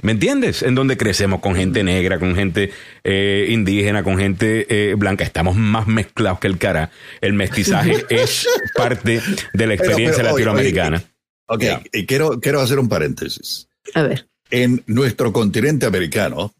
¿Me 0.02 0.14
entiendes? 0.14 0.64
En 0.64 0.76
donde 0.76 0.96
crecemos 0.96 1.42
con 1.42 1.56
gente 1.56 1.84
negra, 1.84 2.20
con 2.20 2.36
gente 2.36 2.72
eh, 3.04 3.48
indígena, 3.50 4.02
con 4.02 4.18
gente 4.18 4.66
eh, 4.70 4.94
blanca. 4.94 5.26
Estamos 5.26 5.58
más 5.58 5.88
mezclados 5.88 6.40
que 6.40 6.48
el 6.48 6.58
cara. 6.58 6.92
El 7.20 7.34
mestizaje 7.34 8.06
es 8.10 8.48
parte 8.76 9.22
de 9.54 9.68
la 9.68 9.74
Pero- 9.76 9.84
experiencia 9.84 10.24
pero, 10.24 10.36
oye, 10.36 10.46
latinoamericana. 10.46 11.04
Ok, 11.48 11.64
y 11.92 12.06
quiero, 12.06 12.40
quiero 12.40 12.62
hacer 12.62 12.80
un 12.80 12.88
paréntesis. 12.88 13.68
A 13.94 14.04
ver. 14.04 14.30
En 14.52 14.84
nuestro 14.88 15.34
continente 15.34 15.86
americano 15.86 16.54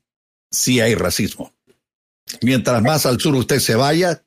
sí 0.52 0.80
hay 0.80 0.96
racismo. 0.96 1.54
Mientras 2.42 2.82
más 2.82 3.06
al 3.06 3.20
sur 3.20 3.36
usted 3.36 3.60
se 3.60 3.76
vaya, 3.76 4.22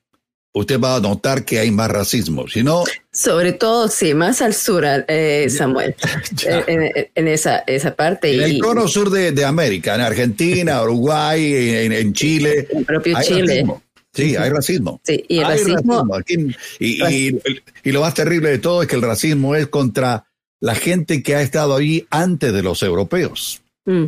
usted 0.54 0.78
va 0.80 0.96
a 0.96 1.00
notar 1.00 1.44
que 1.44 1.58
hay 1.60 1.70
más 1.70 1.90
racismo. 1.90 2.48
Si 2.48 2.62
no, 2.62 2.84
Sobre 3.12 3.52
todo, 3.52 3.88
sí, 3.88 4.12
más 4.14 4.42
al 4.42 4.54
sur, 4.54 4.84
eh, 4.86 5.46
Samuel, 5.48 5.94
eh, 6.46 6.64
en, 6.66 7.08
en 7.14 7.28
esa, 7.28 7.58
esa 7.60 7.94
parte. 7.94 8.34
en 8.34 8.42
el 8.42 8.58
cono 8.60 8.88
sur 8.88 9.10
de, 9.10 9.32
de 9.32 9.44
América, 9.44 9.94
en 9.94 10.00
Argentina, 10.00 10.82
Uruguay, 10.84 11.52
en, 11.84 11.92
en 11.92 12.12
Chile, 12.12 12.66
El 12.72 12.84
propio 12.84 13.16
hay 13.16 13.26
Chile. 13.26 13.46
racismo. 13.46 13.82
Sí, 14.14 14.36
hay 14.36 14.50
racismo. 14.50 15.00
Sí, 15.04 15.24
y 15.26 15.38
el 15.38 15.44
Hay 15.46 15.58
racismo- 15.64 16.16
Aquí- 16.18 16.54
y, 16.80 17.02
y- 17.02 17.40
y 17.84 17.92
lo 17.92 18.02
más 18.02 18.12
terrible 18.12 18.50
de 18.50 18.58
todo 18.58 18.82
es 18.82 18.88
que 18.88 18.96
el 18.96 19.00
racismo 19.02 19.54
es 19.56 19.68
contra 19.68 20.26
la 20.60 20.74
gente 20.74 21.22
que 21.22 21.34
ha 21.34 21.40
estado 21.40 21.74
allí 21.74 22.06
antes 22.10 22.52
de 22.52 22.62
los 22.62 22.82
europeos. 22.82 23.62
Mm. 23.86 24.04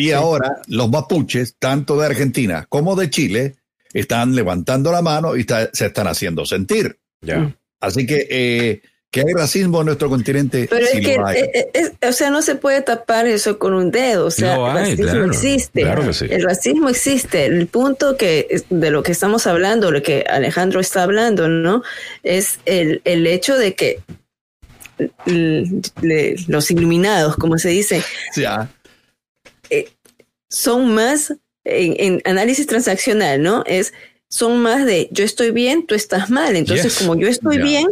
Y 0.00 0.12
ahora 0.12 0.62
los 0.68 0.88
mapuches, 0.90 1.56
tanto 1.58 1.98
de 1.98 2.06
Argentina 2.06 2.66
como 2.68 2.96
de 2.96 3.10
Chile, 3.10 3.56
están 3.92 4.34
levantando 4.34 4.92
la 4.92 5.02
mano 5.02 5.36
y 5.36 5.40
está- 5.40 5.70
se 5.72 5.86
están 5.86 6.06
haciendo 6.06 6.44
sentir. 6.46 6.98
Ya. 7.22 7.54
Así 7.80 8.06
que 8.06 8.26
eh, 8.30 8.82
que 9.10 9.20
hay 9.22 9.32
racismo 9.34 9.80
en 9.80 9.86
nuestro 9.86 10.08
continente. 10.08 10.68
Pero 10.70 10.86
sí 10.86 10.98
es 10.98 11.04
que, 11.04 11.14
eh, 11.14 11.50
eh, 11.52 11.70
es- 11.74 11.92
o 12.08 12.12
sea, 12.12 12.30
no 12.30 12.42
se 12.42 12.54
puede 12.54 12.80
tapar 12.82 13.26
eso 13.26 13.58
con 13.58 13.74
un 13.74 13.90
dedo. 13.90 14.26
O 14.26 14.30
sea, 14.30 14.54
Lo 14.56 14.68
el 14.68 14.74
racismo 14.74 15.02
claro, 15.04 15.24
existe. 15.26 15.80
claro 15.82 16.06
que 16.06 16.12
sí. 16.12 16.26
El 16.30 16.42
racismo 16.44 16.88
existe. 16.88 17.46
El 17.46 17.66
punto 17.66 18.16
que 18.16 18.62
de 18.70 18.90
lo 18.92 19.02
que 19.02 19.10
estamos 19.10 19.48
hablando, 19.48 19.90
lo 19.90 20.00
que 20.02 20.24
Alejandro 20.30 20.78
está 20.78 21.02
hablando, 21.02 21.48
¿no? 21.48 21.82
Es 22.22 22.60
el, 22.66 23.02
el 23.04 23.26
hecho 23.26 23.56
de 23.58 23.74
que 23.74 24.00
le- 25.26 26.36
los 26.46 26.70
iluminados, 26.70 27.36
como 27.36 27.58
se 27.58 27.70
dice, 27.70 28.02
Ya. 28.36 28.68
Eh, 29.70 29.88
son 30.48 30.92
más 30.94 31.32
en, 31.64 31.94
en 31.98 32.22
análisis 32.24 32.66
transaccional, 32.66 33.42
¿no? 33.42 33.62
Es 33.66 33.92
son 34.28 34.60
más 34.62 34.86
de 34.86 35.08
yo 35.10 35.24
estoy 35.24 35.50
bien, 35.50 35.86
tú 35.86 35.94
estás 35.94 36.30
mal. 36.30 36.54
Entonces, 36.56 36.84
Yes. 36.92 36.98
como 36.98 37.16
yo 37.16 37.26
estoy 37.28 37.58
bien, 37.58 37.86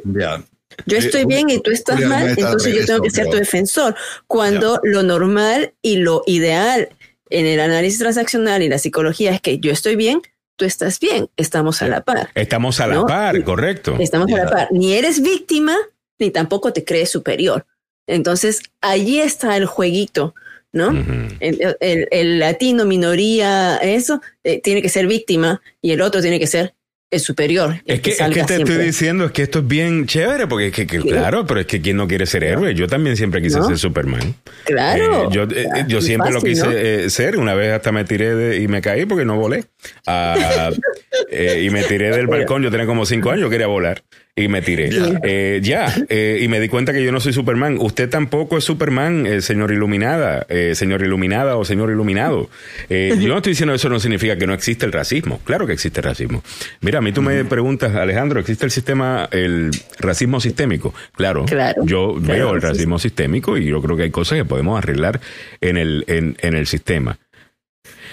yo 0.86 0.96
Eh, 0.96 1.00
estoy 1.00 1.24
bien 1.24 1.50
y 1.50 1.60
tú 1.60 1.70
estás 1.72 1.96
Julián, 1.96 2.10
mal, 2.10 2.28
entonces 2.36 2.74
yo 2.74 2.84
tengo 2.86 3.02
que 3.02 3.10
ser 3.10 3.26
tu 3.26 3.36
defensor. 3.36 3.96
Cuando 4.26 4.80
lo 4.84 5.02
normal 5.02 5.74
y 5.82 5.96
lo 5.96 6.22
ideal 6.26 6.88
en 7.30 7.46
el 7.46 7.58
análisis 7.60 7.98
transaccional 7.98 8.62
y 8.62 8.68
la 8.68 8.78
psicología 8.78 9.32
es 9.32 9.40
que 9.40 9.58
yo 9.58 9.72
estoy 9.72 9.96
bien, 9.96 10.22
tú 10.56 10.64
estás 10.64 11.00
bien, 11.00 11.28
estamos 11.36 11.82
a 11.82 11.88
la 11.88 12.02
par. 12.02 12.30
Estamos 12.34 12.80
a 12.80 12.86
la 12.86 12.94
¿No? 12.94 13.06
par, 13.06 13.42
correcto. 13.44 13.96
Estamos 13.98 14.32
a 14.32 14.36
la 14.44 14.50
par. 14.50 14.68
Ni 14.70 14.94
eres 14.94 15.20
víctima, 15.20 15.76
ni 16.18 16.30
tampoco 16.30 16.72
te 16.72 16.84
crees 16.84 17.10
superior. 17.10 17.66
Entonces, 18.06 18.60
allí 18.80 19.20
está 19.20 19.56
el 19.56 19.66
jueguito, 19.66 20.34
¿no? 20.72 20.90
El, 21.40 21.76
el- 21.80 22.08
el 22.10 22.38
latino, 22.38 22.84
minoría, 22.84 23.76
eso, 23.78 24.20
eh, 24.44 24.60
tiene 24.62 24.82
que 24.82 24.88
ser 24.88 25.06
víctima 25.06 25.60
y 25.80 25.92
el 25.92 26.00
otro 26.00 26.20
tiene 26.20 26.38
que 26.38 26.46
ser 26.46 26.74
el 27.10 27.20
superior. 27.20 27.80
el 27.86 27.94
Es 27.94 28.00
que, 28.02 28.10
es 28.10 28.16
que 28.18 28.24
te 28.24 28.32
siempre. 28.34 28.56
estoy 28.74 28.76
diciendo, 28.84 29.24
es 29.24 29.32
que 29.32 29.42
esto 29.42 29.60
es 29.60 29.66
bien 29.66 30.04
chévere, 30.06 30.46
porque 30.46 30.66
es 30.66 30.72
que, 30.74 30.86
que 30.86 31.00
claro, 31.00 31.46
pero 31.46 31.60
es 31.60 31.66
que 31.66 31.80
quien 31.80 31.96
no 31.96 32.06
quiere 32.06 32.26
ser 32.26 32.44
héroe, 32.44 32.74
yo 32.74 32.86
también 32.86 33.16
siempre 33.16 33.40
quise 33.40 33.58
¿No? 33.60 33.66
ser 33.66 33.78
Superman. 33.78 34.34
Claro. 34.64 35.24
Eh, 35.24 35.28
yo 35.32 35.44
eh, 35.44 35.66
yo 35.88 36.02
siempre 36.02 36.30
lo 36.32 36.42
quise 36.42 36.64
¿no? 36.66 36.72
eh, 36.72 37.08
ser, 37.08 37.38
una 37.38 37.54
vez 37.54 37.72
hasta 37.72 37.92
me 37.92 38.04
tiré 38.04 38.34
de- 38.34 38.60
y 38.60 38.68
me 38.68 38.82
caí 38.82 39.06
porque 39.06 39.24
no 39.24 39.36
volé. 39.36 39.64
Ah, 40.06 40.70
y 41.32 41.70
me 41.70 41.82
tiré 41.84 42.10
del 42.14 42.26
balcón, 42.26 42.62
yo 42.62 42.70
tenía 42.70 42.84
como 42.84 43.06
cinco 43.06 43.30
años, 43.30 43.40
yo 43.44 43.50
quería 43.50 43.68
volar. 43.68 44.02
Y 44.38 44.48
me 44.48 44.62
tiré. 44.62 44.90
Eh, 45.24 45.60
ya, 45.62 45.92
eh, 46.08 46.38
y 46.40 46.48
me 46.48 46.60
di 46.60 46.68
cuenta 46.68 46.92
que 46.92 47.02
yo 47.04 47.10
no 47.10 47.20
soy 47.20 47.32
Superman. 47.32 47.76
Usted 47.80 48.08
tampoco 48.08 48.56
es 48.56 48.64
Superman, 48.64 49.26
eh, 49.26 49.40
señor 49.40 49.72
iluminada, 49.72 50.46
eh, 50.48 50.74
señor 50.74 51.02
iluminada 51.02 51.56
o 51.56 51.64
señor 51.64 51.90
iluminado. 51.90 52.48
Eh, 52.88 53.16
yo 53.20 53.28
no 53.28 53.38
estoy 53.38 53.52
diciendo 53.52 53.74
eso 53.74 53.88
no 53.88 53.98
significa 53.98 54.36
que 54.36 54.46
no 54.46 54.54
existe 54.54 54.86
el 54.86 54.92
racismo. 54.92 55.40
Claro 55.44 55.66
que 55.66 55.72
existe 55.72 56.00
racismo. 56.00 56.42
Mira, 56.80 56.98
a 56.98 57.02
mí 57.02 57.12
tú 57.12 57.20
me 57.22 57.44
preguntas, 57.44 57.94
Alejandro, 57.94 58.38
¿existe 58.40 58.64
el 58.64 58.70
sistema, 58.70 59.28
el 59.32 59.70
racismo 59.98 60.40
sistémico? 60.40 60.94
Claro. 61.16 61.44
Claro, 61.44 61.84
Yo 61.84 62.14
claro, 62.22 62.32
veo 62.32 62.54
el 62.54 62.60
sí. 62.60 62.66
racismo 62.68 62.98
sistémico 62.98 63.58
y 63.58 63.64
yo 63.66 63.82
creo 63.82 63.96
que 63.96 64.04
hay 64.04 64.10
cosas 64.10 64.38
que 64.38 64.44
podemos 64.44 64.78
arreglar 64.78 65.20
en 65.60 65.76
el, 65.76 66.04
en, 66.06 66.36
en 66.40 66.54
el 66.54 66.66
sistema. 66.66 67.18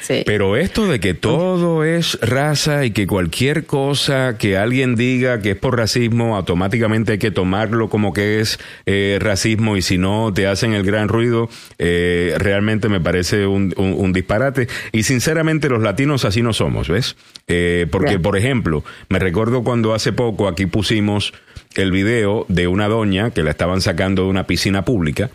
Sí. 0.05 0.21
Pero 0.25 0.55
esto 0.55 0.85
de 0.87 0.99
que 0.99 1.15
todo 1.15 1.83
es 1.83 2.19
raza 2.21 2.85
y 2.85 2.91
que 2.91 3.07
cualquier 3.07 3.65
cosa 3.65 4.37
que 4.37 4.55
alguien 4.55 4.95
diga 4.95 5.41
que 5.41 5.51
es 5.51 5.57
por 5.57 5.75
racismo, 5.77 6.35
automáticamente 6.35 7.13
hay 7.13 7.17
que 7.17 7.31
tomarlo 7.31 7.89
como 7.89 8.13
que 8.13 8.39
es 8.39 8.59
eh, 8.85 9.17
racismo 9.19 9.77
y 9.77 9.81
si 9.81 9.97
no 9.97 10.31
te 10.31 10.45
hacen 10.45 10.73
el 10.73 10.83
gran 10.83 11.07
ruido, 11.07 11.49
eh, 11.79 12.35
realmente 12.37 12.87
me 12.87 12.99
parece 13.01 13.47
un, 13.47 13.73
un- 13.77 13.93
un 13.97 14.13
disparate. 14.13 14.67
Y 14.91 15.03
sinceramente 15.03 15.69
los 15.69 15.81
latinos 15.81 16.23
así 16.23 16.43
no 16.43 16.53
somos, 16.53 16.87
¿ves? 16.87 17.15
Eh, 17.47 17.87
porque, 17.89 18.19
por 18.19 18.37
ejemplo, 18.37 18.83
me 19.09 19.17
recuerdo 19.17 19.63
cuando 19.63 19.93
hace 19.95 20.13
poco 20.13 20.47
aquí 20.47 20.67
pusimos 20.67 21.33
el 21.75 21.91
video 21.91 22.45
de 22.47 22.67
una 22.67 22.87
doña 22.87 23.31
que 23.31 23.41
la 23.41 23.49
estaban 23.51 23.81
sacando 23.81 24.23
de 24.25 24.29
una 24.29 24.45
piscina 24.45 24.85
pública. 24.85 25.31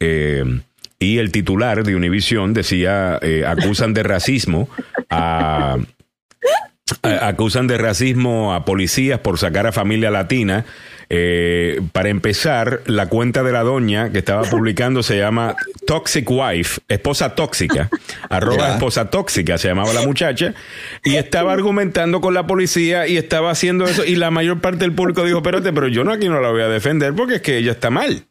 Eh, 0.00 0.42
y 0.98 1.18
el 1.18 1.30
titular 1.32 1.84
de 1.84 1.94
Univision 1.94 2.54
decía, 2.54 3.18
eh, 3.22 3.44
acusan 3.46 3.92
de 3.94 4.02
racismo 4.02 4.68
a, 5.10 5.76
a- 7.02 7.28
acusan 7.28 7.66
de 7.66 7.78
racismo 7.78 8.54
a 8.54 8.64
policías 8.64 9.18
por 9.20 9.38
sacar 9.38 9.66
a 9.66 9.72
familia 9.72 10.10
latina. 10.10 10.64
Eh, 11.08 11.80
para 11.92 12.08
empezar, 12.08 12.80
la 12.86 13.08
cuenta 13.08 13.44
de 13.44 13.52
la 13.52 13.62
doña 13.62 14.10
que 14.10 14.18
estaba 14.18 14.42
publicando 14.42 15.04
se 15.04 15.16
llama 15.16 15.54
Toxic 15.86 16.28
Wife, 16.28 16.80
esposa 16.88 17.36
tóxica, 17.36 17.88
arroba 18.28 18.70
esposa 18.72 19.08
tóxica 19.08 19.56
se 19.56 19.68
llamaba 19.68 19.92
la 19.92 20.02
muchacha, 20.04 20.54
y 21.04 21.14
estaba 21.14 21.52
argumentando 21.52 22.20
con 22.20 22.34
la 22.34 22.48
policía 22.48 23.06
y 23.06 23.18
estaba 23.18 23.52
haciendo 23.52 23.84
eso, 23.84 24.04
y 24.04 24.16
la 24.16 24.32
mayor 24.32 24.60
parte 24.60 24.78
del 24.78 24.94
público 24.94 25.24
dijo, 25.24 25.38
espérate, 25.38 25.72
pero 25.72 25.86
yo 25.86 26.02
no 26.02 26.10
aquí 26.12 26.28
no 26.28 26.40
la 26.40 26.50
voy 26.50 26.62
a 26.62 26.68
defender 26.68 27.14
porque 27.14 27.36
es 27.36 27.40
que 27.42 27.58
ella 27.58 27.70
está 27.70 27.88
mal. 27.90 28.24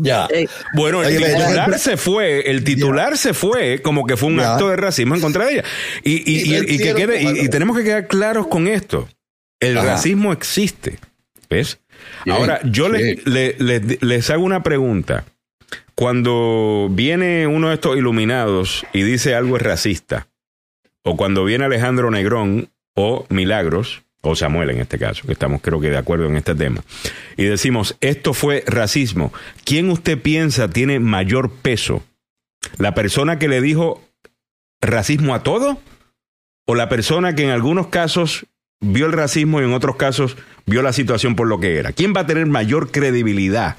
Ya. 0.00 0.26
Eh, 0.32 0.46
Bueno, 0.74 1.02
el 1.02 1.16
Oye, 1.16 1.26
titular 1.34 1.78
se 1.78 1.96
fue, 1.96 2.50
el 2.50 2.62
titular 2.64 3.18
se 3.18 3.34
fue 3.34 3.82
como 3.82 4.06
que 4.06 4.16
fue 4.16 4.28
un 4.28 4.38
Ya. 4.38 4.52
acto 4.52 4.68
de 4.68 4.76
racismo 4.76 5.14
en 5.14 5.20
contra 5.20 5.44
de 5.46 5.52
ella. 5.54 5.64
Y, 6.04 6.12
y, 6.30 6.56
Y 6.74 6.78
que 6.78 6.94
quede, 6.94 7.22
y, 7.42 7.48
tenemos 7.48 7.76
que 7.76 7.84
quedar 7.84 8.06
claros 8.06 8.46
con 8.46 8.68
esto. 8.68 9.08
El 9.60 9.76
Ajá. 9.76 9.86
racismo 9.94 10.32
existe. 10.32 10.98
¿Ves? 11.50 11.80
Bien, 12.24 12.36
Ahora, 12.36 12.60
yo 12.64 12.88
les, 12.88 13.02
bien. 13.02 13.20
le- 13.24 13.56
le- 13.58 13.98
les 14.00 14.30
hago 14.30 14.44
una 14.44 14.62
pregunta. 14.62 15.24
Cuando 15.94 16.88
viene 16.90 17.46
uno 17.46 17.68
de 17.68 17.74
estos 17.74 17.96
iluminados 17.96 18.86
y 18.92 19.02
dice 19.02 19.34
algo 19.34 19.56
es 19.56 19.62
racista, 19.62 20.28
o 21.02 21.16
cuando 21.16 21.44
viene 21.44 21.64
Alejandro 21.64 22.10
Negrón 22.10 22.70
o 22.94 23.26
Milagros, 23.30 24.02
o 24.20 24.34
Samuel 24.34 24.70
en 24.70 24.80
este 24.80 24.98
caso, 24.98 25.26
que 25.26 25.32
estamos 25.32 25.60
creo 25.62 25.80
que 25.80 25.90
de 25.90 25.96
acuerdo 25.96 26.26
en 26.26 26.36
este 26.36 26.54
tema, 26.54 26.82
y 27.36 27.44
decimos, 27.44 27.96
esto 28.00 28.34
fue 28.34 28.64
racismo, 28.66 29.32
¿quién 29.64 29.90
usted 29.90 30.20
piensa 30.20 30.68
tiene 30.68 30.98
mayor 31.00 31.52
peso? 31.52 32.02
¿La 32.78 32.94
persona 32.94 33.38
que 33.38 33.48
le 33.48 33.60
dijo 33.60 34.02
racismo 34.80 35.34
a 35.34 35.42
todo? 35.42 35.80
¿O 36.66 36.74
la 36.74 36.88
persona 36.88 37.34
que 37.34 37.44
en 37.44 37.50
algunos 37.50 37.86
casos 37.86 38.46
vio 38.80 39.06
el 39.06 39.12
racismo 39.12 39.60
y 39.60 39.64
en 39.64 39.72
otros 39.72 39.96
casos 39.96 40.36
vio 40.66 40.82
la 40.82 40.92
situación 40.92 41.34
por 41.34 41.46
lo 41.46 41.60
que 41.60 41.78
era? 41.78 41.92
¿Quién 41.92 42.12
va 42.14 42.20
a 42.22 42.26
tener 42.26 42.46
mayor 42.46 42.90
credibilidad 42.90 43.76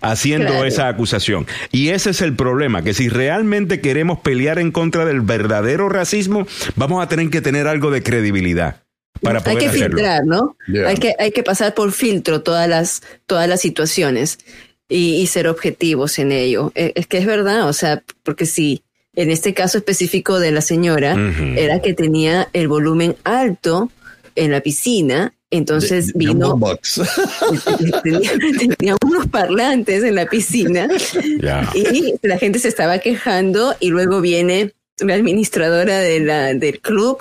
haciendo 0.00 0.48
Claro. 0.48 0.64
esa 0.64 0.88
acusación? 0.88 1.46
Y 1.70 1.90
ese 1.90 2.10
es 2.10 2.20
el 2.20 2.34
problema, 2.34 2.82
que 2.82 2.94
si 2.94 3.08
realmente 3.08 3.80
queremos 3.80 4.18
pelear 4.20 4.58
en 4.58 4.72
contra 4.72 5.04
del 5.04 5.20
verdadero 5.20 5.88
racismo, 5.88 6.46
vamos 6.74 7.02
a 7.02 7.08
tener 7.08 7.30
que 7.30 7.42
tener 7.42 7.68
algo 7.68 7.90
de 7.90 8.02
credibilidad 8.02 8.82
para 9.22 9.38
hay 9.38 9.44
poder 9.44 9.58
que 9.58 9.66
hacerlo. 9.66 9.86
filtrar, 9.96 10.26
¿no? 10.26 10.56
Hay, 10.86 10.96
que, 10.96 11.14
hay 11.18 11.30
que 11.32 11.42
pasar 11.42 11.74
por 11.74 11.92
filtro 11.92 12.42
todas 12.42 12.68
las, 12.68 13.02
todas 13.26 13.48
las 13.48 13.60
situaciones 13.60 14.38
y, 14.88 15.14
y 15.16 15.26
ser 15.26 15.48
objetivos 15.48 16.18
en 16.18 16.32
ello. 16.32 16.72
Eh, 16.74 16.92
Es 16.96 17.06
que 17.06 17.18
es 17.18 17.26
verdad, 17.26 17.68
o 17.68 17.72
sea, 17.72 18.02
porque 18.22 18.46
si 18.46 18.82
en 19.14 19.30
este 19.30 19.54
caso 19.54 19.78
específico 19.78 20.38
de 20.38 20.52
la 20.52 20.60
señora 20.62 21.16
era 21.56 21.80
que 21.82 21.92
tenía 21.94 22.48
el 22.52 22.66
volumen 22.68 23.14
alto 23.24 23.90
en 24.36 24.50
la 24.50 24.60
piscina, 24.62 25.34
entonces 25.50 26.06
De- 26.08 26.12
vino, 26.14 26.58
tenía, 28.02 28.30
tenía 28.58 28.96
unos 29.04 29.26
parlantes 29.28 30.02
en 30.02 30.14
la 30.14 30.26
piscina 30.26 30.88
y 31.74 32.14
la 32.22 32.38
gente 32.38 32.58
se 32.58 32.68
estaba 32.68 32.98
quejando 32.98 33.74
y 33.80 33.90
luego 33.90 34.20
viene 34.20 34.72
la 34.98 35.14
administradora 35.14 35.98
de 36.00 36.20
la, 36.20 36.54
del 36.54 36.80
club 36.80 37.18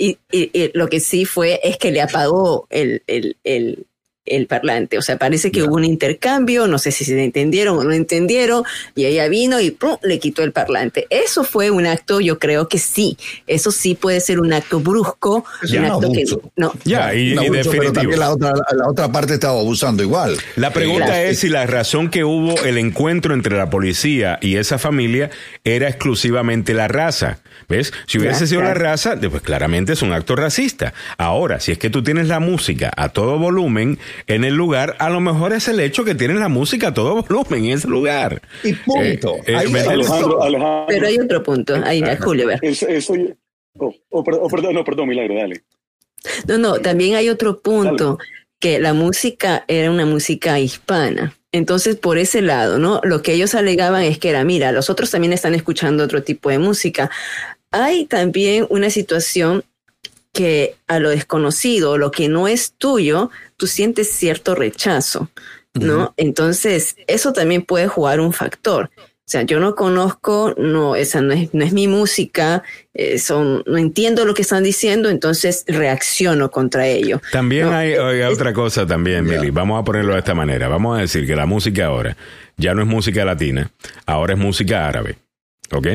y, 0.00 0.18
y- 0.32 0.70
lo 0.74 0.88
que 0.88 1.00
sí 1.00 1.24
fue 1.24 1.60
es 1.62 1.76
que 1.78 1.90
le 1.92 2.00
apagó 2.00 2.66
el, 2.70 3.02
el, 3.06 3.36
el, 3.44 3.86
el 4.26 4.46
parlante. 4.46 4.98
O 4.98 5.02
sea, 5.02 5.18
parece 5.18 5.50
que 5.50 5.62
hubo 5.62 5.74
un 5.76 5.84
intercambio, 5.84 6.66
no 6.66 6.78
sé 6.78 6.92
si 6.92 7.04
se 7.04 7.22
entendieron 7.22 7.78
o 7.78 7.84
no 7.84 7.92
entendieron, 7.92 8.64
y 8.94 9.06
ella 9.06 9.28
vino 9.28 9.60
y 9.60 9.70
¡pum! 9.70 9.96
le 10.02 10.18
quitó 10.18 10.42
el 10.42 10.52
parlante. 10.52 11.06
Eso 11.10 11.42
fue 11.44 11.70
un 11.70 11.86
acto, 11.86 12.20
yo 12.20 12.38
creo 12.38 12.68
que 12.68 12.78
sí. 12.78 13.16
Eso 13.46 13.72
sí 13.72 13.94
puede 13.94 14.20
ser 14.20 14.40
un 14.40 14.52
acto 14.52 14.80
brusco, 14.80 15.44
Eso 15.62 15.78
un 15.78 15.84
acto 15.86 16.12
que 16.12 16.20
abuso. 16.20 16.52
no. 16.56 16.72
Ya, 16.84 17.14
y, 17.14 17.36
abuso, 17.36 17.70
pero 17.70 17.92
también 17.92 18.20
la 18.20 18.30
otra, 18.30 18.52
la 18.52 18.88
otra 18.88 19.10
parte 19.10 19.34
estaba 19.34 19.58
abusando 19.58 20.02
igual. 20.02 20.36
La 20.56 20.72
pregunta 20.72 21.06
Claro. 21.06 21.28
es 21.28 21.38
si 21.38 21.48
la 21.48 21.66
razón 21.66 22.10
que 22.10 22.24
hubo 22.24 22.54
el 22.64 22.78
encuentro 22.78 23.34
entre 23.34 23.56
la 23.56 23.70
policía 23.70 24.38
y 24.42 24.56
esa 24.56 24.78
familia 24.78 25.30
era 25.64 25.88
exclusivamente 25.88 26.74
la 26.74 26.88
raza. 26.88 27.38
¿Ves? 27.68 27.92
Si 28.06 28.18
hubiese 28.18 28.40
Ya, 28.40 28.46
sido 28.48 28.62
la 28.62 28.74
raza, 28.74 29.16
pues 29.20 29.42
claramente 29.42 29.92
es 29.92 30.02
un 30.02 30.12
acto 30.12 30.34
racista. 30.34 30.92
Ahora, 31.18 31.60
si 31.60 31.70
es 31.72 31.78
que 31.78 31.88
tú 31.88 32.02
tienes 32.02 32.26
la 32.26 32.40
música 32.40 32.90
a 32.96 33.10
todo 33.10 33.38
volumen 33.38 33.98
en 34.26 34.44
el 34.44 34.54
lugar, 34.54 34.96
a 34.98 35.10
lo 35.10 35.20
mejor 35.20 35.52
es 35.52 35.68
el 35.68 35.80
hecho 35.80 36.04
que 36.04 36.14
tienes 36.14 36.38
la 36.38 36.48
música 36.48 36.88
a 36.88 36.94
todo 36.94 37.22
volumen 37.22 37.64
en 37.66 37.72
ese 37.72 37.88
lugar. 37.88 38.42
Y 38.62 38.72
punto. 38.74 39.36
Eh, 39.46 39.54
eh. 39.56 40.84
Pero 40.88 41.06
hay 41.06 41.18
otro 41.18 41.42
punto. 41.42 41.74
Ahí. 41.84 42.02
Julio. 42.20 42.50
Eso, 42.62 42.88
eso- 42.88 43.14
oh, 43.78 43.94
oh, 44.10 44.24
perdón, 44.24 44.40
oh, 44.44 44.48
perdón, 44.48 44.74
no, 44.74 44.84
perdón, 44.84 45.08
Milagro, 45.08 45.34
dale. 45.34 45.62
No, 46.46 46.58
no, 46.58 46.78
también 46.80 47.14
hay 47.16 47.28
otro 47.28 47.60
punto, 47.60 48.18
que 48.58 48.78
la 48.78 48.92
música 48.92 49.64
era 49.68 49.90
una 49.90 50.04
música 50.04 50.58
hispana. 50.60 51.34
Entonces, 51.52 51.96
por 51.96 52.18
ese 52.18 52.42
lado, 52.42 52.78
¿no? 52.78 53.00
Lo 53.02 53.22
que 53.22 53.32
ellos 53.32 53.54
alegaban 53.54 54.04
es 54.04 54.18
que 54.18 54.28
era, 54.28 54.44
mira, 54.44 54.70
los 54.70 54.90
otros 54.90 55.10
también 55.10 55.32
están 55.32 55.54
escuchando 55.54 56.04
otro 56.04 56.22
tipo 56.22 56.50
de 56.50 56.58
música. 56.58 57.10
Hay 57.72 58.04
también 58.04 58.66
una 58.68 58.90
situación 58.90 59.64
que 60.32 60.76
a 60.86 60.98
lo 61.00 61.10
desconocido, 61.10 61.98
lo 61.98 62.10
que 62.10 62.28
no 62.28 62.46
es 62.48 62.74
tuyo, 62.78 63.30
tú 63.56 63.66
sientes 63.66 64.10
cierto 64.10 64.54
rechazo, 64.54 65.28
¿no? 65.74 66.14
Entonces, 66.16 66.96
eso 67.06 67.32
también 67.32 67.62
puede 67.62 67.88
jugar 67.88 68.20
un 68.20 68.32
factor. 68.32 68.90
O 68.98 69.30
sea, 69.30 69.42
yo 69.42 69.60
no 69.60 69.76
conozco, 69.76 70.54
no, 70.58 70.96
esa 70.96 71.20
no 71.20 71.32
es, 71.32 71.54
no 71.54 71.64
es 71.64 71.72
mi 71.72 71.86
música, 71.86 72.64
eh, 72.94 73.18
son, 73.20 73.62
no 73.64 73.78
entiendo 73.78 74.24
lo 74.24 74.34
que 74.34 74.42
están 74.42 74.64
diciendo, 74.64 75.08
entonces 75.08 75.64
reacciono 75.68 76.50
contra 76.50 76.88
ello. 76.88 77.20
También 77.30 77.66
No, 77.66 77.72
hay, 77.76 77.92
hay 77.92 78.20
es- 78.22 78.26
otra 78.34 78.52
cosa 78.52 78.84
también, 78.86 79.24
Ya. 79.26 79.38
Mili. 79.38 79.50
Vamos 79.52 79.80
a 79.80 79.84
ponerlo 79.84 80.14
de 80.14 80.18
esta 80.18 80.34
manera. 80.34 80.66
Vamos 80.66 80.98
a 80.98 81.02
decir 81.02 81.26
que 81.28 81.36
la 81.36 81.46
música 81.46 81.86
ahora 81.86 82.16
ya 82.56 82.74
no 82.74 82.82
es 82.82 82.88
música 82.88 83.24
latina, 83.24 83.70
ahora 84.04 84.32
es 84.34 84.38
música 84.40 84.88
árabe. 84.88 85.16
¿Ok? 85.72 85.86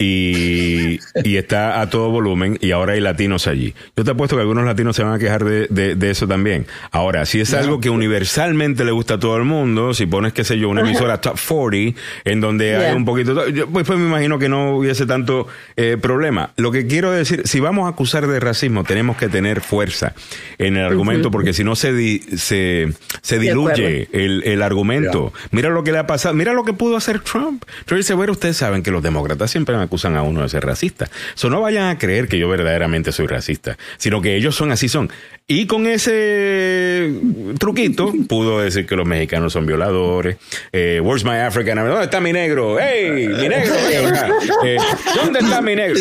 Y, 0.00 1.00
y 1.24 1.36
está 1.38 1.80
a 1.80 1.90
todo 1.90 2.10
volumen 2.10 2.56
y 2.60 2.70
ahora 2.70 2.92
hay 2.92 3.00
latinos 3.00 3.48
allí. 3.48 3.74
Yo 3.96 4.04
te 4.04 4.12
apuesto 4.12 4.36
que 4.36 4.42
algunos 4.42 4.64
latinos 4.64 4.94
se 4.94 5.02
van 5.02 5.12
a 5.14 5.18
quejar 5.18 5.44
de, 5.44 5.66
de- 5.70 5.96
de 5.96 6.10
eso 6.10 6.28
también. 6.28 6.66
Ahora, 6.92 7.26
si 7.26 7.40
es 7.40 7.52
algo 7.52 7.80
que 7.80 7.90
universalmente 7.90 8.84
le 8.84 8.92
gusta 8.92 9.14
a 9.14 9.18
todo 9.18 9.36
el 9.36 9.42
mundo, 9.42 9.94
si 9.94 10.06
pones, 10.06 10.32
qué 10.32 10.44
sé 10.44 10.56
yo, 10.56 10.68
una 10.68 10.82
emisora 10.88 11.20
top 11.20 11.36
40 11.36 11.98
en 12.24 12.40
donde 12.40 12.76
hay 12.76 12.90
Ya. 12.92 12.96
un 12.96 13.04
poquito, 13.04 13.48
yo, 13.48 13.66
pues, 13.68 13.84
pues 13.86 13.98
me 13.98 14.06
imagino 14.06 14.38
que 14.38 14.48
no 14.48 14.76
hubiese 14.76 15.04
tanto 15.04 15.48
eh, 15.76 15.96
problema. 16.00 16.50
Lo 16.56 16.70
que 16.70 16.86
quiero 16.86 17.10
decir, 17.10 17.42
si 17.48 17.58
vamos 17.58 17.86
a 17.86 17.88
acusar 17.90 18.26
de 18.28 18.38
racismo, 18.38 18.84
tenemos 18.84 19.16
que 19.16 19.28
tener 19.28 19.60
fuerza 19.60 20.14
en 20.58 20.76
el 20.76 20.84
argumento, 20.84 21.32
porque 21.32 21.52
si 21.52 21.64
no 21.64 21.74
se, 21.74 21.92
di- 21.92 22.20
se, 22.36 22.92
se 23.20 23.38
diluye 23.40 24.08
el, 24.12 24.44
el 24.44 24.62
argumento. 24.62 25.32
Mira 25.50 25.70
lo 25.70 25.82
que 25.82 25.90
le 25.90 25.98
ha 25.98 26.06
pasado, 26.06 26.34
mira 26.36 26.52
lo 26.52 26.64
que 26.64 26.72
pudo 26.72 26.96
hacer 26.96 27.18
Trump. 27.18 27.64
Trump 27.84 27.98
dice, 27.98 28.14
bueno, 28.14 28.30
ustedes 28.30 28.56
saben 28.56 28.84
que 28.84 28.92
los 28.92 29.02
demócratas 29.02 29.50
siempre 29.50 29.76
me 29.76 29.87
acusan 29.88 30.14
a 30.16 30.22
uno 30.22 30.42
de 30.42 30.48
ser 30.48 30.64
racista. 30.64 31.08
So, 31.34 31.50
no 31.50 31.60
vayan 31.60 31.88
a 31.88 31.98
creer 31.98 32.28
que 32.28 32.38
yo 32.38 32.48
verdaderamente 32.48 33.10
soy 33.10 33.26
racista, 33.26 33.76
sino 33.96 34.20
que 34.22 34.36
ellos 34.36 34.54
son 34.54 34.70
así 34.70 34.88
son. 34.88 35.10
Y 35.46 35.66
con 35.66 35.86
ese 35.86 37.10
truquito 37.58 38.12
pudo 38.28 38.60
decir 38.60 38.86
que 38.86 38.94
los 38.96 39.06
mexicanos 39.06 39.52
son 39.52 39.66
violadores. 39.66 40.36
Eh, 40.72 41.00
Where's 41.02 41.24
my 41.24 41.36
African? 41.38 41.76
¿Dónde 41.78 42.04
está 42.04 42.20
mi 42.20 42.32
negro? 42.32 42.78
¡Hey! 42.78 43.28
¡Mi 43.28 43.48
negro! 43.48 43.74
Eh, 44.64 44.76
¿Dónde 45.16 45.38
está 45.40 45.60
mi 45.62 45.74
negro? 45.74 45.98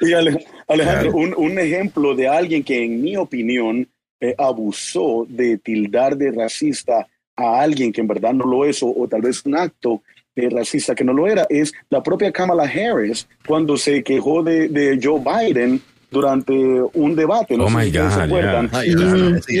Y 0.00 0.12
Ale- 0.12 0.46
Alejandro, 0.68 1.12
un, 1.16 1.34
un 1.36 1.58
ejemplo 1.58 2.14
de 2.14 2.28
alguien 2.28 2.62
que 2.62 2.84
en 2.84 3.00
mi 3.00 3.16
opinión 3.16 3.88
eh, 4.20 4.34
abusó 4.36 5.26
de 5.28 5.58
tildar 5.58 6.16
de 6.16 6.32
racista 6.32 7.06
a 7.36 7.60
alguien 7.60 7.92
que 7.92 8.00
en 8.00 8.08
verdad 8.08 8.32
no 8.32 8.44
lo 8.46 8.64
es 8.64 8.82
o, 8.82 8.88
o 8.94 9.06
tal 9.08 9.20
vez 9.22 9.44
un 9.44 9.56
acto 9.56 10.02
de 10.36 10.50
racista 10.50 10.94
que 10.94 11.02
no 11.02 11.12
lo 11.14 11.26
era 11.26 11.46
es 11.48 11.72
la 11.90 12.02
propia 12.02 12.30
Kamala 12.30 12.64
Harris 12.64 13.26
cuando 13.46 13.76
se 13.76 14.04
quejó 14.04 14.42
de, 14.42 14.68
de 14.68 15.00
Joe 15.02 15.20
Biden 15.20 15.80
durante 16.10 16.52
un 16.52 17.16
debate. 17.16 17.56
No 17.56 17.64
Oh 17.64 17.68
sé 17.70 17.76
my 17.76 17.90
se 17.90 17.98
God, 17.98 18.10
yeah. 18.30 19.40
Sí, 19.46 19.56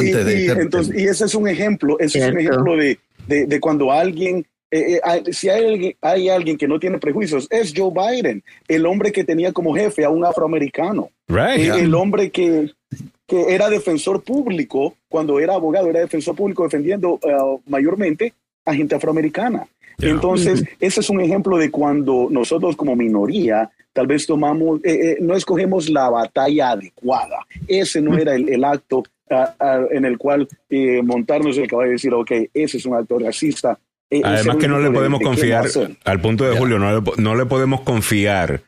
Y- 0.00 0.10
y- 0.10 0.48
entonces, 0.50 0.94
ese 0.96 1.24
es 1.26 1.34
un 1.34 1.48
ejemplo, 1.48 1.98
ese 1.98 2.18
es 2.20 2.30
un 2.32 2.38
ejemplo 2.38 2.76
de, 2.76 2.98
de, 3.26 3.46
de 3.46 3.60
cuando 3.60 3.90
alguien, 3.92 4.46
eh, 4.70 5.00
eh, 5.04 5.32
si 5.32 5.48
hay 5.48 5.64
alguien, 5.66 5.96
hay 6.00 6.28
alguien 6.28 6.56
que 6.56 6.68
no 6.68 6.78
tiene 6.78 6.98
prejuicios, 6.98 7.46
es 7.50 7.72
Joe 7.76 7.90
Biden, 7.92 8.42
el 8.68 8.86
hombre 8.86 9.12
que 9.12 9.24
tenía 9.24 9.52
como 9.52 9.74
jefe 9.74 10.04
a 10.04 10.10
un 10.10 10.24
afroamericano, 10.24 11.10
Right. 11.28 11.74
el 11.74 11.94
hombre 11.94 12.30
que, 12.30 12.70
que 13.26 13.52
era 13.54 13.68
defensor 13.68 14.22
público, 14.22 14.94
cuando 15.08 15.40
era 15.40 15.54
abogado, 15.54 15.88
era 15.90 16.00
defensor 16.00 16.36
público 16.36 16.62
defendiendo 16.64 17.18
eh, 17.22 17.32
mayormente 17.66 18.32
a 18.64 18.74
gente 18.74 18.94
afroamericana. 18.96 19.66
Yeah. 19.98 20.10
Entonces, 20.10 20.64
ese 20.80 21.00
es 21.00 21.10
un 21.10 21.20
ejemplo 21.20 21.56
de 21.56 21.70
cuando 21.70 22.28
nosotros 22.30 22.76
como 22.76 22.94
minoría 22.96 23.70
tal 23.92 24.06
vez 24.06 24.26
tomamos, 24.26 24.80
eh, 24.84 24.92
eh, 24.92 25.16
no 25.20 25.34
escogemos 25.34 25.88
la 25.88 26.10
batalla 26.10 26.72
adecuada. 26.72 27.38
Ese 27.66 28.02
no 28.02 28.18
era 28.18 28.34
el, 28.34 28.48
el 28.50 28.62
acto 28.62 29.02
ah, 29.30 29.54
ah, 29.58 29.80
en 29.90 30.04
el 30.04 30.18
cual 30.18 30.46
eh, 30.68 31.00
montarnos 31.02 31.56
el 31.56 31.66
caballo 31.66 31.90
y 31.90 31.92
decir, 31.92 32.12
ok, 32.12 32.30
ese 32.52 32.76
es 32.76 32.84
un 32.84 32.94
acto 32.94 33.18
racista. 33.18 33.78
Eh, 34.10 34.20
Además 34.22 34.56
que 34.56 34.68
no 34.68 34.78
le 34.78 34.90
podemos 34.90 35.20
confiar, 35.20 35.66
a 35.66 36.10
al 36.10 36.20
punto 36.20 36.48
de. 36.48 36.56
Julio, 36.56 36.78
no 36.78 37.00
le, 37.00 37.12
no 37.16 37.34
le 37.34 37.46
podemos 37.46 37.80
confiar 37.80 38.60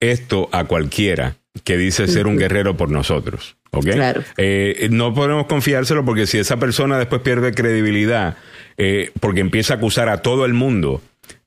esto 0.00 0.48
a 0.52 0.64
cualquiera 0.64 1.36
que 1.64 1.76
dice 1.76 2.06
ser 2.06 2.26
un 2.26 2.38
guerrero 2.38 2.76
por 2.76 2.90
nosotros. 2.90 3.56
¿Ok? 3.72 3.86
Claro. 3.86 4.22
Eh, 4.36 4.88
no 4.90 5.14
podemos 5.14 5.46
confiárselo 5.46 6.04
porque 6.04 6.26
si 6.26 6.38
esa 6.38 6.56
persona 6.58 6.98
después 6.98 7.22
pierde 7.22 7.52
credibilidad, 7.52 8.36
eh, 8.80 9.10
porque 9.20 9.40
empieza 9.40 9.74
a 9.74 9.76
acusar 9.76 10.08
a 10.08 10.22
todo 10.22 10.44
el 10.46 10.54
mundo 10.54 11.02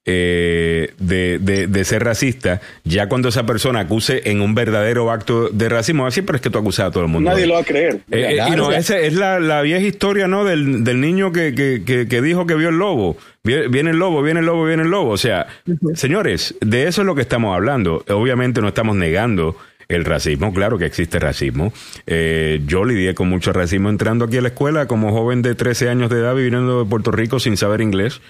eh, 0.05 0.91
de, 0.99 1.39
de- 1.39 1.67
de 1.67 1.85
ser 1.85 2.03
racista, 2.03 2.59
ya 2.83 3.07
cuando 3.07 3.29
esa 3.29 3.45
persona 3.45 3.79
acuse 3.79 4.29
en 4.29 4.41
un 4.41 4.53
verdadero 4.53 5.09
acto 5.11 5.47
de 5.49 5.69
racismo, 5.69 6.05
así, 6.05 6.21
pero 6.21 6.35
es 6.35 6.41
que 6.41 6.49
tú 6.49 6.59
acusas 6.59 6.87
a 6.87 6.91
todo 6.91 7.03
el 7.03 7.09
mundo. 7.09 7.29
Nadie 7.29 7.47
lo 7.47 7.53
va 7.53 7.61
a 7.61 7.63
creer. 7.63 8.01
Eh, 8.11 8.37
eh, 8.37 8.43
y 8.49 8.55
no, 8.57 8.71
esa 8.73 8.99
es 8.99 9.13
la, 9.13 9.39
la 9.39 9.61
vieja 9.61 9.85
historia, 9.85 10.27
¿no? 10.27 10.43
Del, 10.43 10.83
del 10.83 10.99
niño 10.99 11.31
que, 11.31 11.55
que, 11.55 11.83
que, 11.85 12.07
que 12.09 12.21
dijo 12.21 12.45
que 12.45 12.55
vio 12.55 12.67
el 12.69 12.77
lobo. 12.79 13.15
Vie- 13.45 13.69
Viene 13.69 13.91
el 13.91 13.97
lobo, 13.97 14.21
viene 14.21 14.41
el 14.41 14.45
lobo, 14.45 14.65
viene 14.65 14.83
el 14.83 14.89
lobo. 14.89 15.11
O 15.11 15.17
sea, 15.17 15.47
señores, 15.95 16.55
de 16.59 16.87
eso 16.87 17.01
es 17.01 17.05
lo 17.05 17.15
que 17.15 17.21
estamos 17.21 17.55
hablando. 17.55 18.03
Obviamente 18.09 18.59
no 18.61 18.67
estamos 18.67 18.95
negando 18.97 19.55
el 19.87 20.05
racismo. 20.05 20.53
Claro 20.53 20.77
que 20.77 20.85
existe 20.85 21.19
racismo. 21.19 21.73
Eh, 22.05 22.61
yo 22.65 22.85
lidié 22.85 23.15
con 23.15 23.29
mucho 23.29 23.53
racismo 23.53 23.89
entrando 23.89 24.25
aquí 24.25 24.37
a 24.37 24.41
la 24.41 24.49
escuela 24.49 24.87
como 24.87 25.11
joven 25.11 25.41
de 25.41 25.55
13 25.55 25.89
años 25.89 26.09
de 26.09 26.19
edad 26.19 26.35
viviendo 26.35 26.83
de 26.83 26.89
Puerto 26.89 27.11
Rico 27.11 27.39
sin 27.39 27.57
saber 27.57 27.81
inglés. 27.81 28.21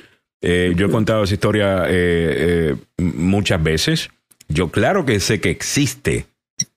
Eh, 0.41 0.73
yo 0.75 0.87
he 0.87 0.89
contado 0.89 1.23
esa 1.23 1.33
historia 1.33 1.85
eh, 1.87 1.87
eh, 1.89 2.75
muchas 2.97 3.63
veces. 3.63 4.09
Yo 4.49 4.69
claro 4.69 5.05
que 5.05 5.19
sé 5.19 5.39
que 5.39 5.49
existe. 5.49 6.25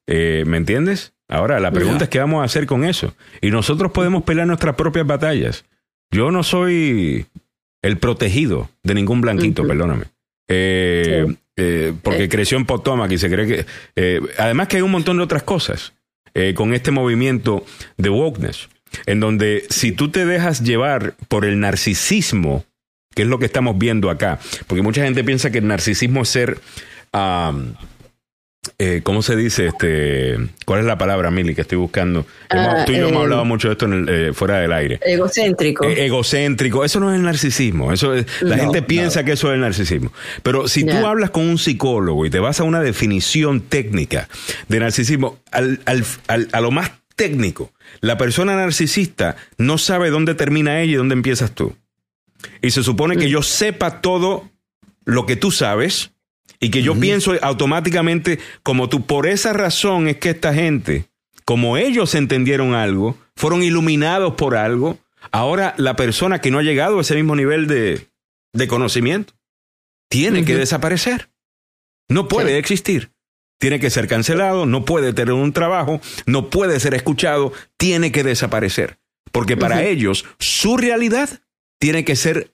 ¿Me 0.06 0.56
entiendes? 0.56 1.14
Ahora, 1.28 1.58
la 1.58 1.72
pregunta 1.72 2.04
es 2.04 2.10
qué 2.10 2.20
vamos 2.20 2.42
a 2.42 2.44
hacer 2.44 2.66
con 2.66 2.84
eso. 2.84 3.14
Y 3.40 3.50
nosotros 3.50 3.90
podemos 3.90 4.22
pelear 4.22 4.46
nuestras 4.46 4.76
propias 4.76 5.04
batallas. 5.04 5.64
Yo 6.12 6.30
no 6.30 6.44
soy 6.44 7.26
el 7.82 7.98
protegido 7.98 8.70
de 8.84 8.94
ningún 8.94 9.20
blanquito, 9.20 9.66
perdóname. 9.66 10.04
Eh, 10.48 11.26
eh, 11.56 11.92
porque 12.02 12.24
Eh. 12.24 12.28
creció 12.28 12.56
en 12.58 12.66
Potomac 12.66 13.10
y 13.12 13.18
se 13.18 13.30
cree 13.30 13.46
que... 13.46 13.66
eh, 13.96 14.20
además 14.38 14.68
que 14.68 14.76
hay 14.76 14.82
un 14.82 14.90
montón 14.90 15.16
de 15.16 15.22
otras 15.24 15.42
cosas 15.42 15.92
eh, 16.34 16.52
con 16.54 16.74
este 16.74 16.90
movimiento 16.90 17.64
de 17.96 18.10
wokeness, 18.10 18.68
en 19.06 19.20
donde 19.20 19.64
si 19.70 19.92
tú 19.92 20.10
te 20.10 20.26
dejas 20.26 20.62
llevar 20.62 21.14
por 21.28 21.44
el 21.44 21.58
narcisismo, 21.60 22.64
que 23.14 23.22
es 23.22 23.28
lo 23.28 23.38
que 23.38 23.46
estamos 23.46 23.78
viendo 23.78 24.10
acá, 24.10 24.38
porque 24.66 24.82
mucha 24.82 25.02
gente 25.02 25.24
piensa 25.24 25.50
que 25.50 25.58
el 25.58 25.66
narcisismo 25.66 26.22
es 26.22 26.28
ser... 26.28 26.58
am, 27.12 27.74
eh, 28.78 29.00
¿Cómo 29.02 29.22
se 29.22 29.36
dice? 29.36 29.66
Este, 29.68 30.36
¿Cuál 30.64 30.80
es 30.80 30.86
la 30.86 30.98
palabra, 30.98 31.30
Mili, 31.30 31.54
que 31.54 31.60
estoy 31.62 31.78
buscando? 31.78 32.26
Ah, 32.50 32.84
tú 32.86 32.92
y 32.92 32.96
yo 32.96 33.08
hemos 33.08 33.20
eh, 33.20 33.24
hablado 33.24 33.44
mucho 33.44 33.68
de 33.68 33.72
esto 33.72 33.86
en 33.86 33.92
el, 33.92 34.08
eh, 34.08 34.32
fuera 34.32 34.58
del 34.58 34.72
aire. 34.72 35.00
Egocéntrico. 35.04 35.84
Egocéntrico, 35.84 36.84
eso 36.84 37.00
no 37.00 37.10
es 37.10 37.16
el 37.16 37.22
narcisismo. 37.22 37.92
Eso 37.92 38.14
es- 38.14 38.26
la 38.42 38.56
No, 38.56 38.62
gente 38.64 38.82
piensa 38.82 39.24
que 39.24 39.32
eso 39.32 39.48
es 39.48 39.54
el 39.54 39.60
narcisismo. 39.60 40.12
Pero 40.42 40.68
si 40.68 40.84
tú 40.84 41.06
hablas 41.06 41.30
con 41.30 41.48
un 41.48 41.58
psicólogo 41.58 42.26
y 42.26 42.30
te 42.30 42.38
vas 42.38 42.60
a 42.60 42.64
una 42.64 42.80
definición 42.80 43.60
técnica 43.60 44.28
de 44.68 44.80
narcisismo, 44.80 45.38
al, 45.50 45.80
al- 45.84 46.04
al- 46.28 46.48
a 46.52 46.60
lo 46.60 46.70
más 46.70 46.90
técnico, 47.14 47.72
la 48.00 48.18
persona 48.18 48.56
narcisista 48.56 49.36
no 49.58 49.78
sabe 49.78 50.10
dónde 50.10 50.34
termina 50.34 50.80
ella 50.82 50.92
y 50.92 50.96
dónde 50.96 51.14
empiezas 51.14 51.52
tú. 51.52 51.74
Y 52.62 52.70
se 52.70 52.82
supone 52.82 53.16
que 53.16 53.28
yo 53.30 53.42
sepa 53.42 54.00
todo 54.00 54.50
lo 55.04 55.24
que 55.24 55.36
tú 55.36 55.50
sabes 55.50 56.10
y 56.60 56.70
que 56.70 56.82
yo 56.82 56.98
pienso 56.98 57.34
automáticamente 57.42 58.38
como 58.62 58.88
tú. 58.88 59.06
Por 59.06 59.26
esa 59.26 59.52
razón 59.52 60.08
es 60.08 60.16
que 60.16 60.30
esta 60.30 60.54
gente 60.54 61.06
como 61.46 61.76
ellos 61.76 62.16
entendieron 62.16 62.74
algo, 62.74 63.16
fueron 63.36 63.62
iluminados 63.62 64.34
por 64.34 64.56
algo, 64.56 64.98
ahora 65.30 65.74
la 65.78 65.94
persona 65.94 66.40
que 66.40 66.50
no 66.50 66.58
ha 66.58 66.62
llegado 66.62 66.98
a 66.98 67.02
ese 67.02 67.14
mismo 67.14 67.36
nivel 67.36 67.68
de, 67.68 68.08
de 68.52 68.68
conocimiento 68.68 69.32
tiene 70.10 70.44
que 70.44 70.56
desaparecer. 70.56 71.30
No 72.08 72.26
puede 72.28 72.58
existir. 72.58 73.12
Tiene 73.58 73.80
que 73.80 73.90
ser 73.90 74.08
cancelado, 74.08 74.66
no 74.66 74.84
puede 74.84 75.12
tener 75.12 75.32
un 75.32 75.52
trabajo, 75.52 76.00
no 76.26 76.50
puede 76.50 76.78
ser 76.80 76.94
escuchado, 76.94 77.52
tiene 77.78 78.12
que 78.12 78.24
desaparecer. 78.24 78.98
Porque 79.30 79.56
para 79.56 79.84
ellos 79.84 80.24
su 80.38 80.76
realidad 80.76 81.30
tiene 81.78 82.04
que 82.04 82.16
ser 82.16 82.52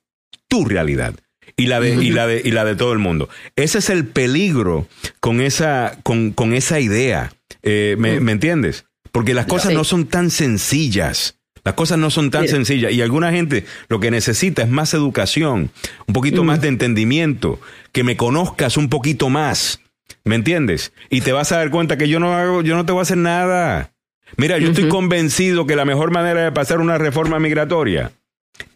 tu 0.49 0.67
realidad 0.67 1.15
y 1.57 1.67
la 1.67 1.81
de, 1.81 1.95
y 2.03 2.11
la 2.11 2.27
de, 2.27 2.43
y 2.45 2.51
la 2.51 2.65
de 2.65 2.77
todo 2.77 2.93
el 2.93 2.99
mundo. 2.99 3.29
Ese 3.57 3.79
es 3.79 3.91
el 3.91 4.07
peligro 4.07 4.87
con 5.21 5.41
esa, 5.41 5.99
con, 6.03 6.33
con 6.33 6.55
esa 6.55 6.81
idea. 6.81 7.33
Eh, 7.63 7.97
¿me, 7.99 8.21
¿me, 8.21 8.33
entiendes? 8.33 8.87
Porque 9.11 9.35
las 9.35 9.47
cosas 9.47 9.73
no 9.73 9.85
son 9.85 10.07
tan 10.07 10.31
sencillas. 10.31 11.39
Las 11.65 11.75
cosas 11.75 11.99
no 11.99 12.11
son 12.11 12.33
tan 12.33 12.49
sencillas 12.49 12.93
y 12.93 13.03
alguna 13.03 13.31
gente 13.31 13.65
lo 13.89 14.01
que 14.01 14.11
necesita 14.11 14.63
es 14.63 14.69
más 14.69 14.95
educación, 14.95 15.71
un 16.09 16.13
poquito 16.13 16.43
más 16.43 16.61
de 16.61 16.67
entendimiento, 16.67 17.61
que 17.93 18.03
me 18.03 18.17
conozcas 18.17 18.77
un 18.77 18.89
poquito 18.89 19.29
más, 19.29 19.81
¿me 20.25 20.35
entiendes? 20.35 20.93
Y 21.09 21.21
te 21.21 21.31
vas 21.31 21.53
a 21.53 21.59
dar 21.59 21.71
cuenta 21.71 21.97
que 21.97 22.09
yo 22.09 22.19
no 22.19 22.35
hago, 22.35 22.63
yo 22.63 22.75
no 22.75 22.85
te 22.85 22.91
voy 22.91 22.99
a 22.99 23.03
hacer 23.03 23.19
nada. 23.19 23.93
Mira, 24.37 24.59
yo 24.59 24.71
estoy 24.71 24.89
convencido 24.89 25.65
que 25.65 25.77
la 25.77 25.85
mejor 25.85 26.11
manera 26.11 26.43
de 26.43 26.51
pasar 26.51 26.81
una 26.81 26.99
reforma 26.99 27.39
migratoria 27.39 28.11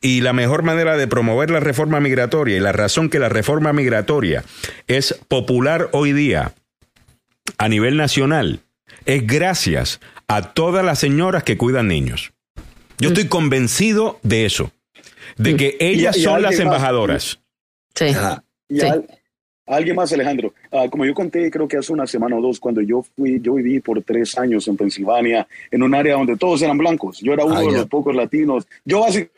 y 0.00 0.20
la 0.20 0.32
mejor 0.32 0.62
manera 0.62 0.96
de 0.96 1.06
promover 1.08 1.50
la 1.50 1.60
reforma 1.60 2.00
migratoria 2.00 2.56
y 2.56 2.60
la 2.60 2.72
razón 2.72 3.08
que 3.10 3.18
la 3.18 3.28
reforma 3.28 3.72
migratoria 3.72 4.44
es 4.86 5.14
popular 5.28 5.88
hoy 5.92 6.12
día 6.12 6.52
a 7.58 7.68
nivel 7.68 7.96
nacional 7.96 8.60
es 9.04 9.26
gracias 9.26 10.00
a 10.28 10.52
todas 10.52 10.84
las 10.84 10.98
señoras 10.98 11.42
que 11.44 11.56
cuidan 11.56 11.88
niños. 11.88 12.32
Yo 12.98 13.08
estoy 13.10 13.26
convencido 13.28 14.18
de 14.22 14.46
eso, 14.46 14.72
de 15.36 15.56
que 15.56 15.76
ellas 15.80 16.16
Y- 16.16 16.20
y 16.20 16.22
son 16.24 16.42
las 16.42 16.50
alguien 16.52 16.68
más- 16.68 16.76
embajadoras. 16.76 17.38
Sí. 17.94 18.06
Y 18.68 18.80
Sí. 18.80 18.86
al- 18.86 19.06
alguien 19.66 19.96
más, 19.96 20.12
Alejandro. 20.12 20.54
Ah, 20.72 20.86
como 20.90 21.04
yo 21.04 21.14
conté, 21.14 21.50
creo 21.50 21.68
que 21.68 21.76
hace 21.76 21.92
una 21.92 22.06
semana 22.06 22.36
o 22.36 22.40
dos, 22.40 22.58
cuando 22.58 22.80
yo 22.80 23.04
fui, 23.16 23.38
yo 23.40 23.54
viví 23.54 23.80
por 23.80 24.02
tres 24.02 24.36
años 24.38 24.66
en 24.68 24.76
Pensilvania, 24.76 25.46
en 25.70 25.82
un 25.82 25.94
área 25.94 26.14
donde 26.14 26.36
todos 26.36 26.62
eran 26.62 26.78
blancos. 26.78 27.18
Yo 27.20 27.32
era 27.32 27.44
uno 27.44 27.56
Ah, 27.56 27.60
de 27.60 27.66
ya. 27.70 27.78
los 27.78 27.86
pocos 27.86 28.14
latinos. 28.14 28.66
Yo 28.84 29.00
básicamente 29.00 29.35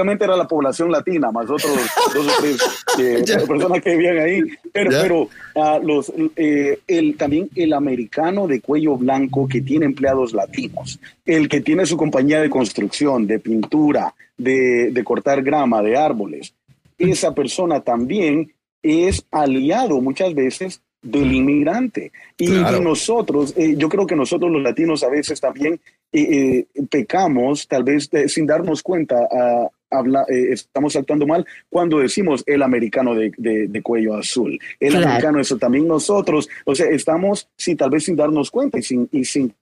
era 0.00 0.36
la 0.36 0.46
población 0.46 0.90
latina, 0.90 1.30
más 1.32 1.44
otros 1.48 1.72
dos 2.14 2.26
o 2.26 2.40
tres 2.40 2.58
eh, 2.98 3.24
personas 3.46 3.82
que 3.82 3.90
vivían 3.96 4.18
ahí. 4.18 4.40
Pero, 4.72 4.90
Ya. 4.90 5.02
pero 5.02 5.28
ah, 5.54 5.78
los, 5.82 6.12
eh, 6.36 6.78
el, 6.86 7.16
también 7.16 7.48
el 7.54 7.72
americano 7.72 8.46
de 8.46 8.60
cuello 8.60 8.96
blanco 8.96 9.48
que 9.48 9.60
tiene 9.62 9.86
empleados 9.86 10.32
latinos, 10.32 10.98
el 11.24 11.48
que 11.48 11.60
tiene 11.60 11.86
su 11.86 11.96
compañía 11.96 12.40
de 12.40 12.50
construcción, 12.50 13.26
de 13.26 13.38
pintura, 13.38 14.14
de, 14.36 14.90
de 14.92 15.04
cortar 15.04 15.42
grama, 15.42 15.82
de 15.82 15.96
árboles, 15.96 16.52
esa 16.98 17.34
persona 17.34 17.80
también 17.80 18.52
es 18.82 19.24
aliado 19.30 20.00
muchas 20.00 20.34
veces 20.34 20.80
del 21.02 21.32
inmigrante. 21.32 22.10
Y, 22.36 22.48
Claro. 22.48 22.80
nosotros, 22.80 23.54
eh, 23.56 23.74
yo 23.76 23.88
creo 23.88 24.06
que 24.06 24.16
nosotros 24.16 24.50
los 24.50 24.62
latinos 24.62 25.02
a 25.04 25.08
veces 25.08 25.40
también 25.40 25.78
eh, 26.12 26.64
eh, 26.74 26.82
pecamos, 26.90 27.66
tal 27.68 27.84
vez 27.84 28.08
sin 28.28 28.46
darnos 28.46 28.82
cuenta, 28.82 29.16
ah, 29.30 29.68
habla- 29.98 30.24
eh, 30.28 30.48
estamos 30.52 30.94
actuando 30.96 31.26
mal 31.26 31.46
cuando 31.68 31.98
decimos 31.98 32.42
el 32.46 32.62
americano 32.62 33.14
de, 33.14 33.32
de- 33.36 33.68
de 33.68 33.82
cuello 33.82 34.14
azul. 34.16 34.58
El 34.80 34.90
Claro. 34.92 35.06
americano, 35.06 35.40
eso 35.40 35.56
también 35.58 35.86
nosotros, 35.88 36.48
o 36.64 36.74
sea, 36.74 36.86
estamos, 36.88 37.48
sí, 37.56 37.74
tal 37.76 37.90
vez 37.90 38.04
sin 38.04 38.16
darnos 38.16 38.50
cuenta 38.50 38.78
y 38.78 38.82
sin, 38.82 39.08
y 39.12 39.24
sin 39.24 39.54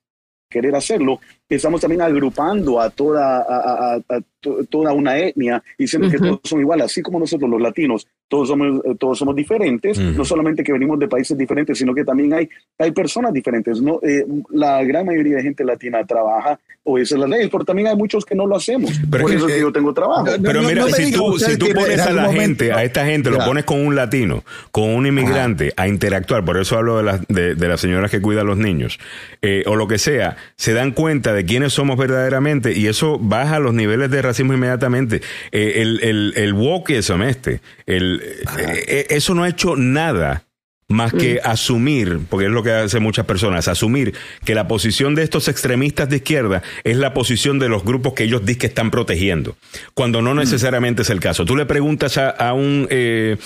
querer 0.51 0.75
hacerlo, 0.77 1.19
estamos 1.55 1.81
también 1.81 2.03
agrupando 2.03 2.81
a 2.81 2.91
toda, 2.91 3.39
a, 3.39 3.43
a- 3.43 3.95
a- 3.95 4.17
a 4.17 4.21
to- 4.41 4.65
toda 4.69 4.93
una 4.93 5.17
etnia 5.19 5.63
diciendo 5.79 6.09
que 6.11 6.19
todos 6.19 6.41
son 6.45 6.61
iguales, 6.61 6.87
así 6.87 7.03
como 7.03 7.19
nosotros 7.19 7.49
los 7.51 7.61
latinos, 7.61 8.07
todos 8.29 8.49
somos, 8.49 8.85
eh, 8.85 8.95
todos 8.99 9.19
somos 9.19 9.35
diferentes, 9.37 9.99
no 9.99 10.25
solamente 10.25 10.63
que 10.65 10.73
venimos 10.73 10.99
de 10.99 11.09
países 11.09 11.37
diferentes, 11.39 11.79
sino 11.79 11.95
que 11.95 12.05
también 12.05 12.33
hay, 12.35 12.49
hay 12.79 12.91
personas 12.93 13.33
diferentes. 13.33 13.81
¿no? 13.81 14.01
Eh, 14.03 14.25
la 14.51 14.83
gran 14.85 15.07
mayoría 15.07 15.37
de 15.37 15.43
gente 15.43 15.65
latina 15.65 16.05
trabaja, 16.05 16.59
o 16.87 16.99
esa 16.99 17.15
es 17.15 17.21
la 17.23 17.27
ley, 17.27 17.49
pero 17.51 17.65
también 17.65 17.89
hay 17.89 17.97
muchos 17.97 18.27
que 18.27 18.35
no 18.35 18.47
lo 18.47 18.57
hacemos. 18.57 18.91
Pero 19.11 19.23
Por 19.23 19.31
es 19.31 19.37
eso 19.39 19.47
que- 19.47 19.53
es 19.53 19.57
que 19.59 19.63
yo 19.63 19.73
tengo 19.73 19.95
trabajo. 19.95 20.25
No, 20.27 20.33
Pero 20.43 20.61
no, 20.61 20.69
mira, 20.69 20.83
no 20.83 20.89
si 20.89 21.11
tú, 21.13 21.39
si 21.39 21.57
tú 21.57 21.69
pones 21.75 22.01
a 22.01 22.13
la 22.13 22.31
gente, 22.31 22.73
a 22.73 22.83
esta 22.85 23.07
gente, 23.07 23.31
lo 23.31 23.39
pones 23.39 23.65
con 23.65 23.81
un 23.87 23.95
latino, 23.97 24.45
con 24.71 24.91
un 24.91 25.07
inmigrante, 25.07 25.73
a 25.77 25.89
interactuar, 25.89 26.45
por 26.45 26.59
eso 26.59 26.77
hablo 26.77 26.99
de 26.99 27.03
las, 27.05 27.27
de, 27.29 27.55
de 27.55 27.69
las 27.69 27.81
señoras 27.81 28.11
que 28.11 28.21
cuidan 28.21 28.43
a 28.45 28.49
los 28.49 28.59
niños, 28.59 28.99
eh, 29.41 29.63
o 29.67 29.77
lo 29.77 29.89
que 29.89 29.97
sea, 29.97 30.37
se 30.57 30.75
dan 30.75 30.93
cuenta 30.93 31.33
de 31.33 31.44
quiénes 31.45 31.73
somos 31.73 31.97
verdaderamente 31.97 32.73
y 32.77 32.87
eso 32.87 33.19
baja 33.19 33.59
los 33.59 33.75
niveles 33.75 34.11
de 34.11 34.23
racismo 34.23 34.55
inmediatamente. 34.55 35.23
Eh, 35.53 35.83
el, 35.83 36.01
el, 36.03 36.33
el 36.37 36.53
wokeism 36.53 37.23
este, 37.23 37.61
el, 37.87 38.23
eh, 38.59 38.85
eh, 38.87 39.07
eso 39.11 39.35
no 39.35 39.45
ha 39.45 39.49
hecho 39.49 39.77
nada 39.77 40.45
más 40.89 41.13
que 41.13 41.41
asumir, 41.43 42.21
porque 42.29 42.47
es 42.47 42.53
lo 42.53 42.63
que 42.63 42.71
hacen 42.71 43.03
muchas 43.03 43.25
personas, 43.25 43.69
asumir 43.69 44.15
que 44.45 44.55
la 44.55 44.69
posición 44.69 45.15
de 45.15 45.23
estos 45.23 45.49
extremistas 45.49 46.09
de 46.11 46.17
izquierda 46.17 46.63
es 46.85 46.97
la 46.99 47.15
posición 47.15 47.59
de 47.59 47.69
los 47.69 47.85
grupos 47.85 48.13
que 48.13 48.25
ellos 48.25 48.45
dicen 48.45 48.61
que 48.61 48.67
están 48.67 48.91
protegiendo, 48.91 49.57
cuando 49.95 50.21
no 50.23 50.35
necesariamente 50.35 51.03
es 51.03 51.11
el 51.11 51.21
caso. 51.21 51.45
Tú 51.45 51.57
le 51.57 51.67
preguntas 51.67 52.19
a, 52.19 52.29
a 52.31 52.53
un 52.53 52.87
eh, 52.91 53.39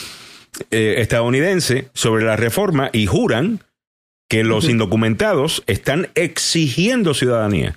eh, 0.71 0.97
estadounidense 0.99 1.89
sobre 1.95 2.25
la 2.25 2.37
reforma 2.37 2.91
y 2.93 3.07
juran 3.07 3.61
que 4.29 4.45
los 4.45 4.69
indocumentados 4.69 5.63
están 5.67 6.09
exigiendo 6.15 7.15
ciudadanía, 7.15 7.77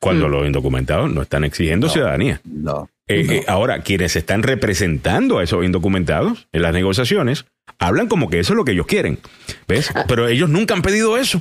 cuando 0.00 0.28
los 0.28 0.46
indocumentados 0.46 1.10
no 1.10 1.22
están 1.22 1.44
exigiendo 1.44 1.88
ciudadanía. 1.88 2.40
No. 2.44 2.88
Eh, 3.06 3.24
no. 3.24 3.32
eh, 3.32 3.44
ahora, 3.48 3.82
quienes 3.82 4.14
están 4.16 4.42
representando 4.42 5.38
a 5.38 5.44
esos 5.44 5.64
indocumentados 5.64 6.46
en 6.52 6.62
las 6.62 6.72
negociaciones 6.72 7.46
hablan 7.78 8.08
como 8.08 8.28
que 8.30 8.38
eso 8.40 8.52
es 8.52 8.56
lo 8.56 8.64
que 8.64 8.72
ellos 8.72 8.86
quieren. 8.86 9.18
¿Ves? 9.66 9.90
Pero 10.06 10.28
ellos 10.28 10.48
nunca 10.48 10.74
han 10.74 10.82
pedido 10.82 11.16
eso. 11.18 11.40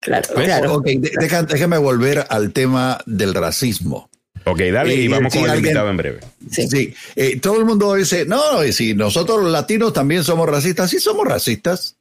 Claro, 0.00 0.28
¿Ves? 0.36 0.44
claro. 0.46 0.74
Ok, 0.74 0.84
de- 0.86 1.12
deja- 1.20 1.42
déjame 1.44 1.78
volver 1.78 2.26
al 2.28 2.52
tema 2.52 2.98
del 3.06 3.34
racismo. 3.34 4.08
Ok, 4.44 4.58
dale 4.72 4.96
y 4.96 5.04
Eh, 5.06 5.08
vamos 5.08 5.32
si 5.32 5.38
con 5.38 5.44
el 5.46 5.52
alguien- 5.52 5.66
invitado 5.70 5.90
en 5.90 5.96
breve. 5.96 6.20
Sí. 6.50 6.92
eh, 7.14 7.38
todo 7.38 7.60
el 7.60 7.64
mundo 7.64 7.94
dice, 7.94 8.24
no, 8.26 8.64
y 8.64 8.72
si 8.72 8.94
nosotros 8.94 9.40
los 9.42 9.52
latinos 9.52 9.92
también 9.92 10.24
somos 10.24 10.48
racistas, 10.48 10.90
sí 10.90 10.98
somos 10.98 11.26
racistas. 11.28 11.96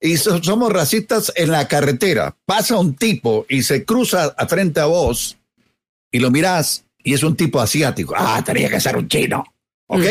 Y 0.00 0.16
so- 0.16 0.42
somos 0.42 0.72
racistas 0.72 1.32
en 1.36 1.50
la 1.52 1.68
carretera. 1.68 2.34
Pasa 2.44 2.76
un 2.76 2.94
tipo 2.96 3.46
y 3.48 3.62
se 3.62 3.84
cruza 3.84 4.34
a 4.36 4.46
frente 4.48 4.80
a 4.80 4.86
vos 4.86 5.36
y 6.14 6.20
lo 6.20 6.30
mirás 6.30 6.84
y 7.02 7.12
es 7.12 7.24
un 7.24 7.34
tipo 7.36 7.60
asiático. 7.60 8.14
Ah, 8.16 8.40
tenía 8.44 8.68
que 8.70 8.78
ser 8.80 8.96
un 8.96 9.08
chino. 9.08 9.42
¿Ok? 9.88 10.04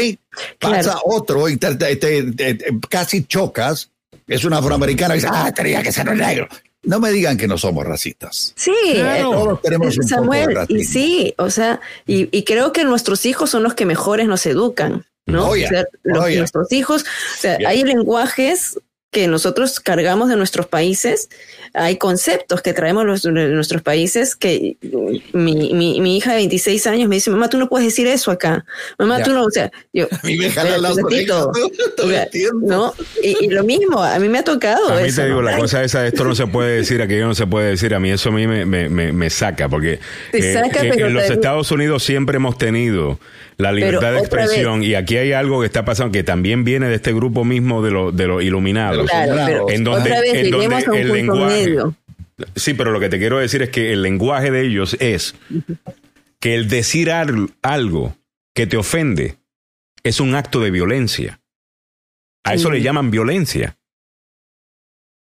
Pasa 0.60 0.82
claro. 0.82 1.00
otro 1.06 1.48
y 1.48 1.56
te, 1.56 1.76
te- 1.76 1.96
te- 1.96 2.24
te- 2.34 2.54
te- 2.56 2.80
casi 2.90 3.24
chocas. 3.24 3.90
Es 4.28 4.44
un 4.44 4.52
afroamericano 4.54 5.14
y 5.14 5.18
dice, 5.18 5.30
ah, 5.32 5.50
tenía 5.56 5.82
que 5.82 5.94
ser 5.94 6.10
un 6.10 6.18
negro. 6.18 6.48
No 6.84 7.00
me 7.00 7.10
digan 7.12 7.38
que 7.38 7.48
no 7.48 7.58
somos 7.58 7.86
racistas. 7.86 8.52
Sí, 8.58 8.74
Claro. 8.96 9.16
eh, 9.16 9.22
Todos 9.34 9.62
tenemos 9.62 9.98
un 9.98 10.08
Samuel, 10.08 10.54
poco 10.54 10.66
de 10.74 10.82
y 10.82 10.84
sí, 10.84 11.34
o 11.38 11.50
sea, 11.50 11.80
y, 12.06 12.28
y 12.38 12.44
creo 12.44 12.74
que 12.74 12.84
nuestros 12.84 13.26
hijos 13.26 13.50
son 13.50 13.64
los 13.64 13.74
que 13.74 13.86
mejores 13.86 14.28
nos 14.28 14.46
educan, 14.46 15.06
¿no? 15.26 15.48
Oye, 15.48 15.66
o 15.66 15.70
sea, 15.70 15.86
los- 16.04 16.24
oye. 16.26 16.38
nuestros 16.40 16.70
hijos, 16.74 17.04
o 17.04 17.40
sea, 17.42 17.58
hay 17.66 17.84
lenguajes 17.86 18.78
que 19.14 19.28
nosotros 19.30 19.80
cargamos 19.80 20.28
de 20.28 20.36
nuestros 20.36 20.66
países, 20.68 21.30
hay 21.74 21.96
conceptos 21.98 22.62
que 22.62 22.74
traemos 22.74 23.06
los- 23.06 23.22
de 23.24 23.32
nuestros 23.32 23.82
países 23.82 24.36
que 24.36 24.76
mi, 25.32 25.74
mi, 25.74 26.02
mi 26.02 26.18
hija 26.18 26.32
de 26.32 26.38
26 26.38 26.86
años 26.88 27.08
me 27.08 27.16
dice, 27.16 27.32
mamá, 27.32 27.50
tú 27.50 27.58
no 27.58 27.70
puedes 27.70 27.88
decir 27.88 28.08
eso 28.08 28.32
acá, 28.32 28.66
mamá, 29.00 29.20
Ya. 29.20 29.24
tú 29.24 29.32
no, 29.34 29.46
o 29.46 29.50
sea, 29.52 29.72
yo, 29.94 30.08
A 30.12 30.26
mí 30.28 30.36
me 30.38 30.50
jala 30.50 30.78
las 30.78 30.98
ratito, 30.98 31.50
orejas 31.50 31.72
todo 31.96 32.08
o 32.08 32.10
sea, 32.10 32.24
el 32.24 32.30
tiempo. 32.30 32.68
¿no? 32.68 32.94
Y, 33.24 33.46
y 33.46 33.48
lo 33.50 33.64
mismo, 33.64 34.04
a 34.04 34.20
mí 34.20 34.28
me 34.28 34.40
ha 34.40 34.44
tocado 34.44 34.90
A 34.90 35.02
mí 35.02 35.08
eso, 35.08 35.22
te 35.22 35.28
digo, 35.28 35.38
¿no? 35.42 35.44
la 35.50 35.56
Ay, 35.56 35.62
cosa 35.62 35.84
esa, 35.84 36.06
esto 36.06 36.24
no 36.26 36.36
se 36.36 36.48
puede 36.48 36.76
decir, 36.78 37.02
aquello 37.02 37.28
no 37.28 37.36
se 37.36 37.48
puede 37.48 37.70
decir. 37.70 37.94
A 37.96 38.00
mí 38.00 38.10
eso 38.10 38.30
a 38.30 38.32
mí 38.34 38.48
me, 38.48 38.66
me, 38.66 38.90
me, 38.90 39.14
me 39.14 39.30
saca, 39.30 39.70
porque 39.70 40.00
eh, 40.34 40.54
saca, 40.54 40.84
eh, 40.86 40.92
pero 40.94 41.08
en 41.08 41.14
los 41.14 41.28
te- 41.28 41.34
Estados 41.34 41.72
Unidos 41.72 42.04
siempre 42.04 42.38
hemos 42.38 42.58
tenido 42.58 43.20
la 43.58 43.72
libertad 43.72 44.14
de 44.14 44.20
expresión 44.20 44.84
y 44.84 44.96
aquí 44.96 45.16
hay 45.16 45.32
algo 45.34 45.60
que 45.62 45.68
está 45.68 45.86
pasando 45.86 46.12
que 46.12 46.24
también 46.24 46.64
viene 46.64 46.88
de 46.88 46.96
este 46.96 47.14
grupo 47.14 47.46
mismo 47.46 47.84
de, 47.84 47.92
los 47.92 48.16
de 48.16 48.26
los 48.28 48.42
iluminados. 48.44 49.03
Claro, 49.10 49.46
pero 49.46 49.70
En 49.70 49.84
donde- 49.84 50.02
otra 50.02 50.22
vez 50.22 50.34
en 50.36 50.52
donde 50.52 50.66
a 50.76 50.80
un 50.92 50.96
el 50.98 51.08
punto 51.08 51.14
lenguaje- 51.16 51.66
medio. 51.66 51.96
Sí, 52.56 52.74
pero 52.74 52.92
lo 52.92 53.00
que 53.00 53.10
te 53.10 53.20
quiero 53.20 53.38
decir 53.40 53.62
es 53.62 53.70
que 53.70 53.94
el 53.94 54.02
lenguaje 54.02 54.50
de 54.52 54.62
ellos 54.66 54.98
es 55.00 55.36
que 56.40 56.56
el 56.56 56.68
decir 56.68 57.12
al- 57.12 57.52
algo 57.62 58.16
que 58.56 58.68
te 58.68 58.76
ofende 58.78 59.38
es 60.04 60.20
un 60.20 60.36
acto 60.36 60.60
de 60.60 60.72
violencia. 60.72 61.40
A 62.44 62.56
eso 62.56 62.70
le 62.72 62.82
llaman 62.82 63.10
violencia. 63.12 63.78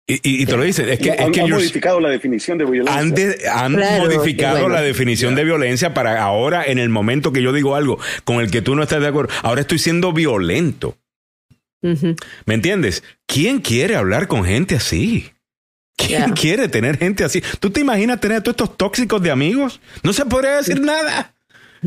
Y, 0.05 0.15
y- 0.15 0.41
y 0.43 0.45
te 0.45 0.57
lo 0.57 0.63
dicen, 0.63 0.89
es 0.89 0.99
que, 0.99 1.11
es 1.11 1.19
han, 1.21 1.31
que 1.31 1.39
han 1.39 1.45
ellos 1.47 1.59
modificado 1.59 2.01
la 2.01 2.09
definición 2.09 2.57
de 2.57 2.65
violencia. 2.65 2.99
han, 2.99 3.11
de- 3.13 3.47
han 3.49 3.73
Claro, 3.75 4.03
modificado 4.03 4.59
bueno. 4.59 4.75
la 4.75 4.81
definición 4.81 5.33
de 5.35 5.45
violencia 5.45 5.93
para 5.93 6.21
ahora, 6.21 6.65
en 6.65 6.77
el 6.77 6.89
momento 6.89 7.31
que 7.31 7.41
yo 7.41 7.53
digo 7.53 7.75
algo 7.77 7.97
con 8.25 8.41
el 8.41 8.51
que 8.51 8.61
tú 8.61 8.75
no 8.75 8.83
estás 8.83 8.99
de 9.01 9.07
acuerdo, 9.07 9.33
ahora 9.43 9.61
estoy 9.61 9.79
siendo 9.79 10.11
violento. 10.11 10.97
¿Me 12.45 12.53
entiendes? 12.53 13.03
¿Quién 13.25 13.59
quiere 13.59 13.95
hablar 13.95 14.27
con 14.27 14.43
gente 14.45 14.75
así? 14.75 15.31
¿Quién 15.95 16.31
quiere 16.31 16.67
tener 16.67 16.97
gente 16.97 17.23
así? 17.23 17.43
¿Tú 17.59 17.69
te 17.69 17.81
imaginas 17.81 18.19
tener 18.19 18.37
a 18.37 18.41
todos 18.41 18.55
estos 18.55 18.77
tóxicos 18.77 19.21
de 19.21 19.31
amigos? 19.31 19.79
No 20.01 20.13
se 20.13 20.25
podría 20.25 20.57
decir 20.57 20.81
nada. 20.81 21.33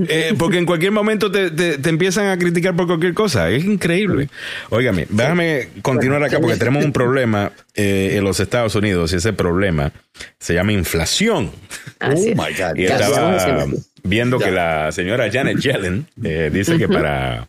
Eh, 0.09 0.35
porque 0.39 0.59
en 0.59 0.67
cualquier 0.67 0.93
momento 0.93 1.31
te, 1.31 1.51
te, 1.51 1.89
empiezan 1.89 2.29
a 2.29 2.39
criticar 2.39 2.77
por 2.77 2.87
cualquier 2.87 3.15
cosa. 3.15 3.49
Es 3.51 3.65
increíble. 3.65 4.29
Óigame, 4.69 5.07
déjame 5.09 5.69
continuar 5.83 6.23
acá 6.23 6.39
porque 6.39 6.57
tenemos 6.57 6.85
un 6.85 6.93
problema 6.93 7.53
eh, 7.75 8.15
en 8.17 8.25
los 8.25 8.39
Estados 8.39 8.75
Unidos 8.75 9.13
y 9.13 9.17
ese 9.17 9.33
problema 9.33 9.93
se 10.39 10.55
llama 10.55 10.73
inflación. 10.73 11.51
oh 12.03 12.11
my 12.11 12.35
God. 12.35 12.77
Y 12.77 12.85
estaba 12.85 13.67
viendo 14.03 14.39
que 14.39 14.51
la 14.51 14.93
señora 14.93 15.31
Janet 15.33 15.59
Yellen 15.59 16.07
eh, 16.23 16.51
dice 16.53 16.77
que 16.77 16.89
para, 16.89 17.49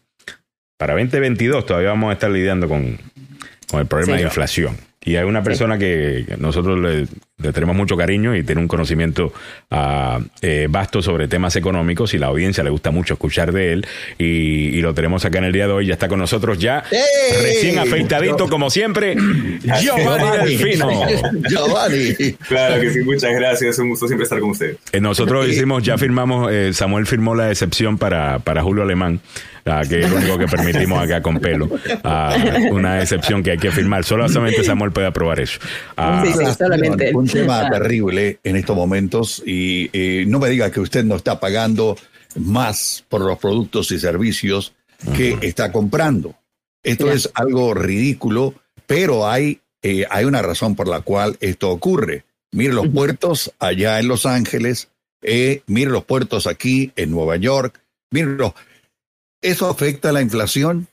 para 0.78 0.94
2022 0.94 1.66
todavía 1.66 1.90
vamos 1.90 2.12
a 2.12 2.14
estar 2.14 2.30
lidiando 2.30 2.68
con, 2.68 2.98
con 3.70 3.80
el 3.80 3.88
problema 3.88 4.18
de 4.18 4.24
inflación. 4.24 4.78
Y 5.08 5.16
hay 5.16 5.24
una 5.24 5.42
persona 5.42 5.78
que 5.78 6.26
nosotros 6.38 6.78
le, 6.78 7.08
tenemos 7.54 7.78
mucho 7.78 7.96
cariño 7.96 8.36
y 8.36 8.44
tiene 8.44 8.60
un 8.60 8.68
conocimiento 8.68 9.32
uh, 9.72 10.22
vasto 10.68 11.02
sobre 11.02 11.30
temas 11.30 11.56
económicos 11.56 12.14
y 12.14 12.18
la 12.18 12.28
audiencia 12.28 12.62
le 12.62 12.70
gusta 12.70 12.92
mucho 12.92 13.14
escuchar 13.14 13.54
de 13.54 13.72
él. 13.72 13.88
Y, 14.18 14.82
lo 14.82 14.94
tenemos 14.94 15.24
acá 15.24 15.38
en 15.38 15.46
el 15.46 15.54
día 15.54 15.66
de 15.66 15.72
hoy. 15.72 15.86
Ya 15.86 15.94
está 15.94 16.10
con 16.10 16.20
nosotros 16.20 16.60
ya, 16.60 16.84
recién 17.42 17.80
afeitadito 17.80 18.50
como 18.50 18.70
siempre, 18.70 19.16
Giovanni 19.82 20.38
Delfino. 20.38 20.90
Giovanni. 21.50 22.34
Claro 22.46 22.82
que 22.82 22.90
sí, 22.92 23.00
muchas 23.00 23.34
gracias. 23.34 23.76
Es 23.76 23.80
un 23.80 23.90
gusto 23.90 24.08
siempre 24.08 24.26
estar 24.26 24.42
con 24.42 24.50
usted. 24.50 24.76
Eh, 24.92 25.00
nosotros 25.00 25.48
hicimos, 25.48 25.84
ya 25.84 25.98
firmamos, 25.98 26.52
eh, 26.52 26.74
Samuel 26.74 27.06
firmó 27.06 27.34
la 27.34 27.50
excepción 27.50 27.98
para, 27.98 28.40
para 28.40 28.62
Julio 28.62 28.84
Alemán 28.84 29.22
que 29.88 30.00
es 30.00 30.10
lo 30.10 30.18
único 30.18 30.38
que 30.38 30.48
permitimos 30.48 31.04
acá 31.04 31.22
con 31.22 31.40
pelo. 31.40 31.70
una 32.72 33.02
excepción 33.02 33.44
que 33.44 33.52
hay 33.52 33.58
que 33.58 33.72
firmar. 33.72 34.04
Solamente 34.04 34.64
Samuel 34.64 34.92
puede 34.92 35.08
aprobar 35.08 35.40
eso. 35.40 35.60
solamente. 36.58 37.12
Un 37.14 37.28
tema 37.28 37.70
terrible 37.70 38.40
en 38.44 38.56
estos 38.56 38.76
momentos 38.76 39.44
y 39.46 39.90
no 40.28 40.40
me 40.40 40.50
diga 40.50 40.72
que 40.72 40.80
usted 40.80 41.04
no 41.04 41.16
está 41.16 41.40
pagando 41.40 41.98
más 42.36 43.04
por 43.10 43.22
los 43.22 43.38
productos 43.38 43.92
y 43.92 44.00
servicios 44.00 44.74
que 45.16 45.38
está 45.42 45.72
comprando. 45.72 46.36
Esto 46.84 47.12
es 47.12 47.30
algo 47.34 47.74
ridículo, 47.74 48.54
pero 48.86 49.28
hay, 49.28 49.60
eh, 49.82 50.06
hay 50.10 50.26
una 50.26 50.42
razón 50.42 50.76
por 50.76 50.88
la 50.88 51.02
cual 51.02 51.38
esto 51.40 51.70
ocurre. 51.70 52.24
Mire 52.52 52.74
los 52.74 52.88
puertos 52.88 53.54
allá 53.60 54.00
en 54.00 54.08
Los 54.08 54.26
Ángeles, 54.26 54.90
eh, 55.22 55.64
mire 55.68 55.92
los 55.92 56.06
puertos 56.06 56.48
aquí 56.48 56.94
en 56.96 57.12
Nueva 57.12 57.36
York, 57.36 57.82
mire 58.10 58.28
los, 58.28 58.54
¿Eso 59.42 59.70
afecta 59.70 60.10
a 60.10 60.14
la 60.14 60.22
inflación? 60.22 60.88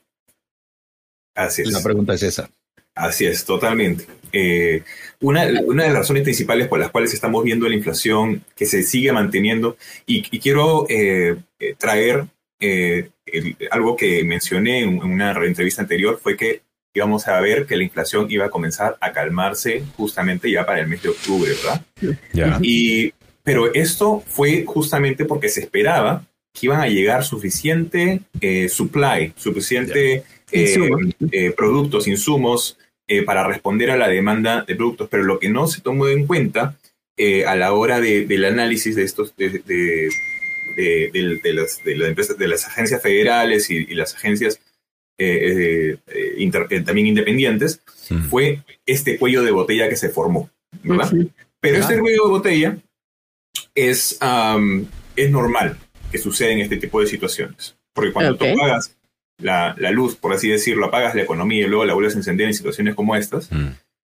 Así 1.35 1.63
es. 1.63 1.71
La 1.71 1.83
pregunta 1.83 2.13
es 2.13 2.23
esa. 2.23 2.49
Así 2.95 3.25
es, 3.25 3.43
totalmente. 3.43 4.05
Eh, 4.31 4.83
una, 5.19 5.45
una, 5.65 5.83
de 5.83 5.89
las 5.89 5.99
razones 5.99 6.23
principales 6.23 6.67
por 6.67 6.79
las 6.79 6.91
cuales 6.91 7.13
estamos 7.13 7.43
viendo 7.43 7.67
la 7.67 7.75
inflación 7.75 8.43
que 8.55 8.65
se 8.65 8.83
sigue 8.83 9.11
manteniendo, 9.11 9.77
y, 10.05 10.21
quiero 10.39 10.85
eh, 10.89 11.35
eh, 11.59 11.75
traer 11.77 12.25
algo 13.69 13.95
que 13.95 14.23
mencioné 14.23 14.81
en 14.81 15.03
una 15.03 15.31
entrevista 15.31 15.81
anterior, 15.81 16.19
fue 16.21 16.37
que 16.37 16.61
íbamos 16.93 17.27
a 17.27 17.39
ver 17.41 17.65
que 17.65 17.75
la 17.75 17.83
inflación 17.83 18.27
iba 18.29 18.45
a 18.45 18.49
comenzar 18.49 18.97
a 19.01 19.11
calmarse 19.11 19.83
justamente 19.97 20.49
ya 20.49 20.65
para 20.65 20.79
el 20.79 20.87
mes 20.87 21.03
de 21.03 21.09
octubre, 21.09 21.51
¿verdad? 21.51 22.59
Y, 22.61 23.13
pero 23.43 23.73
esto 23.73 24.23
fue 24.25 24.63
justamente 24.65 25.25
porque 25.25 25.49
se 25.49 25.59
esperaba 25.59 26.25
que 26.55 26.67
iban 26.67 26.81
a 26.81 26.87
llegar 26.87 27.23
suficiente 27.23 28.21
eh, 28.39 28.69
supply, 28.69 29.33
suficiente 29.35 30.23
eh, 30.51 30.77
eh, 31.31 31.51
productos, 31.51 32.07
insumos 32.07 32.77
para 33.27 33.45
responder 33.45 33.91
a 33.91 33.97
la 33.97 34.07
demanda 34.07 34.63
de 34.67 34.75
productos, 34.75 35.07
pero 35.11 35.21
lo 35.21 35.37
que 35.37 35.47
no 35.47 35.67
se 35.67 35.81
tomó 35.81 36.07
en 36.07 36.25
cuenta 36.25 36.75
a 37.45 37.55
la 37.55 37.71
hora 37.73 38.01
del 38.01 38.45
análisis 38.45 38.95
de 38.95 39.03
estos 39.03 39.35
de, 39.37 39.49
de, 39.59 40.09
de, 41.13 41.53
las, 41.53 41.79
empresas, 41.85 42.35
de 42.39 42.47
las 42.47 42.65
agencias 42.65 43.03
federales 43.03 43.69
y, 43.69 43.85
las 43.93 44.15
agencias 44.15 44.59
también 46.83 47.05
independientes 47.05 47.79
fue 48.31 48.63
este 48.87 49.19
cuello 49.19 49.43
de 49.43 49.51
botella 49.51 49.87
que 49.87 49.97
se 49.97 50.09
formó, 50.09 50.49
¿verdad? 50.81 51.11
Pero 51.59 51.77
este 51.77 51.99
cuello 51.99 52.23
de 52.23 52.29
botella 52.29 52.77
es, 53.75 54.17
es 55.15 55.29
normal 55.29 55.77
que 56.15 56.21
sucede 56.21 56.53
en 56.53 56.59
este 56.59 56.77
tipo 56.77 57.01
de 57.01 57.07
situaciones. 57.07 57.75
Porque 57.93 58.13
cuando 58.13 58.37
tú 58.37 58.45
apagas 58.45 58.97
la, 59.37 59.75
la, 59.77 59.91
luz, 59.91 60.15
por 60.15 60.31
así 60.31 60.47
decirlo, 60.47 60.85
apagas 60.85 61.13
la 61.13 61.23
economía 61.23 61.65
y 61.65 61.67
luego 61.67 61.83
la 61.83 61.93
vuelves 61.93 62.15
a 62.15 62.19
encender 62.19 62.47
en 62.47 62.53
situaciones 62.53 62.95
como 62.95 63.17
estas, 63.17 63.51
mm. 63.51 63.67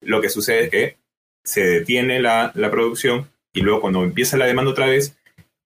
lo 0.02 0.20
que 0.20 0.28
sucede 0.28 0.64
es 0.64 0.70
que 0.70 0.96
se 1.44 1.66
detiene 1.66 2.20
la, 2.20 2.52
la, 2.54 2.70
producción 2.70 3.28
y 3.52 3.62
luego 3.62 3.80
cuando 3.80 4.04
empieza 4.04 4.36
la 4.36 4.46
demanda 4.46 4.70
otra 4.70 4.86
vez, 4.86 5.16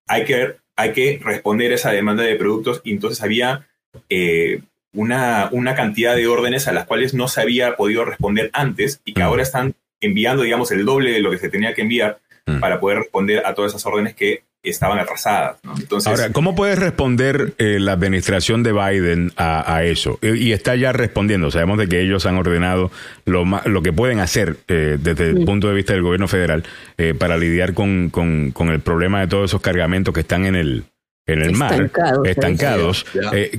hay 0.09 0.25
que, 0.25 0.57
hay 0.75 0.93
que 0.93 1.21
responder 1.23 1.73
a 1.73 1.75
esa 1.75 1.91
demanda 1.91 2.23
de 2.23 2.37
productos 2.37 2.81
y 2.83 2.93
entonces 2.93 3.23
había 3.23 3.69
eh, 4.09 4.63
una, 4.95 5.51
una 5.53 5.75
cantidad 5.75 6.17
de 6.17 6.29
órdenes 6.29 6.67
a 6.67 6.73
las 6.73 6.87
cuales 6.87 7.13
no 7.13 7.29
se 7.29 7.43
había 7.43 7.77
podido 7.77 8.07
responder 8.07 8.49
antes 8.55 9.03
y 9.05 9.13
que 9.13 9.21
mm. 9.21 9.25
ahora 9.25 9.43
están 9.43 9.75
enviando, 10.01 10.45
digamos, 10.45 10.71
el 10.73 10.87
doble 10.87 11.13
de 11.13 11.21
lo 11.21 11.31
que 11.31 11.37
se 11.37 11.51
tenía 11.51 11.75
que 11.75 11.83
enviar 11.83 12.21
mm. 12.47 12.59
para 12.59 12.81
poder 12.81 13.01
responder 13.01 13.45
a 13.45 13.53
todas 13.55 13.73
esas 13.73 13.85
órdenes 13.85 14.15
que 14.15 14.45
estaban 14.71 14.99
atrasadas. 14.99 15.57
Entonces, 15.79 16.09
Ahora, 16.09 16.33
¿cómo 16.33 16.55
puede 16.55 16.77
responder 16.77 17.55
eh, 17.59 17.79
la 17.81 17.93
administración 17.93 18.63
de 18.63 18.73
Biden 18.73 19.33
a, 19.37 19.83
eso? 19.85 20.19
Y, 20.23 20.53
está 20.53 20.77
ya 20.77 20.93
respondiendo. 20.93 21.51
Sabemos 21.51 21.79
de 21.79 21.89
que 21.89 22.01
ellos 22.01 22.27
han 22.27 22.37
ordenado 22.37 22.91
lo, 23.25 23.45
lo 23.45 23.83
que 23.83 23.93
pueden 23.93 24.21
hacer 24.21 24.59
eh, 24.69 24.99
desde 25.01 25.31
el 25.31 25.45
punto 25.45 25.69
de 25.69 25.75
vista 25.75 25.93
del 25.93 26.03
gobierno 26.03 26.29
federal 26.29 26.65
eh, 26.97 27.15
para 27.15 27.37
lidiar 27.37 27.75
con, 27.75 28.11
con, 28.11 28.53
el 28.69 28.81
problema 28.81 29.21
de 29.21 29.27
todos 29.27 29.51
esos 29.51 29.61
cargamentos 29.61 30.15
que 30.15 30.21
están 30.21 30.47
en 30.47 30.55
el, 30.55 30.85
en 31.27 31.43
el 31.43 31.53
mar, 31.53 31.91
estancados. 32.25 33.05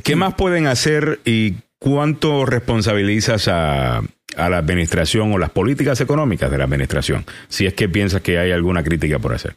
¿Qué 0.04 0.16
más 0.16 0.36
pueden 0.36 0.68
hacer 0.68 1.20
y 1.26 1.56
cuánto 1.80 2.46
responsabilizas 2.46 3.50
a, 3.50 3.98
a 4.38 4.50
la 4.50 4.58
administración 4.58 5.34
o 5.34 5.38
las 5.38 5.50
políticas 5.50 6.00
económicas 6.00 6.50
de 6.50 6.58
la 6.58 6.64
administración? 6.64 7.26
Si 7.50 7.66
es 7.66 7.74
que 7.74 7.90
piensas 7.90 8.22
que 8.22 8.40
hay 8.40 8.52
alguna 8.52 8.84
crítica 8.84 9.20
por 9.20 9.34
hacer. 9.34 9.56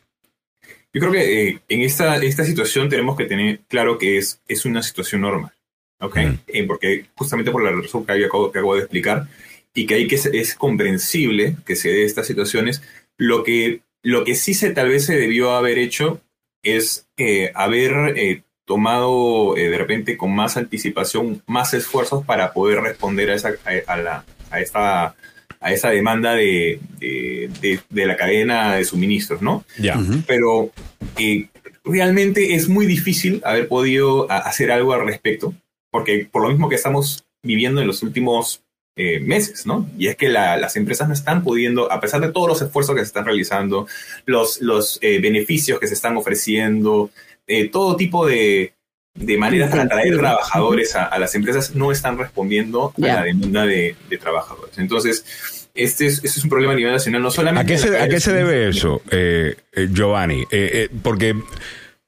Yo 0.93 1.01
creo 1.01 1.13
que 1.13 1.49
eh, 1.49 1.61
en 1.69 1.83
esta, 1.83 2.17
esta 2.17 2.45
situación 2.45 2.89
tenemos 2.89 3.17
que 3.17 3.27
tener 3.27 3.61
claro 3.69 3.99
que 3.99 4.19
es, 4.19 4.41
es 4.49 4.65
una 4.65 4.83
situación 4.83 5.21
normal, 5.21 5.53
¿ok? 6.01 6.17
Eh, 6.47 6.65
porque 6.65 7.07
justamente 7.15 7.51
por 7.51 7.63
la 7.63 7.71
razón 7.71 8.07
que 8.07 8.13
acabo, 8.13 8.51
que 8.51 8.59
acabo 8.59 8.75
de 8.75 8.81
explicar 8.81 9.29
y 9.75 9.87
que 9.87 9.95
hay 9.95 10.09
que 10.09 10.17
es 10.17 10.55
comprensible 10.55 11.57
que 11.67 11.77
se 11.77 11.91
dé 11.91 12.05
estas 12.05 12.27
situaciones, 12.27 12.83
lo 13.19 13.45
que, 13.45 13.83
lo 14.03 14.25
que 14.25 14.35
sí 14.35 14.55
se 14.55 14.71
tal 14.71 14.89
vez 14.89 15.05
se 15.05 15.17
debió 15.17 15.53
haber 15.53 15.79
hecho 15.79 16.21
es 16.63 17.07
eh, 17.19 17.53
haber 17.55 18.43
tomado 18.65 19.55
de 19.55 19.79
repente 19.79 20.17
con 20.17 20.35
más 20.35 20.57
anticipación 20.57 21.43
más 21.47 21.75
esfuerzos 21.75 22.25
para 22.25 22.53
poder 22.53 22.81
responder 22.81 23.31
a, 23.31 23.35
esa, 23.35 23.53
a, 23.87 23.97
la, 23.97 24.25
a 24.51 24.61
esta 24.61 25.15
a 25.67 25.73
esa 25.73 25.91
demanda 25.91 26.35
de, 26.35 26.79
de, 27.01 28.07
la 28.07 28.17
cadena 28.17 28.77
de 28.77 28.85
suministros, 28.85 29.43
¿no? 29.43 29.65
Ya. 29.81 29.99
Pero 30.25 30.71
eh, 31.19 31.49
realmente 31.85 32.55
es 32.55 32.69
muy 32.69 32.87
difícil 32.87 33.43
haber 33.45 33.67
podido 33.67 34.31
hacer 34.31 34.71
algo 34.71 34.93
al 34.93 35.05
respecto, 35.05 35.55
porque 35.91 36.29
por 36.31 36.43
lo 36.43 36.51
mismo 36.51 36.69
que 36.69 36.77
estamos 36.77 37.27
viviendo 37.43 37.81
en 37.81 37.89
los 37.89 38.05
últimos 38.05 38.63
eh, 38.95 39.19
meses, 39.19 39.67
¿no? 39.67 39.91
Y 39.99 40.07
es 40.07 40.15
que 40.15 40.29
las 40.29 40.77
empresas 40.77 41.09
no 41.09 41.15
están 41.15 41.43
pudiendo, 41.43 41.91
a 41.91 42.01
pesar 42.01 42.21
de 42.21 42.31
todos 42.31 42.47
los 42.49 42.63
esfuerzos 42.63 42.95
que 42.95 43.01
se 43.01 43.09
están 43.09 43.25
realizando, 43.25 43.89
los, 44.25 44.61
los 44.61 45.01
eh, 45.03 45.19
beneficios 45.19 45.81
que 45.81 45.89
se 45.89 45.95
están 45.95 46.17
ofreciendo, 46.17 47.11
todo 47.73 47.97
tipo 47.97 48.25
de, 48.25 48.77
de 49.17 49.39
maneras 49.39 49.71
para 49.71 49.85
atraer 49.85 50.17
trabajadores 50.19 50.95
a, 50.95 51.19
las 51.19 51.35
empresas 51.35 51.75
no 51.75 51.91
están 51.91 52.19
respondiendo 52.19 52.93
a 52.97 53.07
la 53.07 53.23
demanda 53.23 53.65
de, 53.67 53.97
trabajadores. 54.21 54.79
Entonces, 54.79 55.25
este 55.77 56.07
es, 56.07 56.15
este 56.25 56.39
es 56.39 56.45
un 56.45 56.51
problema 56.51 56.73
a 56.73 56.77
nivel 56.77 56.93
nacional, 56.93 57.23
no 57.23 57.31
solamente... 57.31 57.75
¿A 57.75 57.77
qué, 57.77 57.83
se, 57.83 57.99
¿a 57.99 58.09
qué 58.09 58.21
se 58.21 58.33
debe 58.33 58.69
eso, 58.69 59.03
eh, 59.11 59.57
eh, 59.73 59.89
Giovanni? 59.93 60.45
Eh, 60.51 60.89
porque 61.03 61.35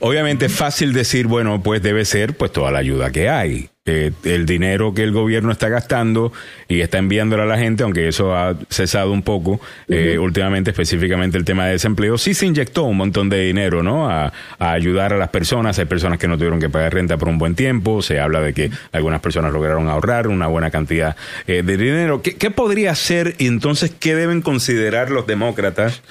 obviamente 0.00 0.46
es 0.46 0.52
fácil 0.52 0.92
decir, 0.92 1.26
bueno, 1.26 1.62
pues 1.62 1.82
debe 1.82 2.04
ser 2.04 2.34
pues 2.34 2.52
toda 2.52 2.70
la 2.70 2.78
ayuda 2.78 3.10
que 3.10 3.28
hay. 3.28 3.70
Eh, 3.88 4.12
el 4.24 4.44
dinero 4.44 4.92
que 4.92 5.02
el 5.02 5.12
gobierno 5.12 5.50
está 5.50 5.70
gastando 5.70 6.30
y 6.68 6.82
está 6.82 6.98
enviándole 6.98 7.44
a 7.44 7.46
la 7.46 7.56
gente, 7.56 7.84
aunque 7.84 8.06
eso 8.06 8.36
ha 8.36 8.54
cesado 8.68 9.12
un 9.12 9.22
poco 9.22 9.60
eh, 9.88 10.18
últimamente, 10.18 10.70
específicamente 10.72 11.38
el 11.38 11.46
tema 11.46 11.64
de 11.64 11.72
desempleo, 11.72 12.18
sí 12.18 12.34
se 12.34 12.44
inyectó 12.44 12.82
un 12.82 12.98
montón 12.98 13.30
de 13.30 13.40
dinero, 13.40 13.82
¿no? 13.82 14.10
A, 14.10 14.32
ayudar 14.58 15.14
a 15.14 15.16
las 15.16 15.30
personas. 15.30 15.78
Hay 15.78 15.86
personas 15.86 16.18
que 16.18 16.28
no 16.28 16.36
tuvieron 16.36 16.60
que 16.60 16.68
pagar 16.68 16.92
renta 16.92 17.16
por 17.16 17.28
un 17.28 17.38
buen 17.38 17.54
tiempo. 17.54 18.02
Se 18.02 18.20
habla 18.20 18.40
de 18.40 18.52
que 18.52 18.70
algunas 18.92 19.20
personas 19.20 19.52
lograron 19.52 19.88
ahorrar 19.88 20.28
una 20.28 20.46
buena 20.48 20.70
cantidad 20.70 21.16
eh, 21.46 21.62
de 21.62 21.76
dinero. 21.78 22.20
¿Qué, 22.20 22.36
¿Qué 22.36 22.50
podría 22.50 22.94
ser 22.94 23.36
y 23.38 23.46
entonces 23.46 23.90
qué 23.98 24.14
deben 24.14 24.42
considerar 24.42 25.10
los 25.10 25.26
demócratas? 25.26 26.02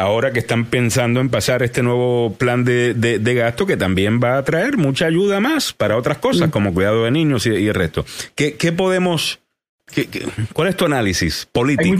Ahora 0.00 0.32
que 0.32 0.38
están 0.38 0.64
pensando 0.66 1.20
en 1.20 1.28
pasar 1.28 1.62
este 1.62 1.82
nuevo 1.82 2.34
plan 2.38 2.64
de, 2.64 2.94
de, 2.94 3.34
gasto 3.34 3.66
que 3.66 3.76
también 3.76 4.20
va 4.22 4.38
a 4.38 4.44
traer 4.44 4.76
mucha 4.76 5.06
ayuda 5.06 5.40
más 5.40 5.72
para 5.72 5.96
otras 5.96 6.18
cosas, 6.18 6.48
mm. 6.48 6.50
como 6.50 6.72
cuidado 6.72 7.04
de 7.04 7.10
niños 7.10 7.46
y, 7.46 7.50
el 7.50 7.74
resto. 7.74 8.04
¿Qué, 8.34 8.54
qué 8.54 8.72
podemos, 8.72 9.40
qué, 9.92 10.08
cuál 10.52 10.68
es 10.68 10.76
tu 10.76 10.86
análisis 10.86 11.46
político? 11.52 11.96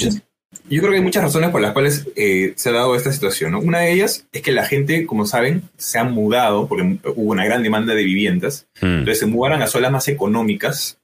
Yo 0.69 0.81
creo 0.81 0.93
que 0.93 0.97
hay 0.99 1.03
muchas 1.03 1.23
razones 1.23 1.51
por 1.51 1.61
las 1.61 1.73
cuales 1.73 2.09
eh, 2.17 2.55
se 2.57 2.71
ha 2.71 2.73
dado 2.73 2.97
esta 2.97 3.13
situación. 3.13 3.53
¿no? 3.53 3.61
Una 3.61 3.81
de 3.81 3.93
ellas 3.93 4.27
es 4.33 4.43
que 4.43 4.53
la 4.53 4.65
gente, 4.65 5.07
como 5.07 5.27
saben, 5.27 5.63
se 5.77 5.99
ha 5.99 6.05
mudado 6.05 6.67
porque 6.69 6.99
hubo 7.15 7.31
una 7.31 7.45
gran 7.45 7.63
demanda 7.63 7.95
de 7.95 8.05
viviendas. 8.05 8.67
Entonces 8.81 9.19
se 9.21 9.27
mudaron 9.27 9.63
a 9.63 9.67
zonas 9.67 9.93
más 9.93 10.09
económicas 10.09 10.99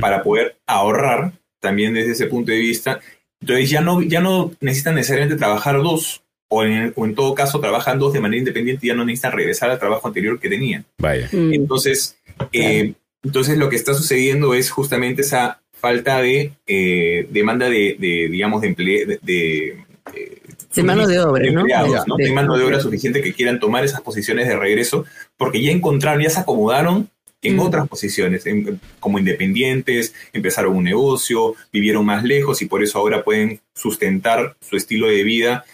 para 0.00 0.22
poder 0.22 0.56
ahorrar 0.66 1.32
también 1.60 1.94
desde 1.94 2.12
ese 2.12 2.26
punto 2.26 2.52
de 2.52 2.58
vista. 2.58 3.00
Entonces 3.40 3.70
ya 3.70 3.80
no, 3.80 4.02
ya 4.02 4.20
no 4.20 4.52
necesitan 4.60 4.94
necesariamente 4.94 5.36
trabajar 5.36 5.82
dos 5.82 6.22
o 6.48 6.62
en, 6.64 6.92
o 6.96 7.04
en 7.04 7.14
todo 7.14 7.34
caso 7.34 7.60
trabajan 7.60 7.98
dos 7.98 8.12
de 8.12 8.20
manera 8.20 8.38
independiente 8.38 8.86
y 8.86 8.88
ya 8.88 8.94
no 8.94 9.04
necesitan 9.04 9.32
regresar 9.32 9.70
al 9.70 9.78
trabajo 9.78 10.06
anterior 10.08 10.38
que 10.38 10.48
tenían. 10.48 10.84
Vaya. 10.98 11.28
Entonces, 11.32 12.18
eh, 12.52 12.94
entonces 13.22 13.58
lo 13.58 13.68
que 13.68 13.76
está 13.76 13.94
sucediendo 13.94 14.54
es 14.54 14.70
justamente 14.70 15.22
esa 15.22 15.60
falta 15.72 16.20
de 16.22 16.52
eh, 16.66 17.26
demanda 17.30 17.68
de, 17.68 17.96
de, 17.98 18.28
digamos, 18.30 18.60
de 18.62 18.68
empleo, 18.68 19.06
de, 19.06 19.18
de, 19.22 19.76
de 20.74 20.82
mano 20.82 21.06
de 21.06 21.18
obra, 21.20 21.50
¿no? 21.50 21.60
empleados, 21.60 22.06
¿no? 22.06 22.16
De- 22.16 22.24
De 22.24 22.32
mano 22.32 22.56
de 22.56 22.64
obra 22.64 22.80
suficiente 22.80 23.22
que 23.22 23.32
quieran 23.32 23.58
tomar 23.60 23.84
esas 23.84 24.00
posiciones 24.02 24.46
de 24.46 24.56
regreso, 24.56 25.04
porque 25.36 25.60
ya 25.62 25.72
encontraron, 25.72 26.22
ya 26.22 26.30
se 26.30 26.40
acomodaron 26.40 27.08
en 27.42 27.56
Mm. 27.56 27.60
otras 27.60 27.88
posiciones, 27.88 28.46
en- 28.46 28.80
como 29.00 29.18
independientes, 29.18 30.14
empezaron 30.32 30.74
un 30.76 30.84
negocio, 30.84 31.54
vivieron 31.72 32.04
más 32.04 32.24
lejos 32.24 32.62
y 32.62 32.66
por 32.66 32.82
eso 32.82 32.98
ahora 32.98 33.22
pueden 33.24 33.60
sustentar 33.74 34.56
su 34.60 34.76
estilo 34.76 35.08
de 35.08 35.22
vida 35.22 35.64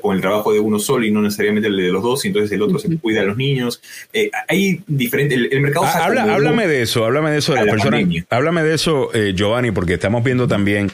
con 0.00 0.14
el 0.14 0.20
trabajo 0.22 0.52
de 0.52 0.60
uno 0.60 0.78
solo 0.78 1.04
y 1.04 1.10
no 1.10 1.20
necesariamente 1.22 1.68
el 1.68 1.76
de 1.76 1.88
los 1.90 2.02
dos, 2.02 2.24
y 2.24 2.28
entonces 2.28 2.52
el 2.52 2.62
otro 2.62 2.78
se 2.78 2.96
cuida 2.98 3.20
a 3.20 3.24
los 3.24 3.36
niños. 3.36 3.82
Eh, 4.12 4.30
hay 4.48 4.80
diferentes, 4.86 5.36
el, 5.36 5.48
el 5.52 5.60
mercado 5.60 5.86
Ah, 5.86 6.04
habla- 6.04 6.32
háblame 6.34 6.66
de 6.66 6.82
eso, 6.82 7.04
háblame 7.04 7.30
de 7.32 7.38
eso 7.38 7.52
de 7.52 7.64
la 7.64 7.72
personas. 7.72 8.00
pandemia. 8.00 8.24
Háblame 8.30 8.62
de 8.62 8.74
eso, 8.74 9.12
eh, 9.14 9.32
Giovanni, 9.34 9.70
porque 9.72 9.94
estamos 9.94 10.22
viendo 10.24 10.46
también 10.48 10.90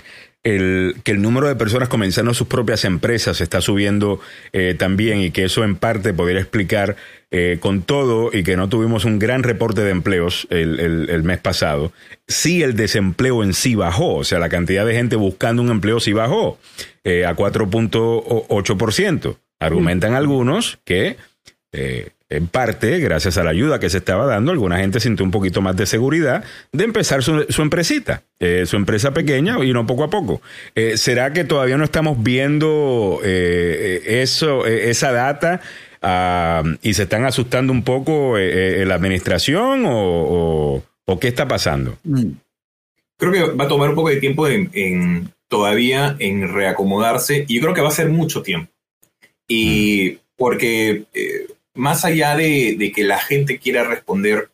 el, 0.57 0.97
que 1.05 1.13
el 1.13 1.23
número 1.23 1.49
de 1.49 1.57
personas 1.57 1.89
comenzando 1.89 2.35
sus 2.35 2.49
propias 2.49 2.85
empresas 2.85 3.41
está 3.41 3.61
subiendo 3.61 4.21
eh, 4.53 4.75
también 4.79 5.21
y 5.21 5.31
que 5.31 5.45
eso 5.45 5.65
en 5.65 5.77
parte 5.77 6.13
podría 6.15 6.41
explicar 6.41 6.97
eh, 7.31 7.59
con 7.61 7.83
todo 7.83 8.31
y 8.33 8.43
que 8.43 8.57
no 8.57 8.69
tuvimos 8.69 9.05
un 9.05 9.19
gran 9.19 9.43
reporte 9.43 9.83
de 9.83 9.91
empleos 9.91 10.47
el, 10.51 10.81
el- 10.81 11.11
el 11.11 11.23
mes 11.23 11.39
pasado. 11.39 11.93
Sí, 12.27 12.63
el 12.63 12.75
desempleo 12.77 13.43
en 13.43 13.53
sí 13.53 13.75
bajó, 13.75 14.17
o 14.17 14.25
sea, 14.25 14.39
la 14.39 14.49
cantidad 14.49 14.87
de 14.87 14.95
gente 14.95 15.17
buscando 15.17 15.63
un 15.63 15.71
empleo 15.71 16.01
sí 16.01 16.13
bajó 16.13 16.59
eh, 17.05 17.27
a 17.27 17.35
4.8%. 17.37 19.37
Argumentan 19.61 20.15
algunos 20.15 20.79
que 20.85 21.17
eh, 21.73 22.11
en 22.31 22.47
parte, 22.47 22.99
gracias 22.99 23.39
a 23.39 23.45
la 23.45 23.51
ayuda 23.51 23.81
que 23.81 23.89
se 23.89 23.99
estaba 23.99 24.27
dando, 24.27 24.53
alguna 24.53 24.79
gente 24.79 25.01
sintió 25.01 25.25
un 25.25 25.31
poquito 25.31 25.63
más 25.63 25.77
de 25.77 25.87
seguridad 25.87 26.45
de 26.73 26.85
empezar 26.85 27.23
su, 27.23 27.45
su 27.49 27.63
empresita, 27.63 28.23
eh, 28.39 28.65
su 28.67 28.77
empresa 28.77 29.13
pequeña 29.13 29.57
y 29.65 29.73
no 29.73 29.87
poco 29.87 30.05
a 30.05 30.11
poco. 30.11 30.43
Eh, 30.75 30.97
¿Será 30.99 31.33
que 31.33 31.45
todavía 31.45 31.79
no 31.79 31.85
estamos 31.85 32.23
viendo 32.23 33.21
eh, 33.25 34.03
eso, 34.23 34.67
esa 34.67 35.11
data 35.13 35.61
ah, 36.03 36.63
y 36.83 36.93
se 36.95 37.05
están 37.05 37.25
asustando 37.25 37.73
un 37.73 37.83
poco 37.83 38.37
la 38.37 38.95
administración 38.95 39.87
o, 39.87 39.93
o- 40.77 40.83
o 41.07 41.19
qué 41.19 41.29
está 41.29 41.49
pasando? 41.49 41.97
creo 43.17 43.33
que 43.33 43.43
va 43.57 43.65
a 43.65 43.69
tomar 43.69 43.89
un 43.89 43.95
poco 43.97 44.11
de 44.11 44.17
tiempo 44.17 44.47
en, 44.47 44.71
en- 44.75 45.33
todavía 45.49 46.15
en 46.19 46.53
reacomodarse 46.53 47.47
y 47.49 47.55
yo 47.57 47.63
creo 47.63 47.75
que 47.75 47.81
va 47.81 47.89
a 47.89 47.93
ser 47.93 48.11
mucho 48.11 48.43
tiempo. 48.43 48.71
Y 49.49 50.19
porque 50.37 51.05
eh, 51.15 51.28
más 51.79 52.05
allá 52.05 52.37
de, 52.37 52.77
de 52.79 52.93
que 52.93 53.05
la 53.05 53.19
gente 53.19 53.59
quiera 53.59 53.85
responder 53.85 54.51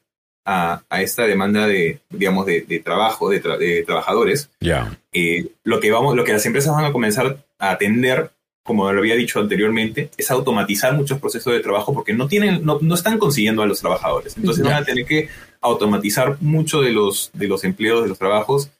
a, 0.46 0.82
a 0.90 1.02
esta 1.02 1.26
demanda 1.26 1.66
de, 1.66 2.00
digamos, 2.10 2.44
de, 2.46 2.60
de 2.62 2.78
trabajo, 2.78 3.30
de, 3.30 3.42
tra- 3.42 3.56
de 3.58 3.82
trabajadores, 3.82 4.50
Ya. 4.60 4.96
eh, 5.12 5.46
lo, 5.64 5.80
que 5.80 5.90
vamos, 5.90 6.14
lo 6.14 6.22
que 6.24 6.32
las 6.34 6.44
empresas 6.46 6.74
van 6.74 6.84
a 6.84 6.92
comenzar 6.92 7.38
a 7.58 7.70
atender, 7.70 8.30
como 8.62 8.92
lo 8.92 8.98
había 8.98 9.14
dicho 9.16 9.40
anteriormente, 9.40 10.10
es 10.18 10.30
automatizar 10.30 10.92
muchos 10.94 11.18
procesos 11.18 11.52
de 11.52 11.60
trabajo 11.60 11.94
porque 11.94 12.12
no, 12.12 12.28
tienen, 12.28 12.64
no, 12.64 12.78
no 12.82 12.94
están 12.94 13.18
consiguiendo 13.18 13.62
a 13.62 13.66
los 13.66 13.80
trabajadores. 13.80 14.36
Entonces 14.36 14.62
van 14.64 14.74
a 14.82 14.84
tener 14.84 15.06
que 15.06 15.28
automatizar 15.62 16.36
mucho 16.40 16.82
de 16.82 16.92
los, 16.92 17.30
de 17.32 17.48
los 17.48 17.64
empleos, 17.64 18.02
de 18.02 18.08
los 18.08 18.18
trabajos, 18.18 18.70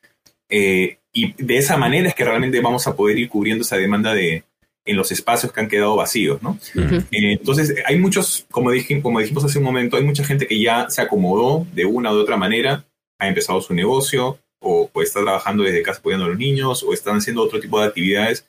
eh, 0.50 0.98
y 1.14 1.32
de 1.42 1.56
esa 1.56 1.76
manera 1.78 2.08
es 2.08 2.14
que 2.14 2.24
realmente 2.24 2.60
vamos 2.60 2.86
a 2.86 2.94
poder 2.94 3.18
ir 3.18 3.28
cubriendo 3.28 3.62
esa 3.62 3.76
demanda 3.76 4.12
de 4.12 4.44
en 4.84 4.96
los 4.96 5.10
espacios 5.12 5.52
que 5.52 5.60
han 5.60 5.68
quedado 5.68 5.96
vacíos, 5.96 6.42
¿no? 6.42 6.58
Eh, 6.76 7.04
entonces, 7.10 7.74
hay 7.86 7.98
muchos, 7.98 8.46
como, 8.50 8.70
dije, 8.70 9.00
como 9.00 9.20
dijimos 9.20 9.44
hace 9.44 9.58
un 9.58 9.64
momento, 9.64 9.96
hay 9.96 10.04
mucha 10.04 10.24
gente 10.24 10.46
que 10.46 10.60
ya 10.60 10.90
se 10.90 11.00
acomodó 11.00 11.66
de 11.72 11.84
una 11.84 12.12
u 12.12 12.16
otra 12.16 12.36
manera, 12.36 12.84
ha 13.18 13.28
empezado 13.28 13.60
su 13.60 13.74
negocio, 13.74 14.38
o, 14.60 14.90
o 14.92 15.02
está 15.02 15.22
trabajando 15.22 15.62
desde 15.62 15.82
casa 15.82 16.00
apoyando 16.00 16.26
a 16.26 16.28
los 16.28 16.38
niños, 16.38 16.82
o 16.82 16.92
están 16.92 17.16
haciendo 17.16 17.42
otro 17.42 17.60
tipo 17.60 17.80
de 17.80 17.86
actividades, 17.86 18.46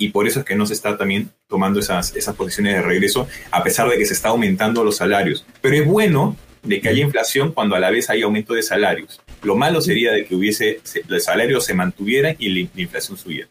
y 0.00 0.08
por 0.08 0.26
eso 0.26 0.40
es 0.40 0.46
que 0.46 0.56
no 0.56 0.64
se 0.64 0.72
está 0.72 0.96
también 0.96 1.30
tomando 1.46 1.78
esas, 1.78 2.16
esas 2.16 2.34
posiciones 2.34 2.74
de 2.74 2.82
regreso, 2.82 3.28
a 3.50 3.62
pesar 3.62 3.88
de 3.88 3.98
que 3.98 4.06
se 4.06 4.14
está 4.14 4.30
aumentando 4.30 4.82
los 4.82 4.96
salarios. 4.96 5.44
Pero 5.60 5.76
es 5.76 5.86
bueno 5.86 6.36
de 6.62 6.80
que 6.80 6.88
haya 6.88 7.02
inflación 7.02 7.52
cuando 7.52 7.76
a 7.76 7.80
la 7.80 7.90
vez 7.90 8.08
hay 8.08 8.22
aumento 8.22 8.54
de 8.54 8.62
salarios. 8.62 9.20
Lo 9.42 9.56
malo 9.56 9.80
sería 9.80 10.12
de 10.12 10.24
que 10.24 10.34
hubiese, 10.34 10.80
se- 10.82 11.02
los 11.08 11.24
salarios 11.24 11.64
se 11.64 11.74
mantuvieran 11.74 12.36
y 12.38 12.48
la, 12.48 12.68
la 12.74 12.82
inflación 12.82 13.16
subiera. 13.18 13.48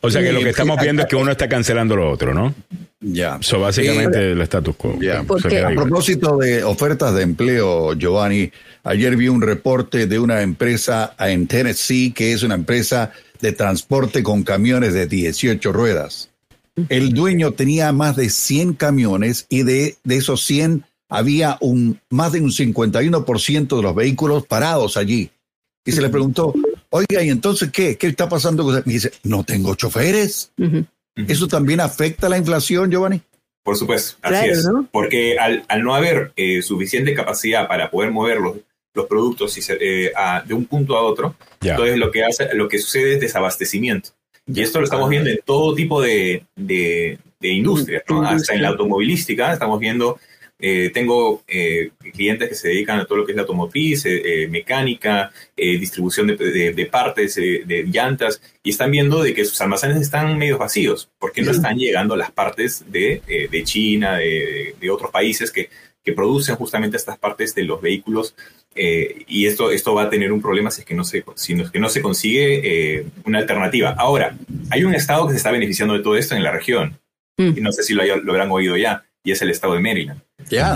O 0.00 0.10
sea 0.10 0.22
que 0.22 0.32
lo 0.32 0.40
que 0.40 0.50
estamos 0.50 0.78
viendo 0.80 1.02
es 1.02 1.08
que 1.08 1.16
uno 1.16 1.32
está 1.32 1.48
cancelando 1.48 1.96
lo 1.96 2.10
otro, 2.10 2.32
¿no? 2.34 2.54
Ya. 3.00 3.38
Eso 3.40 3.58
básicamente 3.60 4.32
el 4.32 4.40
status 4.42 4.76
quo. 4.76 4.96
Ya. 5.00 5.24
Queda 5.48 5.68
A 5.68 5.74
propósito 5.74 6.36
de 6.36 6.62
ofertas 6.62 7.14
de 7.14 7.22
empleo, 7.22 7.94
Giovanni, 7.94 8.52
ayer 8.84 9.16
vi 9.16 9.28
un 9.28 9.42
reporte 9.42 10.06
de 10.06 10.18
una 10.20 10.42
empresa 10.42 11.14
en 11.18 11.46
Tennessee 11.48 12.12
que 12.12 12.32
es 12.32 12.42
una 12.44 12.54
empresa 12.54 13.10
de 13.40 13.52
transporte 13.52 14.22
con 14.22 14.44
camiones 14.44 14.94
de 14.94 15.06
18 15.08 15.72
ruedas. 15.72 16.30
El 16.88 17.12
dueño 17.12 17.50
tenía 17.52 17.92
más 17.92 18.16
de 18.16 18.30
100 18.30 18.74
camiones 18.74 19.46
y 19.48 19.64
de, 19.64 19.96
de 20.04 20.16
esos 20.16 20.42
100 20.44 20.84
había 21.12 21.58
un, 21.60 22.00
más 22.10 22.32
de 22.32 22.40
un 22.40 22.50
51% 22.50 23.76
de 23.76 23.82
los 23.82 23.94
vehículos 23.94 24.46
parados 24.46 24.96
allí. 24.96 25.30
Y 25.84 25.92
se 25.92 26.00
le 26.02 26.08
preguntó, 26.08 26.54
oiga, 26.90 27.22
¿y 27.22 27.30
entonces 27.30 27.70
qué? 27.72 27.96
¿Qué 27.96 28.06
está 28.06 28.28
pasando? 28.28 28.62
con 28.64 28.74
usted?" 28.76 28.88
Y 28.90 28.94
dice, 28.94 29.12
no 29.24 29.44
tengo 29.44 29.74
choferes. 29.74 30.52
¿Eso 31.16 31.48
también 31.48 31.80
afecta 31.80 32.28
la 32.28 32.38
inflación, 32.38 32.90
Giovanni? 32.90 33.20
Por 33.64 33.76
supuesto, 33.76 34.16
así 34.22 34.34
Claro, 34.34 34.52
es. 34.52 34.64
¿no? 34.66 34.88
Porque 34.90 35.38
al, 35.38 35.64
al 35.68 35.82
no 35.84 35.94
haber 35.94 36.32
eh, 36.36 36.62
suficiente 36.62 37.14
capacidad 37.14 37.68
para 37.68 37.90
poder 37.90 38.10
mover 38.10 38.40
los, 38.40 38.56
los 38.94 39.06
productos 39.06 39.56
y 39.56 39.62
se- 39.62 39.78
eh, 39.80 40.12
a- 40.16 40.42
de 40.42 40.54
un 40.54 40.64
punto 40.66 40.96
a 40.96 41.02
otro, 41.02 41.36
Ya. 41.60 41.72
entonces 41.72 41.96
lo 41.96 42.10
que, 42.10 42.24
hace, 42.24 42.52
lo 42.54 42.68
que 42.68 42.78
sucede 42.78 43.14
es 43.14 43.20
desabastecimiento. 43.20 44.10
Y 44.46 44.60
esto 44.62 44.78
lo 44.80 44.84
estamos 44.84 45.08
viendo 45.08 45.30
en 45.30 45.38
todo 45.44 45.74
tipo 45.76 46.02
de, 46.02 46.44
de, 46.56 47.18
de 47.38 47.48
industrias, 47.48 48.02
¿no? 48.08 48.22
hasta 48.26 48.54
en 48.54 48.62
la 48.62 48.68
automovilística 48.68 49.52
estamos 49.52 49.78
viendo, 49.78 50.18
eh, 50.62 50.90
tengo 50.94 51.42
eh, 51.48 51.90
clientes 52.14 52.48
que 52.48 52.54
se 52.54 52.68
dedican 52.68 52.98
a 53.00 53.04
todo 53.04 53.18
lo 53.18 53.26
que 53.26 53.32
es 53.32 53.36
la 53.36 53.42
automotriz, 53.42 54.06
eh, 54.06 54.22
eh, 54.44 54.48
mecánica, 54.48 55.30
distribución 55.56 56.28
de, 56.28 56.36
de- 56.36 56.72
de 56.72 56.86
partes, 56.86 57.34
de 57.34 57.84
llantas, 57.92 58.40
y 58.62 58.70
están 58.70 58.90
viendo 58.90 59.22
de 59.22 59.34
que 59.34 59.44
sus 59.44 59.60
almacenes 59.60 60.00
están 60.00 60.38
medio 60.38 60.56
vacíos, 60.58 61.10
porque 61.18 61.42
no 61.42 61.50
están 61.50 61.76
llegando 61.76 62.16
las 62.16 62.30
partes 62.30 62.84
de, 62.90 63.20
de 63.50 63.62
China, 63.64 64.16
de, 64.18 64.74
otros 64.90 65.10
países 65.10 65.50
que, 65.50 65.68
que 66.04 66.12
producen 66.12 66.56
justamente 66.56 66.96
estas 66.96 67.18
partes 67.18 67.54
de 67.54 67.64
los 67.64 67.80
vehículos 67.82 68.34
eh, 68.74 69.24
y 69.28 69.46
esto, 69.46 69.70
esto 69.70 69.94
va 69.94 70.04
a 70.04 70.10
tener 70.10 70.32
un 70.32 70.40
problema 70.40 70.70
si 70.70 70.80
es 70.80 70.86
que 70.86 70.94
no 70.94 71.04
se, 71.04 71.22
si 71.36 71.54
no, 71.54 71.70
que 71.70 71.78
no 71.78 71.88
se 71.88 72.00
consigue 72.00 73.04
una 73.24 73.38
alternativa. 73.40 73.90
Ahora, 73.98 74.36
hay 74.70 74.84
un 74.84 74.94
estado 74.94 75.26
que 75.26 75.32
se 75.32 75.36
está 75.38 75.50
beneficiando 75.50 75.94
de 75.94 76.02
todo 76.02 76.16
esto 76.16 76.34
en 76.34 76.42
la 76.42 76.50
región, 76.52 76.98
y 77.56 77.60
no 77.60 77.70
sé 77.72 77.82
si 77.82 77.94
lo, 77.94 78.04
lo 78.04 78.32
habrán 78.32 78.50
oído 78.50 78.76
ya, 78.76 79.04
y 79.24 79.32
es 79.32 79.42
el 79.42 79.50
estado 79.50 79.74
de 79.74 79.80
Maryland. 79.80 80.20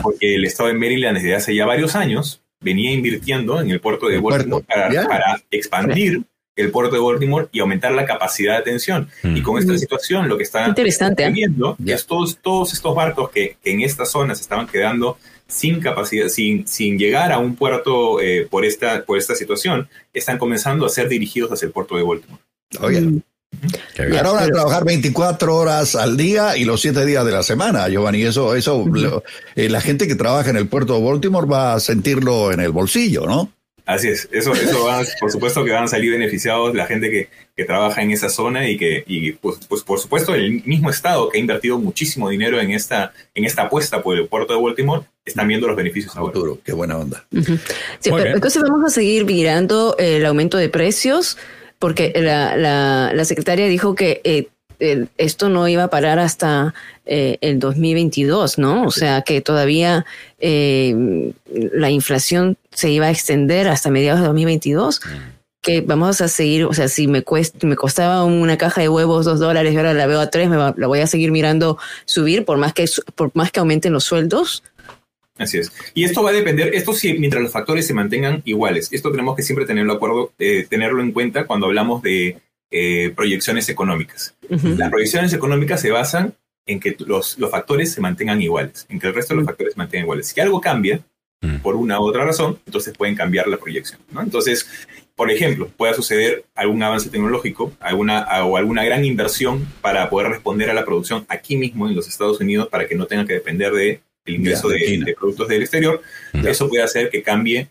Porque 0.02 0.34
el 0.36 0.44
estado 0.44 0.68
de 0.68 0.74
Maryland 0.74 1.16
desde 1.16 1.34
hace 1.34 1.54
ya 1.54 1.66
varios 1.66 1.94
años 1.96 2.42
venía 2.60 2.92
invirtiendo 2.92 3.60
en 3.60 3.70
el 3.70 3.80
puerto 3.80 4.08
de 4.08 4.18
Baltimore 4.18 4.64
para, 4.64 5.42
expandir 5.50 6.22
el 6.56 6.70
puerto 6.70 6.94
de 6.94 7.02
Baltimore 7.02 7.48
y 7.52 7.60
aumentar 7.60 7.92
la 7.92 8.06
capacidad 8.06 8.54
de 8.54 8.58
atención. 8.58 9.08
Y 9.22 9.42
con 9.42 9.58
esta 9.58 9.76
situación 9.76 10.28
lo 10.28 10.36
que 10.36 10.44
está 10.44 10.66
Interesante, 10.66 11.24
¿eh? 11.24 11.30
viendo 11.30 11.76
es 11.84 12.06
todos, 12.06 12.38
todos 12.38 12.72
estos 12.72 12.94
barcos 12.94 13.30
que, 13.30 13.56
que 13.62 13.72
en 13.72 13.82
estas 13.82 14.10
zonas 14.10 14.40
estaban 14.40 14.66
quedando 14.66 15.18
sin 15.48 15.80
capacidad, 15.80 16.28
sin, 16.28 16.66
sin 16.66 16.98
llegar 16.98 17.30
a 17.32 17.38
un 17.38 17.56
puerto 17.56 18.20
eh, 18.20 18.46
por, 18.50 18.64
esta, 18.64 19.04
por 19.04 19.18
esta 19.18 19.34
situación, 19.34 19.88
están 20.12 20.38
comenzando 20.38 20.86
a 20.86 20.88
ser 20.88 21.08
dirigidos 21.08 21.52
hacia 21.52 21.66
el 21.66 21.72
puerto 21.72 21.96
de 21.96 22.02
Baltimore. 22.02 22.42
Oye. 22.80 23.22
Y 23.98 24.16
ahora 24.16 24.30
van 24.32 24.44
a 24.44 24.48
trabajar 24.48 24.84
24 24.84 25.54
horas 25.56 25.94
al 25.96 26.16
día 26.16 26.56
y 26.56 26.64
los 26.64 26.80
7 26.80 27.04
días 27.04 27.24
de 27.24 27.32
la 27.32 27.42
semana, 27.42 27.88
Giovanni. 27.88 28.22
Eso, 28.22 28.54
eso, 28.54 28.84
lo- 28.86 29.22
eh, 29.54 29.68
la 29.68 29.80
gente 29.80 30.06
que 30.06 30.14
trabaja 30.14 30.50
en 30.50 30.56
el 30.56 30.66
puerto 30.68 30.94
de 30.98 31.02
Baltimore 31.04 31.46
va 31.46 31.74
a 31.74 31.80
sentirlo 31.80 32.52
en 32.52 32.60
el 32.60 32.72
bolsillo, 32.72 33.26
¿no? 33.26 33.52
Así 33.86 34.08
es, 34.08 34.28
eso, 34.32 34.52
eso 34.52 34.84
va, 34.84 35.00
por 35.20 35.30
supuesto 35.30 35.64
que 35.64 35.70
van 35.70 35.84
a 35.84 35.86
salir 35.86 36.10
beneficiados 36.10 36.74
la 36.74 36.86
gente 36.86 37.08
que, 37.08 37.28
que 37.56 37.64
trabaja 37.64 38.02
en 38.02 38.10
esa 38.10 38.28
zona 38.28 38.68
y 38.68 38.76
que, 38.76 39.04
y 39.06 39.30
pues, 39.30 39.58
pues 39.68 39.82
por 39.84 40.00
supuesto 40.00 40.34
el 40.34 40.60
mismo 40.64 40.90
estado 40.90 41.28
que 41.28 41.38
ha 41.38 41.40
invertido 41.40 41.78
muchísimo 41.78 42.28
dinero 42.28 42.60
en 42.60 42.72
esta, 42.72 43.12
en 43.32 43.44
esta 43.44 43.62
apuesta 43.62 44.02
por 44.02 44.16
el 44.18 44.26
puerto 44.26 44.56
de 44.56 44.60
Baltimore, 44.60 45.02
están 45.24 45.46
viendo 45.46 45.68
los 45.68 45.76
beneficios 45.76 46.16
ahora. 46.16 46.32
Qué 46.64 46.72
buena 46.72 46.96
onda. 46.98 47.24
Sí, 48.00 48.10
pero 48.10 48.34
entonces 48.34 48.60
vamos 48.64 48.90
a 48.90 48.92
seguir 48.92 49.24
mirando 49.24 49.94
el 50.00 50.26
aumento 50.26 50.56
de 50.56 50.68
precios, 50.68 51.38
porque 51.78 52.12
la, 52.16 52.56
la, 52.56 53.12
la 53.14 53.24
secretaria 53.24 53.66
dijo 53.66 53.94
que 53.94 54.20
eh, 54.24 54.48
el- 54.78 55.08
esto 55.18 55.48
no 55.48 55.66
iba 55.68 55.84
a 55.84 55.88
parar 55.90 56.18
hasta 56.18 56.74
eh, 57.06 57.38
el 57.40 57.58
2022, 57.58 58.58
¿no? 58.58 58.84
O 58.84 58.90
sea, 58.90 59.22
que 59.22 59.40
todavía 59.40 60.04
eh, 60.38 61.32
la 61.72 61.90
inflación 61.90 62.56
se 62.72 62.90
iba 62.90 63.06
a 63.06 63.10
extender 63.10 63.68
hasta 63.68 63.90
mediados 63.90 64.20
de 64.20 64.26
2022. 64.26 65.00
Que 65.62 65.80
vamos 65.80 66.20
a 66.20 66.28
seguir, 66.28 66.64
o 66.66 66.72
sea, 66.74 66.86
si 66.86 67.08
me, 67.08 67.22
cuesta, 67.22 67.66
me 67.66 67.74
costaba 67.74 68.22
una 68.22 68.56
caja 68.56 68.82
de 68.82 68.88
huevos 68.88 69.24
dos 69.24 69.40
dólares 69.40 69.74
y 69.74 69.76
ahora 69.76 69.94
la 69.94 70.06
veo 70.06 70.20
a 70.20 70.30
tres, 70.30 70.48
me 70.48 70.56
va- 70.56 70.74
la 70.76 70.86
voy 70.86 71.00
a 71.00 71.08
seguir 71.08 71.32
mirando 71.32 71.76
subir 72.04 72.44
por 72.44 72.56
más 72.58 72.72
que, 72.72 72.84
por 73.16 73.32
más 73.34 73.50
que 73.50 73.58
aumenten 73.60 73.92
los 73.92 74.04
sueldos. 74.04 74.62
Así 75.38 75.58
es. 75.58 75.72
Y 75.94 76.04
esto 76.04 76.22
va 76.22 76.30
a 76.30 76.32
depender, 76.32 76.74
esto 76.74 76.92
sí, 76.92 77.14
mientras 77.18 77.42
los 77.42 77.52
factores 77.52 77.86
se 77.86 77.94
mantengan 77.94 78.42
iguales. 78.44 78.88
Esto 78.92 79.10
tenemos 79.10 79.36
que 79.36 79.42
siempre 79.42 79.66
tenerlo, 79.66 79.92
acuerdo, 79.92 80.32
eh, 80.38 80.66
tenerlo 80.68 81.02
en 81.02 81.12
cuenta 81.12 81.46
cuando 81.46 81.66
hablamos 81.66 82.02
de 82.02 82.38
eh, 82.70 83.12
proyecciones 83.14 83.68
económicas. 83.68 84.34
Las 84.48 84.90
proyecciones 84.90 85.32
económicas 85.32 85.80
se 85.80 85.90
basan 85.90 86.34
en 86.66 86.80
que 86.80 86.96
los, 87.06 87.38
los 87.38 87.50
factores 87.50 87.92
se 87.92 88.00
mantengan 88.00 88.42
iguales, 88.42 88.86
en 88.88 88.98
que 88.98 89.06
el 89.06 89.14
resto 89.14 89.34
de 89.34 89.38
los 89.38 89.46
factores 89.46 89.74
se 89.74 89.78
mantengan 89.78 90.04
iguales. 90.04 90.28
Si 90.28 90.40
algo 90.40 90.60
cambia, 90.60 91.00
por 91.62 91.76
una 91.76 92.00
u 92.00 92.04
otra 92.04 92.24
razón, 92.24 92.58
entonces 92.66 92.96
pueden 92.96 93.14
cambiar 93.14 93.46
la 93.46 93.56
proyección. 93.56 94.00
¿no? 94.10 94.20
Entonces, 94.20 94.68
por 95.14 95.30
ejemplo, 95.30 95.68
pueda 95.76 95.94
suceder 95.94 96.44
algún 96.54 96.82
avance 96.82 97.08
tecnológico 97.08 97.72
alguna, 97.80 98.26
o 98.44 98.56
alguna 98.56 98.84
gran 98.84 99.04
inversión 99.04 99.66
para 99.80 100.10
poder 100.10 100.30
responder 100.30 100.70
a 100.70 100.74
la 100.74 100.84
producción 100.84 101.24
aquí 101.28 101.56
mismo 101.56 101.88
en 101.88 101.94
los 101.94 102.08
Estados 102.08 102.40
Unidos 102.40 102.68
para 102.68 102.86
que 102.88 102.94
no 102.94 103.06
tengan 103.06 103.26
que 103.26 103.34
depender 103.34 103.72
de 103.72 104.00
el 104.26 104.34
ingreso 104.36 104.70
Ya, 104.70 104.76
de 104.76 105.04
de, 105.04 105.14
productos 105.14 105.48
del 105.48 105.62
exterior. 105.62 106.02
Eso 106.32 106.68
puede 106.68 106.82
hacer 106.82 107.10
que 107.10 107.22
cambie 107.22 107.68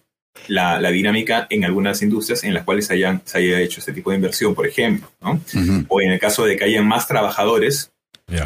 la, 0.48 0.80
la 0.80 0.92
dinámica 0.92 1.48
en 1.50 1.66
algunas 1.66 2.02
industrias 2.02 2.44
en 2.44 2.54
las 2.54 2.64
cuales 2.64 2.90
hayan, 2.92 3.22
se 3.26 3.38
haya 3.38 3.60
hecho 3.62 3.80
este 3.80 3.94
tipo 3.94 4.10
de 4.12 4.18
inversión, 4.18 4.56
por 4.56 4.68
ejemplo. 4.68 5.10
¿no? 5.22 5.42
O 5.88 6.02
en 6.02 6.12
el 6.12 6.20
caso 6.20 6.46
de 6.46 6.56
que 6.58 6.64
hayan 6.66 6.88
más 6.88 7.08
trabajadores, 7.08 7.92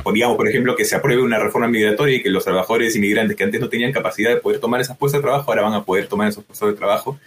o 0.03 0.11
digamos, 0.11 0.35
por 0.35 0.47
ejemplo, 0.47 0.75
que 0.75 0.85
se 0.85 0.95
apruebe 0.95 1.21
una 1.21 1.39
reforma 1.39 1.67
migratoria 1.67 2.17
y 2.17 2.23
que 2.23 2.29
los 2.29 2.43
trabajadores 2.43 2.95
inmigrantes 2.95 3.37
que 3.37 3.43
antes 3.43 3.61
no 3.61 3.69
tenían 3.69 3.91
capacidad 3.91 4.29
de 4.29 4.37
poder 4.37 4.59
tomar 4.59 4.81
esas 4.81 4.97
puestos 4.97 5.21
de 5.21 5.23
trabajo, 5.23 5.49
ahora 5.49 5.63
van 5.63 5.73
a 5.73 5.85
poder 5.85 6.07
tomar 6.07 6.27
esos 6.27 6.43
puestos 6.43 6.69
de 6.69 6.75
trabajo 6.75 7.19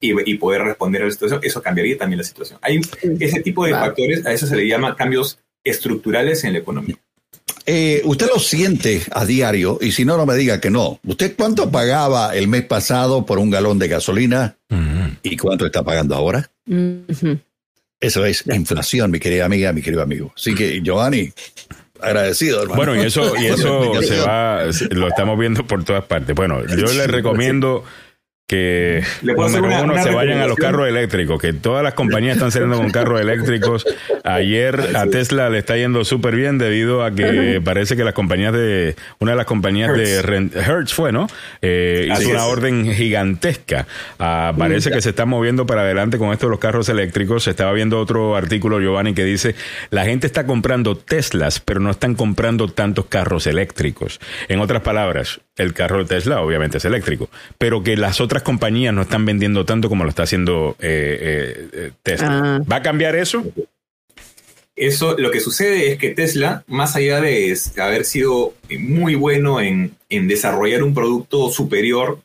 y, 0.00 0.30
y 0.30 0.34
poder 0.36 0.62
responder 0.62 1.02
a 1.02 1.06
la 1.06 1.10
situación. 1.10 1.40
Eso 1.42 1.62
cambiaría 1.62 1.96
también 1.96 2.18
la 2.18 2.24
situación. 2.24 2.58
Hay 2.62 2.80
ese 3.20 3.40
tipo 3.40 3.64
de 3.64 3.72
factores, 3.72 4.26
a 4.26 4.32
eso 4.32 4.46
se 4.46 4.56
le 4.56 4.68
llama 4.68 4.96
cambios 4.96 5.38
estructurales 5.64 6.44
en 6.44 6.52
la 6.52 6.58
economía. 6.58 6.96
Eh, 7.66 8.02
usted 8.04 8.26
lo 8.26 8.38
siente 8.38 9.02
a 9.10 9.24
diario 9.24 9.78
y 9.80 9.92
si 9.92 10.04
no, 10.04 10.16
no 10.16 10.26
me 10.26 10.34
diga 10.34 10.60
que 10.60 10.70
no. 10.70 11.00
¿Usted 11.04 11.34
cuánto 11.36 11.70
pagaba 11.70 12.36
el 12.36 12.46
mes 12.48 12.64
pasado 12.64 13.24
por 13.24 13.38
un 13.38 13.50
galón 13.50 13.78
de 13.78 13.88
gasolina 13.88 14.56
y 15.22 15.36
cuánto 15.36 15.64
está 15.64 15.82
pagando 15.82 16.14
ahora? 16.14 16.50
Eso 18.00 18.26
es 18.26 18.44
inflación, 18.46 19.10
mi 19.10 19.18
querida 19.18 19.46
amiga, 19.46 19.72
mi 19.72 19.80
querido 19.80 20.02
amigo. 20.02 20.32
Así 20.36 20.54
que, 20.54 20.82
Giovanni, 20.82 21.32
agradecido, 22.00 22.62
hermano. 22.62 22.76
Bueno, 22.76 23.02
y 23.02 23.06
eso, 23.06 23.34
y 23.36 23.46
eso 23.46 24.02
se 24.02 24.20
va, 24.20 24.64
lo 24.90 25.08
estamos 25.08 25.38
viendo 25.38 25.66
por 25.66 25.84
todas 25.84 26.04
partes. 26.04 26.34
Bueno, 26.34 26.60
yo 26.66 26.92
les 26.92 27.06
recomiendo 27.06 27.84
que 28.46 29.02
número 29.22 29.46
una- 29.64 29.82
uno 29.82 29.92
una 29.94 30.02
se 30.02 30.10
vayan 30.10 30.38
a 30.40 30.46
los 30.46 30.56
carros 30.58 30.86
eléctricos, 30.86 31.40
que 31.40 31.54
todas 31.54 31.82
las 31.82 31.94
compañías 31.94 32.36
están 32.36 32.52
saliendo 32.52 32.76
con 32.76 32.90
carros 32.90 33.20
eléctricos. 33.20 33.86
Ayer 34.22 34.78
a 34.96 35.06
Tesla 35.06 35.48
le 35.48 35.58
está 35.58 35.76
yendo 35.76 36.04
súper 36.04 36.36
bien 36.36 36.58
debido 36.58 37.02
a 37.04 37.10
que 37.10 37.60
parece 37.64 37.96
que 37.96 38.04
las 38.04 38.12
compañías 38.12 38.52
de, 38.52 38.96
una 39.18 39.32
de 39.32 39.36
las 39.38 39.46
compañías 39.46 39.94
de 39.96 40.16
Hertz. 40.16 40.92
fue, 40.92 41.10
¿no? 41.10 41.26
Eh, 41.62 42.08
hizo 42.12 42.28
una 42.30 42.40
es. 42.40 42.44
orden 42.44 42.92
gigantesca. 42.92 43.86
Ah, 44.18 44.52
parece 44.56 44.90
que 44.90 45.00
se 45.00 45.10
está 45.10 45.24
moviendo 45.24 45.64
para 45.66 45.80
adelante 45.80 46.18
con 46.18 46.32
esto 46.32 46.46
de 46.46 46.50
los 46.50 46.60
carros 46.60 46.88
eléctricos. 46.90 47.44
Se 47.44 47.50
estaba 47.50 47.72
viendo 47.72 47.98
otro 47.98 48.36
artículo, 48.36 48.78
Giovanni, 48.80 49.14
que 49.14 49.24
dice, 49.24 49.54
la 49.90 50.04
gente 50.04 50.26
está 50.26 50.44
comprando 50.44 50.96
Teslas, 50.96 51.60
pero 51.60 51.80
no 51.80 51.90
están 51.90 52.14
comprando 52.14 52.68
tantos 52.68 53.06
carros 53.06 53.46
eléctricos. 53.46 54.20
En 54.48 54.60
otras 54.60 54.82
palabras, 54.82 55.40
el 55.56 55.72
carro 55.72 55.98
de 55.98 56.04
Tesla 56.06 56.40
obviamente 56.40 56.78
es 56.78 56.84
eléctrico, 56.84 57.30
pero 57.58 57.82
que 57.82 57.96
las 57.96 58.20
otras 58.20 58.33
compañías 58.42 58.92
no 58.94 59.02
están 59.02 59.24
vendiendo 59.24 59.64
tanto 59.64 59.88
como 59.88 60.04
lo 60.04 60.10
está 60.10 60.24
haciendo 60.24 60.76
eh, 60.80 61.18
eh, 61.20 61.68
eh, 61.72 61.90
Tesla. 62.02 62.40
Ah. 62.42 62.60
¿Va 62.70 62.76
a 62.76 62.82
cambiar 62.82 63.16
eso? 63.16 63.44
Eso, 64.76 65.16
lo 65.16 65.30
que 65.30 65.40
sucede 65.40 65.92
es 65.92 65.98
que 65.98 66.10
Tesla, 66.10 66.64
más 66.66 66.96
allá 66.96 67.20
de 67.20 67.56
haber 67.78 68.04
sido 68.04 68.54
muy 68.78 69.14
bueno 69.14 69.60
en, 69.60 69.94
en 70.08 70.26
desarrollar 70.26 70.82
un 70.82 70.94
producto 70.94 71.50
superior, 71.50 72.20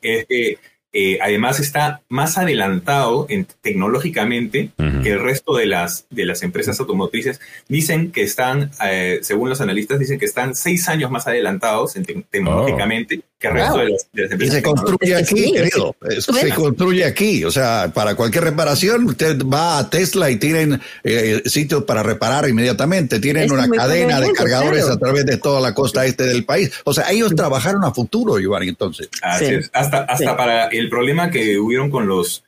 es 0.00 0.26
que 0.26 0.58
eh, 0.92 1.18
además 1.22 1.60
está 1.60 2.02
más 2.08 2.36
adelantado 2.38 3.26
en, 3.28 3.46
tecnológicamente 3.62 4.70
que 5.02 5.10
el 5.12 5.20
resto 5.20 5.54
de 5.56 5.66
las, 5.66 6.06
de 6.10 6.24
las 6.26 6.42
empresas 6.42 6.78
automotrices. 6.80 7.40
Dicen 7.68 8.12
que 8.12 8.22
están, 8.22 8.70
eh, 8.84 9.20
según 9.22 9.48
los 9.48 9.60
analistas, 9.60 9.98
dicen 9.98 10.18
que 10.18 10.26
están 10.26 10.54
seis 10.54 10.88
años 10.88 11.10
más 11.10 11.26
adelantados 11.26 11.96
en 11.96 12.04
te- 12.04 12.24
tecnológicamente 12.30 13.20
que 13.38 13.48
el 13.48 13.54
resto 13.54 13.70
Wow. 13.76 13.84
de 13.84 13.90
las, 13.90 14.06
de 14.12 14.22
las 14.22 14.30
Y 14.30 14.32
empresas. 14.34 14.56
se 14.56 14.62
construye 14.62 15.16
aquí, 15.16 15.44
sí, 15.44 15.52
querido. 15.52 15.96
se 16.20 16.50
construye 16.54 17.04
aquí. 17.06 17.44
O 17.44 17.50
sea, 17.50 17.90
para 17.94 18.14
cualquier 18.14 18.44
reparación, 18.44 19.04
usted 19.06 19.38
va 19.46 19.78
a 19.78 19.88
Tesla 19.88 20.30
y 20.30 20.36
tienen 20.36 20.78
eh, 21.04 21.40
sitios 21.46 21.84
para 21.84 22.02
reparar 22.02 22.46
inmediatamente. 22.48 23.18
Tienen 23.18 23.44
es 23.44 23.50
una 23.50 23.66
cadena 23.68 24.20
de 24.20 24.32
cargadores 24.32 24.82
claro. 24.84 24.94
a 24.94 24.98
través 24.98 25.24
de 25.24 25.38
toda 25.38 25.60
la 25.60 25.72
costa 25.74 26.04
este 26.04 26.24
del 26.24 26.44
país. 26.44 26.70
O 26.84 26.92
sea, 26.92 27.10
ellos 27.10 27.34
trabajaron 27.34 27.82
a 27.84 27.92
futuro, 27.94 28.38
Giovanni, 28.38 28.68
entonces. 28.68 29.08
Así 29.22 29.46
Sí. 29.46 29.54
es. 29.54 29.70
Hasta, 29.72 30.00
hasta 30.02 30.16
Sí. 30.18 30.24
para 30.36 30.68
el 30.80 30.88
problema 30.88 31.30
que 31.30 31.58
hubieron 31.58 31.90
con 31.90 32.06
los 32.06 32.44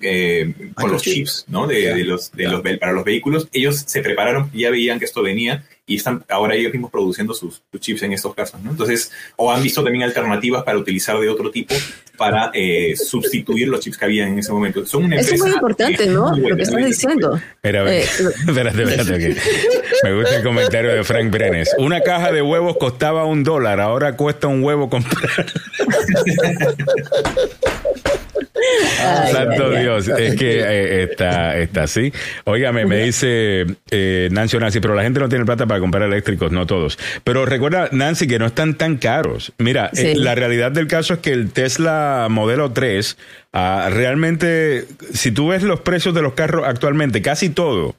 eh, 0.00 0.52
con 0.74 0.90
los 0.90 1.02
chips, 1.02 1.44
¿no? 1.48 1.66
De, 1.66 2.04
los, 2.04 2.32
de 2.32 2.44
los 2.44 2.62
para 2.78 2.92
los 2.92 3.04
vehículos, 3.04 3.48
ellos 3.52 3.84
se 3.86 4.02
prepararon, 4.02 4.50
ya 4.52 4.70
veían 4.70 4.98
que 4.98 5.04
esto 5.04 5.22
venía 5.22 5.64
y 5.86 5.96
están 5.96 6.24
ahora 6.28 6.54
ellos 6.54 6.72
mismos 6.72 6.90
produciendo 6.90 7.34
sus, 7.34 7.62
sus 7.70 7.80
chips 7.80 8.02
en 8.02 8.12
estos 8.12 8.34
casos, 8.34 8.60
¿no? 8.62 8.70
Entonces, 8.70 9.12
o 9.36 9.52
han 9.52 9.62
visto 9.62 9.82
también 9.84 10.04
alternativas 10.04 10.62
para 10.62 10.78
utilizar 10.78 11.18
de 11.18 11.28
otro 11.28 11.50
tipo 11.50 11.74
para 12.16 12.50
eh, 12.54 12.94
sustituir 12.96 13.68
los 13.68 13.80
chips 13.80 13.98
que 13.98 14.04
había 14.04 14.26
en 14.26 14.38
ese 14.38 14.52
momento. 14.52 14.86
Son 14.86 15.04
una 15.04 15.16
Eso 15.16 15.34
es 15.34 15.40
muy 15.42 15.50
importante, 15.50 16.06
muy 16.06 16.14
¿no? 16.14 16.30
buena, 16.30 16.48
Lo 16.48 16.56
que 16.56 16.62
estás 16.62 16.80
muy 16.80 16.88
diciendo. 16.88 17.36
Espera, 17.36 17.94
Eh, 17.94 18.02
espérate, 18.48 18.82
espérate. 18.82 19.36
Me 20.04 20.14
gusta 20.14 20.36
el 20.36 20.42
comentario 20.42 20.94
de 20.94 21.04
Frank 21.04 21.30
Brenes. 21.30 21.70
Una 21.78 22.00
caja 22.00 22.32
de 22.32 22.40
huevos 22.40 22.76
costaba 22.78 23.24
un 23.24 23.44
dólar, 23.44 23.80
ahora 23.80 24.16
cuesta 24.16 24.48
un 24.48 24.62
huevo 24.62 24.88
comprar. 24.88 25.24
Ay, 29.00 29.32
Santo. 29.32 29.70
Dios, 29.70 30.08
es 30.08 30.36
que 30.36 30.60
eh, 30.60 31.02
está, 31.04 31.58
está 31.58 31.84
así. 31.84 32.12
Óigame, 32.44 32.86
me 32.86 33.04
dice 33.04 33.66
eh, 33.90 34.28
Nancy 34.30 34.56
o 34.56 34.60
Nancy, 34.60 34.80
pero 34.80 34.94
la 34.94 35.02
gente 35.02 35.20
no 35.20 35.28
tiene 35.28 35.44
plata 35.44 35.66
para 35.66 35.80
comprar 35.80 36.04
eléctricos, 36.04 36.52
no 36.52 36.66
todos. 36.66 36.98
Pero 37.24 37.46
recuerda, 37.46 37.88
Nancy, 37.92 38.26
que 38.26 38.38
no 38.38 38.46
están 38.46 38.74
tan 38.74 38.96
caros. 38.96 39.52
Mira, 39.58 39.90
eh, 39.96 40.14
la 40.16 40.34
realidad 40.34 40.72
del 40.72 40.86
caso 40.86 41.14
es 41.14 41.20
que 41.20 41.32
el 41.32 41.50
Tesla 41.50 42.28
Modelo 42.30 42.72
3, 42.72 43.16
ah, 43.52 43.88
realmente, 43.92 44.86
si 45.12 45.32
tú 45.32 45.48
ves 45.48 45.62
los 45.62 45.80
precios 45.80 46.14
de 46.14 46.22
los 46.22 46.34
carros 46.34 46.64
actualmente, 46.66 47.22
casi 47.22 47.50
todo, 47.50 47.96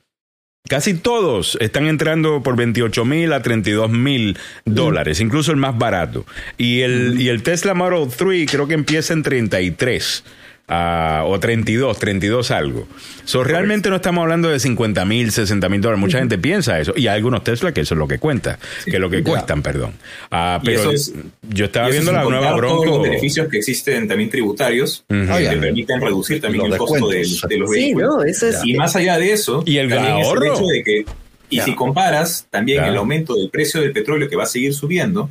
Casi 0.67 0.95
todos 0.95 1.59
están 1.61 1.85
entrando 1.85 2.41
por 2.41 2.55
28 2.55 3.05
mil 3.05 3.33
a 3.33 3.43
32 3.43 3.91
mil 3.91 4.35
dólares, 4.65 5.19
incluso 5.19 5.51
el 5.51 5.57
más 5.57 5.77
barato. 5.77 6.25
Y 6.57 6.81
el, 6.81 7.21
y 7.21 7.29
el 7.29 7.43
Tesla 7.43 7.75
Model 7.75 8.09
3 8.09 8.49
creo 8.49 8.67
que 8.67 8.73
empieza 8.73 9.13
en 9.13 9.21
33 9.21 10.23
ah, 10.67 11.23
o 11.25 11.39
32, 11.39 11.97
32 11.99 12.51
algo. 12.51 12.87
So, 13.25 13.43
realmente 13.43 13.89
no 13.89 13.95
estamos 13.97 14.21
hablando 14.21 14.49
de 14.49 14.59
50 14.59 15.03
mil, 15.05 15.31
60 15.31 15.67
mil 15.69 15.81
dólares. 15.81 15.99
Mucha 15.99 16.19
gente 16.19 16.37
piensa 16.37 16.79
eso. 16.79 16.93
Y 16.95 17.07
hay 17.07 17.15
algunos 17.17 17.43
Tesla 17.43 17.73
que 17.73 17.81
eso 17.81 17.95
es 17.95 17.99
lo 17.99 18.07
que 18.07 18.19
cuenta, 18.19 18.59
que 18.85 18.91
es 18.91 18.99
lo 18.99 19.09
que 19.09 19.23
cuestan, 19.23 19.61
perdón. 19.61 19.93
Ah, 20.31 20.59
Y 20.61 20.65
pero 20.65 20.91
es- 20.91 21.13
yo 21.49 21.65
estaba 21.65 21.89
viendo 21.89 22.11
la 22.11 22.23
nueva 22.23 22.51
contar 22.51 22.59
todos 22.69 22.81
Bronco. 22.81 22.97
los 22.97 23.03
beneficios 23.09 23.47
que 23.49 23.57
existen 23.57 24.07
también 24.07 24.29
tributarios 24.29 25.03
que 25.07 25.27
Ah, 25.29 25.37
te 25.37 25.57
permiten 25.57 26.01
reducir 26.01 26.41
también 26.41 26.65
Los 26.65 26.73
el 26.73 26.77
costo 26.77 27.07
de, 27.09 27.19
los 27.19 27.39
Sí, 27.39 27.69
vehículos. 27.69 28.15
no, 28.17 28.23
eso 28.23 28.47
es. 28.47 28.61
Y 28.63 28.73
más 28.75 28.95
allá 28.95 29.17
de 29.17 29.31
eso, 29.33 29.63
Y 29.65 29.77
el 29.77 29.89
también 29.89 30.17
es 30.17 30.25
ahorro. 30.27 30.45
el 30.45 30.51
hecho 30.53 30.65
de 30.67 30.83
que, 30.83 31.05
y 31.49 31.57
Ya. 31.57 31.63
si 31.65 31.75
comparas 31.75 32.47
también 32.49 32.81
Ya. 32.81 32.87
el 32.89 32.97
aumento 32.97 33.35
del 33.35 33.49
precio 33.49 33.81
del 33.81 33.91
petróleo 33.91 34.27
que 34.29 34.35
va 34.35 34.43
a 34.43 34.47
seguir 34.47 34.73
subiendo, 34.73 35.29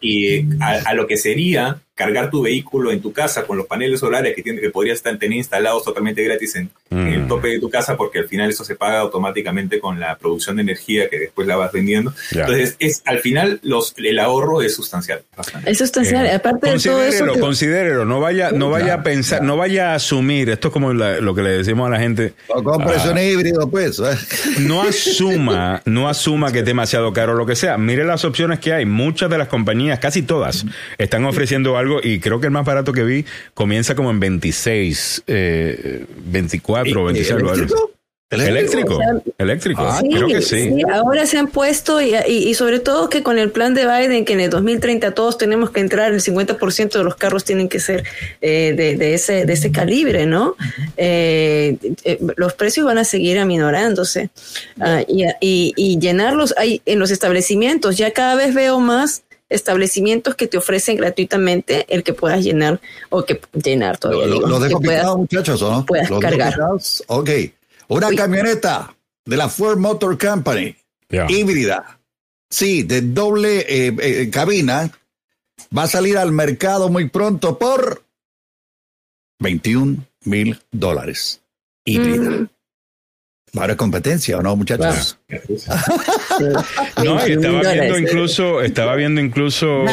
Y 0.00 0.46
a, 0.60 0.80
a 0.86 0.94
lo 0.94 1.06
que 1.06 1.16
sería 1.16 1.78
cargar 1.96 2.28
tu 2.28 2.42
vehículo 2.42 2.90
en 2.90 3.00
tu 3.00 3.12
casa 3.12 3.44
con 3.44 3.56
los 3.56 3.66
paneles 3.68 4.00
solares 4.00 4.34
que, 4.34 4.42
tiene, 4.42 4.60
que 4.60 4.68
podrías 4.70 4.96
estar- 4.98 5.16
tener 5.16 5.38
instalados 5.38 5.84
totalmente 5.84 6.24
gratis 6.24 6.56
en, 6.56 6.68
en 6.90 7.06
el 7.06 7.20
Mm. 7.22 7.28
tope 7.28 7.46
de 7.48 7.60
tu 7.60 7.70
casa, 7.70 7.96
porque 7.96 8.18
al 8.18 8.26
final 8.26 8.50
eso 8.50 8.64
se 8.64 8.74
paga 8.74 8.98
automáticamente 8.98 9.78
con 9.78 10.00
la 10.00 10.18
producción 10.18 10.56
de 10.56 10.62
energía 10.62 11.08
que 11.08 11.20
después 11.20 11.46
la 11.46 11.54
vas 11.54 11.70
vendiendo. 11.70 12.12
Ya. 12.32 12.40
Entonces, 12.40 12.74
es, 12.80 13.00
al 13.04 13.20
final 13.20 13.60
los, 13.62 13.94
el 13.96 14.18
ahorro 14.18 14.60
es 14.60 14.74
sustancial. 14.74 15.22
bastante. 15.36 15.70
Es 15.70 15.78
sustancial. 15.78 16.26
Eh, 16.26 16.32
Aparte 16.32 16.68
de 16.68 16.78
todo 16.80 17.00
eso. 17.00 17.24
considérelo, 17.24 17.34
que- 17.34 17.40
considérelo, 17.40 18.04
no 18.04 18.18
vaya, 18.18 18.50
no 18.50 18.70
vaya 18.70 18.94
a 18.94 19.02
pensar, 19.04 19.42
no 19.44 19.56
vaya 19.56 19.92
a 19.92 19.94
asumir, 19.94 20.50
esto 20.50 20.68
es 20.68 20.72
como 20.72 20.92
la- 20.92 21.20
lo 21.20 21.32
que 21.32 21.42
le 21.42 21.50
decimos 21.50 21.86
a 21.86 21.90
la 21.90 22.00
gente, 22.00 22.34
O 22.48 22.60
compres 22.64 23.02
Ah. 23.04 23.22
híbrido, 23.22 23.70
pues. 23.70 24.00
¿eh? 24.00 24.16
no 24.62 24.82
asuma, 24.82 25.80
no 25.84 26.08
asuma 26.08 26.50
que 26.50 26.58
es 26.60 26.64
demasiado 26.64 27.12
caro 27.12 27.34
lo 27.34 27.46
que 27.46 27.54
sea. 27.54 27.78
Mire 27.78 28.04
las 28.04 28.24
opciones 28.24 28.58
que 28.58 28.72
hay. 28.72 28.84
Muchas 28.84 29.30
de 29.30 29.38
las 29.38 29.43
compañías, 29.48 29.98
casi 29.98 30.22
todas, 30.22 30.64
están 30.98 31.24
ofreciendo 31.24 31.76
algo 31.78 32.00
y 32.02 32.20
creo 32.20 32.40
que 32.40 32.46
el 32.46 32.52
más 32.52 32.64
barato 32.64 32.92
que 32.92 33.04
vi 33.04 33.24
comienza 33.54 33.94
como 33.94 34.10
en 34.10 34.20
26, 34.20 35.22
eh, 35.26 36.04
24 36.26 37.02
o 37.02 37.10
¿Y- 37.10 37.12
26. 37.14 37.32
algo 37.36 37.50
así. 37.50 37.60
eléctrico? 37.60 37.90
Eléctrico, 38.30 38.98
eléctrico, 39.38 39.96
Sí, 40.00 40.08
creo 40.10 40.26
que 40.26 40.42
sí. 40.42 40.70
ahora 40.92 41.24
se 41.24 41.38
han 41.38 41.46
puesto 41.46 42.00
y, 42.00 42.14
y- 42.26 42.48
y 42.48 42.54
sobre 42.54 42.80
todo 42.80 43.08
que 43.08 43.22
con 43.22 43.38
el 43.38 43.52
plan 43.52 43.74
de 43.74 43.86
Biden 43.86 44.24
que 44.24 44.32
en 44.32 44.40
el 44.40 44.50
2030 44.50 45.12
todos 45.12 45.38
tenemos 45.38 45.70
que 45.70 45.78
entrar, 45.78 46.12
el 46.12 46.20
50% 46.20 46.98
de 46.98 47.04
los 47.04 47.14
carros 47.14 47.44
tienen 47.44 47.68
que 47.68 47.78
ser 47.78 48.02
eh, 48.40 48.74
de, 48.76 48.96
de 48.96 49.14
ese, 49.14 49.44
de 49.46 49.52
ese 49.52 49.70
calibre, 49.70 50.26
¿no? 50.26 50.56
Eh, 50.96 51.76
eh, 52.02 52.18
los 52.36 52.54
precios 52.54 52.84
van 52.86 52.98
a 52.98 53.04
seguir 53.04 53.38
aminorándose 53.38 54.30
Ah, 54.80 55.02
y, 55.06 55.24
y- 55.40 55.72
y 55.76 55.98
llenarlos 56.00 56.54
hay 56.56 56.82
en 56.86 56.98
los 56.98 57.12
establecimientos. 57.12 57.96
Ya 57.98 58.10
cada 58.12 58.34
vez 58.34 58.52
veo 58.52 58.80
más 58.80 59.22
establecimientos 59.48 60.34
que 60.34 60.46
te 60.46 60.56
ofrecen 60.58 60.96
gratuitamente 60.96 61.86
el 61.94 62.02
que 62.02 62.14
puedas 62.14 62.42
llenar 62.42 62.80
o 63.10 63.24
que 63.24 63.40
llenar 63.52 63.98
todavía. 63.98 64.26
Lo, 64.26 64.34
digo, 64.34 64.46
lo 64.48 64.58
dejo 64.60 64.80
que 64.80 64.86
puedas- 64.86 65.00
picado, 65.02 65.18
muchachos, 65.18 65.62
¿o 65.62 65.70
no? 65.70 65.86
puedas 65.86 66.10
¿Los 66.10 66.20
dejo 66.20 66.30
cargar. 66.30 66.52
picados? 66.54 67.04
Ok. 67.08 67.30
Una 67.88 68.10
camioneta 68.14 68.94
de 69.24 69.36
la 69.36 69.48
Ford 69.48 69.78
Motor 69.78 70.16
Company, 70.18 70.74
híbrida, 71.28 72.00
sí, 72.50 72.82
de 72.82 73.02
doble 73.02 73.60
eh, 73.68 73.94
eh, 74.00 74.30
cabina, 74.30 74.90
va 75.76 75.82
a 75.84 75.88
salir 75.88 76.16
al 76.18 76.32
mercado 76.32 76.88
muy 76.88 77.08
pronto 77.08 77.58
por 77.58 78.02
21 79.40 80.04
mil 80.24 80.58
dólares. 80.72 81.40
Híbrida. 81.84 82.30
Mm. 82.30 82.48
A 83.56 83.64
haber 83.64 83.76
competencia, 83.76 84.36
¿o 84.38 84.42
no, 84.42 84.56
muchachos? 84.56 85.18
No, 87.04 87.14
y 87.26 87.36
21 87.36 87.60
estaba 87.60 87.72
viendo 87.72 87.98
incluso, 87.98 88.62
estaba 88.62 88.96
viendo 88.96 89.20
incluso 89.20 89.84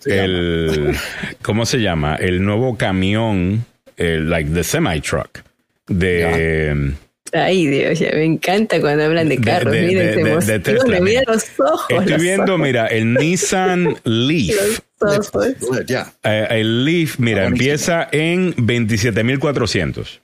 se 0.00 0.24
el, 0.24 0.96
¿cómo 1.42 1.64
se 1.66 1.78
llama? 1.78 2.16
El 2.16 2.44
nuevo 2.44 2.76
camión, 2.76 3.64
el, 3.96 4.28
like 4.28 4.50
the 4.50 4.62
semi 4.64 5.00
truck 5.00 5.40
de, 5.88 6.94
Ay, 7.32 7.66
Dios, 7.66 7.98
ya 7.98 8.10
me 8.12 8.24
encanta 8.24 8.80
cuando 8.80 9.04
hablan 9.04 9.28
de 9.28 9.38
carros. 9.38 9.72
de- 9.72 9.82
Miren, 9.82 10.06
de- 10.06 10.12
se 10.12 10.16
de- 10.18 10.22
de 10.24 10.30
emociona, 10.30 10.62
Tesla, 10.62 10.84
mira 11.00 11.00
mira. 11.00 11.22
los 11.26 11.44
ojos. 11.58 11.86
Estoy 11.90 12.08
los 12.08 12.22
viendo, 12.22 12.54
ojos. 12.54 12.66
mira, 12.66 12.86
el 12.86 13.14
Nissan 13.14 13.96
Leaf. 14.04 14.80
Los 15.00 15.28
ojos. 15.34 15.46
Eh, 16.22 16.46
el 16.50 16.84
Leaf, 16.84 17.18
mira, 17.18 17.46
empieza 17.46 18.08
en 18.12 18.54
27.400. 18.54 20.20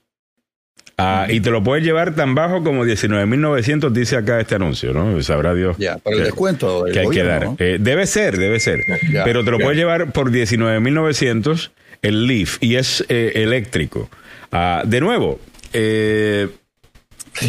Ah, 0.97 1.25
y 1.27 1.39
te 1.39 1.49
lo 1.49 1.63
puedes 1.63 1.83
llevar 1.83 2.13
tan 2.13 2.35
bajo 2.35 2.63
como 2.63 2.85
19.900, 2.85 3.91
dice 3.91 4.15
acá 4.15 4.39
este 4.39 4.55
anuncio, 4.55 4.93
¿no? 4.93 5.21
Sabrá 5.23 5.55
Dios. 5.55 5.75
Ya, 5.79 5.97
pero 5.97 6.17
el 6.17 6.23
descuento 6.23 6.85
que 6.91 6.99
hay 6.99 7.09
que 7.09 7.23
dar. 7.23 7.45
¿no? 7.45 7.55
Eh, 7.59 7.77
debe 7.79 8.05
ser, 8.05 8.37
debe 8.37 8.59
ser. 8.59 8.81
Ya, 9.11 9.23
pero 9.23 9.43
te 9.43 9.51
lo 9.51 9.57
ya. 9.57 9.63
puedes 9.65 9.77
llevar 9.77 10.11
por 10.11 10.31
19.900 10.31 11.71
el 12.03 12.27
Leaf 12.27 12.57
y 12.61 12.75
es 12.75 13.03
eh, 13.09 13.31
eléctrico. 13.35 14.09
Ah, 14.51 14.83
de 14.85 15.01
nuevo, 15.01 15.39
eh, 15.73 16.49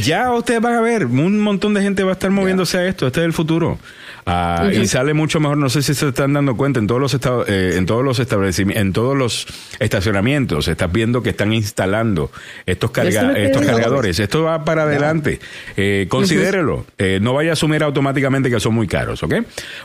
ya 0.01 0.33
ustedes 0.33 0.63
van 0.63 0.75
a 0.75 0.81
ver, 0.81 1.05
un 1.05 1.41
montón 1.41 1.75
de 1.75 1.83
gente 1.83 2.03
va 2.03 2.11
a 2.11 2.15
estar 2.15 2.31
moviéndose 2.31 2.79
a 2.79 2.87
esto. 2.87 3.07
Este 3.07 3.21
es 3.21 3.27
el 3.27 3.35
futuro. 3.35 3.79
Ah. 4.27 4.71
Y 4.73 4.87
sale 4.87 5.13
mucho 5.15 5.39
mejor. 5.41 5.59
No 5.59 5.69
sé 5.69 5.83
si 5.83 5.93
se 5.95 6.09
están 6.09 6.33
dando 6.33 6.57
cuenta 6.57 6.81
en 6.81 6.87
todos 6.87 7.01
los 7.01 7.13
estados, 7.13 7.47
eh, 7.49 7.75
en 7.77 7.85
todos 7.87 8.03
los 8.03 8.19
establecimientos, 8.19 8.81
en 8.83 8.93
todos 8.93 9.17
los 9.17 9.47
estacionamientos. 9.81 10.67
Estás 10.69 10.91
viendo 10.91 11.23
que 11.23 11.31
están 11.31 11.53
instalando 11.53 12.31
estos, 12.65 12.91
carga- 12.91 13.37
estos 13.37 13.63
cargadores. 13.67 14.19
Esto 14.19 14.45
va 14.45 14.65
para 14.65 14.85
adelante. 14.85 15.41
Eh, 15.77 16.07
considérelo. 16.09 16.87
Eh, 16.99 17.19
no 17.21 17.35
vaya 17.35 17.51
a 17.51 17.53
asumir 17.53 17.83
automáticamente 17.83 18.51
que 18.51 18.59
son 18.61 18.75
muy 18.75 18.87
caros, 18.87 19.23
¿ok? 19.23 19.35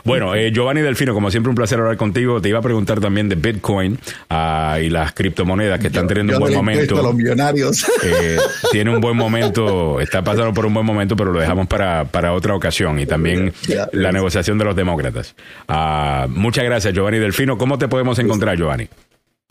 Bueno, 0.04 0.34
eh, 0.34 0.50
Giovanni 0.52 0.80
Delfino, 0.80 1.12
como 1.12 1.30
siempre, 1.30 1.50
un 1.50 1.56
placer 1.56 1.78
hablar 1.78 1.96
contigo. 1.98 2.40
Te 2.40 2.48
iba 2.48 2.58
a 2.58 2.62
preguntar 2.62 2.98
también 3.00 3.28
de 3.28 3.34
Bitcoin 3.34 3.98
ah, 4.30 4.78
y 4.82 4.88
las 4.88 5.12
criptomonedas 5.12 5.78
que 5.80 5.88
están 5.88 6.06
teniendo 6.06 6.32
Yo 6.32 6.38
un 6.38 6.42
buen 6.44 6.54
momento. 6.54 6.98
a 6.98 7.02
los 7.02 7.14
millonarios. 7.14 7.84
Eh, 8.02 8.38
tiene 8.72 8.90
un 8.90 9.00
buen 9.02 9.16
momento, 9.18 10.00
está 10.00 10.24
pasando 10.24 10.54
por 10.54 10.64
un 10.64 10.72
buen 10.72 10.86
momento, 10.86 11.14
pero 11.14 11.30
lo 11.32 11.40
dejamos 11.40 11.66
para, 11.66 12.04
para 12.06 12.32
otra 12.32 12.54
ocasión 12.54 12.98
y 12.98 13.04
también 13.06 13.52
la 13.92 14.12
negociación 14.12 14.29
de 14.58 14.64
los 14.64 14.76
demócratas. 14.76 15.34
Ah, 15.68 16.26
muchas 16.28 16.64
gracias, 16.64 16.94
Giovanni 16.94 17.18
Delfino. 17.18 17.58
¿Cómo 17.58 17.78
te 17.78 17.88
podemos 17.88 18.18
encontrar, 18.18 18.56
Giovanni? 18.56 18.88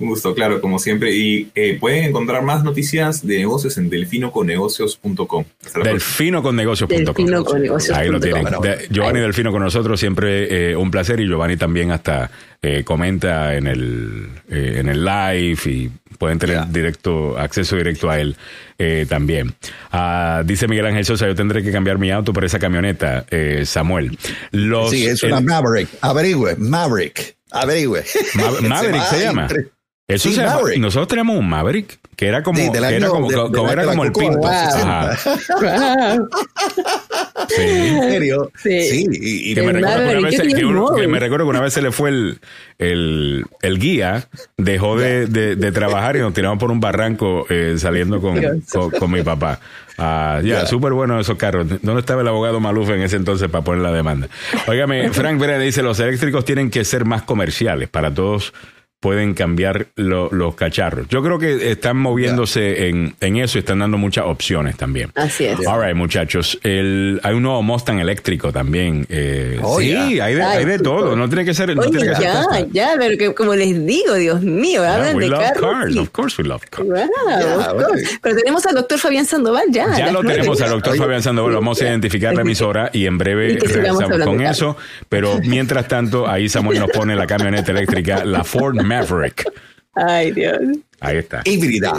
Un 0.01 0.07
gusto, 0.07 0.33
claro, 0.33 0.61
como 0.61 0.79
siempre. 0.79 1.13
Y 1.13 1.49
eh, 1.55 1.77
pueden 1.77 2.05
encontrar 2.05 2.41
más 2.41 2.63
noticias 2.63 3.25
de 3.27 3.39
negocios 3.39 3.77
en. 3.77 3.89
Delfinoconnegocios.com. 3.89 5.43
Delfinoconnegocios.com. 5.83 7.25
Ahí 7.95 8.07
lo 8.09 8.19
tienen. 8.19 8.45
De- 8.61 8.87
Giovanni 8.89 9.19
Delfino 9.19 9.51
con 9.51 9.61
nosotros, 9.61 9.99
siempre 9.99 10.71
eh, 10.71 10.75
un 10.75 10.89
placer. 10.89 11.19
Y 11.19 11.27
Giovanni 11.27 11.57
también 11.57 11.91
hasta 11.91 12.31
eh, 12.61 12.83
comenta 12.83 13.55
en 13.55 13.67
el, 13.67 14.29
eh, 14.49 14.75
en 14.77 14.89
el 14.89 15.03
live 15.05 15.59
y 15.65 15.89
pueden 16.17 16.37
tener 16.39 16.67
directo 16.67 17.37
acceso 17.37 17.77
directo 17.77 18.09
a 18.09 18.19
él 18.19 18.35
eh, 18.77 19.05
también. 19.07 19.53
Ah, 19.91 20.43
dice 20.45 20.67
Miguel 20.67 20.85
Ángel 20.87 21.05
Sosa, 21.05 21.27
yo 21.27 21.35
tendré 21.35 21.63
que 21.63 21.71
cambiar 21.71 21.97
mi 21.97 22.11
auto 22.11 22.33
por 22.33 22.43
esa 22.43 22.59
camioneta, 22.59 23.25
eh, 23.29 23.63
Samuel. 23.65 24.17
Los, 24.51 24.91
sí, 24.91 25.05
es 25.07 25.23
el- 25.23 25.31
una 25.31 25.41
Maverick. 25.41 25.89
Averigüe, 26.01 26.55
Maverick. 26.57 27.37
Averigüe. 27.51 28.03
Ma- 28.35 28.51
Maverick 28.67 29.03
se 29.03 29.15
va 29.17 29.23
llama. 29.23 29.41
entre- 29.43 29.67
Eso 30.09 30.27
Sí, 30.29 30.35
se 30.35 30.41
llama- 30.41 30.55
Maverick. 30.55 30.79
Nosotros 30.81 31.07
tenemos 31.07 31.37
un 31.37 31.47
Maverick 31.47 31.99
que 32.17 32.27
era 32.27 32.43
como, 32.43 32.59
Sí, 32.59 32.69
que 32.71 32.79
año 32.83 32.97
era 32.97 33.07
como, 33.07 33.29
de- 33.29 33.71
era 33.71 33.85
el 34.03 34.11
Pinto. 34.11 34.37
wow. 34.39 34.47
Ajá. 34.49 35.15
Sí. 37.47 37.61
¿En 37.61 38.01
serio? 38.11 38.51
Sí. 38.61 38.81
Sí, 38.81 39.05
y, 39.11 39.51
y 39.51 39.55
Que 39.55 39.61
me, 39.63 39.73
que, 39.73 39.79
Maverick, 39.81 40.23
vez, 40.39 40.63
uno- 40.63 40.91
me 41.07 41.19
recuerdo 41.19 41.45
que 41.45 41.49
una 41.49 41.61
vez 41.61 41.73
se 41.73 41.81
le 41.81 41.91
fue 41.91 42.09
el, 42.09 42.39
el, 42.77 43.45
el 43.61 43.79
guía, 43.79 44.27
dejó 44.57 44.97
de, 44.97 45.25
de- 45.27 45.55
de 45.55 45.71
trabajar 45.71 46.15
y 46.15 46.19
nos 46.19 46.33
tiramos 46.33 46.59
por 46.59 46.69
un 46.71 46.79
barranco 46.79 47.45
eh, 47.49 47.75
saliendo 47.77 48.19
con, 48.21 48.39
con, 48.71 48.91
con 48.91 49.11
mi 49.11 49.21
papá. 49.21 49.59
Ah, 49.97 50.39
ya, 50.43 50.61
Ya. 50.61 50.65
súper 50.65 50.93
bueno 50.93 51.19
esos 51.19 51.37
carros. 51.37 51.67
¿Dónde 51.81 51.99
estaba 52.01 52.21
el 52.21 52.27
abogado 52.27 52.59
Maluf 52.59 52.89
en 52.89 53.01
ese 53.01 53.15
entonces 53.15 53.49
para 53.49 53.63
poner 53.63 53.81
la 53.81 53.91
demanda? 53.91 54.27
Óigame, 54.67 55.09
Frank 55.13 55.39
Vera 55.39 55.57
dice, 55.59 55.81
los 55.81 55.99
eléctricos 55.99 56.45
tienen 56.45 56.69
que 56.69 56.83
ser 56.85 57.05
más 57.05 57.23
comerciales 57.23 57.89
para 57.89 58.13
todos 58.13 58.53
pueden 58.99 59.33
cambiar 59.33 59.87
lo- 59.95 60.29
los 60.31 60.55
cacharros. 60.55 61.07
Yo 61.07 61.23
creo 61.23 61.39
que 61.39 61.71
están 61.71 61.95
moviéndose 61.97 62.89
en, 62.89 63.15
en 63.21 63.37
eso 63.37 63.57
y 63.57 63.59
están 63.59 63.79
dando 63.79 63.97
muchas 63.97 64.25
opciones 64.25 64.75
también. 64.75 65.11
Así 65.15 65.45
es. 65.45 65.65
All 65.65 65.81
right, 65.85 65.95
muchachos. 65.95 66.59
El, 66.63 67.19
hay 67.23 67.33
un 67.33 67.43
nuevo 67.43 67.61
Mustang 67.63 67.99
eléctrico 67.99 68.51
también. 68.51 69.05
Eh, 69.09 69.57
Oh, 69.63 69.79
sí, 69.79 69.87
yeah. 69.89 70.25
hay 70.25 70.35
de, 70.35 70.43
hay 70.43 70.65
de 70.65 70.79
todo. 70.79 71.15
No 71.15 71.27
tiene 71.29 71.45
que 71.45 71.53
ser. 71.53 71.73
no 71.75 71.81
Oye, 71.81 71.91
tiene 71.91 72.09
que 72.09 72.15
ser 72.15 72.23
ya, 72.23 72.41
Tesla. 72.41 72.67
ya, 72.71 72.89
pero 72.97 73.17
que 73.17 73.33
como 73.33 73.55
les 73.55 73.85
digo, 73.85 74.15
Dios 74.15 74.41
mío, 74.41 74.81
Yeah, 74.81 74.95
hablan 74.95 75.15
we 75.15 75.23
de 75.23 75.29
love 75.29 75.43
carros. 75.53 75.73
cars. 75.73 75.95
y- 75.95 75.99
Of 75.99 76.09
course 76.09 76.41
we 76.41 76.47
love 76.47 76.61
cars. 76.69 76.87
Wow, 76.87 77.77
course. 77.87 78.19
Pero 78.21 78.35
tenemos 78.35 78.65
al 78.65 78.75
doctor 78.75 78.99
Fabián 78.99 79.25
Sandoval 79.25 79.63
ya. 79.71 79.97
Ya 79.97 80.11
lo 80.11 80.21
tenemos 80.23 80.61
al 80.61 80.69
doctor 80.71 80.93
Oye. 80.93 81.01
Fabián 81.01 81.23
Sandoval. 81.23 81.53
Vamos 81.53 81.81
a 81.81 81.85
identificar 81.85 82.33
la 82.35 82.41
emisora 82.41 82.89
y 82.93 83.05
en 83.05 83.17
breve 83.17 83.53
Y 83.53 83.57
regresamos 83.57 84.19
con 84.25 84.41
eso. 84.41 84.75
Pero 85.07 85.39
mientras 85.45 85.87
tanto, 85.87 86.27
ahí 86.27 86.49
Samuel 86.49 86.79
nos 86.79 86.89
pone 86.89 87.15
la 87.15 87.25
camioneta 87.27 87.71
eléctrica, 87.71 88.25
la 88.25 88.43
Ford 88.43 88.75
Maverick. 88.89 89.45
Ay, 89.95 90.31
Dios. 90.31 90.59
Ahí 90.99 91.17
está. 91.17 91.41
híbrida. 91.45 91.93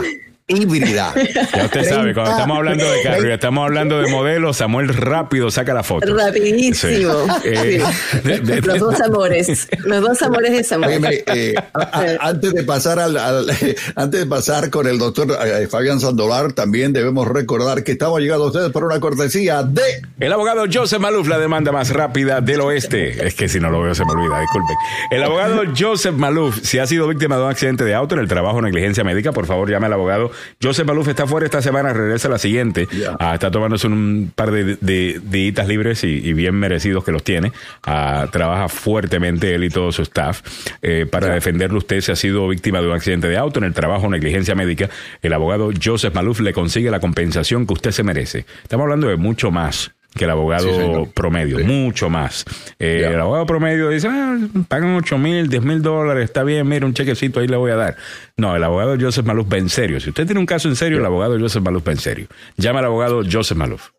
Híbrida. 0.47 1.13
Ya 1.55 1.65
usted 1.65 1.83
sabe, 1.87 2.13
cuando 2.13 2.31
estamos 2.31 2.57
hablando 2.57 2.89
de 2.91 3.01
carro 3.03 3.33
estamos 3.33 3.63
hablando 3.65 4.01
de 4.01 4.09
modelos, 4.11 4.57
Samuel 4.57 4.89
rápido 4.89 5.49
saca 5.51 5.73
la 5.73 5.83
foto. 5.83 6.13
Rapidísimo. 6.15 7.13
Sí. 7.41 7.49
Eh, 7.49 7.83
de- 8.23 8.39
de- 8.39 8.61
Los 8.61 8.79
dos 8.79 9.01
amores. 9.01 9.67
Los 9.85 10.01
dos 10.01 10.21
amores 10.21 10.51
de 10.51 10.63
Samuel. 10.63 11.05
Eh, 11.05 11.53
a- 11.73 11.79
a- 11.81 12.29
antes 12.29 12.53
de 12.53 12.63
pasar 12.63 12.99
al, 12.99 13.17
al- 13.17 13.49
antes 13.95 14.19
de 14.19 14.25
pasar 14.25 14.69
con 14.69 14.87
el 14.87 14.97
doctor 14.97 15.27
eh, 15.45 15.67
Fabián 15.69 15.99
Sandoval, 15.99 16.53
también 16.53 16.93
debemos 16.93 17.27
recordar 17.27 17.83
que 17.83 17.93
estamos 17.93 18.19
llegando 18.19 18.45
a 18.45 18.47
ustedes 18.47 18.71
por 18.71 18.83
una 18.83 18.99
cortesía 18.99 19.63
de 19.63 19.81
El 20.19 20.33
abogado 20.33 20.63
Joseph 20.71 20.99
Maluf, 20.99 21.27
la 21.27 21.37
demanda 21.39 21.71
más 21.71 21.89
rápida 21.91 22.41
del 22.41 22.61
oeste. 22.61 23.25
Es 23.27 23.35
que 23.35 23.47
si 23.47 23.59
no 23.59 23.69
lo 23.69 23.81
veo 23.81 23.95
se 23.95 24.03
me 24.05 24.11
olvida, 24.11 24.39
disculpen. 24.39 24.75
El 25.11 25.23
abogado 25.23 25.61
Joseph 25.77 26.15
Maluf, 26.15 26.59
si 26.63 26.79
ha 26.79 26.87
sido 26.87 27.07
víctima 27.07 27.37
de 27.37 27.43
un 27.43 27.49
accidente 27.49 27.83
de 27.83 27.93
auto 27.95 28.15
en 28.15 28.21
el 28.21 28.27
trabajo 28.27 28.57
o 28.57 28.61
negligencia 28.61 29.03
médica, 29.03 29.31
por 29.31 29.45
favor 29.45 29.69
llame 29.69 29.85
al 29.87 29.93
abogado. 29.93 30.31
Joseph 30.61 30.87
Maluf 30.87 31.07
está 31.07 31.27
fuera 31.27 31.45
esta 31.45 31.61
semana, 31.61 31.93
regresa 31.93 32.29
la 32.29 32.37
siguiente. 32.37 32.87
Ah, 33.19 33.33
está 33.33 33.51
tomándose 33.51 33.87
un 33.87 34.31
par 34.35 34.51
de, 34.51 34.77
de, 34.79 35.21
días 35.23 35.67
libres 35.67 36.03
y, 36.03 36.07
y 36.07 36.33
bien 36.33 36.55
merecidos 36.55 37.03
que 37.03 37.11
los 37.11 37.23
tiene. 37.23 37.51
Ah, 37.83 38.27
trabaja 38.31 38.69
fuertemente 38.69 39.53
él 39.55 39.63
y 39.63 39.69
todo 39.69 39.91
su 39.91 40.01
staff 40.03 40.41
eh, 40.81 41.05
para 41.09 41.33
defenderlo 41.33 41.77
usted 41.77 42.01
si 42.01 42.11
ha 42.11 42.15
sido 42.15 42.47
víctima 42.47 42.81
de 42.81 42.87
un 42.87 42.93
accidente 42.93 43.27
de 43.27 43.37
auto 43.37 43.59
en 43.59 43.65
el 43.65 43.73
trabajo 43.73 44.09
negligencia 44.09 44.55
médica. 44.55 44.89
El 45.21 45.33
abogado 45.33 45.71
Joseph 45.81 46.13
Maluf 46.13 46.39
le 46.39 46.53
consigue 46.53 46.91
la 46.91 46.99
compensación 46.99 47.65
que 47.65 47.73
usted 47.73 47.91
se 47.91 48.03
merece. 48.03 48.45
Estamos 48.63 48.83
hablando 48.85 49.07
de 49.07 49.17
mucho 49.17 49.51
más 49.51 49.91
que 50.13 50.25
el 50.25 50.29
abogado 50.31 50.67
Sí, 50.67 51.09
promedio, 51.13 51.59
Sí. 51.59 51.63
mucho 51.63 52.09
más. 52.09 52.43
Eh. 52.79 53.07
El 53.11 53.19
abogado 53.19 53.45
promedio 53.45 53.89
dice, 53.89 54.07
ah, 54.09 54.37
pagan 54.67 54.95
8 54.95 55.17
mil, 55.17 55.47
10 55.49 55.63
mil 55.63 55.81
dólares, 55.81 56.25
está 56.25 56.43
bien, 56.43 56.67
mira, 56.67 56.85
un 56.85 56.93
chequecito 56.93 57.39
ahí 57.39 57.47
le 57.47 57.57
voy 57.57 57.71
a 57.71 57.75
dar. 57.75 57.95
No, 58.37 58.55
el 58.55 58.63
abogado 58.63 58.95
Joseph 58.99 59.25
Maluf 59.25 59.47
va 59.51 59.57
en 59.57 59.69
serio. 59.69 59.99
Si 59.99 60.09
usted 60.09 60.25
tiene 60.25 60.39
un 60.39 60.45
caso 60.45 60.67
en 60.67 60.75
serio, 60.75 60.99
el 60.99 61.05
abogado 61.05 61.39
Joseph 61.39 61.63
Maluf 61.63 61.87
va 61.87 61.91
en 61.93 61.97
serio. 61.99 62.27
Llama 62.57 62.79
al 62.79 62.85
abogado 62.85 63.21
Joseph 63.31 63.57
Maluf. 63.57 63.89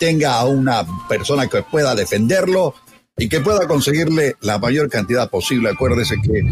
Tenga 0.00 0.34
a 0.34 0.46
una 0.46 0.84
persona 1.08 1.46
que 1.46 1.62
pueda 1.62 1.94
defenderlo 1.94 2.74
y 3.16 3.28
que 3.28 3.38
pueda 3.40 3.68
conseguirle 3.68 4.34
la 4.40 4.58
mayor 4.58 4.90
cantidad 4.90 5.30
posible. 5.30 5.70
Acuérdese 5.70 6.16
que 6.22 6.42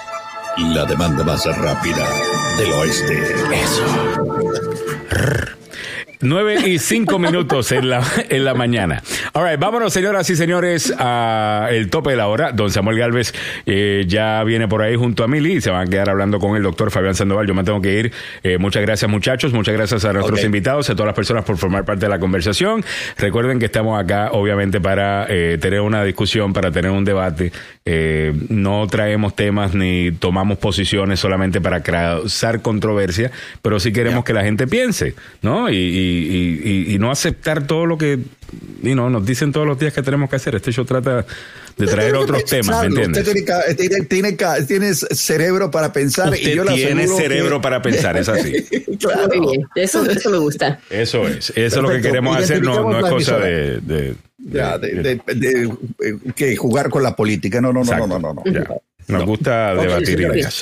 la 0.58 0.86
demanda 0.86 1.24
más 1.24 1.46
rápida 1.46 2.08
del 2.58 2.74
oeste. 2.74 3.24
Eso. 3.52 3.86
9 6.24 6.68
y 6.68 6.80
5 6.80 7.20
minutos 7.20 7.72
en 7.72 7.90
la, 7.90 8.04
en 8.30 8.44
la 8.44 8.54
mañana. 8.54 9.02
All 9.34 9.48
right, 9.48 9.60
vámonos, 9.60 9.94
señoras 9.94 10.30
y 10.30 10.36
señores, 10.36 10.94
a 10.98 11.70
el 11.72 11.90
tope 11.90 12.12
de 12.12 12.18
la 12.18 12.28
hora. 12.28 12.52
Don 12.52 12.72
Samuel 12.72 12.98
Galvez 12.98 13.34
eh, 13.66 14.06
ya 14.08 14.44
viene 14.44 14.68
por 14.68 14.82
ahí 14.82 14.96
junto 14.96 15.24
a 15.24 15.28
Mili 15.28 15.54
y 15.54 15.62
se 15.62 15.70
van 15.70 15.88
a 15.88 15.90
quedar 15.90 16.10
hablando 16.10 16.40
con 16.40 16.56
el 16.56 16.64
doctor 16.64 16.92
Fabián 16.92 17.16
Sandoval. 17.16 17.48
Yo 17.48 17.54
me 17.54 17.64
tengo 17.64 17.82
que 17.82 18.00
ir. 18.00 18.12
Eh, 18.44 18.58
muchas 18.58 18.82
gracias, 18.82 19.10
muchachos. 19.10 19.54
Muchas 19.54 19.74
gracias 19.74 20.04
a 20.06 20.14
nuestros 20.14 20.44
invitados, 20.44 20.90
a 20.90 20.94
todas 20.94 21.08
las 21.08 21.16
personas 21.16 21.46
por 21.46 21.58
formar 21.58 21.86
parte 21.86 22.06
de 22.06 22.10
la 22.10 22.20
conversación. 22.20 22.84
Recuerden 23.18 23.60
que 23.60 23.66
estamos 23.66 24.02
acá, 24.02 24.32
obviamente, 24.32 24.82
para 24.82 25.26
eh, 25.30 25.58
tener 25.60 25.82
una 25.82 26.04
discusión, 26.04 26.54
para 26.54 26.72
tener 26.72 26.92
un 26.92 27.06
debate. 27.06 27.52
no 28.50 28.88
traemos 28.88 29.36
temas 29.36 29.74
ni 29.74 30.12
tomamos 30.12 30.58
posiciones 30.58 31.20
solamente 31.20 31.62
para 31.62 31.82
causar 31.82 32.62
controversia, 32.62 33.32
pero 33.62 33.80
sí 33.80 33.92
queremos 33.92 34.24
que 34.24 34.34
la 34.34 34.44
gente 34.44 34.68
piense, 34.68 35.16
¿no? 35.42 35.70
y 35.70 35.84
y, 35.84 36.13
no 37.00 37.12
aceptar 37.12 37.68
todo 37.68 37.86
lo 37.86 37.98
que 37.98 38.20
y 38.82 38.96
no, 38.96 39.10
nos 39.10 39.26
dicen 39.26 39.52
todos 39.52 39.66
los 39.66 39.80
días 39.80 39.94
que 39.94 40.02
tenemos 40.02 40.30
que 40.30 40.36
hacer. 40.36 40.56
Este 40.56 40.72
show 40.72 40.86
trata 40.86 41.26
de 41.78 41.88
traer 41.88 42.16
otros 42.16 42.46
temas, 42.46 42.82
¿me 42.82 42.88
entiendes? 42.88 43.28
Usted 43.28 44.08
tiene, 44.08 44.38
tiene, 44.68 44.94
cerebro 44.94 45.72
para 45.72 45.92
pensar. 45.92 46.34
y 46.38 46.56
yo 46.56 46.66
tiene 46.66 47.08
cerebro 47.08 47.62
para 47.62 47.82
pensar, 47.82 48.18
es 48.18 48.30
así. 48.30 48.64
claro. 49.00 49.52
Eso, 49.76 50.06
eso 50.10 50.30
me 50.30 50.38
gusta. 50.38 50.80
Eso 50.90 51.28
es, 51.28 51.52
eso 51.56 51.76
es 51.78 51.82
lo 51.82 51.90
que 51.90 52.02
queremos 52.02 52.38
hacer, 52.38 52.62
no, 52.62 52.90
no 52.90 53.06
es 53.06 53.12
cosa 53.12 53.40
de... 53.40 53.80
de, 53.82 54.16
de, 54.38 55.22
de, 55.36 55.72
que 56.36 56.56
jugar 56.56 56.90
con 56.90 57.02
la 57.02 57.16
política. 57.16 57.62
No, 57.62 57.72
no, 57.72 57.84
no, 57.84 58.08
no, 58.08 58.20
no, 58.20 58.34
no. 58.34 58.44
Nos 59.08 59.26
gusta 59.26 59.76
debatir 59.76 60.20
ideas. 60.20 60.62